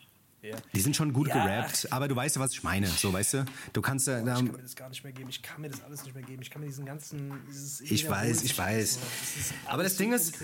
Ja. 0.47 0.57
Die 0.74 0.80
sind 0.80 0.94
schon 0.94 1.12
gut 1.12 1.28
Ja. 1.28 1.34
gerappt, 1.44 1.88
aber 1.90 2.07
du 2.07 2.14
weißt 2.14 2.36
ja, 2.36 2.42
was 2.42 2.53
ich 2.53 2.62
meine. 2.62 2.86
So, 2.86 3.12
weißt 3.12 3.34
du? 3.34 3.44
Du 3.72 3.82
kannst 3.82 4.07
ja. 4.07 4.18
Ich 4.20 4.24
kann 4.24 4.44
mir 4.44 4.59
das 4.62 4.76
gar 4.76 4.88
nicht 4.88 5.03
mehr 5.03 5.12
geben. 5.12 5.28
Ich 5.30 5.42
kann 5.42 5.61
mir 5.61 5.68
das 5.68 5.82
alles 5.82 6.05
nicht 6.05 6.14
mehr 6.14 6.22
geben. 6.22 6.42
Ich 6.42 6.51
kann 6.51 6.61
mir 6.61 6.68
diesen 6.68 6.86
ganzen. 6.86 7.32
Ich 7.82 8.09
weiß, 8.09 8.42
ich 8.44 8.57
weiß. 8.57 8.99
Aber 9.66 9.82
das 9.82 9.97
Ding 9.97 10.12
ist, 10.12 10.34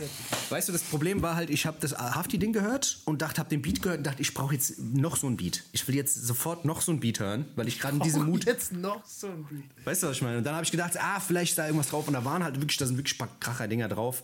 weißt 0.50 0.68
du, 0.68 0.72
das 0.72 0.82
Problem 0.82 1.22
war 1.22 1.36
halt, 1.36 1.50
ich 1.50 1.66
habe 1.66 1.76
das 1.80 1.92
Hafti-Ding 1.96 2.52
gehört 2.52 2.98
und 3.04 3.22
dachte, 3.22 3.38
habe 3.38 3.48
den 3.50 3.62
Beat 3.62 3.80
gehört 3.82 3.98
und 3.98 4.04
dachte, 4.06 4.22
ich 4.22 4.34
brauche 4.34 4.54
jetzt 4.54 4.78
noch 4.78 5.16
so 5.16 5.28
ein 5.28 5.36
Beat. 5.36 5.62
Ich 5.72 5.86
will 5.86 5.94
jetzt 5.94 6.14
sofort 6.14 6.64
noch 6.64 6.80
so 6.80 6.90
ein 6.92 7.00
Beat 7.00 7.20
hören, 7.20 7.44
weil 7.54 7.68
ich 7.68 7.78
gerade 7.78 7.96
in 7.96 8.02
diesem 8.02 8.24
Mut 8.24 8.44
Jetzt 8.44 8.72
noch 8.72 9.04
so 9.06 9.28
ein 9.28 9.44
Beat. 9.44 9.64
Weißt 9.86 10.02
du, 10.02 10.08
was 10.08 10.16
ich 10.16 10.22
meine? 10.22 10.38
Und 10.38 10.44
dann 10.44 10.54
habe 10.54 10.64
ich 10.64 10.70
gedacht, 10.72 10.98
ah, 11.00 11.20
vielleicht 11.20 11.52
ist 11.52 11.58
da 11.58 11.66
irgendwas 11.66 11.88
drauf. 11.88 12.08
Und 12.08 12.14
da 12.14 12.24
waren 12.24 12.42
halt 12.42 12.56
wirklich, 12.60 12.76
da 12.78 12.86
sind 12.86 12.96
wirklich 12.96 13.14
ein 13.14 13.18
paar 13.26 13.36
Kracher-Dinger 13.40 13.88
drauf. 13.88 14.22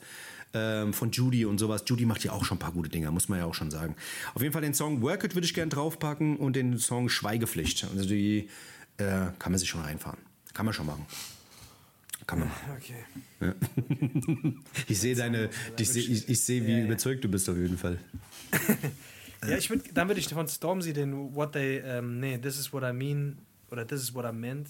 Ähm, 0.54 0.92
von 0.92 1.10
Judy 1.10 1.44
und 1.44 1.58
sowas. 1.58 1.84
Judy 1.86 2.06
macht 2.06 2.24
ja 2.24 2.32
auch 2.32 2.44
schon 2.44 2.56
ein 2.56 2.60
paar 2.60 2.72
gute 2.72 2.88
Dinger, 2.88 3.10
muss 3.10 3.28
man 3.28 3.38
ja 3.38 3.44
auch 3.44 3.54
schon 3.54 3.70
sagen. 3.70 3.94
Auf 4.34 4.42
jeden 4.42 4.52
Fall 4.52 4.62
den 4.62 4.74
Song 4.74 5.02
Work 5.02 5.24
It 5.24 5.34
würde 5.34 5.44
ich 5.46 5.54
gerne 5.54 5.68
draufpacken 5.70 6.36
und 6.36 6.56
den 6.56 6.78
Song 6.78 7.08
Schweigepflicht. 7.08 7.84
Also 7.94 8.08
die 8.08 8.48
äh, 8.98 9.04
kann 9.38 9.52
man 9.52 9.58
sich 9.58 9.68
schon 9.68 9.80
reinfahren. 9.82 10.18
Kann 10.54 10.64
man 10.66 10.72
schon 10.74 10.86
machen. 10.86 11.06
Kann 12.26 12.40
man 12.40 12.48
machen. 12.48 12.72
Okay. 12.76 13.04
Ich 14.88 14.98
sehe 15.00 15.14
deine, 15.14 15.50
ich 15.78 15.88
sehe, 15.88 16.02
ich, 16.02 16.28
ich 16.28 16.40
sehe, 16.44 16.66
wie 16.66 16.72
Ja, 16.72 16.78
ja. 16.78 16.84
überzeugt 16.84 17.22
du 17.24 17.28
bist 17.28 17.48
auf 17.48 17.56
jeden 17.56 17.78
Fall. 17.78 17.98
Ja, 19.48 19.56
ich 19.56 19.70
würd, 19.70 19.82
dann 19.94 20.08
würde 20.08 20.18
ich 20.20 20.28
von 20.28 20.48
Stormzy 20.48 20.92
den 20.92 21.32
What 21.32 21.52
They, 21.52 21.76
ähm, 21.78 22.18
nee, 22.18 22.38
This 22.38 22.58
is 22.58 22.72
what 22.72 22.82
I 22.82 22.92
mean 22.92 23.38
oder 23.70 23.86
This 23.86 24.02
is 24.02 24.12
what 24.12 24.24
I 24.24 24.32
meant, 24.34 24.68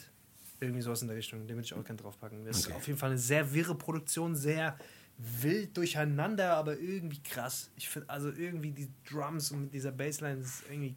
irgendwie 0.60 0.82
sowas 0.82 1.00
in 1.00 1.08
der 1.08 1.16
Richtung, 1.16 1.46
den 1.46 1.56
würde 1.56 1.64
ich 1.64 1.72
auch 1.72 1.82
gerne 1.82 1.96
draufpacken. 1.98 2.44
Das 2.44 2.58
ist 2.58 2.72
auf 2.72 2.86
jeden 2.86 2.98
Fall 2.98 3.08
eine 3.08 3.18
sehr 3.18 3.54
wirre 3.54 3.74
Produktion, 3.74 4.36
sehr 4.36 4.76
wild 5.18 5.76
durcheinander, 5.76 6.54
aber 6.54 6.78
irgendwie 6.78 7.20
krass. 7.22 7.70
Ich 7.76 7.88
finde, 7.88 8.08
also 8.08 8.30
irgendwie 8.30 8.70
die 8.70 8.88
Drums 9.10 9.50
und 9.50 9.62
mit 9.64 9.74
dieser 9.74 9.90
Bassline, 9.92 10.40
ist 10.40 10.62
irgendwie, 10.70 10.94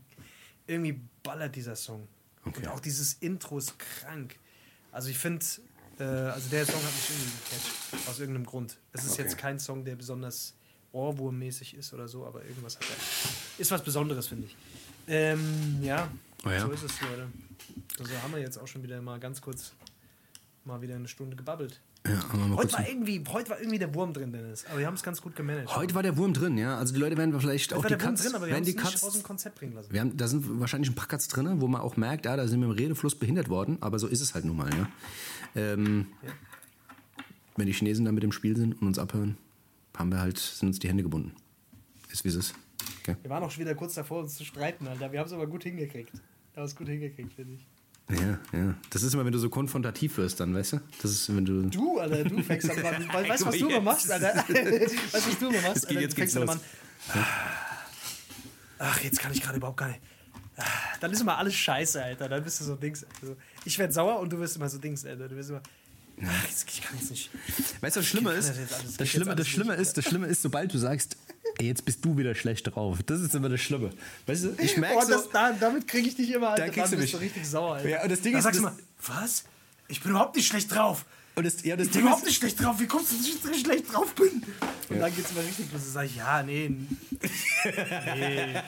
irgendwie 0.67 0.99
ballert 1.23 1.55
dieser 1.55 1.75
Song. 1.75 2.07
Okay. 2.45 2.59
Und 2.59 2.67
auch 2.67 2.79
dieses 2.79 3.13
Intro 3.15 3.57
ist 3.57 3.77
krank. 3.79 4.37
Also 4.91 5.09
ich 5.09 5.17
finde, 5.17 5.43
äh, 5.99 6.03
also 6.03 6.49
der 6.49 6.65
Song 6.65 6.75
hat 6.83 6.91
mich 6.93 7.09
irgendwie 7.09 7.31
gecatcht, 7.49 8.07
aus 8.09 8.19
irgendeinem 8.19 8.45
Grund. 8.45 8.77
Es 8.93 9.03
ist 9.05 9.13
Okay. 9.13 9.23
jetzt 9.23 9.37
kein 9.37 9.59
Song, 9.59 9.85
der 9.85 9.95
besonders 9.95 10.55
Ohrwurmmäßig 10.91 11.75
ist 11.75 11.93
oder 11.93 12.07
so, 12.07 12.25
aber 12.25 12.43
irgendwas 12.45 12.75
hat 12.75 12.83
er. 12.89 13.61
Ist 13.61 13.71
was 13.71 13.83
Besonderes, 13.83 14.27
finde 14.27 14.47
ich. 14.47 14.55
Ähm, 15.07 15.79
ja, 15.81 16.11
Oh 16.45 16.49
ja? 16.49 16.59
so 16.61 16.71
ist 16.71 16.83
es, 16.83 17.01
Leute. 17.01 17.27
Also 17.99 18.13
haben 18.21 18.33
wir 18.33 18.39
jetzt 18.39 18.57
auch 18.57 18.67
schon 18.67 18.83
wieder 18.83 19.01
mal 19.01 19.19
ganz 19.19 19.41
kurz 19.41 19.73
mal 20.65 20.81
wieder 20.81 20.95
eine 20.95 21.07
Stunde 21.07 21.35
gebabbelt. 21.35 21.79
Ja, 22.07 22.19
Heute 22.55 22.73
war, 22.73 22.87
irgendwie, 22.87 23.23
heute 23.31 23.51
war 23.51 23.59
irgendwie 23.59 23.77
der 23.77 23.93
Wurm 23.93 24.11
drin, 24.11 24.31
Dennis. 24.31 24.65
Aber 24.65 24.79
wir 24.79 24.87
haben 24.87 24.95
es 24.95 25.03
ganz 25.03 25.21
gut 25.21 25.35
gemanagt. 25.35 25.75
Heute 25.75 25.93
war 25.93 26.01
der 26.01 26.17
Wurm 26.17 26.33
drin, 26.33 26.57
ja. 26.57 26.77
Also 26.77 26.93
die 26.95 26.99
Leute 26.99 27.15
werden 27.15 27.39
vielleicht 27.39 27.73
auch 27.73 27.83
war 27.83 27.89
die 27.89 27.95
der 27.95 28.01
Wurm 28.01 28.15
Cuts, 28.15 28.23
drin, 28.23 28.35
aber 28.35 28.47
wir 28.47 28.55
haben 28.55 28.61
es 28.63 28.67
nicht 28.67 28.79
Cuts 28.79 29.03
aus 29.03 29.13
dem 29.13 29.21
Konzept 29.23 29.55
bringen 29.59 29.73
lassen. 29.73 29.93
Wir 29.93 30.01
haben, 30.01 30.17
da 30.17 30.27
sind 30.27 30.59
wahrscheinlich 30.59 30.89
ein 30.89 30.95
paar 30.95 31.07
Cuts 31.07 31.27
drin, 31.27 31.61
wo 31.61 31.67
man 31.67 31.81
auch 31.81 31.97
merkt, 31.97 32.25
ja, 32.25 32.35
da 32.35 32.47
sind 32.47 32.59
wir 32.59 32.65
im 32.65 32.71
Redefluss 32.73 33.13
behindert 33.13 33.49
worden, 33.49 33.77
aber 33.81 33.99
so 33.99 34.07
ist 34.07 34.21
es 34.21 34.33
halt 34.33 34.45
nun 34.45 34.57
mal. 34.57 34.69
Ja. 34.73 34.89
Ähm, 35.55 36.07
Ja. 36.23 36.29
Wenn 37.57 37.67
die 37.67 37.73
Chinesen 37.73 38.05
da 38.05 38.11
mit 38.11 38.23
im 38.23 38.31
Spiel 38.31 38.55
sind 38.57 38.81
und 38.81 38.87
uns 38.87 38.97
abhören, 38.97 39.37
haben 39.95 40.11
wir 40.11 40.19
halt, 40.19 40.39
sind 40.39 40.69
uns 40.69 40.79
die 40.79 40.87
Hände 40.87 41.03
gebunden. 41.03 41.33
Ist 42.11 42.23
wie 42.23 42.29
es 42.29 42.35
ist. 42.35 42.55
Okay. 43.01 43.15
Wir 43.21 43.29
waren 43.29 43.43
auch 43.43 43.51
schon 43.51 43.61
wieder 43.61 43.75
kurz 43.75 43.93
davor, 43.93 44.21
uns 44.21 44.35
zu 44.35 44.45
streiten, 44.45 44.87
Alter. 44.87 45.11
Wir 45.11 45.19
haben 45.19 45.27
es 45.27 45.33
aber 45.33 45.45
gut 45.47 45.63
hingekriegt. 45.63 46.13
Wir 46.53 46.61
haben 46.61 46.65
es 46.65 46.75
gut 46.75 46.87
hingekriegt, 46.87 47.33
finde 47.33 47.55
ich. 47.55 47.65
Ja, 48.09 48.39
ja. 48.51 48.75
Das 48.89 49.03
ist 49.03 49.13
immer, 49.13 49.23
wenn 49.23 49.31
du 49.31 49.39
so 49.39 49.49
konfrontativ 49.49 50.17
wirst, 50.17 50.39
dann, 50.41 50.53
weißt 50.53 50.73
du? 50.73 50.81
Das 51.01 51.11
ist, 51.11 51.33
wenn 51.33 51.45
du. 51.45 51.61
Du, 51.69 51.99
Alter, 51.99 52.23
du 52.25 52.41
fängst 52.43 52.69
an. 52.69 52.77
Weil, 53.13 53.29
weißt 53.29 53.43
du, 53.43 53.45
was 53.47 53.57
du 53.57 53.69
immer 53.69 53.79
machst, 53.81 54.11
Alter? 54.11 54.33
weißt 54.47 54.53
du, 55.13 55.31
was 55.31 55.39
du 55.39 55.49
immer 55.49 55.61
machst? 55.61 55.87
Geht- 55.87 55.97
Alter? 55.97 56.01
jetzt 56.01 56.17
du 56.17 56.21
geht's 56.21 56.33
los. 56.35 56.49
an. 56.49 56.59
Ach, 58.79 58.99
jetzt 59.01 59.19
kann 59.19 59.31
ich 59.31 59.41
gerade 59.41 59.57
überhaupt 59.57 59.77
gar 59.77 59.87
nicht. 59.87 60.01
Ah, 60.57 60.63
Dann 60.99 61.11
ist 61.11 61.21
immer 61.21 61.37
alles 61.37 61.55
scheiße, 61.55 62.03
Alter. 62.03 62.27
Dann 62.27 62.43
bist 62.43 62.59
du 62.59 62.65
so 62.65 62.75
Dings. 62.75 63.05
Also, 63.21 63.35
ich 63.65 63.77
werde 63.79 63.93
sauer 63.93 64.19
und 64.19 64.31
du 64.31 64.39
wirst 64.39 64.55
immer 64.57 64.69
so 64.69 64.77
Dings, 64.77 65.05
Alter. 65.05 65.27
Du 65.29 65.35
wirst 65.35 65.49
immer. 65.49 65.61
Ach, 66.23 66.47
jetzt, 66.47 66.69
ich 66.69 66.81
kann 66.81 66.97
jetzt 66.99 67.09
nicht. 67.11 67.29
Weißt 67.81 67.95
du, 67.95 67.99
was 68.01 68.07
Schlimmer 68.07 68.33
ist? 68.33 68.49
das 68.49 68.57
Das 68.69 68.97
geht 68.97 69.07
Schlimme, 69.07 69.35
das 69.35 69.47
Schlimme 69.47 69.71
nicht. 69.71 69.81
ist, 69.81 69.97
das 69.97 70.05
Schlimme 70.05 70.27
ist, 70.27 70.41
sobald 70.41 70.73
du 70.73 70.77
sagst, 70.77 71.15
jetzt 71.59 71.85
bist 71.85 72.03
du 72.03 72.17
wieder 72.17 72.35
schlecht 72.35 72.73
drauf. 72.73 72.99
Das 73.05 73.21
ist 73.21 73.35
immer 73.35 73.49
das 73.49 73.61
Schlimme. 73.61 73.91
Weißt 74.25 74.43
du, 74.45 74.55
ich 74.57 74.77
merke 74.77 74.97
Oh, 74.97 75.01
so, 75.01 75.11
das, 75.13 75.29
da, 75.29 75.51
damit 75.53 75.87
kriege 75.87 76.07
ich 76.07 76.15
dich 76.15 76.31
immer, 76.31 76.49
Alter. 76.49 76.65
Da 76.67 76.71
kriegst 76.71 76.93
du 76.93 76.97
mich. 76.97 77.11
du 77.11 77.17
richtig 77.17 77.47
sauer, 77.47 77.75
Alter. 77.75 77.89
Ja, 77.89 78.03
und 78.03 78.11
das 78.11 78.21
Ding 78.21 78.33
Dann 78.33 78.39
ist, 78.39 78.43
sagst 78.45 78.59
du 78.59 78.63
mal, 78.63 78.75
was? 79.05 79.43
Ich 79.87 80.01
bin 80.01 80.11
überhaupt 80.11 80.35
nicht 80.35 80.47
schlecht 80.47 80.73
drauf. 80.73 81.05
Und 81.41 81.45
das, 81.45 81.63
ja, 81.63 81.75
das 81.75 81.87
Ich 81.87 81.93
bin 81.93 82.01
überhaupt 82.01 82.25
nicht 82.25 82.37
schlecht 82.37 82.63
drauf. 82.63 82.79
Wie 82.79 82.85
kommst 82.85 83.11
du, 83.11 83.17
dass 83.17 83.25
ich 83.25 83.41
so 83.41 83.53
schlecht 83.53 83.91
drauf 83.91 84.13
bin? 84.13 84.43
Und 84.89 84.99
dann 84.99 85.15
geht's 85.15 85.31
immer 85.31 85.41
richtig 85.41 85.71
los. 85.73 85.81
Dann 85.83 85.91
sag 85.91 86.05
ich, 86.05 86.15
ja, 86.15 86.43
nee. 86.43 86.69
nee. 86.69 86.87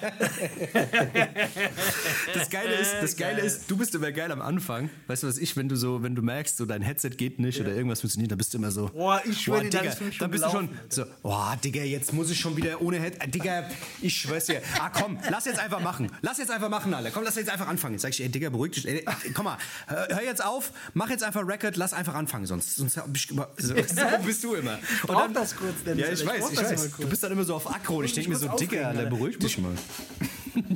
Das 2.34 2.50
Geile 2.50 2.74
ist, 2.74 2.94
das 3.02 3.16
Geile 3.16 3.38
Geil. 3.38 3.46
ist, 3.46 3.70
du 3.70 3.78
bist 3.78 3.94
immer 3.96 4.12
geil 4.12 4.32
am 4.32 4.42
Anfang. 4.42 4.90
Weißt 5.08 5.24
du 5.24 5.28
was 5.28 5.38
ich, 5.38 5.56
wenn 5.56 5.70
du 5.70 5.76
so, 5.76 6.04
wenn 6.04 6.16
du 6.16 6.22
merkst, 6.22 6.58
so 6.58 6.66
dein 6.66 6.82
Headset 6.82 7.12
geht 7.12 7.40
nicht 7.40 7.60
oder 7.60 7.74
irgendwas 7.74 8.02
funktioniert, 8.02 8.32
dann 8.32 8.38
bist 8.38 8.54
du 8.54 8.58
immer 8.58 8.72
so. 8.72 8.88
Boah, 8.88 9.22
ich 9.26 9.42
schwör 9.42 9.62
dir, 9.62 9.70
Digga, 9.70 9.96
dann 10.20 10.32
bist 10.32 10.44
du 10.44 10.50
schon 10.50 10.68
gelaufen, 10.68 10.70
so, 10.90 11.06
boah, 11.22 11.58
Digga, 11.64 11.84
jetzt 11.84 12.14
muss 12.14 12.30
ich 12.30 12.40
schon 12.40 12.56
wieder 12.58 12.82
ohne 12.82 13.00
Headset. 13.00 13.28
Digga, 13.28 13.70
ich 14.02 14.16
schwör's 14.16 14.46
dir. 14.46 14.62
Ah, 14.80 14.90
komm, 14.90 15.20
lass 15.30 15.46
jetzt 15.46 15.60
einfach 15.60 15.82
machen. 15.82 16.12
Lass 16.22 16.38
jetzt 16.38 16.52
einfach 16.52 16.70
machen, 16.70 16.94
alle. 16.94 17.12
Komm, 17.12 17.24
lass 17.24 17.36
jetzt 17.36 17.50
einfach 17.50 17.68
anfangen. 17.68 17.94
Jetzt 17.96 18.04
sag 18.04 18.12
ich, 18.12 18.22
ey, 18.22 18.30
Digga, 18.30 18.50
beruhig 18.50 18.72
dich. 18.72 18.88
Ey, 18.88 19.06
komm 19.34 19.46
mal, 19.46 19.58
hör, 19.88 20.08
hör 20.10 20.24
jetzt 20.24 20.44
auf, 20.44 20.72
mach 20.94 21.10
jetzt 21.10 21.24
einfach 21.24 21.48
Record, 21.48 21.76
lass 21.78 21.94
einfach 21.94 22.16
anfangen, 22.16 22.46
sonst, 22.46 22.62
sonst 22.64 22.97
hab 22.97 23.16
ich 23.16 23.30
immer, 23.30 23.47
so, 23.57 23.74
bist 24.26 24.43
du 24.43 24.55
immer. 24.55 24.74
Und 24.74 25.07
brauch 25.07 25.28
das 25.34 25.55
kurz, 25.55 25.84
Dennis, 25.86 26.05
Ja, 26.05 26.11
ich. 26.14 26.22
Ich 26.22 26.28
weiß, 26.28 26.51
ich 26.51 26.59
das 26.59 26.72
weiß. 26.72 26.91
Du 26.99 27.07
bist 27.07 27.24
dann 27.24 27.32
immer 27.32 27.43
so 27.43 27.55
auf 27.55 27.74
Aggro 27.74 27.97
und 27.97 28.05
ich 28.05 28.14
denke 28.14 28.30
mir 28.30 28.36
so, 28.36 28.47
Digga, 28.49 28.89
Alter, 28.89 29.05
beruhig 29.05 29.38
dich 29.39 29.57
mal. 29.57 29.74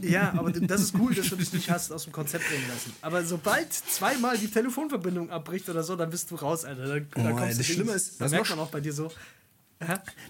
Ja, 0.01 0.33
aber 0.35 0.51
das 0.51 0.81
ist 0.81 0.95
cool, 0.99 1.13
dass 1.13 1.29
du 1.29 1.35
dich 1.35 1.53
nicht 1.53 1.69
hast 1.69 1.91
aus 1.91 2.05
dem 2.05 2.11
Konzept 2.11 2.47
bringen 2.47 2.63
lassen. 2.67 2.93
Aber 3.01 3.23
sobald 3.23 3.71
zweimal 3.71 4.35
die 4.37 4.49
Telefonverbindung 4.49 5.29
abbricht 5.29 5.69
oder 5.69 5.83
so, 5.83 5.95
dann 5.95 6.09
bist 6.09 6.31
du 6.31 6.35
raus, 6.35 6.65
Alter. 6.65 6.87
Dann, 6.87 7.07
dann 7.13 7.33
Oh, 7.33 7.35
kommst 7.35 7.53
du 7.53 7.57
das 7.57 7.65
Schlimme 7.67 7.91
ist, 7.91 8.19
das 8.19 8.31
merkt 8.31 8.49
man 8.49 8.59
auch 8.59 8.69
bei 8.69 8.79
dir 8.79 8.93
so. 8.93 9.11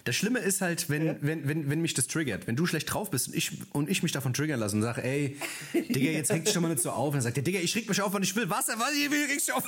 Das 0.04 0.14
Schlimme 0.14 0.40
ist 0.40 0.60
halt, 0.60 0.90
wenn, 0.90 1.16
wenn, 1.22 1.48
wenn, 1.48 1.70
wenn 1.70 1.80
mich 1.80 1.94
das 1.94 2.06
triggert. 2.06 2.46
Wenn 2.46 2.54
du 2.56 2.66
schlecht 2.66 2.92
drauf 2.92 3.10
bist 3.10 3.28
und 3.28 3.34
ich, 3.34 3.52
und 3.72 3.88
ich 3.88 4.02
mich 4.02 4.12
davon 4.12 4.34
triggern 4.34 4.60
lasse 4.60 4.76
und 4.76 4.82
sage, 4.82 5.02
ey, 5.02 5.38
Digga, 5.72 6.10
jetzt 6.10 6.30
reg 6.30 6.44
dich 6.44 6.52
doch 6.52 6.60
mal 6.60 6.68
nicht 6.68 6.82
so 6.82 6.90
auf. 6.90 7.08
Und 7.08 7.14
dann 7.14 7.22
sagt 7.22 7.36
der, 7.38 7.44
Digga, 7.44 7.58
ich 7.60 7.74
reg 7.74 7.88
mich 7.88 8.00
auf, 8.02 8.12
wann 8.12 8.22
ich 8.22 8.36
will. 8.36 8.48
Was? 8.50 8.68
Was? 8.68 8.92
Ich 8.94 9.10
will, 9.10 9.26
dich 9.26 9.50
auf. 9.52 9.66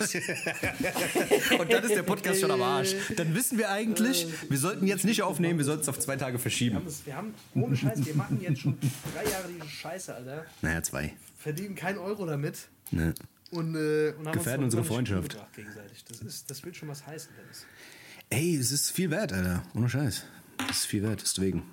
und 1.59 1.73
dann 1.73 1.83
ist 1.85 1.95
der 1.95 2.03
Podcast 2.03 2.41
schon 2.41 2.51
am 2.51 2.63
Arsch. 2.63 2.95
Dann 3.17 3.35
wissen 3.35 3.57
wir 3.59 3.71
eigentlich, 3.71 4.27
wir 4.49 4.59
sollten 4.59 4.87
jetzt 4.87 5.05
nicht 5.05 5.23
aufnehmen, 5.23 5.59
wir 5.59 5.65
sollten 5.65 5.83
es 5.83 5.89
auf 5.89 5.99
zwei 5.99 6.17
Tage 6.17 6.39
verschieben. 6.39 6.81
Das- 6.85 7.07
Wir 7.07 7.17
haben, 7.17 7.35
ohne 7.55 7.77
Scheiß, 7.77 8.05
wir 8.05 8.15
machen 8.15 8.39
jetzt 8.41 8.61
schon 8.61 8.79
drei 9.15 9.31
Jahre 9.31 9.49
diese 9.49 9.69
Scheiße, 9.69 10.15
Alter. 10.15 10.45
Naja, 10.63 10.83
zwei. 10.83 11.13
Verdienen 11.39 11.75
keinen 11.75 11.99
Euro 11.99 12.27
damit. 12.27 12.69
Ne. 12.91 13.15
Und, 13.51 13.75
äh, 13.75 14.13
und 14.19 14.27
haben 14.29 14.33
Gefährden 14.37 14.65
uns 14.65 14.75
unsere 14.75 14.85
Freundschaft. 14.85 15.37
Gegenseitig. 15.57 16.05
Das, 16.07 16.21
ist, 16.21 16.51
das 16.51 16.63
will 16.65 16.75
schon 16.75 16.89
was 16.89 17.07
heißen, 17.07 17.31
Dennis. 17.41 17.65
Ey, 18.33 18.57
es 18.57 18.71
ist 18.71 18.93
viel 18.93 19.11
wert, 19.11 19.33
Alter. 19.33 19.65
Ohne 19.75 19.89
Scheiß. 19.89 20.25
Es 20.71 20.77
ist 20.79 20.87
viel 20.87 21.03
wert, 21.03 21.21
deswegen. 21.21 21.65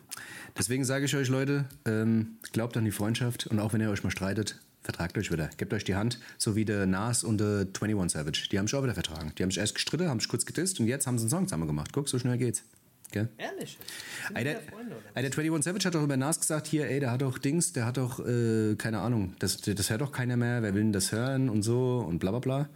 Deswegen 0.58 0.86
sage 0.86 1.06
ich 1.06 1.16
euch, 1.16 1.30
Leute, 1.30 1.66
ähm, 1.86 2.40
glaubt 2.52 2.76
an 2.78 2.84
die 2.84 2.90
Freundschaft 2.90 3.46
und 3.46 3.60
auch 3.60 3.74
wenn 3.74 3.82
ihr 3.82 3.92
euch 3.92 4.04
mal 4.04 4.10
streitet, 4.10 4.60
vertragt 4.82 5.20
euch 5.20 5.32
wieder. 5.32 5.52
Gebt 5.58 5.72
euch 5.72 5.84
die 5.84 5.94
Hand, 5.94 6.20
so 6.40 6.56
wie 6.56 6.66
der 6.66 6.88
Nas 6.88 7.24
und 7.24 7.38
der 7.38 7.68
21 7.80 8.12
Savage. 8.12 8.50
Die 8.52 8.58
haben 8.58 8.66
sich 8.66 8.74
auch 8.74 8.82
wieder 8.82 8.96
vertragen. 8.96 9.34
Die 9.38 9.44
haben 9.44 9.52
sich 9.52 9.60
erst 9.60 9.76
gestritten, 9.76 10.10
haben 10.10 10.20
sich 10.20 10.30
kurz 10.30 10.48
gedisst 10.48 10.80
und 10.80 10.88
jetzt 10.88 11.06
haben 11.06 11.20
sie 11.20 11.26
einen 11.26 11.30
Song 11.30 11.46
zusammen 11.46 11.68
gemacht. 11.68 11.92
Guck, 11.94 12.10
so 12.10 12.18
schnell 12.18 12.40
geht's. 12.40 12.64
Gell? 13.12 13.30
Ehrlich? 13.38 13.78
Ey, 14.34 14.44
der, 14.44 14.60
Freunde, 14.62 14.96
ey, 15.14 15.22
der 15.22 15.32
21 15.32 15.64
Savage 15.64 15.86
hat 15.86 15.94
doch 15.94 16.04
über 16.04 16.18
Nas 16.18 16.40
gesagt, 16.40 16.66
hier, 16.66 16.90
ey, 16.90 17.00
der 17.00 17.12
hat 17.12 17.22
doch 17.22 17.38
Dings, 17.38 17.72
der 17.72 17.86
hat 17.86 17.98
doch, 17.98 18.20
äh, 18.26 18.74
keine 18.78 19.00
Ahnung, 19.02 19.36
das, 19.38 19.62
das 19.62 19.92
hört 19.92 20.02
doch 20.02 20.12
keiner 20.12 20.36
mehr, 20.38 20.64
wer 20.64 20.74
will 20.74 20.82
denn 20.82 20.92
das 20.92 21.12
hören 21.12 21.50
und 21.50 21.62
so 21.62 22.00
und 22.00 22.18
bla 22.18 22.32
bla 22.32 22.40
bla. 22.40 22.70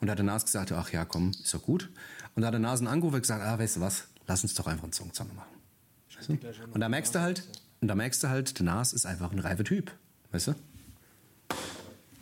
Und 0.00 0.08
da 0.08 0.12
hat 0.12 0.18
der 0.18 0.26
Nas 0.26 0.44
gesagt, 0.44 0.72
ach 0.72 0.92
ja, 0.92 1.04
komm, 1.04 1.30
ist 1.30 1.54
doch 1.54 1.62
gut. 1.62 1.88
Und 2.38 2.42
da 2.42 2.46
hat 2.46 2.54
der 2.54 2.60
Nas 2.60 2.78
einen 2.78 2.86
angerufen 2.86 3.16
und 3.16 3.22
gesagt, 3.22 3.42
ah, 3.42 3.58
weißt 3.58 3.78
du 3.78 3.80
was, 3.80 4.04
lass 4.28 4.44
uns 4.44 4.54
doch 4.54 4.68
einfach 4.68 4.84
einen 4.84 4.92
zusammen 4.92 5.34
machen. 5.34 5.50
Weißt 6.16 6.28
du? 6.28 6.38
Und 6.72 6.78
da 6.78 6.88
merkst 6.88 7.12
du 7.12 7.18
halt, 7.20 7.42
und 7.80 7.88
da 7.88 7.96
merkst 7.96 8.22
du 8.22 8.28
halt, 8.28 8.56
der 8.60 8.64
Nas 8.64 8.92
ist 8.92 9.06
einfach 9.06 9.32
ein 9.32 9.40
reifer 9.40 9.64
Typ, 9.64 9.90
weißt 10.30 10.46
du? 10.46 10.54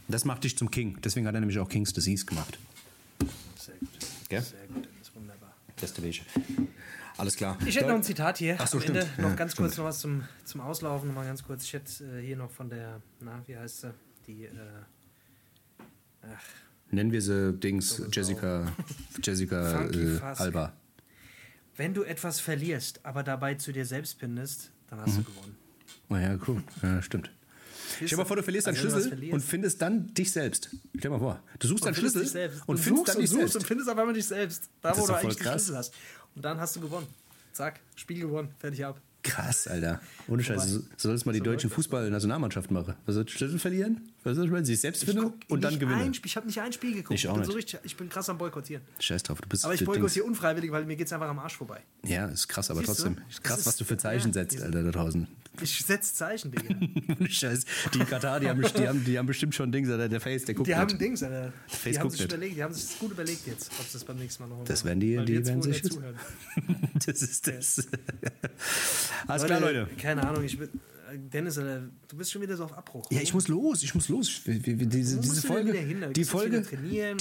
Das 0.08 0.24
macht 0.24 0.44
dich 0.44 0.56
zum 0.56 0.70
King. 0.70 0.98
Deswegen 1.04 1.26
hat 1.26 1.34
er 1.34 1.40
nämlich 1.40 1.58
auch 1.58 1.68
King's 1.68 1.92
Disease 1.92 2.24
gemacht. 2.24 2.58
Sehr 3.58 3.74
gut. 3.74 3.90
Gell? 4.30 4.40
Sehr 4.40 4.66
gut, 4.68 4.86
Dennis. 4.86 5.14
Wunderbar. 5.14 5.52
Beste 5.78 6.02
Weg. 6.02 6.22
Alles 7.18 7.36
klar. 7.36 7.58
Ich 7.66 7.76
hätte 7.76 7.88
noch 7.88 7.96
ein 7.96 8.02
Zitat 8.02 8.38
hier. 8.38 8.56
Ach 8.58 8.66
so, 8.66 8.78
Am 8.78 8.84
Ende 8.84 9.02
stimmt. 9.02 9.18
noch 9.18 9.28
Ja, 9.28 9.34
ganz 9.34 9.52
stimmt. 9.52 9.68
kurz 9.68 9.76
noch 9.76 9.84
was 9.84 9.98
zum, 10.00 10.24
zum 10.46 10.62
Auslaufen. 10.62 11.08
Noch 11.08 11.14
mal 11.16 11.26
ganz 11.26 11.42
kurz. 11.44 11.64
Ich 11.64 11.74
hätte 11.74 12.02
äh, 12.20 12.22
hier 12.24 12.38
noch 12.38 12.50
von 12.50 12.70
der, 12.70 13.02
na, 13.20 13.42
wie 13.46 13.58
heißt 13.58 13.82
sie? 13.82 13.94
Die, 14.26 14.44
äh, 14.46 14.50
ach, 16.22 16.42
Nennen 16.90 17.12
wir 17.12 17.20
sie 17.22 17.52
Dings 17.52 18.00
Jessica, 18.12 18.72
Jessica 19.22 19.64
Funky 19.78 20.16
äh. 20.16 20.20
Alba. 20.20 20.72
wenn 21.76 21.94
du 21.94 22.02
etwas 22.04 22.40
verlierst, 22.40 23.00
aber 23.04 23.22
dabei 23.22 23.54
zu 23.56 23.72
dir 23.72 23.84
selbst 23.84 24.18
findest, 24.18 24.70
dann 24.88 25.00
hast 25.00 25.14
Mhm. 25.18 25.24
du 25.24 25.24
gewonnen. 25.24 25.56
Oh 26.08 26.16
ja, 26.16 26.38
cool. 26.46 26.62
Ja, 26.82 27.02
stimmt. 27.02 27.30
Stell 27.96 28.08
dir 28.08 28.16
mal 28.16 28.24
vor, 28.24 28.36
du 28.36 28.42
verlierst 28.42 28.66
Also 28.68 28.84
was 28.84 28.92
Schlüssel 28.92 29.08
verlierst- 29.10 29.34
und 29.34 29.40
findest 29.42 29.82
dann 29.82 30.12
dich 30.14 30.30
selbst. 30.32 30.70
Stell 30.90 31.00
dir 31.00 31.10
mal 31.10 31.18
vor, 31.18 31.42
du 31.58 31.68
suchst 31.68 31.84
deinen 31.84 31.94
Schlüssel 31.94 32.50
und 32.66 32.78
findest 32.78 33.08
dann 33.08 33.18
dich 33.20 33.30
suchst 33.30 33.40
selbst. 33.40 33.56
und 33.56 33.66
findest 33.66 33.88
auf 33.90 33.98
einmal 33.98 34.14
dich 34.14 34.26
selbst. 34.26 34.68
Da, 34.82 34.90
Das 34.90 34.98
wo 34.98 35.06
du 35.06 35.14
eigentlich 35.14 35.36
den. 35.36 35.46
Schlüssel 35.48 35.76
hast. 35.76 35.94
Und 36.34 36.44
dann 36.44 36.58
hast 36.60 36.76
du 36.76 36.80
gewonnen. 36.80 37.06
Zack, 37.52 37.80
Spiel 37.94 38.20
gewonnen. 38.20 38.48
Fertig 38.58 38.84
ab. 38.84 39.00
Krass, 39.26 39.66
Alter. 39.66 40.00
Ohne 40.28 40.42
Scheiße. 40.42 40.68
So, 40.68 40.78
so 40.78 40.86
soll 40.96 41.14
es 41.14 41.24
mal 41.24 41.32
die 41.32 41.40
deutsche 41.40 41.68
Fußball-Nationalmannschaft 41.68 42.70
machen. 42.70 42.94
Was 43.04 43.14
soll 43.14 43.28
Schlüssel 43.28 43.58
verlieren? 43.58 44.00
Was 44.24 44.36
soll 44.36 44.46
ich 44.58 44.66
sich 44.66 44.80
selbst 44.80 45.04
finden 45.04 45.32
und 45.48 45.60
dann 45.62 45.78
gewinnen? 45.78 46.00
Ein, 46.00 46.12
ich 46.24 46.36
habe 46.36 46.46
nicht 46.46 46.60
ein 46.60 46.72
Spiel 46.72 46.94
geguckt. 46.94 47.18
Ich 47.18 47.28
auch 47.28 47.32
bin 47.34 47.40
nicht. 47.40 47.50
So 47.50 47.56
richtig, 47.56 47.80
ich 47.82 47.96
bin 47.96 48.08
krass 48.08 48.28
am 48.28 48.38
Boykottieren. 48.38 48.84
Scheiß 48.98 49.24
drauf, 49.24 49.40
du 49.40 49.48
bist 49.48 49.64
Aber 49.64 49.74
ich 49.74 49.80
du 49.80 49.86
boykottiere 49.86 50.24
unfreiwillig, 50.24 50.70
weil 50.70 50.84
mir 50.84 50.96
geht 50.96 51.06
es 51.06 51.12
einfach 51.12 51.28
am 51.28 51.38
Arsch 51.38 51.56
vorbei. 51.56 51.80
Ja, 52.04 52.26
ist 52.26 52.48
krass, 52.48 52.70
aber 52.70 52.80
Siehst 52.80 53.00
du? 53.00 53.02
trotzdem. 53.04 53.24
Ist 53.28 53.42
krass, 53.42 53.66
was 53.66 53.76
du 53.76 53.84
für 53.84 53.96
Zeichen 53.96 54.28
ja, 54.28 54.32
setzt, 54.34 54.62
Alter, 54.62 54.82
da 54.82 54.90
draußen. 54.90 55.26
Ich 55.62 55.84
setze 55.84 56.14
Zeichen, 56.14 56.50
Digga. 56.52 56.74
Scheiß. 57.28 57.64
Die 57.94 57.98
Katar, 58.00 58.40
die 58.40 58.48
haben, 58.48 58.62
die, 58.62 58.88
haben, 58.88 59.04
die 59.04 59.18
haben 59.18 59.26
bestimmt 59.26 59.54
schon 59.54 59.72
Dings, 59.72 59.88
Alter. 59.88 60.08
Der 60.08 60.20
Face, 60.20 60.44
der 60.44 60.54
guckt 60.54 60.68
Die 60.68 60.74
haben. 60.74 60.98
Dings, 60.98 61.22
Alter. 61.22 61.52
Die 61.72 61.76
Facebook 61.76 62.02
haben 62.04 62.10
sich 62.10 62.20
nicht. 62.20 62.32
überlegt, 62.32 62.56
die 62.56 62.62
haben 62.62 62.74
sich 62.74 62.86
das 62.88 62.98
gut 62.98 63.10
überlegt 63.12 63.46
jetzt, 63.46 63.70
ob 63.78 63.86
sie 63.86 63.92
das 63.94 64.04
beim 64.04 64.16
nächsten 64.18 64.42
Mal 64.42 64.48
noch 64.56 64.64
Das 64.64 64.84
werden 64.84 65.00
die- 65.00 65.16
Weil 65.16 65.24
die 65.24 65.46
werden 65.46 65.62
sich. 65.62 65.82
Das 67.06 67.22
ist 67.22 67.46
das. 67.46 67.86
Alles 69.26 69.44
klar, 69.44 69.60
Leute. 69.60 69.88
Keine 70.00 70.26
Ahnung, 70.26 70.44
ich 70.44 70.58
bin. 70.58 70.68
Dennis, 71.18 71.58
Alter, 71.58 71.88
du 72.08 72.16
bist 72.16 72.32
schon 72.32 72.42
wieder 72.42 72.56
so 72.56 72.64
auf 72.64 72.72
Abbruch. 72.76 73.04
Ja, 73.10 73.20
ich 73.20 73.32
muss 73.34 73.48
los, 73.48 73.82
ich 73.82 73.94
muss 73.94 74.08
los. 74.08 74.42
Diese, 74.44 75.18
diese 75.20 75.42
Folge, 75.46 75.72
die 76.12 76.24
Folge, 76.24 76.62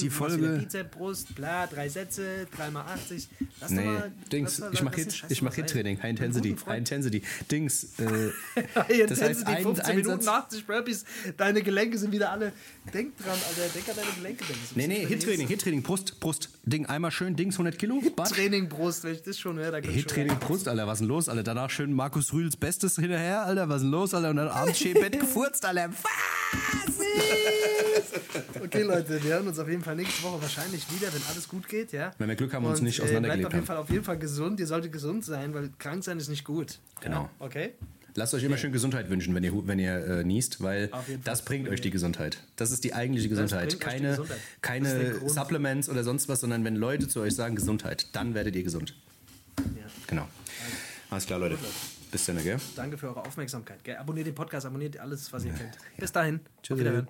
die 0.00 0.10
Folge. 0.10 0.58
Bizep, 0.64 0.90
Brust, 0.90 1.34
bla, 1.34 1.66
drei 1.66 1.88
Sätze, 1.88 2.46
dreimal 2.56 2.84
80. 2.86 3.28
Lass 3.60 3.70
Nee, 3.70 3.84
mal, 3.84 4.12
Dings, 4.32 4.58
mal- 4.58 4.70
ich 4.72 4.82
mach 4.82 4.92
lass 4.96 5.04
den 5.04 5.10
Hit, 5.12 5.24
ich 5.30 5.42
mach 5.42 5.50
mal 5.50 5.54
sein. 5.56 5.64
Hit-Training, 5.64 6.02
High 6.02 6.10
Intensity, 6.10 6.56
High. 6.66 6.78
Intensity. 6.78 7.22
Dings, 7.50 7.86
äh, 7.98 9.06
Das 9.06 9.20
heißt, 9.22 9.46
ein- 9.46 9.62
15 9.62 9.84
ein 9.86 9.96
Minuten, 9.96 10.20
Satz- 10.22 10.28
80 10.46 10.66
Burpees, 10.66 11.04
deine 11.36 11.62
Gelenke 11.62 11.98
sind 11.98 12.12
wieder 12.12 12.30
alle. 12.30 12.52
Denk 12.92 13.16
dran, 13.18 13.30
Alter, 13.30 13.72
denk 13.74 13.88
an 13.88 13.96
deine 13.96 14.12
Gelenke, 14.16 14.44
Dennis. 14.44 14.76
nee, 14.76 14.86
nee, 14.86 15.06
Hit-Training, 15.06 15.48
Hit-Training, 15.48 15.82
Brust, 15.82 16.20
Brust, 16.20 16.50
Ding, 16.64 16.86
einmal 16.86 17.10
schön, 17.10 17.34
Dings, 17.36 17.54
100 17.54 17.78
Kilo, 17.78 18.00
Bad. 18.14 18.30
Training 18.30 18.68
Brust, 18.68 19.04
wenn 19.04 19.12
ich 19.14 19.22
das 19.22 19.38
schon 19.38 19.58
höre, 19.58 19.70
da 19.72 19.82
schon 19.82 19.92
Hit-Training, 19.92 20.38
Brust, 20.38 20.68
Alter, 20.68 20.86
was 20.86 20.94
ist 20.96 21.00
denn 21.00 21.08
los, 21.08 21.28
Alter? 21.28 21.42
Danach 21.42 21.70
schön 21.70 21.92
Markus 21.92 22.32
Rühls 22.32 22.56
Bestes 22.56 22.96
hinterher, 22.96 23.42
Alter, 23.44 23.68
was 23.68 23.82
ist 23.82 23.85
denn 23.86 23.92
los, 23.92 24.14
Alter? 24.14 24.30
Und 24.30 24.36
dann 24.36 24.48
abends 24.48 24.78
schön 24.78 24.94
Bett 24.94 25.18
gefurzt, 25.20 25.64
Alter. 25.64 25.90
Okay, 28.62 28.82
Leute, 28.82 29.22
wir 29.22 29.34
hören 29.34 29.46
uns 29.46 29.58
auf 29.58 29.68
jeden 29.68 29.82
Fall 29.82 29.96
nächste 29.96 30.22
Woche 30.22 30.42
wahrscheinlich 30.42 30.84
wieder, 30.92 31.12
wenn 31.12 31.22
alles 31.30 31.48
gut 31.48 31.68
geht, 31.68 31.92
ja? 31.92 32.10
Wenn 32.18 32.28
wir 32.28 32.34
Glück 32.34 32.52
haben 32.52 32.64
und 32.64 32.72
uns 32.72 32.80
nicht 32.80 32.98
äh, 32.98 33.02
auseinandergelebt 33.02 33.50
bleibt 33.50 33.54
auf 33.54 33.54
jeden 33.54 33.60
haben. 33.60 33.66
Fall 33.66 33.76
auf 33.76 33.90
jeden 33.90 34.04
Fall 34.04 34.18
gesund. 34.18 34.60
Ihr 34.60 34.66
solltet 34.66 34.92
gesund 34.92 35.24
sein, 35.24 35.54
weil 35.54 35.70
krank 35.78 36.02
sein 36.04 36.18
ist 36.18 36.28
nicht 36.28 36.44
gut. 36.44 36.78
Genau. 37.00 37.22
Ja? 37.22 37.30
Okay? 37.38 37.74
Lasst 38.14 38.34
euch 38.34 38.42
immer 38.44 38.56
schön 38.56 38.72
Gesundheit 38.72 39.08
wünschen, 39.08 39.34
wenn 39.34 39.44
ihr, 39.44 39.52
wenn 39.66 39.78
ihr 39.78 39.94
äh, 39.94 40.24
niest, 40.24 40.62
weil 40.62 40.90
das 41.22 41.44
bringt 41.44 41.68
euch 41.68 41.80
die 41.80 41.90
Gesundheit. 41.90 42.38
Das 42.56 42.70
ist 42.70 42.82
die 42.84 42.94
eigentliche 42.94 43.28
Gesundheit. 43.28 43.78
Keine, 43.78 44.10
Gesundheit. 44.10 44.38
Keine. 44.62 45.28
Supplements 45.28 45.88
oder 45.88 46.02
sonst 46.02 46.28
was, 46.28 46.40
sondern 46.40 46.64
wenn 46.64 46.76
Leute 46.76 47.08
zu 47.08 47.20
euch 47.20 47.34
sagen 47.34 47.56
Gesundheit, 47.56 48.08
dann 48.14 48.34
werdet 48.34 48.56
ihr 48.56 48.62
gesund. 48.62 48.94
Ja. 49.58 49.86
Genau. 50.06 50.28
Alles 51.10 51.26
klar, 51.26 51.38
Leute. 51.38 51.58
Bis 52.10 52.26
dann, 52.26 52.42
gell? 52.42 52.58
Danke 52.76 52.98
für 52.98 53.08
eure 53.08 53.24
Aufmerksamkeit. 53.24 53.82
Gell? 53.84 53.96
Abonniert 53.96 54.26
den 54.26 54.34
Podcast, 54.34 54.66
abonniert 54.66 54.98
alles, 54.98 55.32
was 55.32 55.44
ihr 55.44 55.52
kennt. 55.52 55.76
Bis 55.98 56.12
dahin. 56.12 56.40
Tschüss. 56.62 57.06